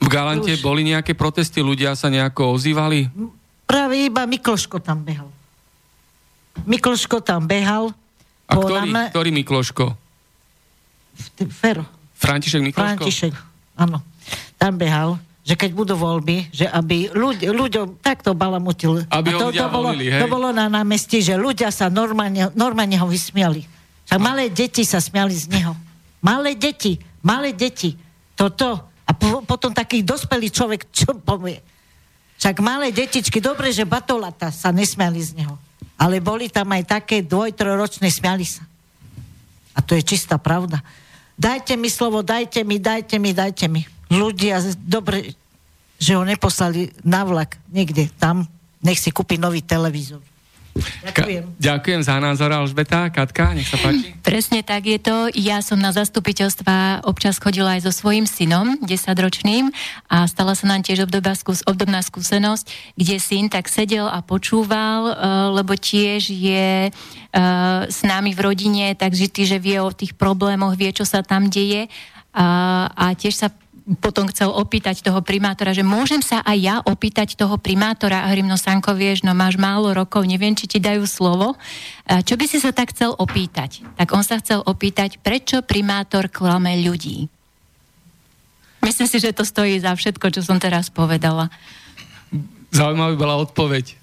V 0.00 0.08
Galante 0.08 0.56
Už. 0.56 0.64
boli 0.64 0.82
nejaké 0.82 1.14
protesty, 1.14 1.62
ľudia 1.62 1.94
sa 1.94 2.10
nejako 2.10 2.56
ozývali? 2.58 3.06
Práve 3.68 3.94
iba 4.02 4.26
Mikloško 4.26 4.82
tam 4.82 5.04
behal. 5.06 5.30
Mikloško 6.66 7.22
tam 7.22 7.46
behal. 7.46 7.94
A 8.50 8.58
ktorý, 8.58 8.90
na 8.90 9.06
me- 9.06 9.10
ktorý 9.14 9.30
Mikloško? 9.30 9.94
Fero. 11.54 11.86
František 12.18 12.60
Mikloško? 12.64 13.06
František, 13.06 13.32
áno. 13.78 14.02
Tam 14.58 14.74
behal, 14.74 15.22
že 15.40 15.56
keď 15.56 15.70
budú 15.72 15.94
voľby, 15.96 16.52
že 16.52 16.68
aby 16.68 17.08
ľudí, 17.16 17.48
ľuďom 17.48 18.04
takto 18.04 18.36
balamutil. 18.36 19.02
Aby 19.08 19.32
A 19.34 19.40
to, 19.40 19.46
to, 19.50 19.66
bolo, 19.72 19.90
volili, 19.90 20.12
hej? 20.12 20.20
to 20.20 20.28
bolo 20.28 20.52
na 20.52 20.68
námestí, 20.68 21.24
že 21.24 21.34
ľudia 21.34 21.72
sa 21.72 21.88
normálne, 21.88 22.52
normálne 22.52 22.96
ho 23.00 23.08
vysmiali. 23.08 23.64
Tak 24.04 24.20
malé 24.20 24.52
deti 24.52 24.84
sa 24.84 25.00
smiali 25.00 25.32
z 25.32 25.48
neho. 25.48 25.72
Malé 26.20 26.52
deti, 26.58 27.00
malé 27.24 27.56
deti. 27.56 27.96
Toto. 28.36 28.90
A 29.08 29.10
po, 29.16 29.40
potom 29.42 29.72
taký 29.72 30.04
dospelý 30.04 30.52
človek, 30.52 30.92
čo 30.92 31.16
povie? 31.16 31.64
Však 32.40 32.56
malé 32.64 32.88
detičky, 32.88 33.36
dobre, 33.40 33.68
že 33.68 33.84
batolata 33.84 34.48
sa 34.48 34.72
nesmiali 34.72 35.20
z 35.20 35.36
neho. 35.36 35.56
Ale 36.00 36.24
boli 36.24 36.48
tam 36.48 36.72
aj 36.72 36.88
také 36.88 37.20
dvoj, 37.20 37.52
trojročné, 37.52 38.08
smiali 38.08 38.48
sa. 38.48 38.64
A 39.76 39.84
to 39.84 39.92
je 39.92 40.00
čistá 40.04 40.40
pravda. 40.40 40.80
Dajte 41.36 41.76
mi 41.76 41.92
slovo, 41.92 42.24
dajte 42.24 42.64
mi, 42.64 42.80
dajte 42.80 43.16
mi, 43.20 43.30
dajte 43.32 43.68
mi. 43.68 43.84
Ľudia, 44.10 44.58
dobre, 44.82 45.38
že 46.00 46.18
ho 46.18 46.26
neposlali 46.26 46.90
na 47.06 47.22
vlak 47.22 47.60
niekde 47.70 48.10
tam, 48.18 48.48
nech 48.82 48.98
si 48.98 49.14
kúpi 49.14 49.38
nový 49.38 49.62
televízor. 49.62 50.20
Ďakujem. 50.80 51.44
Ka- 51.44 51.58
ďakujem 51.58 52.00
za 52.06 52.16
názor, 52.22 52.50
Alžbeta. 52.54 53.10
Katka, 53.10 53.52
nech 53.52 53.66
sa 53.66 53.76
páči. 53.76 54.14
Presne 54.22 54.62
tak 54.62 54.86
je 54.86 54.98
to. 55.02 55.28
Ja 55.34 55.60
som 55.60 55.76
na 55.76 55.90
zastupiteľstva 55.90 57.04
občas 57.04 57.42
chodila 57.42 57.76
aj 57.76 57.90
so 57.90 57.92
svojím 57.92 58.24
synom, 58.24 58.78
10-ročným, 58.86 59.74
a 60.06 60.24
stala 60.30 60.54
sa 60.54 60.70
nám 60.70 60.86
tiež 60.86 61.10
obdobná, 61.10 61.34
skús- 61.34 61.66
obdobná 61.66 62.00
skúsenosť, 62.00 62.94
kde 62.94 63.16
syn 63.18 63.50
tak 63.50 63.66
sedel 63.66 64.06
a 64.06 64.22
počúval, 64.22 65.00
uh, 65.10 65.14
lebo 65.58 65.74
tiež 65.74 66.30
je 66.30 66.88
uh, 66.88 67.80
s 67.90 68.00
nami 68.06 68.32
v 68.32 68.40
rodine, 68.40 68.86
takže 68.94 69.26
ty, 69.26 69.44
že 69.44 69.58
vie 69.58 69.82
o 69.82 69.90
tých 69.90 70.14
problémoch, 70.14 70.78
vie, 70.78 70.94
čo 70.94 71.04
sa 71.04 71.20
tam 71.26 71.50
deje 71.50 71.90
a, 72.30 72.86
a 72.94 73.10
tiež 73.18 73.34
sa 73.34 73.50
potom 74.00 74.30
chcel 74.30 74.50
opýtať 74.50 75.04
toho 75.04 75.20
primátora, 75.20 75.76
že 75.76 75.84
môžem 75.84 76.24
sa 76.24 76.40
aj 76.42 76.58
ja 76.58 76.76
opýtať 76.82 77.36
toho 77.36 77.60
primátora 77.60 78.24
a 78.24 78.28
hovorím, 78.30 78.48
no 78.48 78.58
Sanko, 78.58 78.96
vieš, 78.96 79.22
no 79.22 79.36
máš 79.36 79.60
málo 79.60 79.92
rokov, 79.92 80.24
neviem, 80.24 80.56
či 80.56 80.64
ti 80.64 80.78
dajú 80.78 81.04
slovo. 81.04 81.58
A 82.08 82.24
čo 82.24 82.40
by 82.40 82.46
si 82.48 82.58
sa 82.58 82.72
tak 82.72 82.96
chcel 82.96 83.12
opýtať? 83.12 83.84
Tak 84.00 84.08
on 84.16 84.24
sa 84.24 84.40
chcel 84.40 84.64
opýtať, 84.64 85.20
prečo 85.20 85.60
primátor 85.60 86.32
klame 86.32 86.80
ľudí? 86.80 87.28
Myslím 88.80 89.08
si, 89.12 89.20
že 89.20 89.36
to 89.36 89.44
stojí 89.44 89.76
za 89.76 89.92
všetko, 89.92 90.32
čo 90.32 90.40
som 90.40 90.56
teraz 90.56 90.88
povedala. 90.88 91.52
Zaujímavá 92.72 93.12
bola 93.18 93.36
odpoveď. 93.36 93.99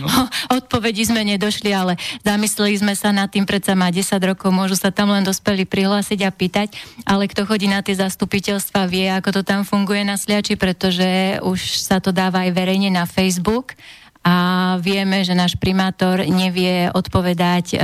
No. 0.00 0.08
Odpovedi 0.56 1.04
sme 1.04 1.26
nedošli, 1.26 1.74
ale 1.74 2.00
zamysleli 2.24 2.80
sme 2.80 2.94
sa 2.96 3.12
nad 3.12 3.28
tým, 3.28 3.44
predsa 3.44 3.76
má 3.76 3.92
10 3.92 4.16
rokov, 4.22 4.48
môžu 4.48 4.78
sa 4.78 4.88
tam 4.88 5.12
len 5.12 5.26
dospeli 5.26 5.68
prihlásiť 5.68 6.20
a 6.24 6.30
pýtať, 6.32 6.68
ale 7.04 7.28
kto 7.28 7.44
chodí 7.44 7.68
na 7.68 7.84
tie 7.84 7.98
zastupiteľstva 7.98 8.88
vie, 8.88 9.12
ako 9.12 9.40
to 9.40 9.42
tam 9.44 9.68
funguje 9.68 10.06
na 10.06 10.16
Sliači, 10.16 10.56
pretože 10.56 11.42
už 11.44 11.82
sa 11.84 12.00
to 12.00 12.14
dáva 12.14 12.48
aj 12.48 12.50
verejne 12.56 12.88
na 12.88 13.04
Facebook 13.04 13.76
a 14.22 14.78
vieme, 14.78 15.26
že 15.26 15.34
náš 15.34 15.58
primátor 15.58 16.22
nevie 16.22 16.86
odpovedať 16.94 17.74
e, 17.74 17.76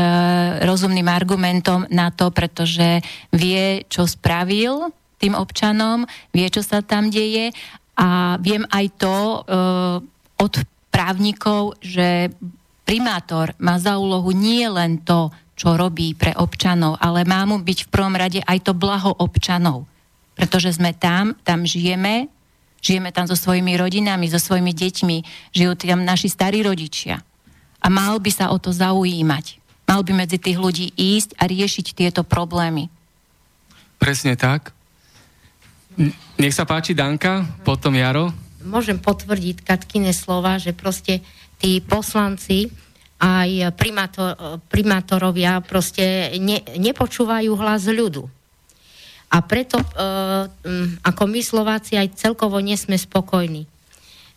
rozumným 0.63 1.11
argumentom 1.11 1.83
na 1.91 2.15
to, 2.15 2.31
pretože 2.31 3.03
vie, 3.35 3.83
čo 3.91 4.07
spravil 4.07 4.95
tým 5.19 5.35
občanom, 5.35 6.07
vie, 6.31 6.47
čo 6.47 6.63
sa 6.63 6.79
tam 6.79 7.11
deje 7.11 7.51
a 7.99 8.39
viem 8.39 8.63
aj 8.71 8.87
to 9.03 9.15
e, 9.19 9.39
od 10.39 10.55
právnikov, 10.89 11.77
že 11.79 12.33
primátor 12.89 13.53
má 13.61 13.77
za 13.77 14.01
úlohu 14.01 14.33
nie 14.33 14.65
len 14.65 15.01
to, 15.05 15.29
čo 15.59 15.75
robí 15.75 16.15
pre 16.15 16.33
občanov, 16.39 16.97
ale 17.03 17.27
má 17.27 17.43
mu 17.43 17.59
byť 17.59 17.79
v 17.85 17.93
prvom 17.93 18.15
rade 18.15 18.39
aj 18.47 18.59
to 18.63 18.73
blaho 18.73 19.11
občanov. 19.19 19.85
Pretože 20.39 20.79
sme 20.79 20.95
tam, 20.95 21.35
tam 21.43 21.67
žijeme, 21.67 22.31
žijeme 22.79 23.11
tam 23.11 23.27
so 23.27 23.35
svojimi 23.35 23.75
rodinami, 23.75 24.31
so 24.31 24.39
svojimi 24.39 24.71
deťmi, 24.71 25.17
žijú 25.51 25.73
tam 25.75 26.07
naši 26.07 26.31
starí 26.31 26.63
rodičia. 26.63 27.19
A 27.83 27.87
mal 27.91 28.23
by 28.23 28.31
sa 28.31 28.55
o 28.55 28.59
to 28.63 28.71
zaujímať. 28.71 29.59
Mal 29.91 30.01
by 30.07 30.13
medzi 30.15 30.39
tých 30.39 30.59
ľudí 30.61 30.95
ísť 30.95 31.35
a 31.43 31.51
riešiť 31.51 31.87
tieto 31.97 32.23
problémy. 32.23 32.87
Presne 33.99 34.39
tak. 34.39 34.71
Nech 36.39 36.55
sa 36.55 36.63
páči 36.63 36.95
Danka, 36.95 37.43
potom 37.67 37.99
Jaro. 37.99 38.31
Môžem 38.63 38.99
potvrdiť 38.99 39.63
Katkine 39.63 40.11
slova, 40.15 40.59
že 40.59 40.75
proste 40.75 41.23
tí 41.59 41.83
poslanci 41.83 42.71
aj 43.19 43.75
primátor, 43.75 44.63
primátorovia 44.71 45.59
proste 45.59 46.39
ne, 46.39 46.63
nepočúvajú 46.79 47.51
hlas 47.59 47.91
ľudu. 47.91 48.31
A 49.29 49.45
preto, 49.45 49.77
e, 49.77 49.87
ako 51.05 51.23
my 51.29 51.41
Slováci, 51.45 52.01
aj 52.01 52.17
celkovo 52.17 52.63
nesme 52.65 52.97
spokojní. 52.97 53.69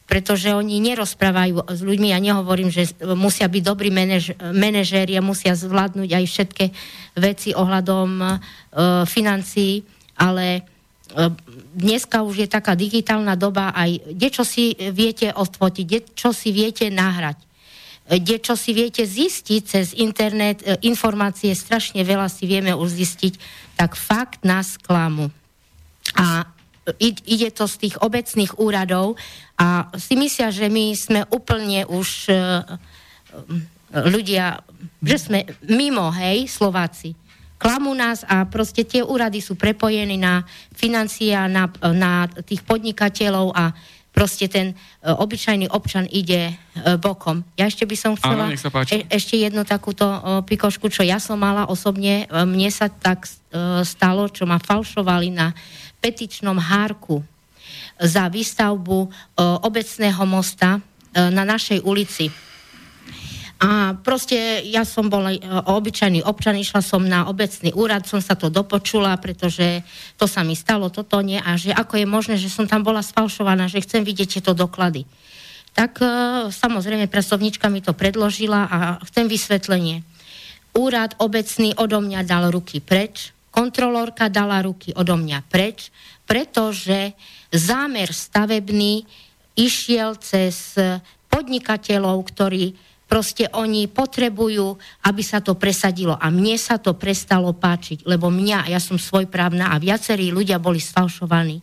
Pretože 0.03 0.52
oni 0.52 0.84
nerozprávajú 0.84 1.72
s 1.72 1.80
ľuďmi, 1.80 2.11
ja 2.11 2.19
nehovorím, 2.19 2.68
že 2.68 2.91
musia 3.15 3.48
byť 3.48 3.64
dobrí 3.64 3.88
manaž, 3.88 4.35
manažéri 4.35 5.15
a 5.15 5.23
musia 5.23 5.56
zvládnuť 5.56 6.10
aj 6.11 6.26
všetky 6.27 6.65
veci 7.15 7.56
ohľadom 7.56 8.10
e, 8.19 8.27
financií, 9.07 9.88
ale 10.19 10.60
e, 10.60 10.61
dneska 11.72 12.22
už 12.22 12.45
je 12.45 12.48
taká 12.52 12.76
digitálna 12.76 13.39
doba, 13.39 13.72
aj 13.72 14.15
kde 14.15 14.27
čo 14.31 14.43
si 14.43 14.76
viete 14.91 15.31
odfotiť, 15.31 15.85
kde 15.88 15.99
čo 16.11 16.30
si 16.35 16.52
viete 16.52 16.91
nahrať, 16.91 17.38
e, 18.07 18.19
kde 18.19 18.38
čo 18.43 18.53
si 18.60 18.76
viete 18.76 19.07
zistiť 19.07 19.61
cez 19.64 19.88
internet, 19.95 20.61
e, 20.61 20.77
informácie, 20.85 21.56
strašne 21.56 22.03
veľa 22.03 22.27
si 22.27 22.43
vieme 22.45 22.76
už 22.76 22.89
zistiť, 22.91 23.34
tak 23.80 23.95
fakt 23.95 24.43
nás 24.43 24.76
klamu. 24.76 25.31
A 26.18 26.43
ide 26.99 27.53
to 27.53 27.69
z 27.69 27.88
tých 27.88 27.95
obecných 28.02 28.57
úradov 28.57 29.14
a 29.56 29.88
si 29.95 30.18
myslia, 30.18 30.49
že 30.49 30.68
my 30.68 30.98
sme 30.98 31.22
úplne 31.30 31.85
už 31.85 32.10
e, 32.27 32.35
ľudia, 33.93 34.65
že 35.03 35.18
sme 35.18 35.39
mimo, 35.69 36.10
hej, 36.10 36.49
Slováci. 36.49 37.20
Klamú 37.62 37.94
nás 37.94 38.26
a 38.26 38.50
proste 38.50 38.82
tie 38.82 39.06
úrady 39.06 39.38
sú 39.38 39.54
prepojené 39.54 40.18
na 40.18 40.42
financie 40.74 41.30
a 41.30 41.46
na, 41.46 41.70
na 41.94 42.26
tých 42.42 42.66
podnikateľov 42.66 43.54
a 43.54 43.70
proste 44.10 44.50
ten 44.50 44.74
e, 44.74 44.76
obyčajný 45.08 45.70
občan 45.70 46.10
ide 46.10 46.52
e, 46.52 46.54
bokom. 46.98 47.46
Ja 47.56 47.70
ešte 47.70 47.86
by 47.86 47.96
som 47.96 48.18
chcela 48.18 48.50
Áno, 48.50 48.58
e, 48.90 49.08
ešte 49.08 49.38
jednu 49.38 49.62
takúto 49.64 50.04
e, 50.04 50.20
pikošku, 50.42 50.90
čo 50.90 51.06
ja 51.06 51.22
som 51.22 51.40
mala 51.40 51.70
osobne. 51.70 52.26
E, 52.26 52.44
Mne 52.44 52.74
sa 52.74 52.90
tak 52.90 53.30
e, 53.30 53.30
stalo, 53.86 54.28
čo 54.28 54.50
ma 54.50 54.60
falšovali 54.60 55.30
na 55.32 55.56
petičnom 56.04 56.58
hárku 56.58 57.24
za 58.02 58.28
výstavbu 58.28 59.00
e, 59.06 59.10
obecného 59.64 60.24
mosta 60.28 60.78
e, 60.78 60.80
na 61.32 61.46
našej 61.48 61.86
ulici. 61.86 62.51
A 63.62 63.94
proste 63.94 64.66
ja 64.66 64.82
som 64.82 65.06
bola 65.06 65.38
e, 65.38 65.40
obyčajný 65.46 66.26
občan, 66.26 66.58
išla 66.58 66.82
som 66.82 67.06
na 67.06 67.30
obecný 67.30 67.70
úrad, 67.78 68.10
som 68.10 68.18
sa 68.18 68.34
to 68.34 68.50
dopočula, 68.50 69.14
pretože 69.22 69.86
to 70.18 70.26
sa 70.26 70.42
mi 70.42 70.58
stalo, 70.58 70.90
toto 70.90 71.22
nie, 71.22 71.38
a 71.38 71.54
že 71.62 71.70
ako 71.70 72.02
je 72.02 72.08
možné, 72.10 72.36
že 72.42 72.50
som 72.50 72.66
tam 72.66 72.82
bola 72.82 73.06
sfalšovaná, 73.06 73.70
že 73.70 73.86
chcem 73.86 74.02
vidieť 74.02 74.42
tieto 74.42 74.58
doklady. 74.58 75.06
Tak 75.78 76.02
e, 76.02 76.06
samozrejme 76.50 77.06
pracovníčka 77.06 77.70
mi 77.70 77.86
to 77.86 77.94
predložila 77.94 78.66
a 78.66 78.78
chcem 79.06 79.30
vysvetlenie. 79.30 80.02
Úrad 80.74 81.14
obecný 81.22 81.78
odo 81.78 82.02
mňa 82.02 82.26
dal 82.26 82.50
ruky 82.50 82.82
preč, 82.82 83.30
kontrolórka 83.54 84.26
dala 84.34 84.66
ruky 84.66 84.90
odo 84.98 85.22
mňa 85.22 85.46
preč, 85.46 85.94
pretože 86.26 87.14
zámer 87.54 88.10
stavebný 88.10 89.06
išiel 89.54 90.18
cez 90.18 90.80
podnikateľov, 91.30 92.18
ktorí 92.26 92.91
proste 93.12 93.52
oni 93.52 93.92
potrebujú, 93.92 94.80
aby 95.04 95.20
sa 95.20 95.44
to 95.44 95.60
presadilo. 95.60 96.16
A 96.16 96.32
mne 96.32 96.56
sa 96.56 96.80
to 96.80 96.96
prestalo 96.96 97.52
páčiť, 97.52 98.08
lebo 98.08 98.32
mňa, 98.32 98.72
ja 98.72 98.80
som 98.80 98.96
svojprávna 98.96 99.76
a 99.76 99.84
viacerí 99.84 100.32
ľudia 100.32 100.64
boli 100.64 100.80
sfalšovaní. 100.80 101.60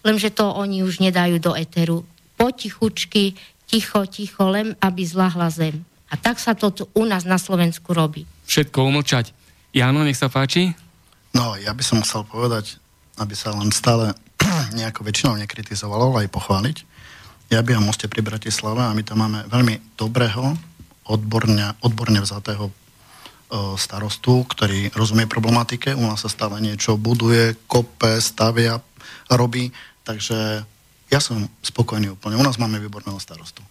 Lenže 0.00 0.32
to 0.32 0.48
oni 0.48 0.80
už 0.80 1.04
nedajú 1.04 1.36
do 1.36 1.52
eteru. 1.52 2.08
Potichučky, 2.40 3.36
ticho, 3.68 4.08
ticho, 4.08 4.48
len 4.48 4.72
aby 4.80 5.04
zlahla 5.04 5.52
zem. 5.52 5.84
A 6.08 6.16
tak 6.16 6.40
sa 6.40 6.56
to 6.56 6.72
tu 6.72 6.82
u 6.96 7.04
nás 7.04 7.28
na 7.28 7.36
Slovensku 7.36 7.92
robí. 7.92 8.24
Všetko 8.48 8.88
umlčať. 8.88 9.36
Jano, 9.76 10.00
nech 10.00 10.16
sa 10.16 10.32
páči. 10.32 10.72
No, 11.36 11.60
ja 11.60 11.76
by 11.76 11.84
som 11.84 12.00
chcel 12.00 12.24
povedať, 12.24 12.80
aby 13.20 13.36
sa 13.36 13.52
len 13.52 13.68
stále 13.68 14.16
nejako 14.78 15.04
väčšinou 15.04 15.36
nekritizovalo, 15.36 16.16
ale 16.16 16.24
aj 16.24 16.32
pochváliť. 16.32 16.76
Ja 17.52 17.60
bývam 17.60 17.84
v 17.84 17.92
Moste 17.92 18.08
pri 18.08 18.24
Bratislave 18.24 18.80
a 18.80 18.96
my 18.96 19.02
tam 19.04 19.20
máme 19.20 19.44
veľmi 19.52 19.98
dobrého, 20.00 20.56
odborne, 21.06 21.74
odborne 21.82 22.20
vzatého 22.22 22.70
e, 22.70 22.72
starostu, 23.78 24.42
ktorý 24.46 24.90
rozumie 24.92 25.30
problematike. 25.30 25.94
U 25.94 26.04
nás 26.06 26.26
sa 26.26 26.30
stále 26.30 26.58
niečo 26.58 26.98
buduje, 26.98 27.54
kope, 27.70 28.18
stavia, 28.18 28.82
robí. 29.30 29.70
Takže 30.02 30.66
ja 31.10 31.20
som 31.22 31.46
spokojný 31.62 32.14
úplne. 32.14 32.38
U 32.38 32.44
nás 32.44 32.58
máme 32.58 32.82
výborného 32.82 33.18
starostu. 33.22 33.62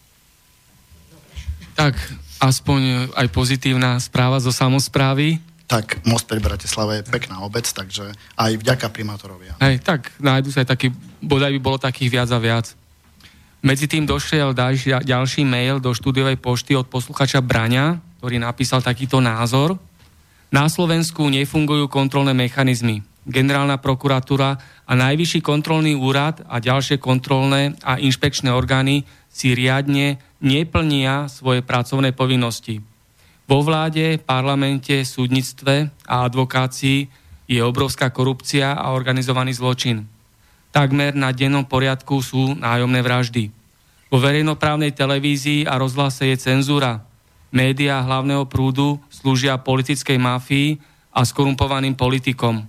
Tak, 1.76 2.00
aspoň 2.40 3.12
aj 3.12 3.28
pozitívna 3.36 4.00
správa 4.00 4.40
zo 4.40 4.56
samozprávy. 4.56 5.44
Tak 5.68 6.08
Most 6.08 6.30
pri 6.30 6.40
Bratislave 6.40 7.02
je 7.02 7.10
pekná 7.10 7.44
obec, 7.44 7.68
takže 7.68 8.16
aj 8.38 8.52
vďaka 8.62 8.88
primátorovi. 8.94 9.60
Hej, 9.60 9.84
tak 9.84 10.14
nájdu 10.22 10.56
sa 10.56 10.64
aj 10.64 10.72
taký, 10.72 10.88
bodaj 11.20 11.52
by 11.58 11.60
bolo 11.60 11.78
takých 11.82 12.22
viac 12.22 12.30
a 12.32 12.40
viac. 12.40 12.72
Medzi 13.66 13.90
tým 13.90 14.06
došiel 14.06 14.54
ďalší, 14.54 15.42
mail 15.42 15.82
do 15.82 15.90
štúdiovej 15.90 16.38
pošty 16.38 16.78
od 16.78 16.86
posluchača 16.86 17.42
Braňa, 17.42 17.98
ktorý 18.22 18.38
napísal 18.38 18.86
takýto 18.86 19.18
názor. 19.18 19.82
Na 20.54 20.70
Slovensku 20.70 21.26
nefungujú 21.26 21.90
kontrolné 21.90 22.38
mechanizmy. 22.38 23.02
Generálna 23.26 23.82
prokuratúra 23.82 24.62
a 24.86 24.92
Najvyšší 24.94 25.42
kontrolný 25.42 25.98
úrad 25.98 26.46
a 26.46 26.62
ďalšie 26.62 27.02
kontrolné 27.02 27.74
a 27.82 27.98
inšpekčné 27.98 28.54
orgány 28.54 29.02
si 29.34 29.58
riadne 29.58 30.22
neplnia 30.46 31.26
svoje 31.26 31.66
pracovné 31.66 32.14
povinnosti. 32.14 32.86
Vo 33.50 33.66
vláde, 33.66 34.22
parlamente, 34.22 35.02
súdnictve 35.02 35.90
a 36.06 36.22
advokácii 36.22 37.10
je 37.50 37.60
obrovská 37.66 38.14
korupcia 38.14 38.78
a 38.78 38.94
organizovaný 38.94 39.58
zločin. 39.58 40.06
Takmer 40.76 41.16
na 41.16 41.32
dennom 41.32 41.64
poriadku 41.64 42.20
sú 42.20 42.52
nájomné 42.60 43.00
vraždy. 43.00 43.48
Vo 44.12 44.20
verejnoprávnej 44.20 44.92
televízii 44.92 45.64
a 45.64 45.80
rozhlase 45.80 46.28
je 46.28 46.52
cenzúra. 46.52 47.00
Média 47.48 48.04
hlavného 48.04 48.44
prúdu 48.44 49.00
slúžia 49.08 49.56
politickej 49.56 50.20
mafii 50.20 50.76
a 51.16 51.24
skorumpovaným 51.24 51.96
politikom. 51.96 52.68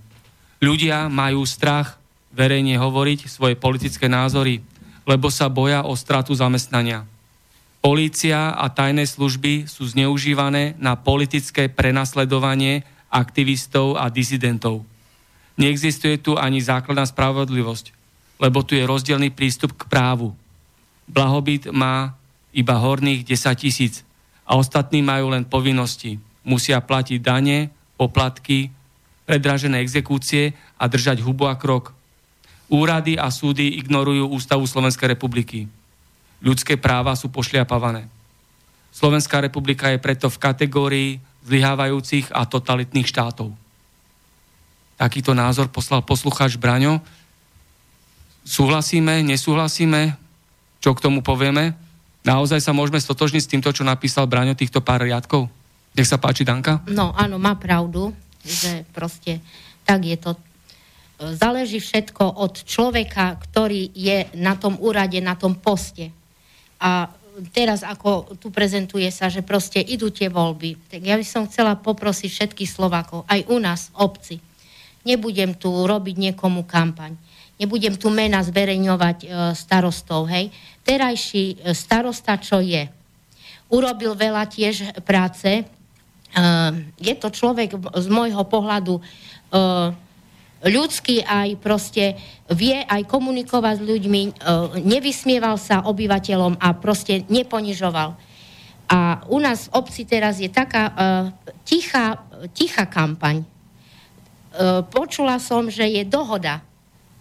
Ľudia 0.63 1.11
majú 1.11 1.43
strach 1.43 1.99
verejne 2.31 2.79
hovoriť 2.79 3.27
svoje 3.27 3.59
politické 3.59 4.07
názory, 4.07 4.63
lebo 5.03 5.27
sa 5.27 5.51
boja 5.51 5.83
o 5.83 5.91
stratu 5.99 6.31
zamestnania. 6.31 7.03
Polícia 7.83 8.55
a 8.55 8.71
tajné 8.71 9.03
služby 9.03 9.67
sú 9.67 9.83
zneužívané 9.83 10.79
na 10.79 10.95
politické 10.95 11.67
prenasledovanie 11.67 12.87
aktivistov 13.11 13.99
a 13.99 14.07
disidentov. 14.07 14.87
Neexistuje 15.59 16.21
tu 16.23 16.39
ani 16.39 16.63
základná 16.63 17.03
spravodlivosť, 17.03 17.96
lebo 18.37 18.61
tu 18.61 18.77
je 18.77 18.85
rozdielný 18.85 19.33
prístup 19.33 19.73
k 19.73 19.89
právu. 19.89 20.33
Blahobyt 21.09 21.69
má 21.73 22.13
iba 22.53 22.77
horných 22.77 23.25
10 23.25 23.53
tisíc 23.57 24.05
a 24.47 24.55
ostatní 24.55 25.01
majú 25.01 25.33
len 25.33 25.45
povinnosti. 25.45 26.21
Musia 26.47 26.79
platiť 26.79 27.19
dane, 27.19 27.69
poplatky, 27.99 28.71
predražené 29.27 29.83
exekúcie 29.83 30.55
a 30.79 30.87
držať 30.87 31.19
hubu 31.19 31.49
a 31.49 31.59
krok. 31.59 31.91
Úrady 32.71 33.19
a 33.19 33.27
súdy 33.27 33.79
ignorujú 33.79 34.31
Ústavu 34.31 34.63
Slovenskej 34.63 35.15
republiky. 35.15 35.67
Ľudské 36.39 36.79
práva 36.79 37.15
sú 37.17 37.27
pošliapavané. 37.31 38.07
Slovenská 38.91 39.43
republika 39.43 39.91
je 39.91 39.99
preto 39.99 40.31
v 40.31 40.41
kategórii 40.41 41.09
zlyhávajúcich 41.47 42.31
a 42.31 42.43
totalitných 42.43 43.07
štátov. 43.07 43.53
Takýto 44.97 45.37
názor 45.37 45.69
poslal 45.69 46.01
poslucháč 46.01 46.57
Braňo. 46.57 46.99
Súhlasíme, 48.47 49.27
nesúhlasíme? 49.27 50.15
Čo 50.79 50.95
k 50.95 51.03
tomu 51.03 51.19
povieme? 51.19 51.75
Naozaj 52.23 52.63
sa 52.63 52.71
môžeme 52.71 52.95
stotožniť 52.95 53.43
s 53.43 53.51
týmto, 53.51 53.75
čo 53.75 53.83
napísal 53.83 54.23
Braňo, 54.23 54.55
týchto 54.55 54.79
pár 54.79 55.03
riadkov? 55.03 55.51
Nech 55.91 56.07
sa 56.07 56.15
páči, 56.15 56.47
Danka. 56.47 56.79
No 56.87 57.11
áno, 57.11 57.35
má 57.35 57.59
pravdu, 57.59 58.15
že 58.47 58.87
proste 58.95 59.43
tak 59.83 60.07
je 60.07 60.15
to. 60.15 60.31
Záleží 61.19 61.83
všetko 61.83 62.39
od 62.39 62.63
človeka, 62.63 63.35
ktorý 63.35 63.91
je 63.91 64.31
na 64.39 64.55
tom 64.55 64.79
úrade, 64.79 65.19
na 65.19 65.35
tom 65.35 65.59
poste. 65.59 66.15
A 66.79 67.11
teraz, 67.51 67.83
ako 67.83 68.37
tu 68.39 68.47
prezentuje 68.47 69.11
sa, 69.11 69.27
že 69.27 69.43
proste 69.43 69.83
idú 69.83 70.07
tie 70.07 70.31
voľby, 70.31 70.87
tak 70.87 71.03
ja 71.03 71.19
by 71.19 71.25
som 71.25 71.49
chcela 71.51 71.75
poprosiť 71.75 72.29
všetkých 72.31 72.69
Slovákov, 72.69 73.27
aj 73.27 73.43
u 73.49 73.57
nás, 73.59 73.91
obci. 73.97 74.39
Nebudem 75.03 75.57
tu 75.57 75.67
robiť 75.71 76.15
niekomu 76.15 76.63
kampaň. 76.63 77.17
Nebudem 77.57 77.97
tu 77.97 78.13
mena 78.13 78.45
zverejňovať 78.45 79.17
e, 79.21 79.27
starostov, 79.57 80.29
hej. 80.29 80.53
Terajší 80.85 81.45
e, 81.45 81.55
starosta, 81.73 82.37
čo 82.37 82.61
je? 82.61 82.85
Urobil 83.73 84.13
veľa 84.13 84.45
tiež 84.45 85.01
práce. 85.01 85.61
E, 85.61 85.63
je 87.01 87.13
to 87.17 87.33
človek 87.33 87.73
z 87.77 88.07
môjho 88.13 88.45
pohľadu 88.45 88.97
e, 88.97 89.01
ľudský 90.65 91.21
aj 91.21 91.57
proste 91.61 92.17
vie 92.49 92.81
aj 92.81 93.05
komunikovať 93.05 93.75
s 93.77 93.85
ľuďmi, 93.85 94.21
e, 94.21 94.31
nevysmieval 94.81 95.57
sa 95.61 95.85
obyvateľom 95.85 96.57
a 96.57 96.73
proste 96.77 97.25
neponižoval. 97.29 98.17
A 98.87 99.27
u 99.27 99.37
nás 99.43 99.67
v 99.67 99.83
obci 99.83 100.07
teraz 100.07 100.39
je 100.39 100.47
taká 100.47 100.83
uh, 100.87 100.95
tichá, 101.67 102.23
tichá 102.55 102.87
kampaň. 102.87 103.43
Uh, 103.43 104.79
počula 104.87 105.43
som, 105.43 105.67
že 105.67 105.83
je 105.83 106.07
dohoda, 106.07 106.63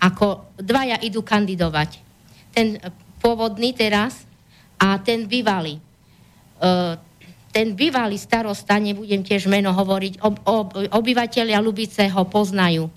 ako 0.00 0.52
dvaja 0.60 1.00
idú 1.00 1.24
kandidovať. 1.24 2.00
Ten 2.52 2.80
pôvodný 3.20 3.72
teraz 3.72 4.28
a 4.76 5.00
ten 5.00 5.24
bývalý. 5.24 5.80
Uh, 6.60 6.96
ten 7.52 7.72
bývalý 7.72 8.20
starosta, 8.20 8.76
nebudem 8.76 9.24
tiež 9.24 9.48
meno 9.48 9.72
hovoriť, 9.72 10.20
ob, 10.20 10.36
ob, 10.44 10.68
obyvateľia 10.76 11.56
Lubice 11.64 12.04
ho 12.12 12.28
poznajú. 12.28 12.92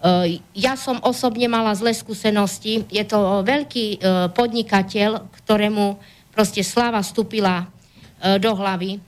Uh, 0.00 0.40
ja 0.56 0.74
som 0.80 0.96
osobne 1.04 1.46
mala 1.52 1.76
zlé 1.76 1.92
skúsenosti. 1.92 2.88
Je 2.88 3.04
to 3.04 3.44
veľký 3.44 4.00
podnikateľ, 4.32 5.28
ktorému 5.44 6.00
proste 6.32 6.64
sláva 6.64 7.04
vstúpila 7.04 7.68
do 8.40 8.50
hlavy. 8.56 9.02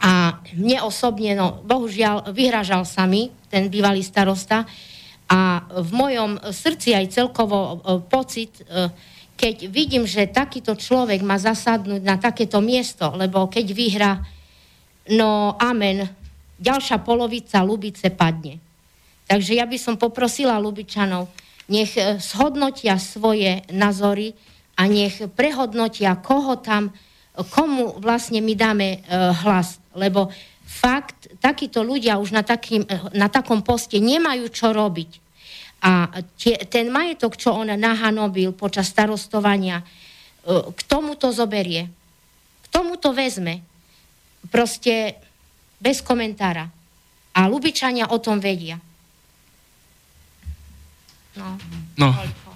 A 0.00 0.40
mne 0.56 0.80
osobne, 0.84 1.36
no 1.36 1.60
bohužiaľ, 1.64 2.32
vyhražal 2.32 2.88
sa 2.88 3.04
mi 3.04 3.28
ten 3.52 3.68
bývalý 3.68 4.00
starosta 4.00 4.64
a 5.30 5.62
v 5.70 5.90
mojom 5.94 6.42
srdci 6.50 6.90
aj 6.90 7.14
celkovo 7.14 7.78
pocit, 8.10 8.50
keď 9.38 9.70
vidím, 9.70 10.02
že 10.02 10.26
takýto 10.26 10.74
človek 10.74 11.22
má 11.22 11.38
zasadnúť 11.38 12.02
na 12.02 12.18
takéto 12.18 12.58
miesto, 12.58 13.14
lebo 13.14 13.46
keď 13.46 13.66
vyhra, 13.70 14.12
no 15.14 15.54
amen, 15.54 16.02
ďalšia 16.58 17.00
polovica 17.00 17.62
Lubice 17.62 18.10
padne. 18.10 18.58
Takže 19.30 19.54
ja 19.54 19.64
by 19.70 19.78
som 19.78 19.94
poprosila 19.94 20.58
Lubičanov, 20.58 21.30
nech 21.70 21.94
shodnotia 22.18 22.98
svoje 22.98 23.62
názory 23.70 24.34
a 24.74 24.90
nech 24.90 25.22
prehodnotia, 25.38 26.18
koho 26.18 26.58
tam, 26.58 26.90
komu 27.54 28.02
vlastne 28.02 28.42
my 28.42 28.54
dáme 28.58 28.88
e, 28.90 28.98
hlas. 29.46 29.78
Lebo 29.94 30.34
fakt, 30.70 31.26
takíto 31.42 31.82
ľudia 31.82 32.22
už 32.22 32.30
na, 32.30 32.46
takým, 32.46 32.86
na 33.10 33.26
takom 33.26 33.66
poste 33.66 33.98
nemajú 33.98 34.46
čo 34.54 34.70
robiť. 34.70 35.10
A 35.82 36.22
tie, 36.38 36.62
ten 36.70 36.92
majetok, 36.94 37.34
čo 37.34 37.58
on 37.58 37.66
nahanobil 37.74 38.54
počas 38.54 38.86
starostovania, 38.86 39.82
e, 39.82 39.84
k 40.70 40.80
tomu 40.86 41.18
to 41.18 41.34
zoberie. 41.34 41.90
K 42.62 42.66
tomu 42.70 42.94
to 42.94 43.10
vezme. 43.10 43.66
Proste 44.52 45.18
bez 45.82 46.04
komentára. 46.04 46.70
A 47.34 47.40
Lubičania 47.50 48.12
o 48.12 48.20
tom 48.22 48.38
vedia. 48.38 48.78
No. 51.34 51.56
No, 51.96 52.08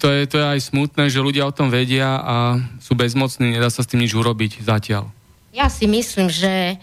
to 0.03 0.13
je, 0.13 0.29
to 0.29 0.37
je 0.43 0.47
aj 0.59 0.61
smutné, 0.61 1.09
že 1.09 1.23
ľudia 1.23 1.49
o 1.49 1.55
tom 1.55 1.73
vedia 1.73 2.21
a 2.21 2.37
sú 2.83 2.93
bezmocní, 2.93 3.57
nedá 3.57 3.71
sa 3.73 3.81
s 3.81 3.89
tým 3.89 4.03
nič 4.03 4.13
urobiť 4.13 4.61
zatiaľ. 4.61 5.09
Ja 5.55 5.71
si 5.71 5.87
myslím, 5.87 6.29
že 6.29 6.77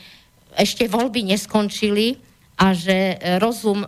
ešte 0.56 0.88
voľby 0.88 1.32
neskončili 1.36 2.20
a 2.60 2.76
že 2.76 3.18
rozum 3.40 3.82
e, 3.82 3.88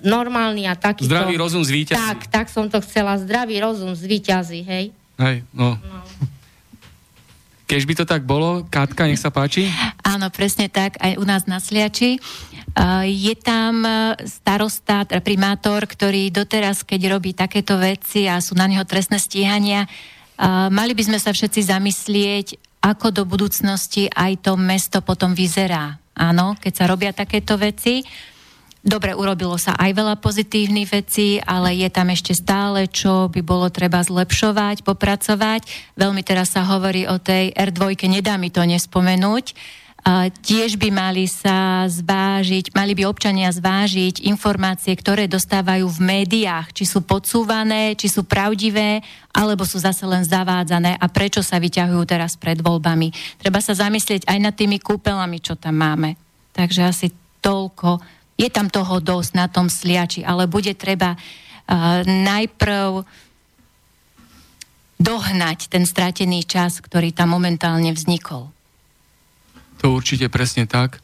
normálny 0.00 0.64
a 0.64 0.78
takýto... 0.78 1.10
Zdravý 1.10 1.36
rozum 1.36 1.60
zvíťazí. 1.60 2.00
Tak, 2.00 2.18
tak 2.32 2.46
som 2.48 2.70
to 2.72 2.80
chcela. 2.80 3.20
Zdravý 3.20 3.60
rozum 3.60 3.92
zvíťazí, 3.92 4.64
hej? 4.64 4.84
Hej, 5.20 5.44
no. 5.52 5.76
no. 5.76 5.98
Keď 7.68 7.82
by 7.84 7.94
to 8.00 8.04
tak 8.08 8.24
bolo, 8.24 8.64
Kátka, 8.72 9.04
nech 9.04 9.20
sa 9.20 9.28
páči. 9.28 9.68
Áno, 10.00 10.32
presne 10.32 10.72
tak, 10.72 10.96
aj 11.04 11.20
u 11.20 11.24
nás 11.28 11.44
na 11.44 11.60
Sliači. 11.60 12.16
Je 13.04 13.34
tam 13.36 13.84
starosta, 14.24 15.04
teda 15.04 15.20
primátor, 15.20 15.84
ktorý 15.84 16.32
doteraz, 16.32 16.80
keď 16.80 17.20
robí 17.20 17.36
takéto 17.36 17.76
veci 17.76 18.24
a 18.24 18.40
sú 18.40 18.56
na 18.56 18.64
neho 18.64 18.88
trestné 18.88 19.20
stíhania, 19.20 19.84
mali 20.72 20.96
by 20.96 21.12
sme 21.12 21.18
sa 21.20 21.28
všetci 21.28 21.68
zamyslieť, 21.68 22.46
ako 22.82 23.10
do 23.10 23.22
budúcnosti 23.26 24.06
aj 24.10 24.46
to 24.46 24.54
mesto 24.54 25.02
potom 25.02 25.34
vyzerá. 25.34 25.98
Áno, 26.18 26.58
keď 26.58 26.72
sa 26.74 26.84
robia 26.90 27.10
takéto 27.14 27.54
veci. 27.54 28.02
Dobre, 28.78 29.10
urobilo 29.10 29.58
sa 29.58 29.74
aj 29.74 29.90
veľa 29.90 30.14
pozitívnych 30.22 30.86
vecí, 30.86 31.42
ale 31.42 31.74
je 31.76 31.90
tam 31.90 32.14
ešte 32.14 32.30
stále, 32.32 32.86
čo 32.86 33.26
by 33.26 33.42
bolo 33.42 33.66
treba 33.74 33.98
zlepšovať, 34.00 34.86
popracovať. 34.86 35.66
Veľmi 35.98 36.22
teraz 36.22 36.54
sa 36.54 36.62
hovorí 36.62 37.04
o 37.10 37.18
tej 37.18 37.50
R2, 37.58 37.98
nedá 38.06 38.38
mi 38.38 38.54
to 38.54 38.62
nespomenúť. 38.62 39.54
Tiež 40.40 40.80
by 40.80 40.88
mali 40.88 41.28
sa 41.28 41.84
zvážiť, 41.84 42.72
mali 42.72 42.96
by 42.96 43.04
občania 43.04 43.52
zvážiť 43.52 44.24
informácie, 44.24 44.96
ktoré 44.96 45.28
dostávajú 45.28 45.84
v 45.84 46.00
médiách, 46.00 46.72
či 46.72 46.88
sú 46.88 47.04
podsúvané, 47.04 47.92
či 47.92 48.08
sú 48.08 48.24
pravdivé, 48.24 49.04
alebo 49.36 49.68
sú 49.68 49.76
zase 49.76 50.08
len 50.08 50.24
zavádzané 50.24 50.96
a 50.96 51.06
prečo 51.12 51.44
sa 51.44 51.60
vyťahujú 51.60 52.08
teraz 52.08 52.40
pred 52.40 52.56
voľbami. 52.56 53.12
Treba 53.36 53.60
sa 53.60 53.76
zamyslieť 53.76 54.24
aj 54.24 54.38
nad 54.40 54.56
tými 54.56 54.80
kúpelami, 54.80 55.44
čo 55.44 55.60
tam 55.60 55.76
máme. 55.76 56.16
Takže 56.56 56.88
asi 56.88 57.12
toľko 57.44 58.00
je 58.40 58.48
tam 58.48 58.72
toho 58.72 59.04
dosť 59.04 59.30
na 59.36 59.44
tom 59.52 59.68
sliači, 59.68 60.24
ale 60.24 60.48
bude 60.48 60.72
treba 60.72 61.20
uh, 61.20 62.00
najprv 62.06 63.04
dohnať 64.96 65.68
ten 65.68 65.84
stratený 65.84 66.48
čas, 66.48 66.80
ktorý 66.80 67.12
tam 67.12 67.36
momentálne 67.36 67.92
vznikol. 67.92 68.56
To 69.82 69.94
určite 69.94 70.26
presne 70.28 70.66
tak. 70.66 70.98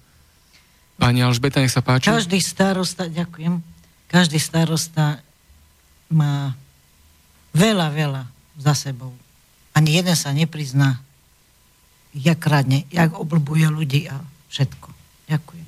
Pani 0.98 1.22
Alžbeta, 1.26 1.58
nech 1.58 1.74
sa 1.74 1.82
páči. 1.82 2.10
Každý 2.10 2.38
starosta, 2.38 3.10
ďakujem, 3.10 3.58
každý 4.06 4.38
starosta 4.38 5.18
má 6.10 6.54
veľa, 7.50 7.90
veľa 7.90 8.22
za 8.58 8.74
sebou. 8.78 9.10
Ani 9.74 9.98
jeden 9.98 10.14
sa 10.14 10.30
neprizná, 10.30 11.02
jak 12.14 12.38
kradne, 12.38 12.86
jak 12.94 13.10
oblbuje 13.10 13.66
ľudí 13.66 14.06
a 14.06 14.22
všetko. 14.54 14.88
Ďakujem. 15.26 15.66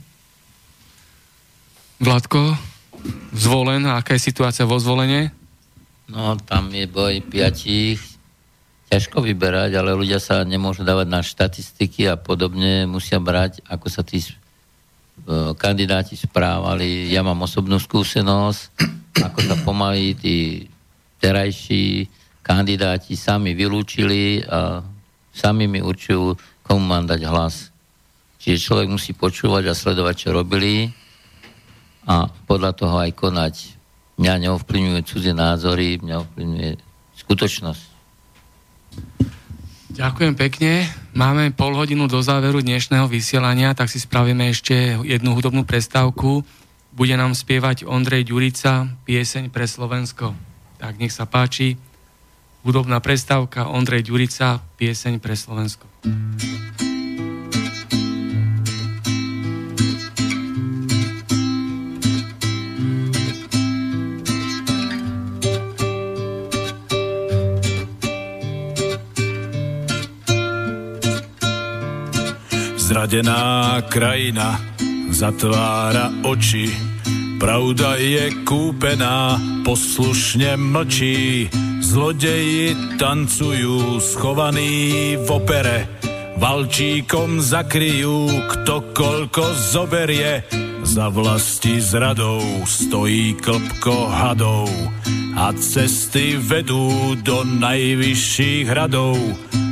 Vládko, 1.97 2.41
zvolen, 3.35 3.83
aká 3.91 4.15
je 4.15 4.23
situácia 4.31 4.62
vo 4.62 4.78
zvolenie? 4.78 5.35
No, 6.07 6.39
tam 6.39 6.70
je 6.70 6.87
boj 6.87 7.19
piatich, 7.27 7.99
ťažko 8.87 9.19
vyberať, 9.19 9.75
ale 9.75 9.99
ľudia 9.99 10.23
sa 10.23 10.47
nemôžu 10.47 10.87
dávať 10.87 11.07
na 11.11 11.21
štatistiky 11.21 12.07
a 12.07 12.15
podobne, 12.15 12.87
musia 12.87 13.19
brať, 13.19 13.63
ako 13.67 13.87
sa 13.91 14.07
tí 14.07 14.23
uh, 14.23 15.53
kandidáti 15.59 16.15
správali. 16.15 17.11
Ja 17.11 17.27
mám 17.27 17.43
osobnú 17.43 17.83
skúsenosť, 17.83 18.61
ako 19.27 19.39
sa 19.43 19.55
pomaly 19.67 20.15
tí 20.15 20.37
terajší 21.19 22.07
kandidáti 22.47 23.19
sami 23.19 23.59
vylúčili 23.59 24.47
a 24.47 24.87
sami 25.35 25.67
mi 25.67 25.83
určujú, 25.83 26.39
komu 26.63 26.83
mám 26.87 27.11
dať 27.11 27.21
hlas. 27.27 27.75
Čiže 28.39 28.63
človek 28.63 28.87
musí 28.87 29.11
počúvať 29.11 29.67
a 29.67 29.75
sledovať, 29.75 30.15
čo 30.15 30.29
robili 30.31 30.87
a 32.07 32.31
podľa 32.31 32.73
toho 32.79 32.97
aj 33.03 33.11
konať. 33.19 33.55
Mňa 34.17 34.49
neovplyvňujú 34.49 35.01
cudzie 35.03 35.35
názory, 35.35 35.99
mňa 35.99 36.15
ovplyvňuje 36.23 36.73
skutočnosť. 37.27 37.95
Ďakujem 39.97 40.36
pekne. 40.36 40.93
Máme 41.16 41.56
pol 41.56 41.73
hodinu 41.73 42.05
do 42.05 42.20
záveru 42.20 42.60
dnešného 42.60 43.09
vysielania, 43.09 43.73
tak 43.73 43.89
si 43.89 43.97
spravíme 43.97 44.52
ešte 44.52 45.01
jednu 45.01 45.32
hudobnú 45.32 45.64
prestávku. 45.64 46.44
Bude 46.93 47.16
nám 47.16 47.32
spievať 47.32 47.89
Ondrej 47.89 48.28
Ďurica, 48.28 48.93
pieseň 49.09 49.48
pre 49.48 49.64
Slovensko. 49.64 50.36
Tak 50.77 51.01
nech 51.01 51.16
sa 51.16 51.24
páči. 51.24 51.81
Hudobná 52.60 53.01
prestávka 53.01 53.73
Ondrej 53.73 54.12
Ďurica, 54.12 54.60
pieseň 54.77 55.16
pre 55.16 55.32
Slovensko. 55.32 55.89
Zradená 72.87 73.83
krajina 73.91 74.63
zatvára 75.11 76.07
oči, 76.23 76.71
pravda 77.35 77.99
je 77.99 78.31
kúpená, 78.47 79.43
poslušne 79.67 80.55
mlčí. 80.55 81.51
Zlodeji 81.83 82.95
tancujú 82.95 83.99
schovaní 83.99 85.19
v 85.19 85.29
opere, 85.35 85.91
valčíkom 86.39 87.43
zakryjú, 87.43 88.31
kto 88.55 88.95
koľko 88.95 89.43
zoberie. 89.67 90.47
Za 90.87 91.11
vlasti 91.11 91.83
zradou 91.83 92.39
stojí 92.63 93.35
klpko 93.35 94.15
hadov 94.15 94.71
a 95.35 95.51
cesty 95.59 96.39
vedú 96.39 97.19
do 97.27 97.43
najvyšších 97.43 98.71
hradov 98.71 99.19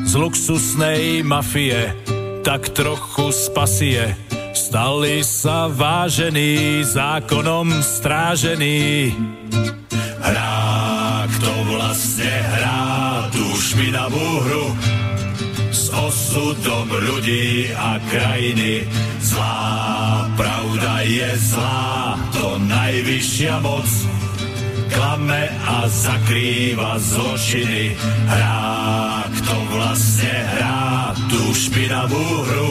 z 0.02 0.12
luxusnej 0.18 1.22
mafie 1.22 1.94
tak 2.44 2.68
trochu 2.76 3.32
spasie. 3.32 4.12
Stali 4.52 5.24
sa 5.24 5.66
vážení, 5.72 6.84
zákonom 6.84 7.80
strážení. 7.80 9.16
Hrá, 10.20 11.24
kto 11.26 11.50
vlastne 11.72 12.28
hrá 12.28 12.84
tú 13.32 13.48
špinavú 13.56 14.28
hru 14.44 14.66
s 15.72 15.88
osudom 15.88 16.86
ľudí 16.92 17.72
a 17.72 17.96
krajiny. 18.12 18.84
Zlá 19.24 20.28
pravda 20.36 21.00
je 21.00 21.30
zlá, 21.40 22.20
to 22.36 22.60
najvyššia 22.60 23.56
moc 23.64 23.88
klame 24.94 25.50
a 25.66 25.90
zakrýva 25.90 26.96
zločiny. 27.02 27.98
Hrá, 28.30 29.26
kto 29.28 29.54
vlastne 29.74 30.34
hrá 30.54 31.12
tú 31.26 31.42
špinavú 31.50 32.26
hru 32.46 32.70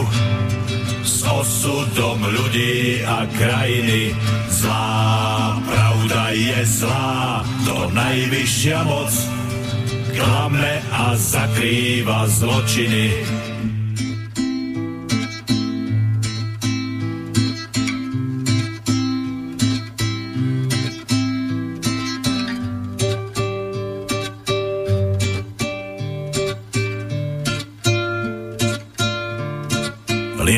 s 1.04 1.22
osudom 1.28 2.24
ľudí 2.24 3.04
a 3.04 3.28
krajiny. 3.28 4.16
Zlá 4.48 5.60
pravda 5.68 6.24
je 6.32 6.60
zlá, 6.64 7.44
to 7.68 7.78
najvyššia 7.92 8.80
moc 8.88 9.14
klame 10.14 10.74
a 10.94 11.18
zakrýva 11.18 12.30
zločiny. 12.30 13.53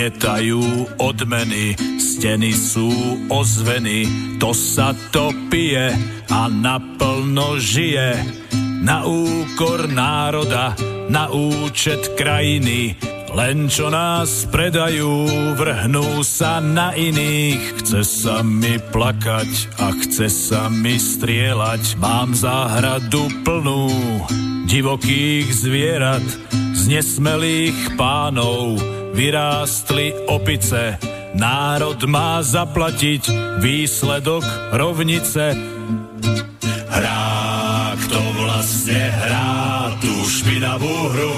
Lietajú 0.06 0.62
odmeny, 1.02 1.74
steny 1.98 2.54
sú 2.54 2.94
ozveny, 3.26 4.06
to 4.38 4.54
sa 4.54 4.94
to 5.10 5.34
pije 5.50 5.98
a 6.30 6.46
naplno 6.46 7.58
žije. 7.58 8.14
Na 8.86 9.02
úkor 9.02 9.90
národa, 9.90 10.78
na 11.10 11.34
účet 11.34 12.14
krajiny, 12.14 12.94
len 13.34 13.66
čo 13.66 13.90
nás 13.90 14.46
predajú, 14.54 15.26
vrhnú 15.58 16.22
sa 16.22 16.62
na 16.62 16.94
iných. 16.94 17.82
Chce 17.82 18.06
sa 18.06 18.46
mi 18.46 18.78
plakať 18.78 19.82
a 19.82 19.90
chce 19.90 20.30
sa 20.30 20.70
mi 20.70 21.02
strieľať. 21.02 21.98
Mám 21.98 22.38
záhradu 22.38 23.26
plnú 23.42 23.90
divokých 24.70 25.50
zvierat, 25.50 26.26
z 26.78 26.94
nesmelých 26.94 27.98
pánov 27.98 28.95
vyrástli 29.16 30.12
opice. 30.28 31.00
Národ 31.36 32.00
má 32.08 32.44
zaplatiť 32.44 33.32
výsledok 33.64 34.44
rovnice. 34.76 35.56
Hrá, 36.92 37.96
kto 37.96 38.20
vlastne 38.40 39.02
hrá 39.12 39.92
tú 40.04 40.14
špinavú 40.28 40.96
hru 41.12 41.36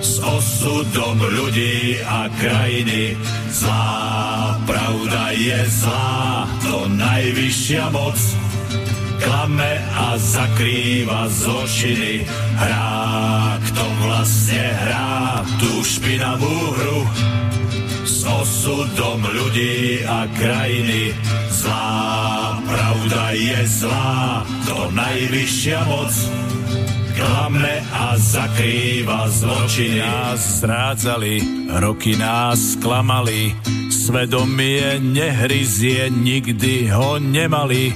s 0.00 0.20
osudom 0.20 1.16
ľudí 1.20 2.00
a 2.04 2.28
krajiny. 2.40 3.16
Zlá 3.52 4.60
pravda 4.68 5.32
je 5.32 5.60
zlá, 5.80 6.44
to 6.60 6.88
najvyššia 6.92 7.88
moc 7.92 8.16
klame 9.46 9.78
a 9.94 10.18
zakrýva 10.18 11.30
zločiny. 11.30 12.26
Hrá, 12.58 13.54
kto 13.62 13.84
vlastne 14.02 14.74
hrá 14.74 15.46
tú 15.62 15.86
špinavú 15.86 16.74
hru 16.74 17.00
s 18.02 18.26
osudom 18.26 19.22
ľudí 19.22 20.02
a 20.02 20.26
krajiny. 20.34 21.14
Zlá 21.46 22.58
pravda 22.58 23.22
je 23.38 23.60
zlá, 23.70 24.42
to 24.66 24.90
najvyššia 24.90 25.80
moc 25.86 26.10
klame 27.14 27.74
a 27.94 28.18
zakrýva 28.18 29.30
zločiny. 29.30 30.02
Nás 30.02 30.58
zrádzali, 30.58 31.34
roky 31.78 32.18
nás 32.18 32.74
klamali, 32.82 33.54
svedomie 33.94 34.98
nehryzie, 34.98 36.10
nikdy 36.10 36.90
ho 36.90 37.22
nemali 37.22 37.94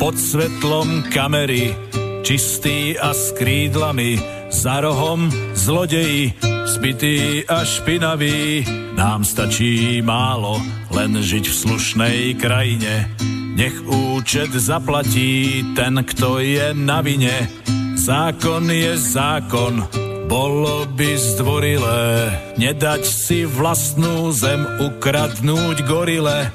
pod 0.00 0.16
svetlom 0.16 1.12
kamery, 1.12 1.76
čistý 2.24 2.96
a 2.96 3.12
s 3.12 3.36
krídlami, 3.36 4.16
za 4.48 4.80
rohom 4.80 5.28
zlodeji, 5.52 6.40
zbytý 6.72 7.44
a 7.44 7.68
špinavý. 7.68 8.64
Nám 8.96 9.28
stačí 9.28 10.00
málo, 10.00 10.56
len 10.88 11.20
žiť 11.20 11.44
v 11.44 11.54
slušnej 11.54 12.18
krajine. 12.40 13.12
Nech 13.60 13.76
účet 13.84 14.48
zaplatí 14.56 15.60
ten, 15.76 16.00
kto 16.00 16.40
je 16.40 16.72
na 16.72 17.04
vine. 17.04 17.52
Zákon 18.00 18.72
je 18.72 18.96
zákon, 18.96 19.84
bolo 20.32 20.88
by 20.96 21.10
zdvorilé 21.12 22.32
nedať 22.56 23.04
si 23.04 23.44
vlastnú 23.44 24.32
zem 24.32 24.64
ukradnúť 24.80 25.84
gorile. 25.84 26.48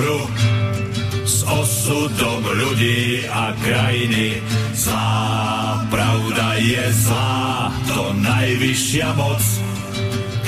Hru 0.00 0.20
s 1.28 1.44
osudom 1.44 2.40
ľudí 2.40 3.28
a 3.28 3.52
krajiny. 3.60 4.40
Zlá 4.72 5.84
pravda 5.92 6.56
je 6.56 6.84
zlá, 7.04 7.68
to 7.84 8.16
najvyššia 8.16 9.12
moc 9.20 9.44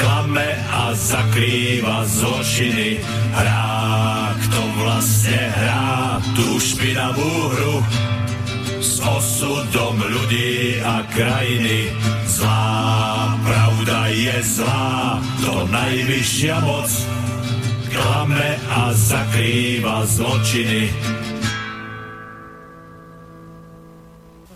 klame 0.00 0.50
a 0.72 0.96
zakrýva 0.96 2.08
zločiny. 2.08 3.04
Hrá, 3.36 4.32
kto 4.40 4.60
vlastne 4.80 5.42
hrá 5.52 6.18
tú 6.32 6.56
špinavú 6.56 7.32
hru 7.52 7.76
s 8.80 8.98
osudom 8.98 10.00
ľudí 10.00 10.80
a 10.80 11.04
krajiny. 11.12 11.92
Zlá 12.24 13.36
pravda 13.44 14.08
je 14.10 14.36
zlá, 14.42 15.20
to 15.44 15.68
najvyššia 15.68 16.56
moc 16.64 16.90
klame 17.92 18.56
a 18.72 18.90
zakrýva 18.96 20.08
zločiny. 20.08 20.88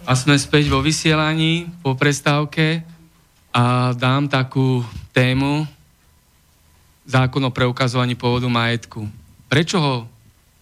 A 0.07 0.13
sme 0.15 0.39
späť 0.39 0.71
vo 0.71 0.81
vysielaní 0.81 1.67
po 1.83 1.99
prestávke 1.99 2.81
a 3.51 3.93
dám 3.93 4.31
takú 4.31 4.81
tému 5.11 5.67
zákon 7.07 7.43
o 7.47 7.55
preukazovaní 7.55 8.15
pôvodu 8.15 8.47
majetku. 8.51 9.07
Prečo 9.47 9.79
ho 9.79 9.95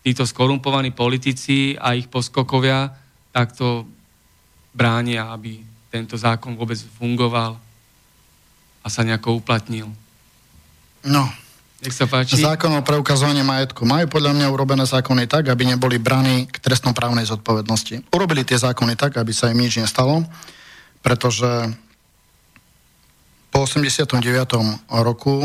títo 0.05 0.29
skorumpovaní 0.29 0.93
politici 0.93 1.77
a 1.77 1.97
ich 1.97 2.09
poskokovia 2.09 2.93
takto 3.33 3.89
bránia, 4.73 5.33
aby 5.33 5.61
tento 5.89 6.17
zákon 6.17 6.57
vôbec 6.57 6.77
fungoval 7.01 7.57
a 8.85 8.87
sa 8.89 9.01
nejako 9.05 9.41
uplatnil? 9.41 9.89
No, 11.05 11.25
Nech 11.85 11.93
sa 11.93 12.09
páči. 12.09 12.41
Zákon 12.41 12.73
o 12.73 12.81
preukazovaní 12.81 13.45
majetku. 13.45 13.85
Majú 13.85 14.09
podľa 14.09 14.33
mňa 14.33 14.47
urobené 14.49 14.89
zákony 14.89 15.29
tak, 15.29 15.53
aby 15.53 15.69
neboli 15.69 16.01
braní 16.01 16.49
k 16.49 16.57
trestnoprávnej 16.57 17.29
zodpovednosti. 17.29 18.09
Urobili 18.09 18.41
tie 18.41 18.57
zákony 18.57 18.97
tak, 18.97 19.21
aby 19.21 19.37
sa 19.37 19.53
im 19.53 19.61
nič 19.61 19.77
nestalo, 19.77 20.25
pretože 21.05 21.45
po 23.53 23.69
89. 23.69 24.17
roku 24.89 25.45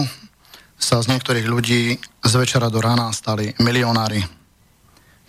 sa 0.79 1.03
z 1.03 1.11
niektorých 1.11 1.43
ľudí 1.43 1.99
z 1.99 2.33
večera 2.39 2.71
do 2.71 2.79
rána 2.79 3.11
stali 3.11 3.51
milionári. 3.59 4.23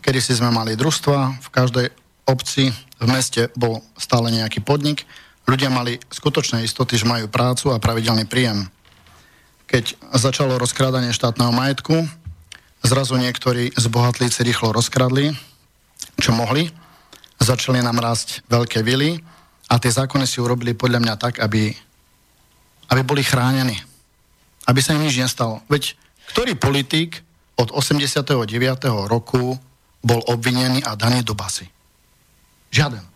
kedy 0.00 0.22
si 0.22 0.32
sme 0.38 0.54
mali 0.54 0.78
družstva, 0.78 1.42
v 1.42 1.48
každej 1.50 1.86
obci, 2.24 2.70
v 3.02 3.06
meste 3.10 3.50
bol 3.58 3.82
stále 3.98 4.30
nejaký 4.30 4.62
podnik, 4.62 5.04
ľudia 5.44 5.74
mali 5.74 5.98
skutočné 6.08 6.62
istoty, 6.62 6.94
že 6.94 7.10
majú 7.10 7.26
prácu 7.26 7.74
a 7.74 7.82
pravidelný 7.82 8.30
príjem. 8.30 8.70
Keď 9.70 9.94
začalo 10.18 10.58
rozkrádanie 10.58 11.14
štátneho 11.14 11.54
majetku, 11.54 11.94
zrazu 12.82 13.14
niektorí 13.14 13.70
zbohatlíci 13.78 14.42
rýchlo 14.42 14.74
rozkradli, 14.74 15.30
čo 16.18 16.34
mohli, 16.34 16.74
začali 17.38 17.78
nám 17.78 18.02
rásť 18.02 18.42
veľké 18.50 18.82
vily 18.82 19.22
a 19.70 19.78
tie 19.78 19.94
zákony 19.94 20.26
si 20.26 20.42
urobili 20.42 20.74
podľa 20.74 20.98
mňa 20.98 21.14
tak, 21.14 21.38
aby, 21.38 21.70
aby 22.90 23.00
boli 23.06 23.22
chránení. 23.22 23.78
Aby 24.66 24.82
sa 24.82 24.98
im 24.98 25.06
nič 25.06 25.14
nestalo. 25.22 25.62
Veď 25.70 25.94
ktorý 26.34 26.58
politik 26.58 27.22
od 27.54 27.70
89. 27.70 28.26
roku 29.06 29.54
bol 30.02 30.20
obvinený 30.26 30.82
a 30.82 30.98
daný 30.98 31.22
do 31.22 31.38
basy? 31.38 31.70
Žiaden. 32.74 33.06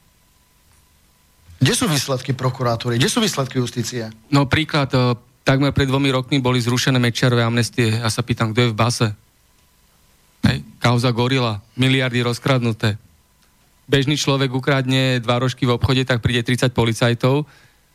Kde 1.58 1.72
sú 1.74 1.90
výsledky 1.90 2.30
prokuratúry? 2.36 3.00
Kde 3.00 3.10
sú 3.10 3.18
výsledky 3.18 3.58
justície? 3.58 4.10
No 4.28 4.44
príklad, 4.44 4.92
e, 4.92 5.16
takmer 5.44 5.70
pred 5.76 5.86
dvomi 5.86 6.08
rokmi 6.10 6.40
boli 6.40 6.58
zrušené 6.58 6.96
Mečiarové 6.96 7.44
amnestie. 7.44 8.00
Ja 8.00 8.08
sa 8.08 8.24
pýtam, 8.24 8.50
kto 8.50 8.66
je 8.66 8.72
v 8.72 8.76
base? 8.76 9.06
Hej. 10.48 10.64
Kauza 10.80 11.12
Gorila, 11.12 11.60
miliardy 11.76 12.24
rozkradnuté. 12.24 12.96
Bežný 13.84 14.16
človek 14.16 14.48
ukradne 14.48 15.20
dva 15.20 15.36
rožky 15.36 15.68
v 15.68 15.76
obchode, 15.76 16.08
tak 16.08 16.24
príde 16.24 16.40
30 16.40 16.72
policajtov 16.72 17.44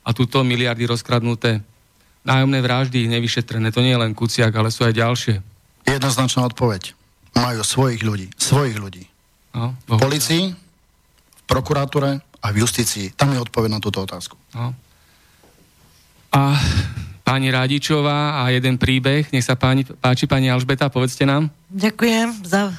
a 0.05 0.09
túto 0.13 0.45
miliardy 0.45 0.85
rozkradnuté. 0.85 1.65
Nájomné 2.21 2.61
vraždy 2.61 3.09
nevyšetrené, 3.09 3.73
to 3.73 3.81
nie 3.81 3.97
je 3.97 4.01
len 4.01 4.13
Kuciak, 4.13 4.53
ale 4.53 4.69
sú 4.69 4.85
aj 4.85 4.93
ďalšie. 4.93 5.35
Jednoznačná 5.89 6.45
odpoveď. 6.45 6.93
Majú 7.34 7.61
svojich 7.65 8.05
ľudí. 8.05 8.30
Svojich 8.38 8.77
ľudí. 8.77 9.05
No, 9.49 9.73
v 9.89 9.97
policii, 9.97 10.53
v 10.53 11.41
prokuratúre 11.49 12.21
a 12.21 12.47
v 12.53 12.55
justícii. 12.61 13.17
Tam 13.17 13.34
je 13.34 13.41
odpoveď 13.41 13.69
na 13.73 13.81
túto 13.81 14.05
otázku. 14.05 14.38
No. 14.53 14.77
A 16.30 16.41
pani 17.30 17.53
Radičová 17.53 18.41
a 18.41 18.49
jeden 18.49 18.81
príbeh. 18.81 19.30
Nech 19.30 19.45
sa 19.45 19.53
páni, 19.53 19.85
páči 19.85 20.26
pani 20.26 20.49
Alžbeta, 20.49 20.89
povedzte 20.89 21.30
nám. 21.30 21.53
Ďakujem 21.69 22.41
za 22.41 22.73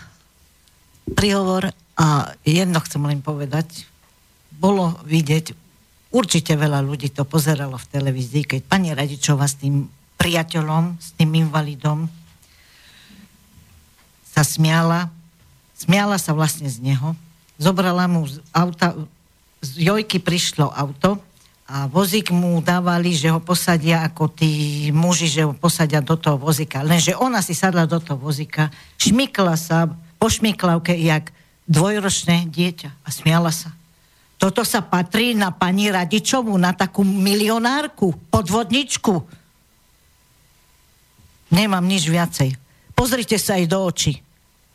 príhovor 1.14 1.70
a 1.94 2.34
jedno 2.42 2.82
chcem 2.82 2.98
len 3.06 3.22
povedať. 3.22 3.86
Bolo 4.50 4.98
vidieť, 5.06 5.54
určite 6.10 6.58
veľa 6.58 6.82
ľudí 6.82 7.14
to 7.14 7.22
pozeralo 7.22 7.78
v 7.78 7.90
televízii, 7.94 8.42
keď 8.42 8.60
pani 8.66 8.90
Radičová 8.90 9.46
s 9.46 9.54
tým 9.54 9.86
priateľom, 10.18 10.98
s 10.98 11.14
tým 11.14 11.30
invalidom 11.46 12.10
sa 14.34 14.42
smiala. 14.42 15.14
Smiala 15.78 16.18
sa 16.18 16.34
vlastne 16.34 16.66
z 16.66 16.82
neho. 16.82 17.14
Zobrala 17.54 18.10
mu 18.10 18.26
z 18.26 18.42
auta, 18.50 18.98
z 19.62 19.70
Jojky 19.78 20.18
prišlo 20.18 20.74
auto 20.74 21.22
a 21.70 21.86
vozík 21.86 22.34
mu 22.34 22.58
dávali, 22.58 23.14
že 23.14 23.30
ho 23.30 23.38
posadia 23.38 24.02
ako 24.02 24.34
tí 24.34 24.90
muži, 24.90 25.30
že 25.30 25.46
ho 25.46 25.54
posadia 25.54 26.02
do 26.02 26.18
toho 26.18 26.34
vozíka. 26.34 26.82
Lenže 26.82 27.14
ona 27.14 27.38
si 27.46 27.54
sadla 27.54 27.86
do 27.86 28.02
toho 28.02 28.18
vozíka, 28.18 28.74
šmykla 28.98 29.54
sa 29.54 29.86
po 30.18 30.26
šmyklavke 30.26 30.98
jak 30.98 31.30
dvojročné 31.70 32.50
dieťa 32.50 32.90
a 33.06 33.08
smiala 33.14 33.54
sa. 33.54 33.70
Toto 34.34 34.66
sa 34.66 34.82
patrí 34.82 35.38
na 35.38 35.54
pani 35.54 35.94
Radičovú, 35.94 36.58
na 36.58 36.74
takú 36.74 37.06
milionárku, 37.06 38.18
podvodničku. 38.34 39.14
Nemám 41.54 41.86
nič 41.86 42.10
viacej. 42.10 42.50
Pozrite 42.98 43.38
sa 43.38 43.54
aj 43.62 43.64
do 43.70 43.78
očí. 43.86 44.18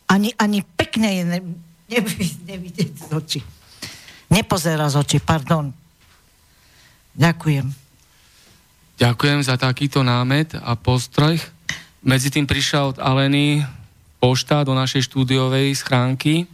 Ani, 0.08 0.32
ani 0.40 0.64
pekne 0.64 1.10
je 1.12 1.24
ne, 1.28 1.40
nevidieť 2.48 2.92
z 2.94 3.12
očí. 3.12 3.40
Nepozerá 4.32 4.88
z 4.88 4.96
očí, 4.96 5.18
pardon. 5.20 5.85
Ďakujem. 7.16 7.72
Ďakujem 8.96 9.40
za 9.44 9.56
takýto 9.56 10.04
námet 10.04 10.56
a 10.56 10.76
postroj. 10.76 11.40
Medzi 12.04 12.32
tým 12.32 12.48
prišla 12.48 12.96
od 12.96 12.98
Aleny 13.00 13.64
pošta 14.20 14.64
do 14.64 14.76
našej 14.76 15.12
štúdiovej 15.12 15.76
schránky. 15.76 16.48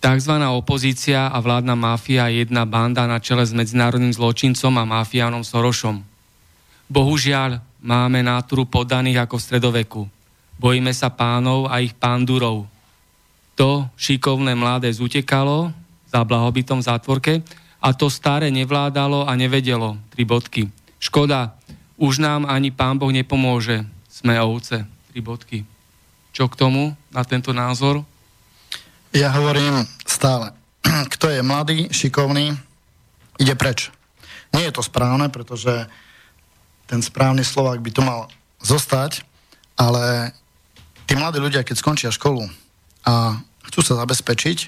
Takzvaná 0.00 0.52
opozícia 0.52 1.28
a 1.28 1.38
vládna 1.40 1.76
mafia 1.76 2.28
je 2.28 2.44
jedna 2.44 2.64
banda 2.64 3.04
na 3.04 3.20
čele 3.20 3.44
s 3.44 3.52
medzinárodným 3.52 4.14
zločincom 4.14 4.72
a 4.80 4.84
mafiánom 4.84 5.44
Sorošom. 5.44 6.00
Bohužiaľ, 6.88 7.60
máme 7.84 8.24
náturu 8.24 8.64
podaných 8.64 9.28
ako 9.28 9.36
v 9.36 9.44
stredoveku. 9.44 10.02
Bojíme 10.56 10.90
sa 10.96 11.12
pánov 11.12 11.68
a 11.68 11.84
ich 11.84 11.92
pándurov. 11.92 12.64
To 13.58 13.90
šikovné 13.98 14.54
mladé 14.54 14.88
zutekalo 14.94 15.74
za 16.08 16.22
blahobytom 16.24 16.80
v 16.80 16.86
zátvorke 16.88 17.32
a 17.78 17.94
to 17.94 18.10
staré 18.10 18.50
nevládalo 18.50 19.26
a 19.26 19.32
nevedelo. 19.38 19.98
Tri 20.10 20.26
bodky. 20.26 20.66
Škoda, 20.98 21.54
už 21.98 22.18
nám 22.18 22.46
ani 22.46 22.74
pán 22.74 22.98
Boh 22.98 23.10
nepomôže. 23.10 23.86
Sme 24.10 24.38
ovce. 24.42 24.82
Tri 25.10 25.20
bodky. 25.22 25.62
Čo 26.34 26.50
k 26.50 26.58
tomu 26.58 26.94
na 27.10 27.22
tento 27.22 27.54
názor? 27.54 28.02
Ja 29.14 29.32
hovorím 29.32 29.88
stále, 30.04 30.52
kto 31.14 31.32
je 31.32 31.40
mladý, 31.40 31.78
šikovný, 31.88 32.52
ide 33.40 33.54
preč. 33.56 33.88
Nie 34.52 34.68
je 34.68 34.76
to 34.76 34.82
správne, 34.84 35.32
pretože 35.32 35.88
ten 36.88 37.00
správny 37.00 37.44
Slovák 37.44 37.80
by 37.80 37.90
tu 37.92 38.00
mal 38.04 38.28
zostať, 38.60 39.24
ale 39.76 40.34
tí 41.06 41.16
mladí 41.16 41.40
ľudia, 41.40 41.64
keď 41.64 41.76
skončia 41.78 42.10
školu 42.12 42.44
a 43.06 43.38
chcú 43.70 43.80
sa 43.84 44.00
zabezpečiť, 44.02 44.58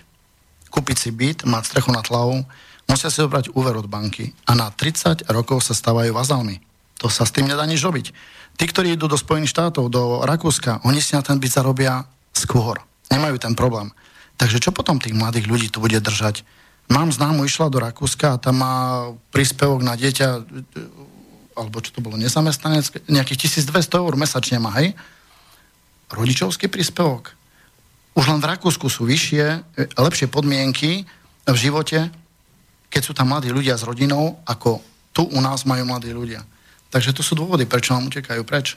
kúpiť 0.70 0.96
si 0.96 1.10
byt, 1.10 1.44
mať 1.44 1.62
strechu 1.66 1.90
nad 1.90 2.06
hlavou, 2.06 2.46
musia 2.90 3.06
si 3.06 3.22
zobrať 3.22 3.54
úver 3.54 3.78
od 3.78 3.86
banky 3.86 4.34
a 4.50 4.58
na 4.58 4.74
30 4.74 5.30
rokov 5.30 5.62
sa 5.62 5.78
stávajú 5.78 6.10
vazalmi. 6.10 6.58
To 6.98 7.06
sa 7.06 7.22
s 7.22 7.30
tým 7.30 7.46
nedá 7.46 7.62
nič 7.64 7.80
robiť. 7.80 8.10
Tí, 8.58 8.64
ktorí 8.66 8.98
idú 8.98 9.06
do 9.06 9.16
Spojených 9.16 9.54
štátov, 9.54 9.88
do 9.88 10.20
Rakúska, 10.26 10.82
oni 10.84 11.00
si 11.00 11.16
na 11.16 11.22
ten 11.24 11.40
byt 11.40 11.54
zarobia 11.54 12.04
skôr. 12.34 12.82
Nemajú 13.08 13.40
ten 13.40 13.54
problém. 13.56 13.88
Takže 14.36 14.60
čo 14.60 14.74
potom 14.74 15.00
tých 15.00 15.16
mladých 15.16 15.48
ľudí 15.48 15.72
tu 15.72 15.80
bude 15.80 15.96
držať? 15.96 16.44
Mám 16.90 17.14
známu, 17.14 17.46
išla 17.46 17.72
do 17.72 17.80
Rakúska 17.80 18.36
a 18.36 18.40
tam 18.42 18.60
má 18.60 18.74
príspevok 19.32 19.80
na 19.80 19.94
dieťa, 19.94 20.28
alebo 21.56 21.80
čo 21.80 21.94
to 21.94 22.04
bolo, 22.04 22.18
nezamestnanec, 22.18 23.06
nejakých 23.06 23.48
1200 23.48 24.02
eur 24.02 24.12
mesačne 24.18 24.58
má, 24.58 24.74
hej? 24.82 24.92
Rodičovský 26.10 26.66
príspevok. 26.66 27.32
Už 28.18 28.26
len 28.26 28.42
v 28.42 28.50
Rakúsku 28.50 28.90
sú 28.90 29.06
vyššie, 29.06 29.62
lepšie 29.94 30.26
podmienky 30.26 31.06
v 31.46 31.56
živote 31.56 32.10
keď 32.90 33.02
sú 33.06 33.12
tam 33.14 33.30
mladí 33.30 33.54
ľudia 33.54 33.78
s 33.78 33.86
rodinou, 33.86 34.42
ako 34.42 34.82
tu 35.14 35.22
u 35.30 35.38
nás 35.38 35.62
majú 35.62 35.86
mladí 35.86 36.10
ľudia. 36.10 36.42
Takže 36.90 37.14
to 37.14 37.22
sú 37.22 37.38
dôvody, 37.38 37.70
prečo 37.70 37.94
nám 37.94 38.10
utekajú 38.10 38.42
preč. 38.42 38.74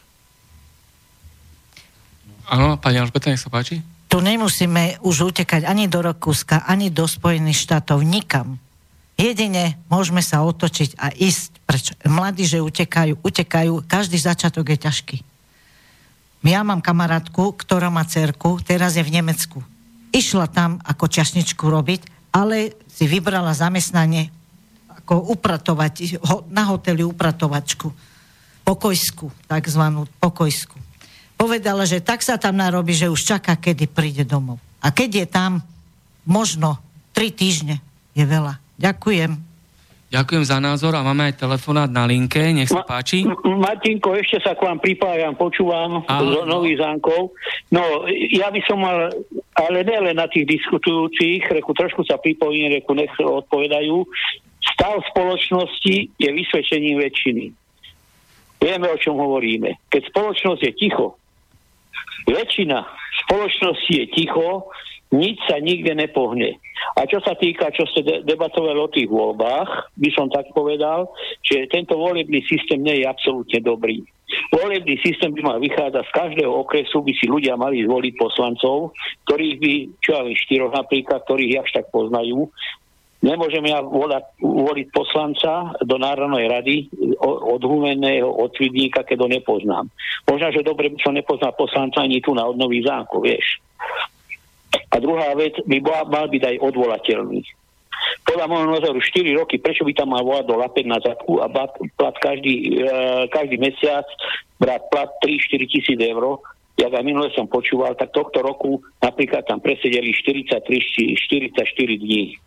Áno, 2.45 2.77
pani 2.77 3.01
Alžbeta, 3.01 3.33
nech 3.33 3.41
sa 3.41 3.49
páči. 3.49 3.81
Tu 4.05 4.17
nemusíme 4.21 5.01
už 5.01 5.33
utekať 5.33 5.65
ani 5.65 5.89
do 5.89 6.05
Rakúska, 6.05 6.69
ani 6.69 6.93
do 6.93 7.09
Spojených 7.09 7.65
štátov, 7.65 8.05
nikam. 8.05 8.61
Jedine 9.17 9.81
môžeme 9.89 10.21
sa 10.21 10.45
otočiť 10.45 11.01
a 11.01 11.09
ísť. 11.09 11.65
Prečo? 11.65 11.91
Mladí, 12.05 12.45
že 12.45 12.61
utekajú, 12.61 13.25
utekajú, 13.25 13.89
každý 13.89 14.21
začiatok 14.21 14.69
je 14.69 14.77
ťažký. 14.77 15.17
Ja 16.45 16.61
mám 16.61 16.83
kamarátku, 16.83 17.55
ktorá 17.57 17.89
má 17.89 18.05
cerku, 18.05 18.61
teraz 18.61 18.99
je 18.99 19.01
v 19.01 19.15
Nemecku. 19.15 19.63
Išla 20.13 20.45
tam 20.51 20.77
ako 20.85 21.09
čašničku 21.09 21.65
robiť 21.65 22.13
ale 22.33 22.73
si 22.93 23.09
vybrala 23.09 23.57
zamestnanie 23.57 24.29
ako 25.03 25.33
upratovať, 25.33 26.21
na 26.53 26.69
hoteli 26.69 27.01
upratovačku, 27.01 27.89
pokojsku, 28.63 29.49
takzvanú 29.49 30.05
pokojsku. 30.21 30.77
Povedala, 31.35 31.83
že 31.83 31.99
tak 31.99 32.21
sa 32.21 32.37
tam 32.37 32.61
narobí, 32.61 32.93
že 32.93 33.11
už 33.11 33.35
čaká, 33.35 33.57
kedy 33.57 33.89
príde 33.89 34.23
domov. 34.23 34.61
A 34.79 34.93
keď 34.93 35.25
je 35.25 35.27
tam, 35.27 35.51
možno 36.23 36.79
tri 37.11 37.33
týždne 37.33 37.83
je 38.15 38.23
veľa. 38.23 38.61
Ďakujem. 38.79 39.53
Ďakujem 40.13 40.43
za 40.45 40.61
názor 40.61 40.93
a 40.93 41.01
máme 41.01 41.33
aj 41.33 41.41
telefonát 41.41 41.89
na 41.89 42.05
linke, 42.05 42.37
nech 42.53 42.69
sa 42.69 42.85
páči. 42.85 43.25
Martinko, 43.41 44.13
ešte 44.13 44.45
sa 44.45 44.53
k 44.53 44.61
vám 44.61 44.77
pripájam, 44.77 45.33
počúvam 45.33 46.05
z 46.05 46.45
Nových 46.45 46.77
zánkov. 46.77 47.33
No, 47.73 48.05
ja 48.29 48.53
by 48.53 48.61
som 48.69 48.77
mal, 48.77 49.09
ale 49.53 49.85
len 49.85 50.17
na 50.17 50.25
tých 50.25 50.49
diskutujúcich, 50.49 51.45
reku, 51.45 51.71
trošku 51.77 52.01
sa 52.05 52.17
pripojím, 52.17 52.73
reku, 52.73 52.97
nech 52.97 53.13
odpovedajú. 53.17 54.05
Stav 54.63 54.97
spoločnosti 55.13 55.95
je 56.17 56.29
vysvedčením 56.31 56.97
väčšiny. 56.97 57.45
Vieme, 58.63 58.87
o 58.87 58.97
čom 58.97 59.19
hovoríme. 59.19 59.75
Keď 59.91 60.01
spoločnosť 60.09 60.61
je 60.63 60.71
ticho, 60.73 61.19
väčšina 62.25 62.87
spoločnosti 63.27 63.91
je 63.91 64.05
ticho, 64.15 64.71
nič 65.13 65.37
sa 65.45 65.61
nikde 65.61 65.93
nepohne. 65.93 66.57
A 66.97 67.05
čo 67.05 67.21
sa 67.21 67.37
týka, 67.37 67.69
čo 67.69 67.85
ste 67.93 68.01
de- 68.01 68.21
debatovali 68.25 68.79
o 68.81 68.89
tých 68.89 69.07
voľbách, 69.07 69.93
by 69.93 70.09
som 70.17 70.27
tak 70.33 70.49
povedal, 70.51 71.13
že 71.45 71.69
tento 71.69 71.95
volebný 71.95 72.41
systém 72.49 72.81
nie 72.81 73.01
je 73.01 73.05
absolútne 73.05 73.61
dobrý. 73.61 74.01
Volebný 74.49 74.97
systém 75.05 75.29
by 75.29 75.41
mal 75.45 75.57
vychádzať 75.61 76.03
z 76.09 76.15
každého 76.17 76.49
okresu, 76.49 77.05
by 77.05 77.13
si 77.13 77.29
ľudia 77.29 77.53
mali 77.53 77.85
zvoliť 77.85 78.13
poslancov, 78.17 78.97
ktorých 79.29 79.55
by, 79.61 79.73
čo 80.01 80.09
ja 80.17 80.21
viem, 80.25 80.37
štyroch 80.37 80.73
napríklad, 80.73 81.21
ktorých 81.21 81.61
až 81.61 81.69
tak 81.69 81.85
poznajú, 81.93 82.49
Nemôžem 83.23 83.63
ja 83.71 83.79
volať, 83.79 84.35
voliť 84.43 84.87
poslanca 84.91 85.71
do 85.79 85.95
Národnej 85.95 86.43
rady 86.43 86.75
od 87.23 87.63
humeného 87.63 88.27
odvidníka, 88.27 89.07
keď 89.07 89.23
ho 89.23 89.29
nepoznám. 89.31 89.87
Možno, 90.27 90.51
že 90.51 90.59
dobre 90.59 90.91
by 90.91 90.99
som 90.99 91.15
nepoznal 91.15 91.55
poslanca 91.55 92.03
ani 92.03 92.19
tu 92.19 92.35
na 92.35 92.43
odnový 92.43 92.83
zámku, 92.83 93.23
vieš. 93.23 93.63
A 94.93 95.01
druhá 95.01 95.33
vec 95.33 95.57
by 95.65 95.77
mal 95.81 96.29
byť 96.29 96.43
aj 96.53 96.55
odvolateľný. 96.61 97.41
Podľa 98.23 98.45
môjho 98.45 98.69
názoru 98.77 98.99
4 99.01 99.39
roky, 99.41 99.57
prečo 99.57 99.81
by 99.87 99.93
tam 99.97 100.13
mal 100.13 100.21
volať 100.21 100.45
do 100.45 100.55
lapek 100.59 100.85
na 100.85 101.01
zadku 101.01 101.41
a 101.41 101.49
plat 101.97 102.15
každý, 102.21 102.77
e, 102.77 102.87
každý 103.33 103.57
mesiac 103.57 104.05
brať 104.61 104.81
plat 104.91 105.09
3-4 105.23 105.65
tisíc 105.65 105.97
eur, 105.97 106.37
jak 106.77 106.93
aj 106.93 107.03
minule 107.03 107.31
som 107.33 107.49
počúval, 107.49 107.97
tak 107.97 108.13
tohto 108.13 108.43
roku 108.43 108.85
napríklad 109.01 109.47
tam 109.49 109.59
presedeli 109.59 110.13
43-44 110.13 111.99
dní 111.99 112.37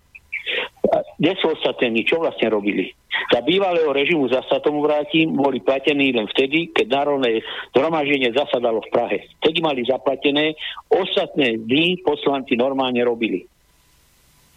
kde 1.19 1.33
sú 1.41 1.53
ostatní, 1.53 2.05
čo 2.05 2.21
vlastne 2.21 2.53
robili? 2.53 2.93
Za 3.33 3.41
bývalého 3.43 3.91
režimu, 3.91 4.29
zasa 4.29 4.61
tomu 4.61 4.85
vrátim, 4.85 5.33
boli 5.33 5.59
platení 5.65 6.13
len 6.13 6.29
vtedy, 6.31 6.71
keď 6.71 6.87
národné 6.93 7.41
zhromaždenie 7.73 8.31
zasadalo 8.37 8.85
v 8.85 8.93
Prahe. 8.93 9.19
Vtedy 9.41 9.59
mali 9.65 9.83
zaplatené, 9.89 10.55
ostatné 10.93 11.57
dny 11.59 12.05
poslanci 12.05 12.55
normálne 12.55 13.01
robili. 13.03 13.49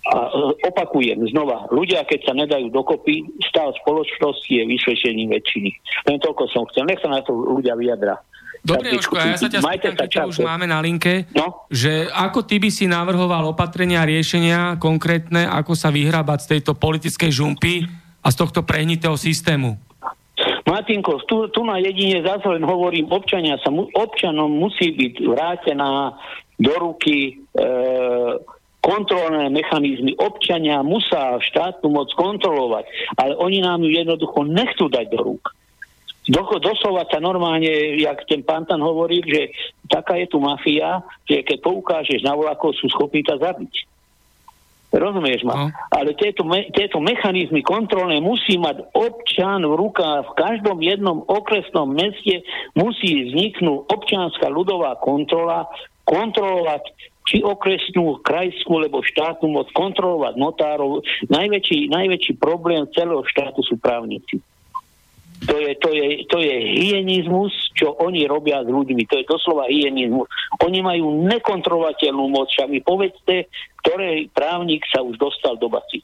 A 0.10 0.18
e, 0.28 0.30
opakujem 0.66 1.22
znova, 1.30 1.70
ľudia, 1.70 2.08
keď 2.08 2.20
sa 2.26 2.34
nedajú 2.36 2.72
dokopy, 2.72 3.24
stav 3.48 3.72
spoločnosti 3.84 4.50
je 4.50 4.64
vysvedčením 4.66 5.30
väčšiny. 5.36 5.72
Len 6.10 6.18
toľko 6.20 6.44
som 6.50 6.64
chcel. 6.72 6.88
Nech 6.88 7.00
sa 7.04 7.12
na 7.12 7.22
to 7.22 7.36
ľudia 7.36 7.78
vyjadra. 7.78 8.18
Dobre, 8.60 8.92
Jožko, 8.92 9.16
a 9.16 9.34
ja 9.34 9.38
sa 9.40 9.48
ťa 9.48 9.64
spýtam, 9.64 9.96
ťa 9.96 10.24
už 10.28 10.44
máme 10.44 10.68
na 10.68 10.84
linke, 10.84 11.26
no? 11.32 11.66
že 11.72 12.12
ako 12.12 12.44
ty 12.44 12.60
by 12.60 12.70
si 12.70 12.86
navrhoval 12.92 13.56
opatrenia, 13.56 14.04
riešenia 14.04 14.76
konkrétne, 14.76 15.48
ako 15.48 15.74
sa 15.74 15.90
vyhrábať 15.90 16.40
z 16.44 16.48
tejto 16.58 16.76
politickej 16.76 17.32
žumpy 17.32 17.88
a 18.20 18.28
z 18.28 18.36
tohto 18.36 18.68
prehnitého 18.68 19.16
systému? 19.16 19.80
Martinko, 20.68 21.24
tu, 21.26 21.50
tu 21.50 21.66
na 21.66 21.82
jedine 21.82 22.22
zase 22.22 22.46
len 22.46 22.62
hovorím, 22.62 23.10
občania 23.10 23.58
sa, 23.64 23.74
občanom 23.74 24.54
musí 24.54 24.94
byť 24.94 25.14
vrátená 25.26 26.14
do 26.60 26.74
ruky 26.78 27.18
e, 27.26 27.64
kontrolné 28.80 29.50
mechanizmy. 29.50 30.14
Občania 30.20 30.86
musá 30.86 31.42
štátnu 31.42 31.90
moc 31.90 32.14
kontrolovať, 32.16 32.86
ale 33.18 33.34
oni 33.40 33.60
nám 33.66 33.82
ju 33.82 33.92
jednoducho 33.92 34.46
nechcú 34.46 34.88
dať 34.88 35.06
do 35.10 35.20
rúk. 35.20 35.44
Do, 36.30 36.46
doslova 36.62 37.10
sa 37.10 37.18
normálne, 37.18 37.98
jak 37.98 38.22
ten 38.30 38.46
pán 38.46 38.70
tam 38.70 38.86
hovoril, 38.86 39.26
že 39.26 39.50
taká 39.90 40.14
je 40.22 40.30
tu 40.30 40.38
mafia, 40.38 41.02
že 41.26 41.42
keď 41.42 41.58
poukážeš 41.66 42.22
na 42.22 42.38
voľakov, 42.38 42.78
sú 42.78 42.86
schopní 42.94 43.26
ťa 43.26 43.42
zabiť. 43.42 43.90
Rozumieš 44.90 45.46
ma? 45.46 45.54
No. 45.54 45.66
Ale 45.94 46.18
tieto, 46.18 46.42
me, 46.42 46.66
tieto 46.74 46.98
mechanizmy 46.98 47.62
kontrolné 47.62 48.18
musí 48.22 48.58
mať 48.58 48.90
občan 48.98 49.62
v 49.62 49.74
rukách. 49.78 50.34
V 50.34 50.38
každom 50.38 50.82
jednom 50.82 51.22
okresnom 51.30 51.94
meste 51.94 52.42
musí 52.74 53.30
vzniknúť 53.30 53.86
občianská 53.86 54.50
ľudová 54.50 54.98
kontrola, 54.98 55.70
kontrolovať 56.10 56.90
či 57.30 57.46
okresnú, 57.46 58.18
krajskú, 58.26 58.82
alebo 58.82 59.06
štátnu 59.06 59.54
moc, 59.54 59.70
kontrolovať 59.78 60.34
notárov. 60.42 61.06
Najväčší, 61.30 61.94
najväčší 61.94 62.42
problém 62.42 62.90
celého 62.90 63.22
štátu 63.30 63.62
sú 63.62 63.78
právnici. 63.78 64.42
To 65.40 65.56
je, 65.56 65.72
to, 65.80 65.90
je, 65.96 66.06
to 66.28 66.38
je 66.44 66.56
hyenizmus, 66.84 67.56
čo 67.72 67.96
oni 67.96 68.28
robia 68.28 68.60
s 68.60 68.68
ľuďmi. 68.68 69.08
To 69.08 69.24
je 69.24 69.30
doslova 69.30 69.72
hyenizmus. 69.72 70.28
Oni 70.68 70.84
majú 70.84 71.16
nekontrolovateľnú 71.32 72.28
moc. 72.28 72.52
A 72.60 72.68
mi 72.68 72.84
povedzte, 72.84 73.48
ktorý 73.80 74.28
právnik 74.36 74.84
sa 74.92 75.00
už 75.00 75.16
dostal 75.16 75.56
do 75.56 75.72
basy. 75.72 76.04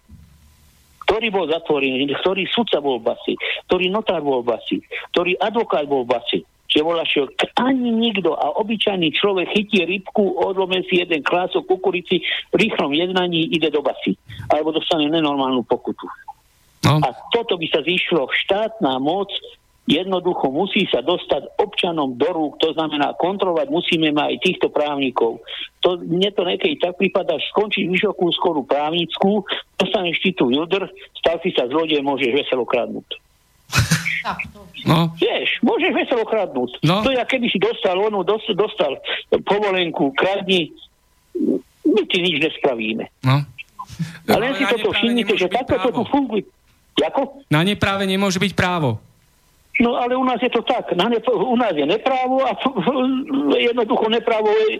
Ktorý 1.03 1.27
bol 1.35 1.45
zatvorený, 1.51 2.07
ktorý 2.23 2.47
sudca 2.49 2.79
bol 2.79 2.97
v 2.97 3.13
basi, 3.13 3.33
ktorý 3.69 3.93
notár 3.93 4.23
bol 4.25 4.41
v 4.41 4.57
basi, 4.57 4.81
ktorý 5.13 5.37
advokát 5.37 5.85
bol 5.85 6.07
v 6.07 6.15
basi 6.15 6.39
že 6.75 6.83
volá, 6.83 7.07
že 7.07 7.23
ani 7.55 7.87
nikto 7.87 8.35
a 8.35 8.51
obyčajný 8.59 9.15
človek 9.15 9.47
chytí 9.55 9.87
rybku, 9.87 10.35
odlome 10.35 10.83
si 10.91 10.99
jeden 10.99 11.23
klások 11.23 11.63
kukurici, 11.71 12.19
v 12.51 12.55
rýchlom 12.67 12.91
jednaní 12.91 13.47
ide 13.47 13.71
do 13.71 13.79
basy. 13.79 14.19
Alebo 14.51 14.75
dostane 14.75 15.07
nenormálnu 15.07 15.63
pokutu. 15.63 16.03
No. 16.85 17.01
A 17.01 17.09
toto 17.33 17.57
by 17.57 17.67
sa 17.73 17.81
zišlo, 17.81 18.29
štátna 18.45 19.01
moc 19.01 19.33
jednoducho 19.85 20.49
musí 20.49 20.89
sa 20.89 21.05
dostať 21.05 21.61
občanom 21.61 22.17
do 22.17 22.29
rúk, 22.33 22.57
to 22.57 22.73
znamená 22.73 23.13
kontrolovať 23.21 23.69
musíme 23.69 24.09
mať 24.13 24.27
aj 24.33 24.37
týchto 24.41 24.67
právnikov. 24.73 25.45
To, 25.85 26.01
mne 26.01 26.29
to 26.33 26.41
niekedy 26.41 26.81
tak 26.81 26.97
prípada, 26.97 27.37
skončíš 27.53 27.85
vysokú 27.93 28.33
skoru 28.33 28.65
právnickú, 28.65 29.45
dostaneš 29.77 30.25
titul 30.25 30.49
judr, 30.49 30.89
stav 31.21 31.37
si 31.45 31.53
sa 31.53 31.69
zlodej, 31.69 32.01
môžeš 32.01 32.33
veselo 32.33 32.65
kradnúť. 32.65 33.21
No. 34.89 35.13
Vieš, 35.21 35.61
môžeš 35.61 35.91
veselo 35.93 36.25
kradnúť. 36.25 36.81
No. 36.81 37.05
To 37.05 37.13
je, 37.13 37.21
keby 37.21 37.45
si 37.45 37.61
dostal 37.61 37.93
onu, 37.93 38.25
dostal, 38.25 38.57
dostal 38.57 38.97
povolenku, 39.45 40.17
kradni, 40.17 40.73
my 41.85 42.01
ti 42.09 42.25
nič 42.25 42.41
nespravíme. 42.41 43.05
No. 43.21 43.45
A 44.33 44.35
len 44.41 44.57
si 44.57 44.65
toto 44.65 44.89
všimnite, 44.97 45.37
že 45.37 45.45
takto 45.45 45.77
to 45.77 45.89
tu 46.01 46.03
funguje. 46.09 46.41
Jako? 46.95 47.43
Na 47.51 47.63
nepráve 47.63 48.07
nemôže 48.07 48.39
byť 48.39 48.53
právo. 48.55 48.99
No 49.81 49.99
ale 49.99 50.15
u 50.15 50.23
nás 50.23 50.39
je 50.39 50.47
to 50.49 50.63
tak. 50.63 50.95
Na 50.95 51.11
ne, 51.11 51.19
u 51.27 51.55
nás 51.59 51.75
je 51.75 51.85
neprávo 51.85 52.47
a 52.47 52.55
jednoducho 53.69 54.07
neprávo 54.07 54.47
je 54.47 54.79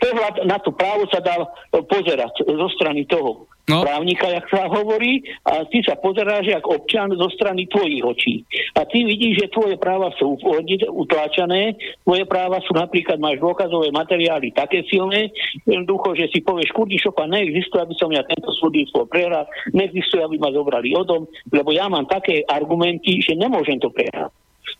pohľad 0.00 0.48
na 0.48 0.56
to 0.60 0.72
právo 0.72 1.04
sa 1.12 1.20
dá 1.20 1.36
pozerať 1.72 2.44
zo 2.44 2.68
strany 2.72 3.04
toho 3.04 3.48
no. 3.68 3.84
právnika, 3.84 4.32
jak 4.32 4.48
sa 4.48 4.64
hovorí, 4.66 5.20
a 5.44 5.68
ty 5.68 5.84
sa 5.84 5.94
pozeráš 6.00 6.48
jak 6.48 6.64
občan 6.64 7.12
zo 7.12 7.28
strany 7.28 7.68
tvojich 7.68 8.02
očí. 8.02 8.34
A 8.74 8.88
ty 8.88 9.04
vidíš, 9.04 9.44
že 9.44 9.52
tvoje 9.52 9.76
práva 9.76 10.08
sú 10.16 10.40
utláčané, 10.88 11.76
tvoje 12.02 12.24
práva 12.24 12.58
sú 12.64 12.72
napríklad, 12.72 13.20
máš 13.20 13.38
dôkazové 13.44 13.92
materiály 13.92 14.56
také 14.56 14.82
silné, 14.88 15.28
jednoducho, 15.68 16.16
že 16.16 16.32
si 16.32 16.40
povieš, 16.40 16.72
kurdi 16.72 16.96
šopa, 16.96 17.28
neexistuje, 17.28 17.84
aby 17.84 17.94
som 17.94 18.08
ja 18.08 18.24
tento 18.24 18.50
súdnictvo 18.56 19.04
prehral, 19.04 19.44
neexistuje, 19.76 20.24
aby 20.24 20.40
ma 20.40 20.48
zobrali 20.48 20.96
odom, 20.96 21.28
lebo 21.52 21.70
ja 21.76 21.86
mám 21.92 22.08
také 22.08 22.42
argumenty, 22.48 23.20
že 23.20 23.36
nemôžem 23.36 23.76
to 23.76 23.92
prehrať. 23.92 24.32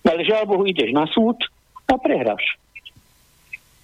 Ale 0.04 0.24
žiaľ 0.24 0.48
Bohu, 0.48 0.64
ideš 0.64 0.90
na 0.96 1.04
súd 1.12 1.36
a 1.88 1.96
prehráš. 2.00 2.56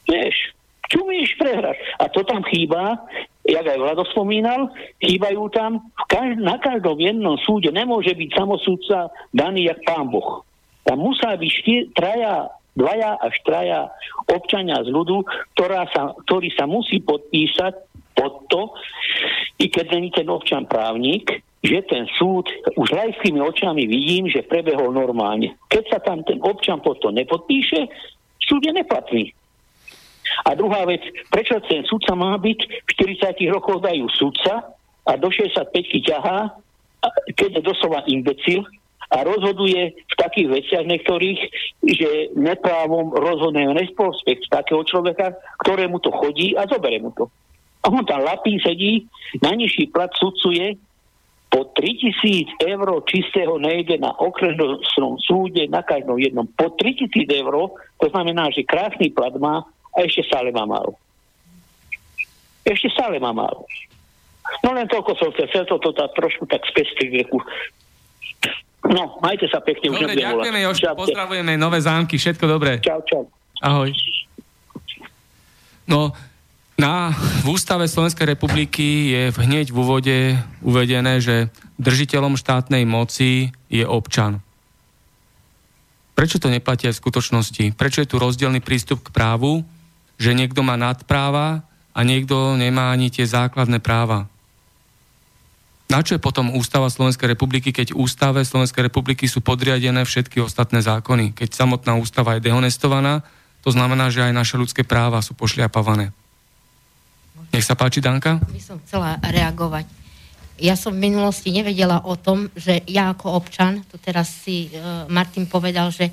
Vieš, 0.04 0.53
čumíš 0.90 1.36
prehrať. 1.40 1.76
A 2.00 2.08
to 2.12 2.24
tam 2.24 2.44
chýba, 2.48 2.98
jak 3.44 3.64
aj 3.64 3.78
Vlado 3.78 4.04
spomínal, 4.12 4.72
chýbajú 5.00 5.48
tam, 5.52 5.80
v 5.92 6.04
každ- 6.08 6.42
na 6.42 6.56
každom 6.60 6.98
jednom 7.00 7.36
súde 7.44 7.72
nemôže 7.72 8.12
byť 8.12 8.30
samosúdca 8.34 9.12
daný 9.32 9.68
jak 9.68 9.80
pán 9.84 10.08
Boh. 10.08 10.44
Tam 10.84 11.00
musá 11.00 11.36
byť 11.36 11.50
štyr, 11.64 11.80
traja, 11.96 12.52
dvaja 12.76 13.16
až 13.20 13.34
traja 13.46 13.80
občania 14.28 14.82
z 14.84 14.92
ľudu, 14.92 15.24
ktorá 15.56 15.88
sa, 15.94 16.12
ktorý 16.28 16.52
sa 16.52 16.68
musí 16.68 17.00
podpísať 17.00 17.72
pod 18.14 18.46
to, 18.52 18.70
i 19.58 19.66
keď 19.70 19.96
není 19.96 20.10
ten 20.12 20.28
občan 20.28 20.68
právnik, 20.68 21.42
že 21.64 21.80
ten 21.88 22.04
súd 22.20 22.44
už 22.76 22.92
lajskými 22.92 23.40
očami 23.40 23.88
vidím, 23.88 24.28
že 24.28 24.44
prebehol 24.44 24.92
normálne. 24.92 25.56
Keď 25.72 25.84
sa 25.88 25.98
tam 26.04 26.20
ten 26.28 26.36
občan 26.44 26.84
pod 26.84 27.00
to 27.00 27.08
nepodpíše, 27.08 27.88
súd 28.44 28.60
je 28.68 28.72
neplatný. 28.76 29.32
A 30.44 30.54
druhá 30.54 30.84
vec, 30.88 31.00
prečo 31.28 31.58
ten 31.68 31.84
sudca 31.84 32.16
má 32.16 32.36
byť, 32.38 32.58
v 32.64 32.90
40 33.20 33.54
rokoch 33.54 33.80
dajú 33.84 34.06
sudca 34.12 34.74
a 35.04 35.12
do 35.20 35.28
65 35.28 35.70
ťahá, 36.04 36.52
keď 37.36 37.60
je 37.60 37.62
doslova 37.62 38.00
imbecil 38.08 38.64
a 39.12 39.20
rozhoduje 39.22 39.92
v 39.92 40.14
takých 40.16 40.48
veciach 40.48 40.84
niektorých, 40.88 41.40
že 41.84 42.10
neprávom 42.34 43.12
rozhodne 43.12 43.68
neprospekt 43.76 44.48
takého 44.48 44.80
človeka, 44.88 45.36
ktorému 45.60 46.00
to 46.00 46.10
chodí 46.10 46.56
a 46.56 46.64
zobere 46.64 46.98
mu 46.98 47.12
to. 47.12 47.28
A 47.84 47.92
on 47.92 48.00
tam 48.08 48.24
lapí, 48.24 48.56
sedí, 48.64 49.04
najnižší 49.44 49.92
plat 49.92 50.08
sudcu 50.16 50.56
po 51.54 51.70
3000 51.70 52.66
eur 52.66 52.88
čistého 53.06 53.54
nejde 53.62 53.94
na 54.02 54.10
okresnom 54.10 55.14
súde 55.22 55.70
na 55.70 55.86
každom 55.86 56.18
jednom. 56.18 56.50
Po 56.50 56.74
3000 56.74 57.30
eur, 57.30 57.70
to 58.02 58.06
znamená, 58.10 58.50
že 58.50 58.66
krásny 58.66 59.14
plat 59.14 59.30
má 59.38 59.62
a 59.94 60.02
ešte 60.02 60.26
stále 60.26 60.50
má 60.50 60.66
málo. 60.66 60.98
Ešte 62.66 62.90
stále 62.90 63.22
má 63.22 63.30
málo. 63.30 63.64
No 64.60 64.76
len 64.76 64.84
toľko 64.90 65.16
som 65.16 65.28
chcel, 65.32 65.48
chcel 65.48 65.64
to, 65.70 65.80
to 65.80 65.90
tá, 65.96 66.10
trošku 66.12 66.44
tak 66.50 66.66
spestriť 66.68 67.30
No, 68.84 69.16
majte 69.24 69.48
sa 69.48 69.64
pekne, 69.64 69.88
dobre, 69.88 69.96
už 69.96 70.00
nebudem 70.12 70.24
ďakujeme, 70.28 70.60
Jožko, 70.60 70.92
pozdravujeme, 70.92 71.52
nové 71.56 71.80
zámky, 71.80 72.20
všetko 72.20 72.44
dobré. 72.44 72.84
Čau, 72.84 73.00
čau. 73.08 73.24
Ahoj. 73.64 73.88
No, 75.88 76.12
Na, 76.74 77.14
v 77.46 77.54
ústave 77.54 77.86
Slovenskej 77.86 78.34
republiky 78.34 79.14
je 79.14 79.22
hneď 79.30 79.70
v 79.70 79.78
úvode 79.78 80.16
uvedené, 80.58 81.22
že 81.22 81.46
držiteľom 81.78 82.34
štátnej 82.34 82.82
moci 82.82 83.54
je 83.70 83.86
občan. 83.86 84.42
Prečo 86.18 86.42
to 86.42 86.50
neplatí 86.50 86.90
aj 86.90 86.98
v 86.98 87.02
skutočnosti? 87.02 87.64
Prečo 87.78 88.02
je 88.02 88.10
tu 88.10 88.18
rozdielný 88.18 88.58
prístup 88.58 89.06
k 89.06 89.14
právu, 89.14 89.62
že 90.18 90.36
niekto 90.36 90.62
má 90.62 90.78
nadpráva 90.78 91.66
a 91.94 92.00
niekto 92.02 92.58
nemá 92.58 92.90
ani 92.90 93.10
tie 93.10 93.26
základné 93.26 93.78
práva? 93.82 94.26
Na 95.92 96.00
čo 96.00 96.16
je 96.16 96.22
potom 96.22 96.56
Ústava 96.56 96.88
Slovenskej 96.88 97.36
republiky, 97.36 97.70
keď 97.70 97.92
ústave 97.92 98.42
Slovenskej 98.42 98.88
republiky 98.88 99.28
sú 99.28 99.44
podriadené 99.44 100.02
všetky 100.02 100.40
ostatné 100.40 100.80
zákony? 100.80 101.36
Keď 101.36 101.54
samotná 101.54 101.94
ústava 102.00 102.34
je 102.34 102.44
dehonestovaná, 102.48 103.22
to 103.60 103.70
znamená, 103.70 104.08
že 104.08 104.24
aj 104.24 104.32
naše 104.32 104.56
ľudské 104.56 104.82
práva 104.82 105.20
sú 105.20 105.36
pošliapavané. 105.36 106.10
Nech 107.54 107.62
sa 107.62 107.78
páči, 107.78 108.02
Danka. 108.02 108.42
By 108.42 108.58
som 108.58 108.82
chcela 108.82 109.20
reagovať. 109.22 109.86
Ja 110.58 110.74
som 110.74 110.94
v 110.94 111.10
minulosti 111.10 111.54
nevedela 111.54 112.02
o 112.02 112.18
tom, 112.18 112.50
že 112.58 112.82
ja 112.90 113.14
ako 113.14 113.38
občan, 113.38 113.86
to 113.90 113.98
teraz 113.98 114.30
si 114.30 114.70
uh, 114.74 115.06
Martin 115.06 115.46
povedal, 115.46 115.90
že 115.90 116.10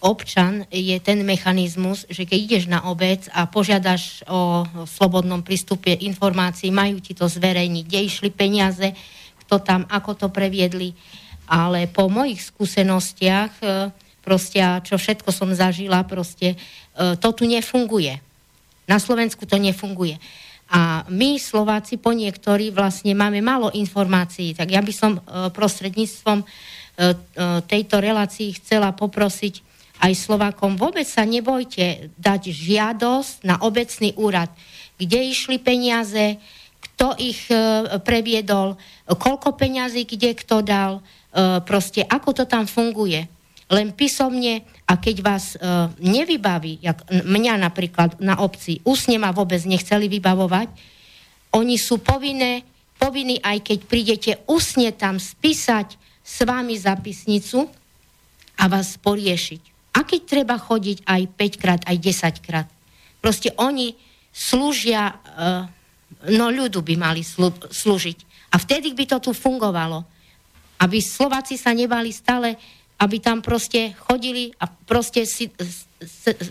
občan 0.00 0.68
je 0.68 0.96
ten 1.00 1.24
mechanizmus, 1.24 2.04
že 2.12 2.28
keď 2.28 2.38
ideš 2.38 2.64
na 2.68 2.84
obec 2.88 3.24
a 3.32 3.48
požiadaš 3.48 4.20
o 4.28 4.68
slobodnom 4.84 5.40
prístupe 5.40 5.96
informácií, 6.04 6.68
majú 6.68 7.00
ti 7.00 7.16
to 7.16 7.24
zverejniť, 7.24 7.84
kde 7.88 8.00
išli 8.04 8.28
peniaze, 8.28 8.92
kto 9.46 9.62
tam, 9.62 9.88
ako 9.88 10.26
to 10.26 10.26
previedli. 10.28 10.92
Ale 11.46 11.86
po 11.88 12.10
mojich 12.10 12.42
skúsenostiach, 12.42 13.52
e, 13.62 13.66
proste, 14.20 14.58
čo 14.82 14.98
všetko 14.98 15.30
som 15.30 15.54
zažila, 15.54 16.02
proste, 16.02 16.54
e, 16.54 17.16
to 17.16 17.28
tu 17.32 17.46
nefunguje. 17.46 18.18
Na 18.90 18.98
Slovensku 18.98 19.46
to 19.46 19.56
nefunguje. 19.56 20.18
A 20.66 21.06
my, 21.06 21.38
Slováci, 21.38 21.94
po 21.94 22.10
niektorí 22.10 22.74
vlastne 22.74 23.14
máme 23.14 23.38
málo 23.38 23.70
informácií. 23.70 24.50
Tak 24.50 24.66
ja 24.66 24.82
by 24.82 24.92
som 24.92 25.12
e, 25.16 25.20
prostredníctvom 25.54 26.44
tejto 27.68 28.00
relácii 28.00 28.56
chcela 28.56 28.88
poprosiť 28.88 29.65
aj 30.00 30.12
Slovákom, 30.12 30.76
vôbec 30.76 31.08
sa 31.08 31.24
nebojte 31.24 32.12
dať 32.20 32.52
žiadosť 32.52 33.44
na 33.46 33.56
obecný 33.64 34.12
úrad, 34.20 34.52
kde 34.96 35.32
išli 35.32 35.56
peniaze, 35.60 36.40
kto 36.80 37.16
ich 37.20 37.48
e, 37.52 37.56
previedol, 38.00 38.80
koľko 39.04 39.52
peňazí 39.56 40.08
kde 40.08 40.32
kto 40.32 40.64
dal, 40.64 40.92
e, 40.98 41.02
proste 41.64 42.04
ako 42.04 42.32
to 42.32 42.44
tam 42.48 42.64
funguje. 42.64 43.28
Len 43.66 43.90
písomne 43.92 44.62
a 44.88 44.96
keď 44.96 45.16
vás 45.20 45.44
e, 45.54 45.58
nevybaví, 46.00 46.80
jak 46.80 47.04
mňa 47.10 47.60
napríklad 47.60 48.16
na 48.22 48.40
obci, 48.40 48.80
úsne 48.86 49.20
ma 49.20 49.34
vôbec 49.34 49.60
nechceli 49.68 50.08
vybavovať, 50.08 50.72
oni 51.52 51.76
sú 51.76 52.00
povinné, 52.00 52.64
povinní 52.96 53.40
aj 53.44 53.64
keď 53.64 53.78
prídete 53.84 54.32
úsne 54.48 54.92
tam 54.92 55.20
spísať 55.20 55.96
s 56.24 56.36
vami 56.42 56.74
zapisnicu 56.80 57.68
a 58.56 58.64
vás 58.72 58.96
poriešiť. 58.96 59.75
A 59.96 60.04
keď 60.04 60.20
treba 60.28 60.60
chodiť 60.60 61.08
aj 61.08 61.22
5 61.32 61.62
krát, 61.62 61.80
aj 61.88 61.96
10 61.96 62.44
krát. 62.44 62.68
Proste 63.24 63.50
oni 63.56 63.96
slúžia 64.28 65.16
no 66.28 66.46
ľudu 66.52 66.84
by 66.84 66.94
mali 67.00 67.24
slu, 67.24 67.48
slúžiť. 67.52 68.50
A 68.52 68.60
vtedy 68.60 68.92
by 68.92 69.04
to 69.16 69.18
tu 69.18 69.30
fungovalo. 69.32 70.04
Aby 70.76 71.00
Slováci 71.00 71.56
sa 71.56 71.72
nebali 71.72 72.12
stále, 72.12 72.60
aby 73.00 73.16
tam 73.20 73.40
proste 73.40 73.96
chodili 73.96 74.52
a 74.60 74.68
proste 74.68 75.24
si, 75.24 75.48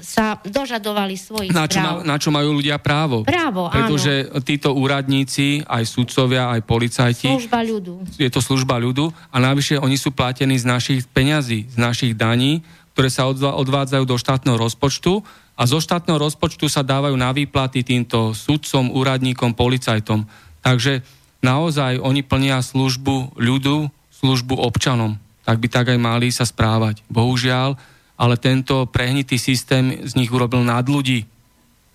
sa 0.02 0.42
dožadovali 0.42 1.14
svojich 1.14 1.54
na 1.54 1.70
čo, 1.70 1.78
práv. 1.78 1.96
Ma, 2.02 2.06
na 2.06 2.16
čo 2.18 2.30
majú 2.34 2.58
ľudia 2.58 2.82
právo. 2.82 3.22
Právo, 3.22 3.70
Pretože 3.70 4.30
áno. 4.30 4.42
títo 4.42 4.74
úradníci, 4.74 5.62
aj 5.66 5.86
sudcovia, 5.86 6.50
aj 6.58 6.66
policajti... 6.66 7.30
Služba 7.30 7.62
ľudu. 7.62 8.02
Je 8.18 8.30
to 8.34 8.42
služba 8.42 8.82
ľudu 8.82 9.14
a 9.30 9.38
navyše 9.38 9.78
oni 9.78 9.98
sú 9.98 10.10
platení 10.10 10.58
z 10.58 10.66
našich 10.66 11.06
peňazí, 11.10 11.70
z 11.70 11.78
našich 11.78 12.18
daní, 12.18 12.66
ktoré 12.96 13.12
sa 13.12 13.28
odvádzajú 13.28 14.08
do 14.08 14.16
štátneho 14.16 14.56
rozpočtu 14.56 15.20
a 15.60 15.68
zo 15.68 15.84
štátneho 15.84 16.16
rozpočtu 16.16 16.72
sa 16.72 16.80
dávajú 16.80 17.12
na 17.20 17.36
výplaty 17.36 17.84
týmto 17.84 18.32
sudcom, 18.32 18.88
úradníkom, 18.88 19.52
policajtom. 19.52 20.24
Takže 20.64 21.04
naozaj 21.44 22.00
oni 22.00 22.24
plnia 22.24 22.64
službu 22.64 23.36
ľudu, 23.36 23.92
službu 24.16 24.56
občanom. 24.56 25.20
Tak 25.44 25.60
by 25.60 25.68
tak 25.68 25.92
aj 25.92 26.00
mali 26.00 26.32
sa 26.32 26.48
správať. 26.48 27.04
Bohužiaľ, 27.12 27.76
ale 28.16 28.40
tento 28.40 28.88
prehnitý 28.88 29.36
systém 29.36 30.08
z 30.08 30.16
nich 30.16 30.32
urobil 30.32 30.64
nad 30.64 30.88
ľudí. 30.88 31.28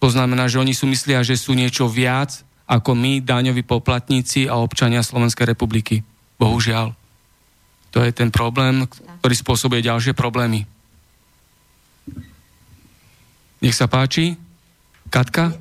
To 0.05 0.13
znamená, 0.13 0.53
že 0.53 0.61
oni 0.61 0.77
sú 0.77 0.85
myslia, 0.93 1.25
že 1.25 1.41
sú 1.41 1.57
niečo 1.57 1.89
viac 1.89 2.45
ako 2.69 2.93
my, 2.93 3.25
daňoví 3.25 3.65
poplatníci 3.65 4.53
a 4.53 4.61
občania 4.61 5.01
Slovenskej 5.01 5.49
republiky. 5.49 6.05
Bohužiaľ. 6.37 6.93
To 7.91 8.05
je 8.05 8.13
ten 8.13 8.29
problém, 8.29 8.85
ktorý 9.25 9.35
spôsobuje 9.35 9.81
ďalšie 9.81 10.15
problémy. 10.15 10.69
Nech 13.61 13.77
sa 13.77 13.85
páči. 13.85 14.41
Katka? 15.12 15.53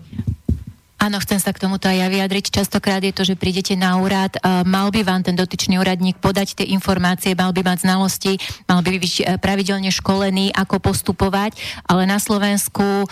Áno, 0.99 1.15
chcem 1.23 1.39
sa 1.39 1.55
k 1.55 1.63
tomuto 1.63 1.87
aj 1.87 1.95
ja 1.95 2.07
vyjadriť. 2.11 2.51
Častokrát 2.51 2.99
je 2.99 3.15
to, 3.15 3.23
že 3.23 3.39
prídete 3.39 3.71
na 3.75 3.95
úrad, 3.99 4.35
uh, 4.39 4.67
mal 4.67 4.91
by 4.91 5.03
vám 5.03 5.23
ten 5.23 5.31
dotyčný 5.31 5.79
úradník 5.79 6.19
podať 6.19 6.59
tie 6.59 6.67
informácie, 6.75 7.39
mal 7.39 7.55
by 7.55 7.63
mať 7.63 7.87
znalosti, 7.87 8.35
mal 8.67 8.83
by 8.83 8.99
byť 8.99 9.15
uh, 9.23 9.23
pravidelne 9.39 9.91
školený, 9.95 10.51
ako 10.51 10.83
postupovať, 10.83 11.55
ale 11.87 12.03
na 12.03 12.19
Slovensku 12.19 12.83
uh, 12.83 13.07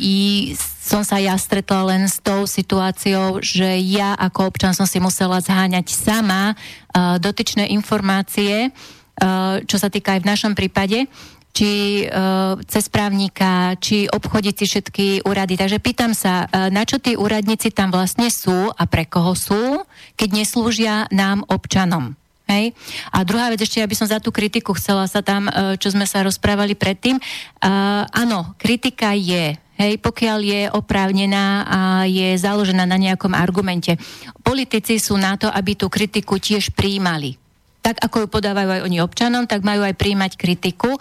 i 0.00 0.52
som 0.56 1.04
sa 1.04 1.20
ja 1.20 1.36
stretla 1.36 1.92
len 1.92 2.08
s 2.08 2.24
tou 2.24 2.48
situáciou, 2.48 3.44
že 3.44 3.68
ja 3.84 4.16
ako 4.16 4.48
občan 4.48 4.72
som 4.72 4.88
si 4.88 4.96
musela 4.96 5.44
zháňať 5.44 5.92
sama 5.92 6.56
uh, 6.56 7.20
dotyčné 7.20 7.68
informácie, 7.68 8.72
uh, 8.72 9.60
čo 9.68 9.76
sa 9.76 9.92
týka 9.92 10.16
aj 10.16 10.24
v 10.24 10.30
našom 10.32 10.52
prípade 10.56 11.04
či 11.52 12.04
uh, 12.06 12.54
cez 12.70 12.86
právnika, 12.86 13.74
či 13.82 14.06
obchodiť 14.06 14.54
si 14.54 14.64
všetky 14.68 15.06
úrady. 15.26 15.58
Takže 15.58 15.82
pýtam 15.82 16.14
sa, 16.14 16.46
uh, 16.46 16.70
na 16.70 16.86
čo 16.86 17.02
tí 17.02 17.18
úradníci 17.18 17.74
tam 17.74 17.90
vlastne 17.90 18.30
sú 18.30 18.70
a 18.70 18.82
pre 18.86 19.08
koho 19.08 19.34
sú, 19.34 19.82
keď 20.14 20.28
neslúžia 20.32 20.94
nám 21.10 21.42
občanom. 21.50 22.14
Hej? 22.48 22.72
A 23.12 23.26
druhá 23.26 23.52
vec, 23.52 23.60
ešte 23.60 23.82
ja 23.82 23.90
by 23.90 23.96
som 23.98 24.08
za 24.08 24.22
tú 24.22 24.32
kritiku 24.32 24.72
chcela 24.78 25.04
sa 25.10 25.20
tam, 25.20 25.50
uh, 25.50 25.74
čo 25.76 25.90
sme 25.90 26.06
sa 26.06 26.22
rozprávali 26.22 26.78
predtým. 26.78 27.18
Uh, 27.18 28.06
áno, 28.14 28.54
kritika 28.56 29.12
je, 29.12 29.58
hej, 29.78 29.92
pokiaľ 29.98 30.38
je 30.42 30.62
oprávnená 30.72 31.46
a 31.66 31.80
je 32.06 32.38
založená 32.38 32.86
na 32.86 32.98
nejakom 32.98 33.34
argumente. 33.34 33.98
Politici 34.46 34.96
sú 35.02 35.18
na 35.18 35.34
to, 35.34 35.50
aby 35.50 35.74
tú 35.74 35.90
kritiku 35.90 36.38
tiež 36.38 36.72
príjmali 36.72 37.47
tak 37.82 38.02
ako 38.04 38.24
ju 38.24 38.28
podávajú 38.28 38.68
aj 38.78 38.84
oni 38.84 38.98
občanom, 39.00 39.48
tak 39.48 39.64
majú 39.64 39.86
aj 39.86 39.96
príjmať 39.96 40.32
kritiku 40.36 40.98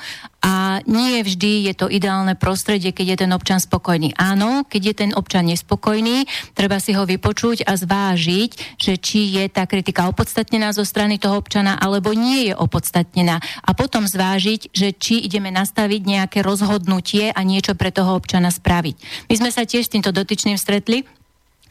a 0.47 0.79
nie 0.87 1.19
vždy 1.19 1.67
je 1.67 1.73
to 1.75 1.91
ideálne 1.91 2.31
prostredie, 2.39 2.95
keď 2.95 3.05
je 3.11 3.17
ten 3.25 3.31
občan 3.35 3.59
spokojný. 3.59 4.15
Áno, 4.15 4.63
keď 4.63 4.81
je 4.81 4.95
ten 4.95 5.11
občan 5.11 5.49
nespokojný, 5.49 6.23
treba 6.55 6.79
si 6.79 6.95
ho 6.95 7.03
vypočuť 7.03 7.67
a 7.67 7.75
zvážiť, 7.75 8.79
že 8.79 8.95
či 8.95 9.35
je 9.35 9.49
tá 9.51 9.67
kritika 9.67 10.07
opodstatnená 10.07 10.71
zo 10.71 10.87
strany 10.87 11.19
toho 11.19 11.35
občana 11.41 11.75
alebo 11.75 12.15
nie 12.15 12.47
je 12.47 12.53
opodstatnená. 12.55 13.43
A 13.65 13.69
potom 13.75 14.07
zvážiť, 14.07 14.71
že 14.71 14.95
či 14.95 15.25
ideme 15.25 15.51
nastaviť 15.51 16.01
nejaké 16.07 16.39
rozhodnutie 16.45 17.33
a 17.33 17.41
niečo 17.43 17.75
pre 17.75 17.91
toho 17.91 18.15
občana 18.15 18.53
spraviť. 18.53 19.27
My 19.27 19.35
sme 19.35 19.49
sa 19.51 19.67
tiež 19.67 19.89
s 19.89 19.93
týmto 19.93 20.15
dotyčným 20.15 20.55
stretli 20.55 21.03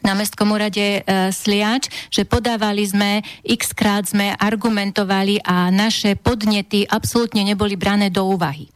na 0.01 0.13
mestskom 0.13 0.53
úrade 0.53 1.01
e, 1.01 1.01
Sliač, 1.33 1.89
že 2.13 2.27
podávali 2.27 2.83
sme, 2.85 3.25
x 3.43 3.73
krát 3.73 4.07
sme 4.09 4.33
argumentovali 4.37 5.41
a 5.43 5.69
naše 5.73 6.17
podnety 6.17 6.85
absolútne 6.87 7.43
neboli 7.45 7.75
brané 7.79 8.13
do 8.13 8.25
úvahy. 8.27 8.69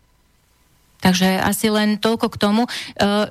Takže 1.02 1.42
asi 1.42 1.74
len 1.74 1.98
toľko 1.98 2.28
k 2.30 2.38
tomu, 2.38 2.64
e, 2.66 2.70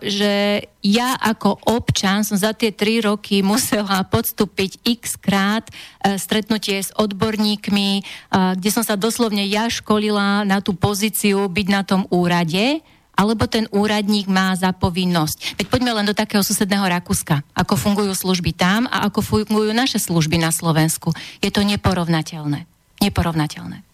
že 0.02 0.66
ja 0.82 1.14
ako 1.14 1.70
občan 1.70 2.26
som 2.26 2.34
za 2.34 2.50
tie 2.50 2.74
tri 2.74 2.98
roky 2.98 3.46
musela 3.46 4.02
podstúpiť 4.02 4.82
x 4.82 5.14
krát 5.14 5.70
e, 6.02 6.18
stretnutie 6.18 6.82
s 6.82 6.90
odborníkmi, 6.98 8.02
kde 8.30 8.70
som 8.74 8.82
sa 8.82 8.98
doslovne 8.98 9.46
ja 9.46 9.70
školila 9.70 10.42
na 10.42 10.58
tú 10.58 10.74
pozíciu 10.74 11.46
byť 11.46 11.66
na 11.70 11.82
tom 11.86 12.10
úrade 12.10 12.82
alebo 13.20 13.44
ten 13.44 13.68
úradník 13.68 14.32
má 14.32 14.56
za 14.56 14.72
povinnosť. 14.72 15.60
Veď 15.60 15.66
poďme 15.68 15.92
len 15.92 16.08
do 16.08 16.16
takého 16.16 16.40
susedného 16.40 16.88
Rakúska. 16.88 17.44
Ako 17.52 17.76
fungujú 17.76 18.16
služby 18.16 18.56
tam 18.56 18.88
a 18.88 19.04
ako 19.12 19.20
fungujú 19.20 19.76
naše 19.76 20.00
služby 20.00 20.40
na 20.40 20.48
Slovensku. 20.48 21.12
Je 21.44 21.52
to 21.52 21.60
neporovnateľné. 21.60 22.64
Neporovnateľné. 23.04 23.84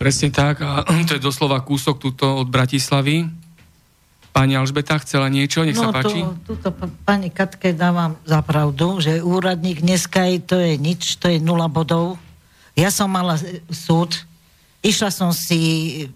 Presne 0.00 0.32
tak 0.32 0.64
a 0.64 0.80
to 1.08 1.20
je 1.20 1.22
doslova 1.22 1.60
kúsok 1.60 2.00
tuto 2.00 2.40
od 2.40 2.48
Bratislavy. 2.48 3.28
Pani 4.32 4.56
Alžbeta 4.56 4.96
chcela 5.04 5.28
niečo, 5.28 5.60
nech 5.60 5.76
no, 5.76 5.84
sa 5.84 5.88
páči. 5.92 6.24
To, 6.24 6.56
tuto 6.56 6.72
pani 7.04 7.28
Katke 7.28 7.76
dávam 7.76 8.16
za 8.24 8.40
pravdu, 8.40 8.96
že 9.04 9.20
úradník 9.20 9.84
dneska 9.84 10.24
je, 10.24 10.40
to 10.40 10.56
je 10.56 10.80
nič, 10.80 11.20
to 11.20 11.28
je 11.28 11.36
nula 11.36 11.68
bodov. 11.68 12.16
Ja 12.72 12.88
som 12.88 13.12
mala 13.12 13.36
súd, 13.68 14.16
išla 14.80 15.12
som 15.12 15.36
si 15.36 16.08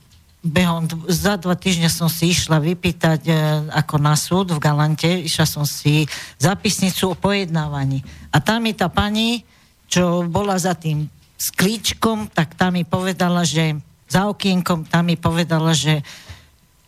behom, 0.46 0.86
za 1.10 1.36
dva 1.36 1.58
týždne 1.58 1.90
som 1.90 2.06
si 2.06 2.30
išla 2.30 2.62
vypýtať 2.62 3.20
e, 3.26 3.32
ako 3.74 3.96
na 3.98 4.14
súd 4.14 4.54
v 4.54 4.62
Galante, 4.62 5.06
išla 5.06 5.46
som 5.46 5.66
si 5.66 6.06
zapisnicu 6.38 7.12
o 7.12 7.18
pojednávaní. 7.18 8.06
A 8.30 8.38
tam 8.38 8.64
mi 8.64 8.72
tá 8.72 8.86
pani, 8.86 9.42
čo 9.90 10.24
bola 10.26 10.56
za 10.56 10.78
tým 10.78 11.10
sklíčkom, 11.36 12.32
tak 12.32 12.56
tam 12.56 12.78
mi 12.78 12.86
povedala, 12.86 13.44
že 13.44 13.76
za 14.06 14.30
okienkom, 14.30 14.86
tam 14.86 15.10
mi 15.10 15.18
povedala, 15.18 15.74
že 15.74 16.00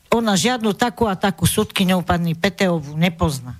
ona 0.09 0.39
žiadnu 0.39 0.73
takú 0.73 1.05
a 1.05 1.19
takú 1.19 1.45
súdkyňou 1.45 2.01
pani 2.01 2.33
Peteovu 2.33 2.97
nepozná. 2.97 3.59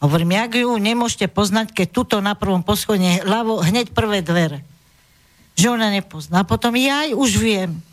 Hovorím, 0.00 0.32
jak 0.32 0.64
ju 0.64 0.72
nemôžete 0.80 1.28
poznať, 1.28 1.76
keď 1.76 1.86
tuto 1.92 2.16
na 2.24 2.32
prvom 2.32 2.64
poschodí 2.64 3.20
ľavo 3.20 3.60
hneď 3.60 3.92
prvé 3.92 4.24
dvere. 4.24 4.64
Že 5.60 5.76
ona 5.76 5.92
nepozná. 5.92 6.40
A 6.40 6.48
potom 6.48 6.72
ja 6.80 7.04
už 7.12 7.36
viem. 7.36 7.84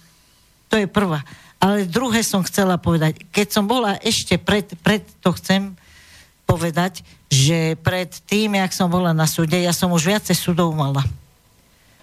To 0.70 0.76
je 0.78 0.88
prvá. 0.88 1.24
Ale 1.58 1.90
druhé 1.90 2.22
som 2.22 2.46
chcela 2.46 2.78
povedať. 2.78 3.18
Keď 3.34 3.48
som 3.50 3.66
bola 3.66 3.98
ešte 4.06 4.38
pred, 4.38 4.68
pred 4.86 5.02
to 5.26 5.34
chcem 5.34 5.74
povedať, 6.46 7.02
že 7.28 7.76
pred 7.82 8.08
tým, 8.30 8.56
jak 8.56 8.72
som 8.72 8.88
bola 8.88 9.12
na 9.12 9.28
súde, 9.28 9.60
ja 9.60 9.76
som 9.76 9.92
už 9.92 10.08
viacej 10.08 10.38
súdov 10.38 10.72
mala. 10.72 11.04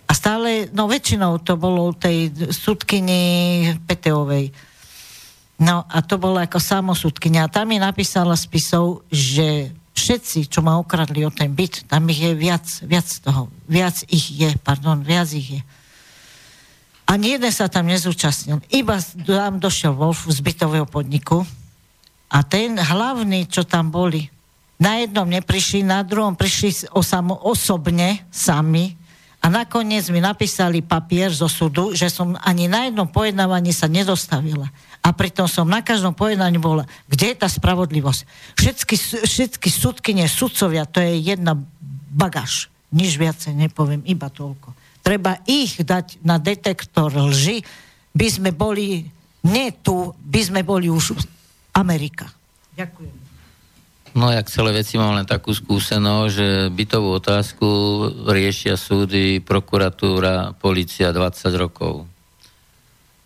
A 0.04 0.12
stále, 0.12 0.68
no 0.76 0.84
väčšinou 0.84 1.40
to 1.40 1.56
bolo 1.56 1.88
u 1.88 1.92
tej 1.96 2.28
súdkyni 2.52 3.72
Peteovej. 3.88 4.52
No 5.64 5.86
a 5.88 6.02
to 6.04 6.20
bolo 6.20 6.42
ako 6.42 6.60
samosudkynia. 6.60 7.48
A 7.48 7.52
tam 7.52 7.72
mi 7.72 7.80
napísala 7.80 8.36
spisov, 8.36 9.06
že 9.08 9.72
všetci, 9.94 10.50
čo 10.50 10.60
ma 10.60 10.76
okradli 10.76 11.24
o 11.24 11.32
ten 11.32 11.54
byt, 11.54 11.88
tam 11.88 12.04
ich 12.10 12.20
je 12.20 12.34
viac, 12.36 12.66
viac 12.84 13.06
toho. 13.22 13.48
Viac 13.70 14.04
ich 14.10 14.28
je, 14.34 14.50
pardon, 14.60 15.00
viac 15.00 15.30
ich 15.32 15.56
je. 15.56 15.60
Ani 17.04 17.36
jeden 17.36 17.52
sa 17.52 17.68
tam 17.68 17.84
nezúčastnil. 17.86 18.64
Iba 18.72 18.96
tam 19.28 19.60
došiel 19.60 19.92
Wolf 19.92 20.24
z 20.24 20.40
bytového 20.40 20.88
podniku 20.88 21.44
a 22.32 22.40
ten 22.40 22.80
hlavný, 22.80 23.44
čo 23.44 23.62
tam 23.68 23.92
boli, 23.92 24.32
na 24.80 24.98
jednom 24.98 25.28
neprišli, 25.28 25.86
na 25.86 26.02
druhom 26.02 26.34
prišli 26.34 26.90
osamo, 26.90 27.38
osobne 27.46 28.26
sami 28.32 28.96
a 29.44 29.52
nakoniec 29.52 30.08
mi 30.08 30.24
napísali 30.24 30.80
papier 30.80 31.28
zo 31.28 31.46
súdu, 31.46 31.92
že 31.92 32.08
som 32.08 32.32
ani 32.40 32.64
na 32.64 32.88
jednom 32.88 33.04
pojednávaní 33.04 33.76
sa 33.76 33.86
nedostavila. 33.86 34.72
A 35.04 35.12
pritom 35.12 35.44
som 35.44 35.68
na 35.68 35.84
každom 35.84 36.16
pojednaní 36.16 36.56
bola, 36.56 36.88
kde 37.12 37.36
je 37.36 37.36
tá 37.36 37.44
spravodlivosť. 37.44 38.24
Všetky, 38.56 38.96
všetky 39.28 39.68
súdkyne, 39.68 40.24
sudcovia, 40.24 40.88
to 40.88 41.04
je 41.04 41.20
jedna 41.20 41.60
bagáž. 42.08 42.72
Nič 42.88 43.20
viacej 43.20 43.52
nepoviem, 43.52 44.00
iba 44.08 44.32
toľko. 44.32 44.72
Treba 45.04 45.36
ich 45.44 45.84
dať 45.84 46.24
na 46.24 46.40
detektor 46.40 47.12
lži, 47.12 47.60
by 48.16 48.28
sme 48.32 48.50
boli, 48.56 49.04
nie 49.44 49.68
tu, 49.84 50.16
by 50.16 50.40
sme 50.40 50.60
boli 50.64 50.88
už 50.88 51.12
Amerika. 51.76 52.24
Ďakujem. 52.72 53.24
No 54.14 54.30
jak 54.30 54.46
celé 54.46 54.70
veci 54.78 54.94
mám 54.94 55.18
len 55.18 55.26
takú 55.26 55.50
skúsenosť, 55.50 56.30
že 56.30 56.48
bytovú 56.70 57.18
otázku 57.18 57.68
riešia 58.30 58.78
súdy, 58.78 59.42
prokuratúra, 59.42 60.54
policia 60.54 61.10
20 61.10 61.50
rokov. 61.58 62.06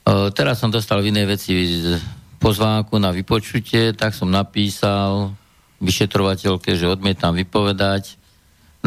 E, 0.09 0.33
teraz 0.33 0.65
som 0.65 0.73
dostal 0.73 1.05
v 1.05 1.13
inej 1.13 1.27
veci 1.29 1.53
pozvánku 2.41 2.97
na 2.97 3.13
vypočutie, 3.13 3.93
tak 3.93 4.17
som 4.17 4.33
napísal 4.33 5.37
vyšetrovateľke, 5.85 6.75
že 6.75 6.91
odmietam 6.91 7.37
vypovedať. 7.37 8.18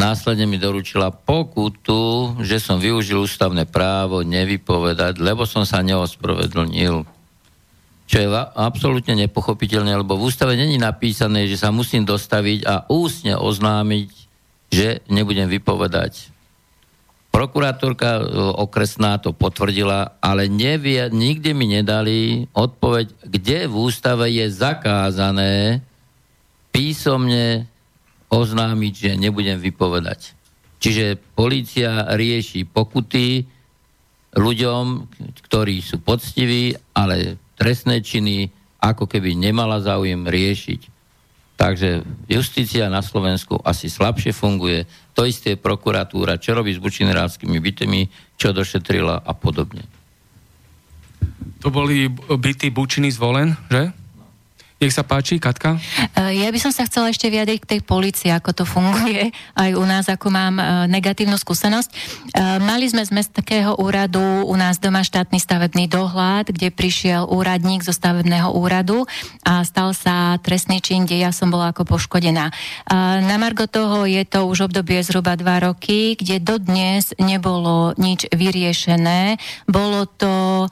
Následne 0.02 0.50
mi 0.50 0.58
doručila 0.58 1.14
pokutu, 1.14 2.34
že 2.42 2.58
som 2.58 2.82
využil 2.82 3.22
ústavné 3.22 3.70
právo 3.70 4.26
nevypovedať, 4.26 5.22
lebo 5.22 5.46
som 5.46 5.62
sa 5.62 5.86
neospravedlnil. 5.86 7.06
Čo 8.10 8.18
je 8.18 8.28
absolútne 8.58 9.14
nepochopiteľné, 9.14 9.94
lebo 10.02 10.18
v 10.18 10.34
ústave 10.34 10.58
není 10.58 10.82
napísané, 10.82 11.46
že 11.46 11.62
sa 11.62 11.70
musím 11.70 12.02
dostaviť 12.02 12.66
a 12.66 12.90
ústne 12.90 13.38
oznámiť, 13.38 14.10
že 14.74 15.06
nebudem 15.06 15.46
vypovedať. 15.46 16.34
Prokurátorka 17.32 18.20
e, 18.20 18.24
okresná 18.58 19.22
to 19.22 19.32
potvrdila, 19.32 20.20
ale 20.20 20.52
nevie, 20.52 21.08
nikdy 21.14 21.56
mi 21.56 21.78
nedali 21.78 22.50
odpoveď, 22.52 23.06
kde 23.24 23.58
v 23.70 23.76
ústave 23.78 24.28
je 24.34 24.50
zakázané 24.52 25.80
písomne 26.76 27.71
oznámiť, 28.32 28.94
že 28.96 29.12
nebudem 29.20 29.60
vypovedať. 29.60 30.34
Čiže 30.82 31.20
policia 31.36 32.10
rieši 32.16 32.66
pokuty 32.66 33.46
ľuďom, 34.34 35.12
ktorí 35.46 35.84
sú 35.84 36.00
poctiví, 36.00 36.74
ale 36.96 37.38
trestné 37.60 38.00
činy 38.02 38.50
ako 38.82 39.06
keby 39.06 39.38
nemala 39.38 39.78
záujem 39.84 40.26
riešiť. 40.26 40.82
Takže 41.60 42.02
justícia 42.26 42.90
na 42.90 43.06
Slovensku 43.06 43.62
asi 43.62 43.86
slabšie 43.86 44.34
funguje. 44.34 44.90
To 45.14 45.30
isté 45.30 45.54
je 45.54 45.62
prokuratúra, 45.62 46.42
čo 46.42 46.58
robí 46.58 46.74
s 46.74 46.82
bučineráckými 46.82 47.62
bytami, 47.62 48.10
čo 48.34 48.50
došetrila 48.50 49.22
a 49.22 49.32
podobne. 49.38 49.86
To 51.62 51.70
boli 51.70 52.10
byty 52.10 52.74
Bučiny 52.74 53.14
zvolen, 53.14 53.54
že? 53.70 53.94
Nech 54.82 54.98
sa 54.98 55.06
páči, 55.06 55.38
Katka. 55.38 55.78
E, 56.18 56.42
ja 56.42 56.50
by 56.50 56.58
som 56.58 56.74
sa 56.74 56.90
chcela 56.90 57.14
ešte 57.14 57.30
vyjadriť 57.30 57.60
k 57.62 57.70
tej 57.78 57.82
policii, 57.86 58.34
ako 58.34 58.50
to 58.50 58.64
funguje 58.66 59.30
aj 59.54 59.78
u 59.78 59.86
nás, 59.86 60.10
ako 60.10 60.34
mám 60.34 60.58
e, 60.58 60.90
negatívnu 60.90 61.38
skúsenosť. 61.38 61.90
E, 61.94 61.96
mali 62.66 62.90
sme 62.90 63.06
z 63.06 63.14
mestského 63.14 63.78
úradu 63.78 64.42
u 64.42 64.56
nás 64.58 64.82
doma 64.82 65.06
štátny 65.06 65.38
stavebný 65.38 65.86
dohľad, 65.86 66.50
kde 66.50 66.74
prišiel 66.74 67.30
úradník 67.30 67.86
zo 67.86 67.94
stavebného 67.94 68.58
úradu 68.58 69.06
a 69.46 69.62
stal 69.62 69.94
sa 69.94 70.42
trestný 70.42 70.82
čin, 70.82 71.06
kde 71.06 71.22
ja 71.22 71.30
som 71.30 71.54
bola 71.54 71.70
ako 71.70 71.86
poškodená. 71.86 72.50
Na 73.22 73.36
margo 73.38 73.70
toho 73.70 74.10
je 74.10 74.26
to 74.26 74.50
už 74.50 74.74
obdobie 74.74 75.06
zhruba 75.06 75.38
dva 75.38 75.62
roky, 75.62 76.18
kde 76.18 76.42
dodnes 76.42 77.14
nebolo 77.22 77.94
nič 78.02 78.34
vyriešené. 78.34 79.38
Bolo 79.70 80.10
to 80.10 80.66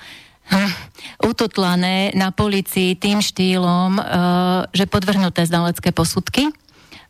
ututlané 1.20 2.16
na 2.16 2.32
policii 2.32 2.96
tým 2.96 3.20
štýlom, 3.20 4.00
uh, 4.00 4.04
že 4.72 4.88
podvrhnuté 4.88 5.44
znalecké 5.46 5.92
posudky. 5.92 6.50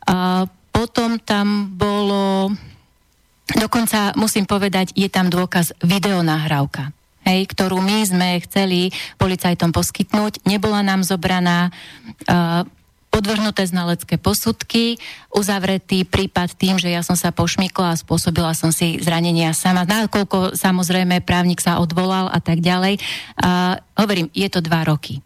A 0.09 0.49
potom 0.73 1.21
tam 1.21 1.69
bolo, 1.77 2.49
dokonca 3.53 4.17
musím 4.17 4.49
povedať, 4.49 4.95
je 4.97 5.09
tam 5.11 5.29
dôkaz 5.29 5.77
videonahrávka. 5.85 6.89
Hej, 7.27 7.51
ktorú 7.53 7.83
my 7.83 7.97
sme 8.07 8.29
chceli 8.47 8.89
policajtom 9.21 9.69
poskytnúť, 9.69 10.41
nebola 10.49 10.81
nám 10.81 11.05
zobraná. 11.05 11.69
Uh, 12.25 12.65
podvrhnuté 13.09 13.65
znalecké 13.65 14.21
posudky, 14.21 15.01
uzavretý 15.33 16.05
prípad 16.05 16.55
tým, 16.55 16.77
že 16.77 16.93
ja 16.93 17.01
som 17.01 17.17
sa 17.17 17.33
pošmykla 17.33 17.93
a 17.93 17.99
spôsobila 17.99 18.53
som 18.53 18.69
si 18.69 19.01
zranenia 19.01 19.51
sama. 19.53 19.83
Nakoľko 19.83 20.55
samozrejme 20.55 21.25
právnik 21.25 21.59
sa 21.59 21.81
odvolal 21.81 22.29
a 22.29 22.39
tak 22.39 22.61
ďalej. 22.61 23.01
A 23.41 23.81
hovorím, 23.97 24.29
je 24.31 24.47
to 24.47 24.61
dva 24.61 24.85
roky. 24.85 25.19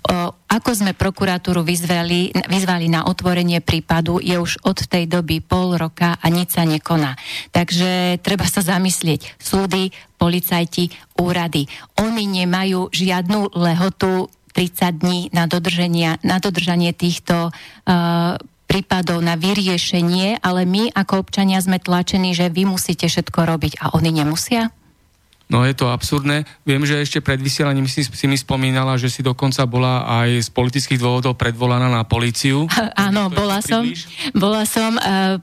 O, 0.00 0.32
ako 0.32 0.70
sme 0.72 0.96
prokuratúru 0.96 1.60
vyzvali, 1.60 2.32
vyzvali 2.32 2.88
na 2.88 3.04
otvorenie 3.04 3.60
prípadu, 3.60 4.16
je 4.16 4.32
už 4.40 4.64
od 4.64 4.88
tej 4.88 5.04
doby 5.04 5.44
pol 5.44 5.76
roka 5.76 6.16
a 6.16 6.26
nič 6.32 6.56
sa 6.56 6.64
nekoná. 6.64 7.20
Takže 7.52 8.16
treba 8.24 8.48
sa 8.48 8.64
zamyslieť. 8.64 9.36
Súdy, 9.36 9.92
policajti, 10.16 10.88
úrady. 11.20 11.68
Oni 12.00 12.24
nemajú 12.24 12.88
žiadnu 12.88 13.52
lehotu 13.60 14.32
30 14.52 15.00
dní 15.00 15.18
na, 15.32 15.46
na 16.22 16.36
dodržanie 16.42 16.90
týchto 16.92 17.50
uh, 17.50 18.36
prípadov 18.70 19.18
na 19.18 19.34
vyriešenie, 19.34 20.38
ale 20.38 20.62
my 20.62 20.94
ako 20.94 21.26
občania 21.26 21.58
sme 21.58 21.82
tlačení, 21.82 22.38
že 22.38 22.54
vy 22.54 22.70
musíte 22.70 23.10
všetko 23.10 23.42
robiť 23.42 23.72
a 23.82 23.98
oni 23.98 24.14
nemusia? 24.14 24.70
No 25.50 25.66
je 25.66 25.74
to 25.74 25.90
absurdné. 25.90 26.46
Viem, 26.62 26.86
že 26.86 27.02
ešte 27.02 27.18
pred 27.18 27.42
vysielaním 27.42 27.90
si, 27.90 28.06
si 28.06 28.26
mi 28.30 28.38
spomínala, 28.38 28.94
že 28.94 29.10
si 29.10 29.18
dokonca 29.18 29.66
bola 29.66 30.06
aj 30.22 30.46
z 30.46 30.48
politických 30.54 31.02
dôvodov 31.02 31.34
predvolaná 31.34 31.90
na 31.90 32.06
políciu. 32.06 32.70
Áno, 32.94 33.26
bola 33.34 33.58
som. 33.58 33.82
Bola 34.30 34.62
som. 34.62 34.94
Uh, 34.94 35.42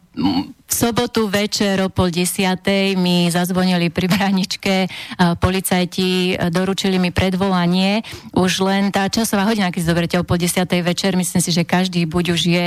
v 0.67 0.73
sobotu 0.73 1.27
večer 1.27 1.79
o 1.83 1.91
pol 1.91 2.11
desiatej 2.11 2.95
mi 2.95 3.27
zazvonili 3.27 3.91
pri 3.91 4.07
braničke, 4.07 4.87
uh, 4.87 5.35
policajti 5.35 6.39
uh, 6.39 6.47
doručili 6.55 6.95
mi 7.03 7.11
predvolanie. 7.11 7.99
Už 8.31 8.63
len 8.63 8.95
tá 8.95 9.11
časová 9.11 9.43
hodina, 9.43 9.75
keď 9.75 9.79
si 9.83 9.91
zoberiete 9.91 10.17
o 10.23 10.27
pol 10.27 10.39
desiatej 10.39 10.87
večer, 10.87 11.19
myslím 11.19 11.43
si, 11.43 11.51
že 11.51 11.67
každý 11.67 12.07
buď 12.07 12.25
už 12.31 12.41
je 12.47 12.65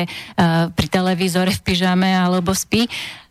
pri 0.77 0.87
televízore 0.93 1.53
v 1.57 1.61
pyžame 1.65 2.13
alebo 2.13 2.53
spí. 2.53 2.85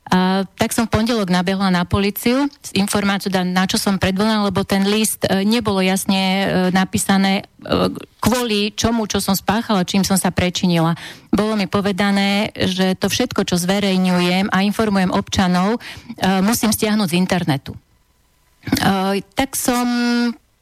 A, 0.09 0.41
tak 0.57 0.73
som 0.73 0.89
v 0.89 0.93
pondelok 0.97 1.29
nabehla 1.29 1.69
na 1.69 1.85
policiu 1.85 2.49
s 2.65 2.73
informáciou, 2.73 3.29
na 3.45 3.69
čo 3.69 3.77
som 3.77 4.01
predvolala, 4.01 4.49
lebo 4.49 4.65
ten 4.65 4.89
list 4.89 5.21
e, 5.21 5.45
nebolo 5.45 5.85
jasne 5.85 6.17
e, 6.17 6.45
napísané 6.73 7.45
e, 7.45 7.93
kvôli 8.17 8.73
čomu, 8.73 9.05
čo 9.05 9.21
som 9.21 9.37
spáchala, 9.37 9.85
čím 9.85 10.01
som 10.01 10.17
sa 10.17 10.33
prečinila. 10.33 10.97
Bolo 11.29 11.53
mi 11.53 11.69
povedané, 11.69 12.49
že 12.57 12.97
to 12.97 13.05
všetko, 13.05 13.45
čo 13.45 13.61
zverejňujem 13.61 14.49
a 14.49 14.65
informujem 14.65 15.13
občanov, 15.13 15.77
musím 16.43 16.73
stiahnuť 16.73 17.07
z 17.09 17.15
internetu. 17.15 17.71
Tak 19.37 19.55
som 19.55 19.87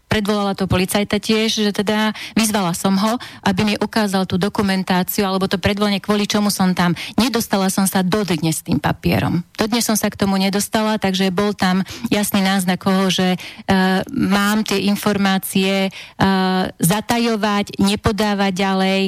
predvolala 0.08 0.56
to 0.58 0.66
policajta 0.66 1.20
tiež, 1.20 1.68
že 1.68 1.72
teda 1.72 2.16
vyzvala 2.34 2.74
som 2.74 2.96
ho, 2.98 3.20
aby 3.44 3.62
mi 3.64 3.76
ukázal 3.78 4.26
tú 4.26 4.40
dokumentáciu 4.40 5.28
alebo 5.28 5.46
to 5.46 5.60
predvolenie, 5.60 6.02
kvôli 6.02 6.26
čomu 6.26 6.50
som 6.50 6.72
tam. 6.74 6.96
Nedostala 7.20 7.68
som 7.68 7.86
sa 7.86 8.02
dodnes 8.02 8.60
s 8.60 8.66
tým 8.66 8.80
papierom. 8.82 9.44
Dodnes 9.54 9.86
som 9.86 10.00
sa 10.00 10.08
k 10.10 10.20
tomu 10.20 10.40
nedostala, 10.40 10.98
takže 10.98 11.30
bol 11.30 11.54
tam 11.54 11.84
jasný 12.10 12.42
náznak 12.42 12.82
toho, 12.82 13.12
že 13.12 13.38
uh, 13.38 14.02
mám 14.10 14.64
tie 14.64 14.88
informácie 14.88 15.92
uh, 15.92 16.72
zatajovať, 16.80 17.78
nepodávať 17.78 18.52
ďalej. 18.56 19.02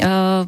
Uh, 0.00 0.46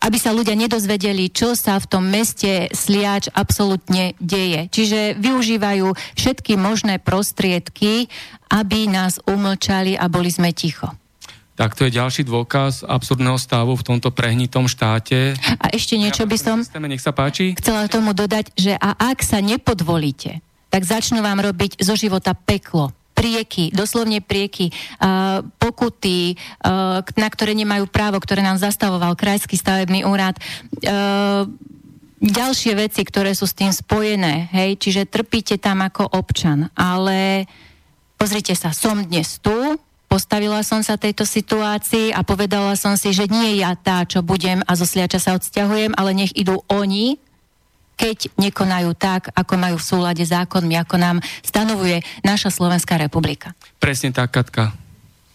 aby 0.00 0.16
sa 0.16 0.32
ľudia 0.32 0.56
nedozvedeli, 0.56 1.28
čo 1.28 1.52
sa 1.52 1.76
v 1.76 1.86
tom 1.86 2.04
meste 2.08 2.72
Sliač 2.72 3.28
absolútne 3.36 4.16
deje. 4.16 4.72
Čiže 4.72 5.20
využívajú 5.20 5.92
všetky 6.16 6.56
možné 6.56 6.96
prostriedky, 7.00 8.08
aby 8.48 8.88
nás 8.88 9.20
umlčali 9.28 9.94
a 10.00 10.08
boli 10.08 10.32
sme 10.32 10.56
ticho. 10.56 10.88
Tak 11.60 11.76
to 11.76 11.84
je 11.84 11.92
ďalší 11.92 12.24
dôkaz 12.24 12.88
absurdného 12.88 13.36
stavu 13.36 13.76
v 13.76 13.84
tomto 13.84 14.08
prehnitom 14.08 14.64
štáte. 14.64 15.36
A 15.60 15.68
ešte 15.76 16.00
niečo 16.00 16.24
by 16.24 16.36
som 16.40 16.58
systéme, 16.64 16.88
nech 16.88 17.04
sa 17.04 17.12
páči. 17.12 17.52
chcela 17.60 17.84
tomu 17.84 18.16
dodať, 18.16 18.56
že 18.56 18.72
a 18.80 18.96
ak 18.96 19.20
sa 19.20 19.44
nepodvolíte, 19.44 20.40
tak 20.72 20.88
začnú 20.88 21.20
vám 21.20 21.44
robiť 21.44 21.84
zo 21.84 21.92
života 22.00 22.32
peklo 22.32 22.96
prieky, 23.20 23.68
doslovne 23.68 24.24
prieky, 24.24 24.72
uh, 24.72 25.44
pokuty, 25.60 26.40
uh, 26.64 27.04
na 27.04 27.28
ktoré 27.28 27.52
nemajú 27.52 27.84
právo, 27.92 28.16
ktoré 28.16 28.40
nám 28.40 28.56
zastavoval 28.56 29.12
Krajský 29.12 29.60
stavebný 29.60 30.08
úrad. 30.08 30.40
Uh, 30.80 31.44
ďalšie 32.24 32.72
veci, 32.80 33.04
ktoré 33.04 33.36
sú 33.36 33.44
s 33.44 33.56
tým 33.56 33.72
spojené, 33.72 34.48
hej, 34.56 34.80
čiže 34.80 35.08
trpíte 35.08 35.60
tam 35.60 35.84
ako 35.84 36.16
občan, 36.16 36.72
ale 36.76 37.44
pozrite 38.16 38.56
sa, 38.56 38.72
som 38.72 39.00
dnes 39.04 39.40
tu, 39.40 39.56
postavila 40.08 40.60
som 40.60 40.84
sa 40.84 41.00
tejto 41.00 41.24
situácii 41.24 42.12
a 42.12 42.20
povedala 42.24 42.76
som 42.76 42.96
si, 42.96 43.12
že 43.16 43.28
nie 43.28 43.60
ja 43.60 43.72
tá, 43.76 44.04
čo 44.04 44.20
budem 44.20 44.60
a 44.64 44.72
zo 44.76 44.84
sliača 44.84 45.20
sa 45.20 45.36
odsťahujem, 45.36 45.96
ale 45.96 46.16
nech 46.16 46.32
idú 46.36 46.60
oni, 46.68 47.16
keď 48.00 48.32
nekonajú 48.40 48.96
tak, 48.96 49.28
ako 49.36 49.54
majú 49.60 49.76
v 49.76 49.84
súlade 49.84 50.24
zákonmi, 50.24 50.80
ako 50.80 50.96
nám 50.96 51.16
stanovuje 51.44 52.00
naša 52.24 52.48
Slovenská 52.48 52.96
republika. 52.96 53.52
Presne 53.76 54.08
tak, 54.08 54.32
Katka. 54.32 54.72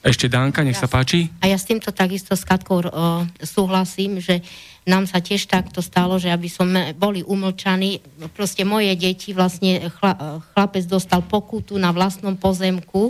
Ešte 0.05 0.29
Dánka, 0.29 0.61
nech 0.61 0.77
sa 0.77 0.85
páči. 0.85 1.33
A 1.41 1.49
ja 1.49 1.57
s 1.57 1.65
týmto 1.65 1.89
takisto 1.89 2.37
s 2.37 2.45
Katkou 2.45 2.77
uh, 2.85 3.25
súhlasím, 3.41 4.21
že 4.21 4.45
nám 4.85 5.09
sa 5.09 5.17
tiež 5.17 5.49
takto 5.49 5.81
stalo, 5.81 6.21
že 6.21 6.29
aby 6.29 6.45
sme 6.45 6.93
boli 6.93 7.25
umlčaní, 7.25 8.05
proste 8.37 8.61
moje 8.61 8.93
deti, 8.93 9.33
vlastne 9.33 9.89
chla, 9.97 10.45
chlapec 10.53 10.85
dostal 10.85 11.25
pokutu 11.25 11.81
na 11.81 11.89
vlastnom 11.89 12.37
pozemku, 12.37 13.09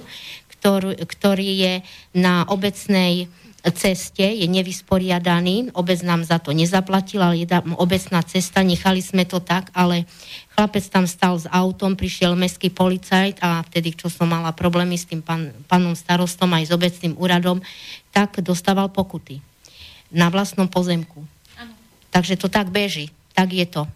ktorý, 0.56 0.96
ktorý 1.04 1.50
je 1.68 1.74
na 2.16 2.48
obecnej 2.48 3.28
ceste, 3.74 4.22
je 4.22 4.46
nevysporiadaný, 4.46 5.74
obec 5.74 6.02
nám 6.06 6.22
za 6.22 6.38
to 6.38 6.54
nezaplatila, 6.54 7.34
ale 7.34 7.42
je 7.42 7.48
tam 7.50 7.74
obecná 7.78 8.22
cesta, 8.22 8.62
nechali 8.62 9.02
sme 9.02 9.26
to 9.26 9.42
tak, 9.42 9.74
ale 9.74 10.06
chlapec 10.54 10.86
tam 10.86 11.10
stal 11.10 11.42
s 11.42 11.50
autom, 11.50 11.98
prišiel 11.98 12.38
mestský 12.38 12.70
policajt 12.70 13.42
a 13.42 13.66
vtedy, 13.66 13.98
čo 13.98 14.14
som 14.14 14.30
mala 14.30 14.54
problémy 14.54 14.94
s 14.94 15.10
tým 15.10 15.26
pan, 15.26 15.50
panom 15.66 15.98
starostom 15.98 16.54
aj 16.54 16.70
s 16.70 16.76
obecným 16.76 17.18
úradom, 17.18 17.58
tak 18.14 18.38
dostával 18.46 18.94
pokuty 18.94 19.42
na 20.14 20.30
vlastnom 20.30 20.70
pozemku. 20.70 21.26
Ano. 21.58 21.74
Takže 22.14 22.38
to 22.38 22.48
tak 22.54 22.70
beží, 22.70 23.10
tak 23.34 23.50
je 23.50 23.66
to. 23.66 23.90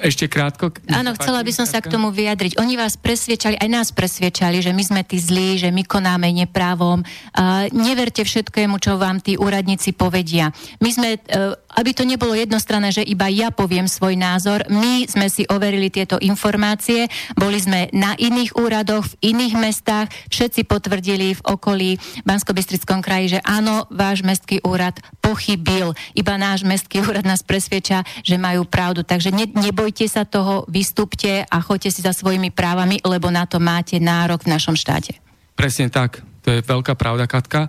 Ešte 0.00 0.30
krátko. 0.30 0.72
Áno, 0.88 1.12
chcela 1.18 1.44
by 1.44 1.52
som 1.52 1.66
sa 1.68 1.84
k 1.84 1.92
tomu 1.92 2.08
vyjadriť. 2.08 2.56
Oni 2.56 2.80
vás 2.80 2.96
presviečali, 2.96 3.60
aj 3.60 3.68
nás 3.68 3.88
presviečali, 3.92 4.64
že 4.64 4.72
my 4.72 4.82
sme 4.82 5.00
tí 5.04 5.20
zlí, 5.20 5.60
že 5.60 5.68
my 5.68 5.84
konáme 5.84 6.32
neprávom. 6.32 7.04
Uh, 7.36 7.68
neverte 7.76 8.24
všetkému, 8.24 8.80
čo 8.80 8.96
vám 8.96 9.20
tí 9.20 9.36
úradníci 9.36 9.92
povedia. 9.92 10.54
My 10.80 10.90
sme, 10.94 11.20
uh, 11.20 11.58
aby 11.76 11.90
to 11.92 12.08
nebolo 12.08 12.32
jednostranné, 12.32 12.90
že 12.94 13.04
iba 13.04 13.28
ja 13.28 13.52
poviem 13.52 13.84
svoj 13.84 14.16
názor, 14.16 14.64
my 14.72 15.04
sme 15.04 15.28
si 15.28 15.44
overili 15.44 15.92
tieto 15.92 16.16
informácie, 16.16 17.12
boli 17.36 17.60
sme 17.60 17.92
na 17.92 18.16
iných 18.16 18.56
úradoch, 18.56 19.04
v 19.18 19.36
iných 19.36 19.54
mestách, 19.60 20.08
všetci 20.32 20.64
potvrdili 20.64 21.36
v 21.36 21.44
okolí 21.44 21.90
bansko 22.24 22.56
kraji, 23.02 23.38
že 23.38 23.40
áno, 23.44 23.84
váš 23.92 24.24
mestský 24.24 24.64
úrad 24.64 24.96
pochybil. 25.20 25.92
Iba 26.16 26.40
náš 26.40 26.64
mestský 26.64 27.04
úrad 27.04 27.26
nás 27.26 27.44
presvieča, 27.44 28.06
že 28.24 28.40
majú 28.40 28.64
pravdu. 28.64 29.02
Takže 29.04 29.34
ne, 29.34 29.50
nebo 29.50 29.82
nebojte 29.82 30.06
sa 30.06 30.22
toho, 30.22 30.62
vystúpte 30.70 31.42
a 31.42 31.58
choďte 31.58 31.90
si 31.90 32.00
za 32.06 32.14
svojimi 32.14 32.54
právami, 32.54 33.02
lebo 33.02 33.34
na 33.34 33.50
to 33.50 33.58
máte 33.58 33.98
nárok 33.98 34.46
v 34.46 34.54
našom 34.54 34.78
štáte. 34.78 35.18
Presne 35.58 35.90
tak. 35.90 36.22
To 36.46 36.54
je 36.54 36.62
veľká 36.62 36.94
pravda, 36.94 37.26
Katka. 37.26 37.66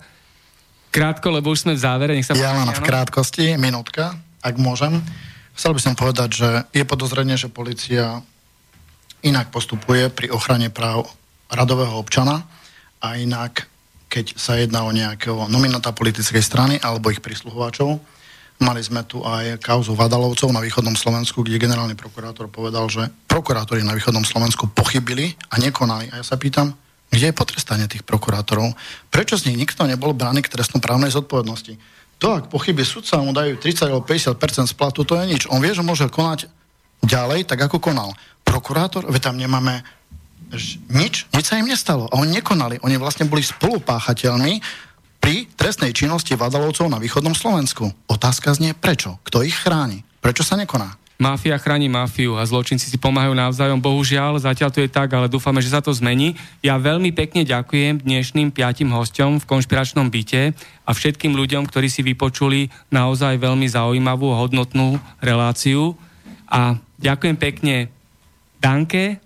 Krátko, 0.94 1.34
lebo 1.34 1.50
už 1.50 1.66
sme 1.66 1.74
v 1.74 1.82
závere, 1.82 2.14
nech 2.14 2.30
sa 2.30 2.38
Ja 2.38 2.54
len 2.54 2.70
v 2.70 2.86
krátkosti, 2.86 3.58
minútka, 3.58 4.14
ak 4.46 4.62
môžem. 4.62 5.02
Chcel 5.58 5.74
by 5.74 5.82
som 5.82 5.98
povedať, 5.98 6.30
že 6.38 6.50
je 6.70 6.86
podozrenie, 6.86 7.34
že 7.34 7.50
policia 7.50 8.22
inak 9.26 9.50
postupuje 9.50 10.14
pri 10.14 10.30
ochrane 10.30 10.70
práv 10.70 11.10
radového 11.50 11.98
občana 11.98 12.46
a 13.02 13.18
inak, 13.18 13.66
keď 14.06 14.38
sa 14.38 14.54
jedná 14.54 14.86
o 14.86 14.94
nejakého 14.94 15.50
nominanta 15.50 15.90
politickej 15.90 16.44
strany 16.46 16.76
alebo 16.78 17.10
ich 17.10 17.26
prísluhovačov, 17.26 17.98
Mali 18.62 18.86
sme 18.86 19.02
tu 19.04 19.20
aj 19.26 19.58
kauzu 19.60 19.98
Vadalovcov 19.98 20.54
na 20.54 20.62
východnom 20.62 20.94
Slovensku, 20.94 21.42
kde 21.42 21.58
generálny 21.58 21.98
prokurátor 21.98 22.48
povedal, 22.48 22.86
že 22.86 23.10
prokurátori 23.26 23.82
na 23.82 23.92
východnom 23.92 24.22
Slovensku 24.22 24.70
pochybili 24.70 25.34
a 25.50 25.58
nekonali. 25.58 26.14
A 26.14 26.22
ja 26.22 26.26
sa 26.26 26.38
pýtam, 26.38 26.72
kde 27.14 27.30
je 27.30 27.36
potrestanie 27.38 27.86
tých 27.86 28.02
prokurátorov? 28.02 28.74
Prečo 29.14 29.38
z 29.38 29.54
nich 29.54 29.62
nikto 29.62 29.86
nebol 29.86 30.18
brány 30.18 30.42
k 30.42 30.50
trestnoprávnej 30.50 31.14
zodpovednosti? 31.14 31.78
To, 32.18 32.42
ak 32.42 32.50
pochybí 32.50 32.82
sudca, 32.82 33.22
mu 33.22 33.30
dajú 33.30 33.62
30 33.62 33.94
alebo 33.94 34.02
50 34.02 34.66
splatu, 34.66 35.06
to 35.06 35.14
je 35.22 35.30
nič. 35.30 35.42
On 35.54 35.62
vie, 35.62 35.70
že 35.78 35.86
môže 35.86 36.10
konať 36.10 36.50
ďalej, 37.06 37.46
tak 37.46 37.62
ako 37.62 37.78
konal. 37.78 38.18
Prokurátor, 38.42 39.06
veď 39.06 39.30
tam 39.30 39.38
nemáme 39.38 39.86
nič, 40.90 41.30
nič 41.30 41.46
sa 41.46 41.62
im 41.62 41.70
nestalo. 41.70 42.10
A 42.10 42.18
oni 42.18 42.42
nekonali. 42.42 42.82
Oni 42.82 42.98
vlastne 42.98 43.30
boli 43.30 43.46
spolupáchateľmi 43.46 44.64
pri 45.22 45.48
trestnej 45.54 45.94
činnosti 45.94 46.34
vadalovcov 46.34 46.90
na 46.90 46.98
východnom 46.98 47.38
Slovensku. 47.38 47.94
Otázka 48.10 48.58
znie 48.58 48.74
prečo? 48.74 49.22
Kto 49.28 49.46
ich 49.46 49.56
chráni? 49.56 50.02
Prečo 50.20 50.42
sa 50.42 50.58
nekoná? 50.58 51.03
Mafia 51.24 51.56
chráni 51.56 51.88
mafiu 51.88 52.36
a 52.36 52.44
zločinci 52.44 52.92
si 52.92 53.00
pomáhajú 53.00 53.32
navzájom. 53.32 53.80
Bohužiaľ, 53.80 54.44
zatiaľ 54.44 54.76
to 54.76 54.84
je 54.84 54.92
tak, 54.92 55.08
ale 55.16 55.32
dúfame, 55.32 55.64
že 55.64 55.72
sa 55.72 55.80
to 55.80 55.96
zmení. 55.96 56.36
Ja 56.60 56.76
veľmi 56.76 57.16
pekne 57.16 57.48
ďakujem 57.48 58.04
dnešným 58.04 58.52
piatim 58.52 58.92
hostom 58.92 59.40
v 59.40 59.48
konšpiračnom 59.48 60.12
byte 60.12 60.52
a 60.84 60.92
všetkým 60.92 61.32
ľuďom, 61.32 61.64
ktorí 61.64 61.88
si 61.88 62.04
vypočuli 62.04 62.68
naozaj 62.92 63.40
veľmi 63.40 63.72
zaujímavú 63.72 64.36
a 64.36 64.40
hodnotnú 64.44 65.00
reláciu. 65.24 65.96
A 66.52 66.76
ďakujem 67.00 67.40
pekne 67.40 67.88
Danke. 68.60 69.20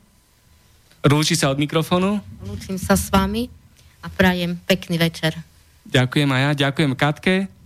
Rúči 1.02 1.38
sa 1.38 1.54
od 1.54 1.62
mikrofónu. 1.62 2.22
Lúčim 2.46 2.82
sa 2.82 2.98
s 2.98 3.14
vami 3.14 3.54
a 4.02 4.10
prajem 4.10 4.58
pekný 4.66 4.98
večer. 4.98 5.38
Ďakujem 5.86 6.30
aj 6.30 6.42
ja, 6.42 6.52
ďakujem 6.70 6.94
Katke. 6.98 7.57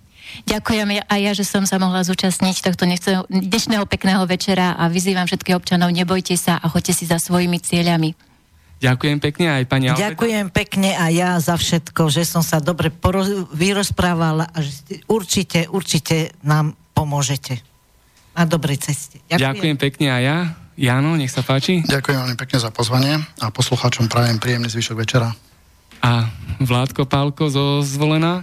Ďakujem 0.47 1.05
aj 1.05 1.19
ja, 1.19 1.31
že 1.35 1.45
som 1.45 1.63
sa 1.67 1.77
mohla 1.77 2.01
zúčastniť 2.03 2.71
tohto 2.71 2.83
dnešného 3.29 3.85
pekného 3.87 4.23
večera 4.25 4.75
a 4.75 4.87
vyzývam 4.87 5.27
všetkých 5.27 5.57
občanov, 5.57 5.91
nebojte 5.93 6.35
sa 6.35 6.57
a 6.57 6.65
choďte 6.67 6.93
si 6.97 7.03
za 7.07 7.21
svojimi 7.21 7.61
cieľami. 7.61 8.15
Ďakujem 8.81 9.17
pekne 9.21 9.61
aj 9.61 9.63
pani 9.69 9.93
Alfred. 9.93 10.17
Ďakujem 10.17 10.47
pekne 10.49 10.97
aj 10.97 11.11
ja 11.13 11.31
za 11.37 11.53
všetko, 11.53 12.09
že 12.09 12.25
som 12.25 12.41
sa 12.41 12.57
dobre 12.57 12.89
poro- 12.89 13.45
vyrozprávala 13.53 14.49
a 14.49 14.57
že 14.57 15.05
určite, 15.05 15.69
určite 15.69 16.33
nám 16.41 16.73
pomôžete 16.97 17.61
na 18.33 18.49
dobrej 18.49 18.81
ceste. 18.81 19.21
Ďakujem. 19.29 19.37
Ďakujem 19.37 19.77
pekne 19.77 20.07
aj 20.09 20.23
ja. 20.25 20.37
Jano, 20.81 21.13
nech 21.13 21.29
sa 21.29 21.45
páči. 21.45 21.85
Ďakujem 21.85 22.17
veľmi 22.25 22.37
pekne 22.41 22.57
za 22.57 22.73
pozvanie 22.73 23.21
a 23.37 23.53
poslucháčom 23.53 24.09
prajem 24.09 24.41
príjemný 24.41 24.65
zvyšok 24.65 24.97
večera. 24.97 25.29
A 26.01 26.25
Vládko 26.57 27.05
Pálko 27.05 27.53
zo 27.53 27.85
Zvolená? 27.85 28.41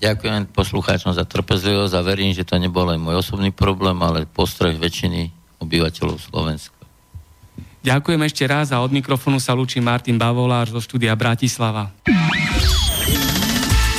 Ďakujem 0.00 0.48
poslucháčom 0.56 1.12
za 1.12 1.28
trpezlivosť 1.28 1.92
a 1.92 2.00
verím, 2.00 2.32
že 2.32 2.48
to 2.48 2.56
nebol 2.56 2.88
len 2.88 2.96
môj 2.96 3.20
osobný 3.20 3.52
problém, 3.52 4.00
ale 4.00 4.24
postroj 4.24 4.72
väčšiny 4.80 5.28
obyvateľov 5.60 6.16
Slovenska. 6.16 6.72
Ďakujem 7.80 8.20
ešte 8.24 8.44
raz 8.48 8.72
a 8.72 8.80
od 8.80 8.92
mikrofónu 8.92 9.40
sa 9.40 9.54
lúči 9.56 9.80
Martin 9.80 10.16
Bavolár 10.16 10.68
zo 10.72 10.80
štúdia 10.80 11.16
Bratislava. 11.16 11.92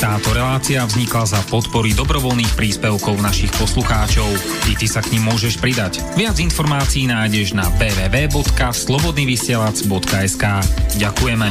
Táto 0.02 0.34
relácia 0.34 0.82
vznikla 0.82 1.30
za 1.30 1.38
podpory 1.45 1.94
dobrovoľných 1.94 2.57
príspevkov 2.57 3.22
našich 3.22 3.53
poslucháčov. 3.53 4.34
I 4.65 4.73
ty 4.73 4.90
sa 4.90 5.06
k 5.06 5.14
ním 5.14 5.30
môžeš 5.30 5.61
pridať. 5.61 6.02
Viac 6.18 6.41
informácií 6.41 7.06
nájdeš 7.06 7.53
na 7.53 7.69
www.slobodnyvysielac.sk 7.78 10.45
Ďakujeme. 10.98 11.48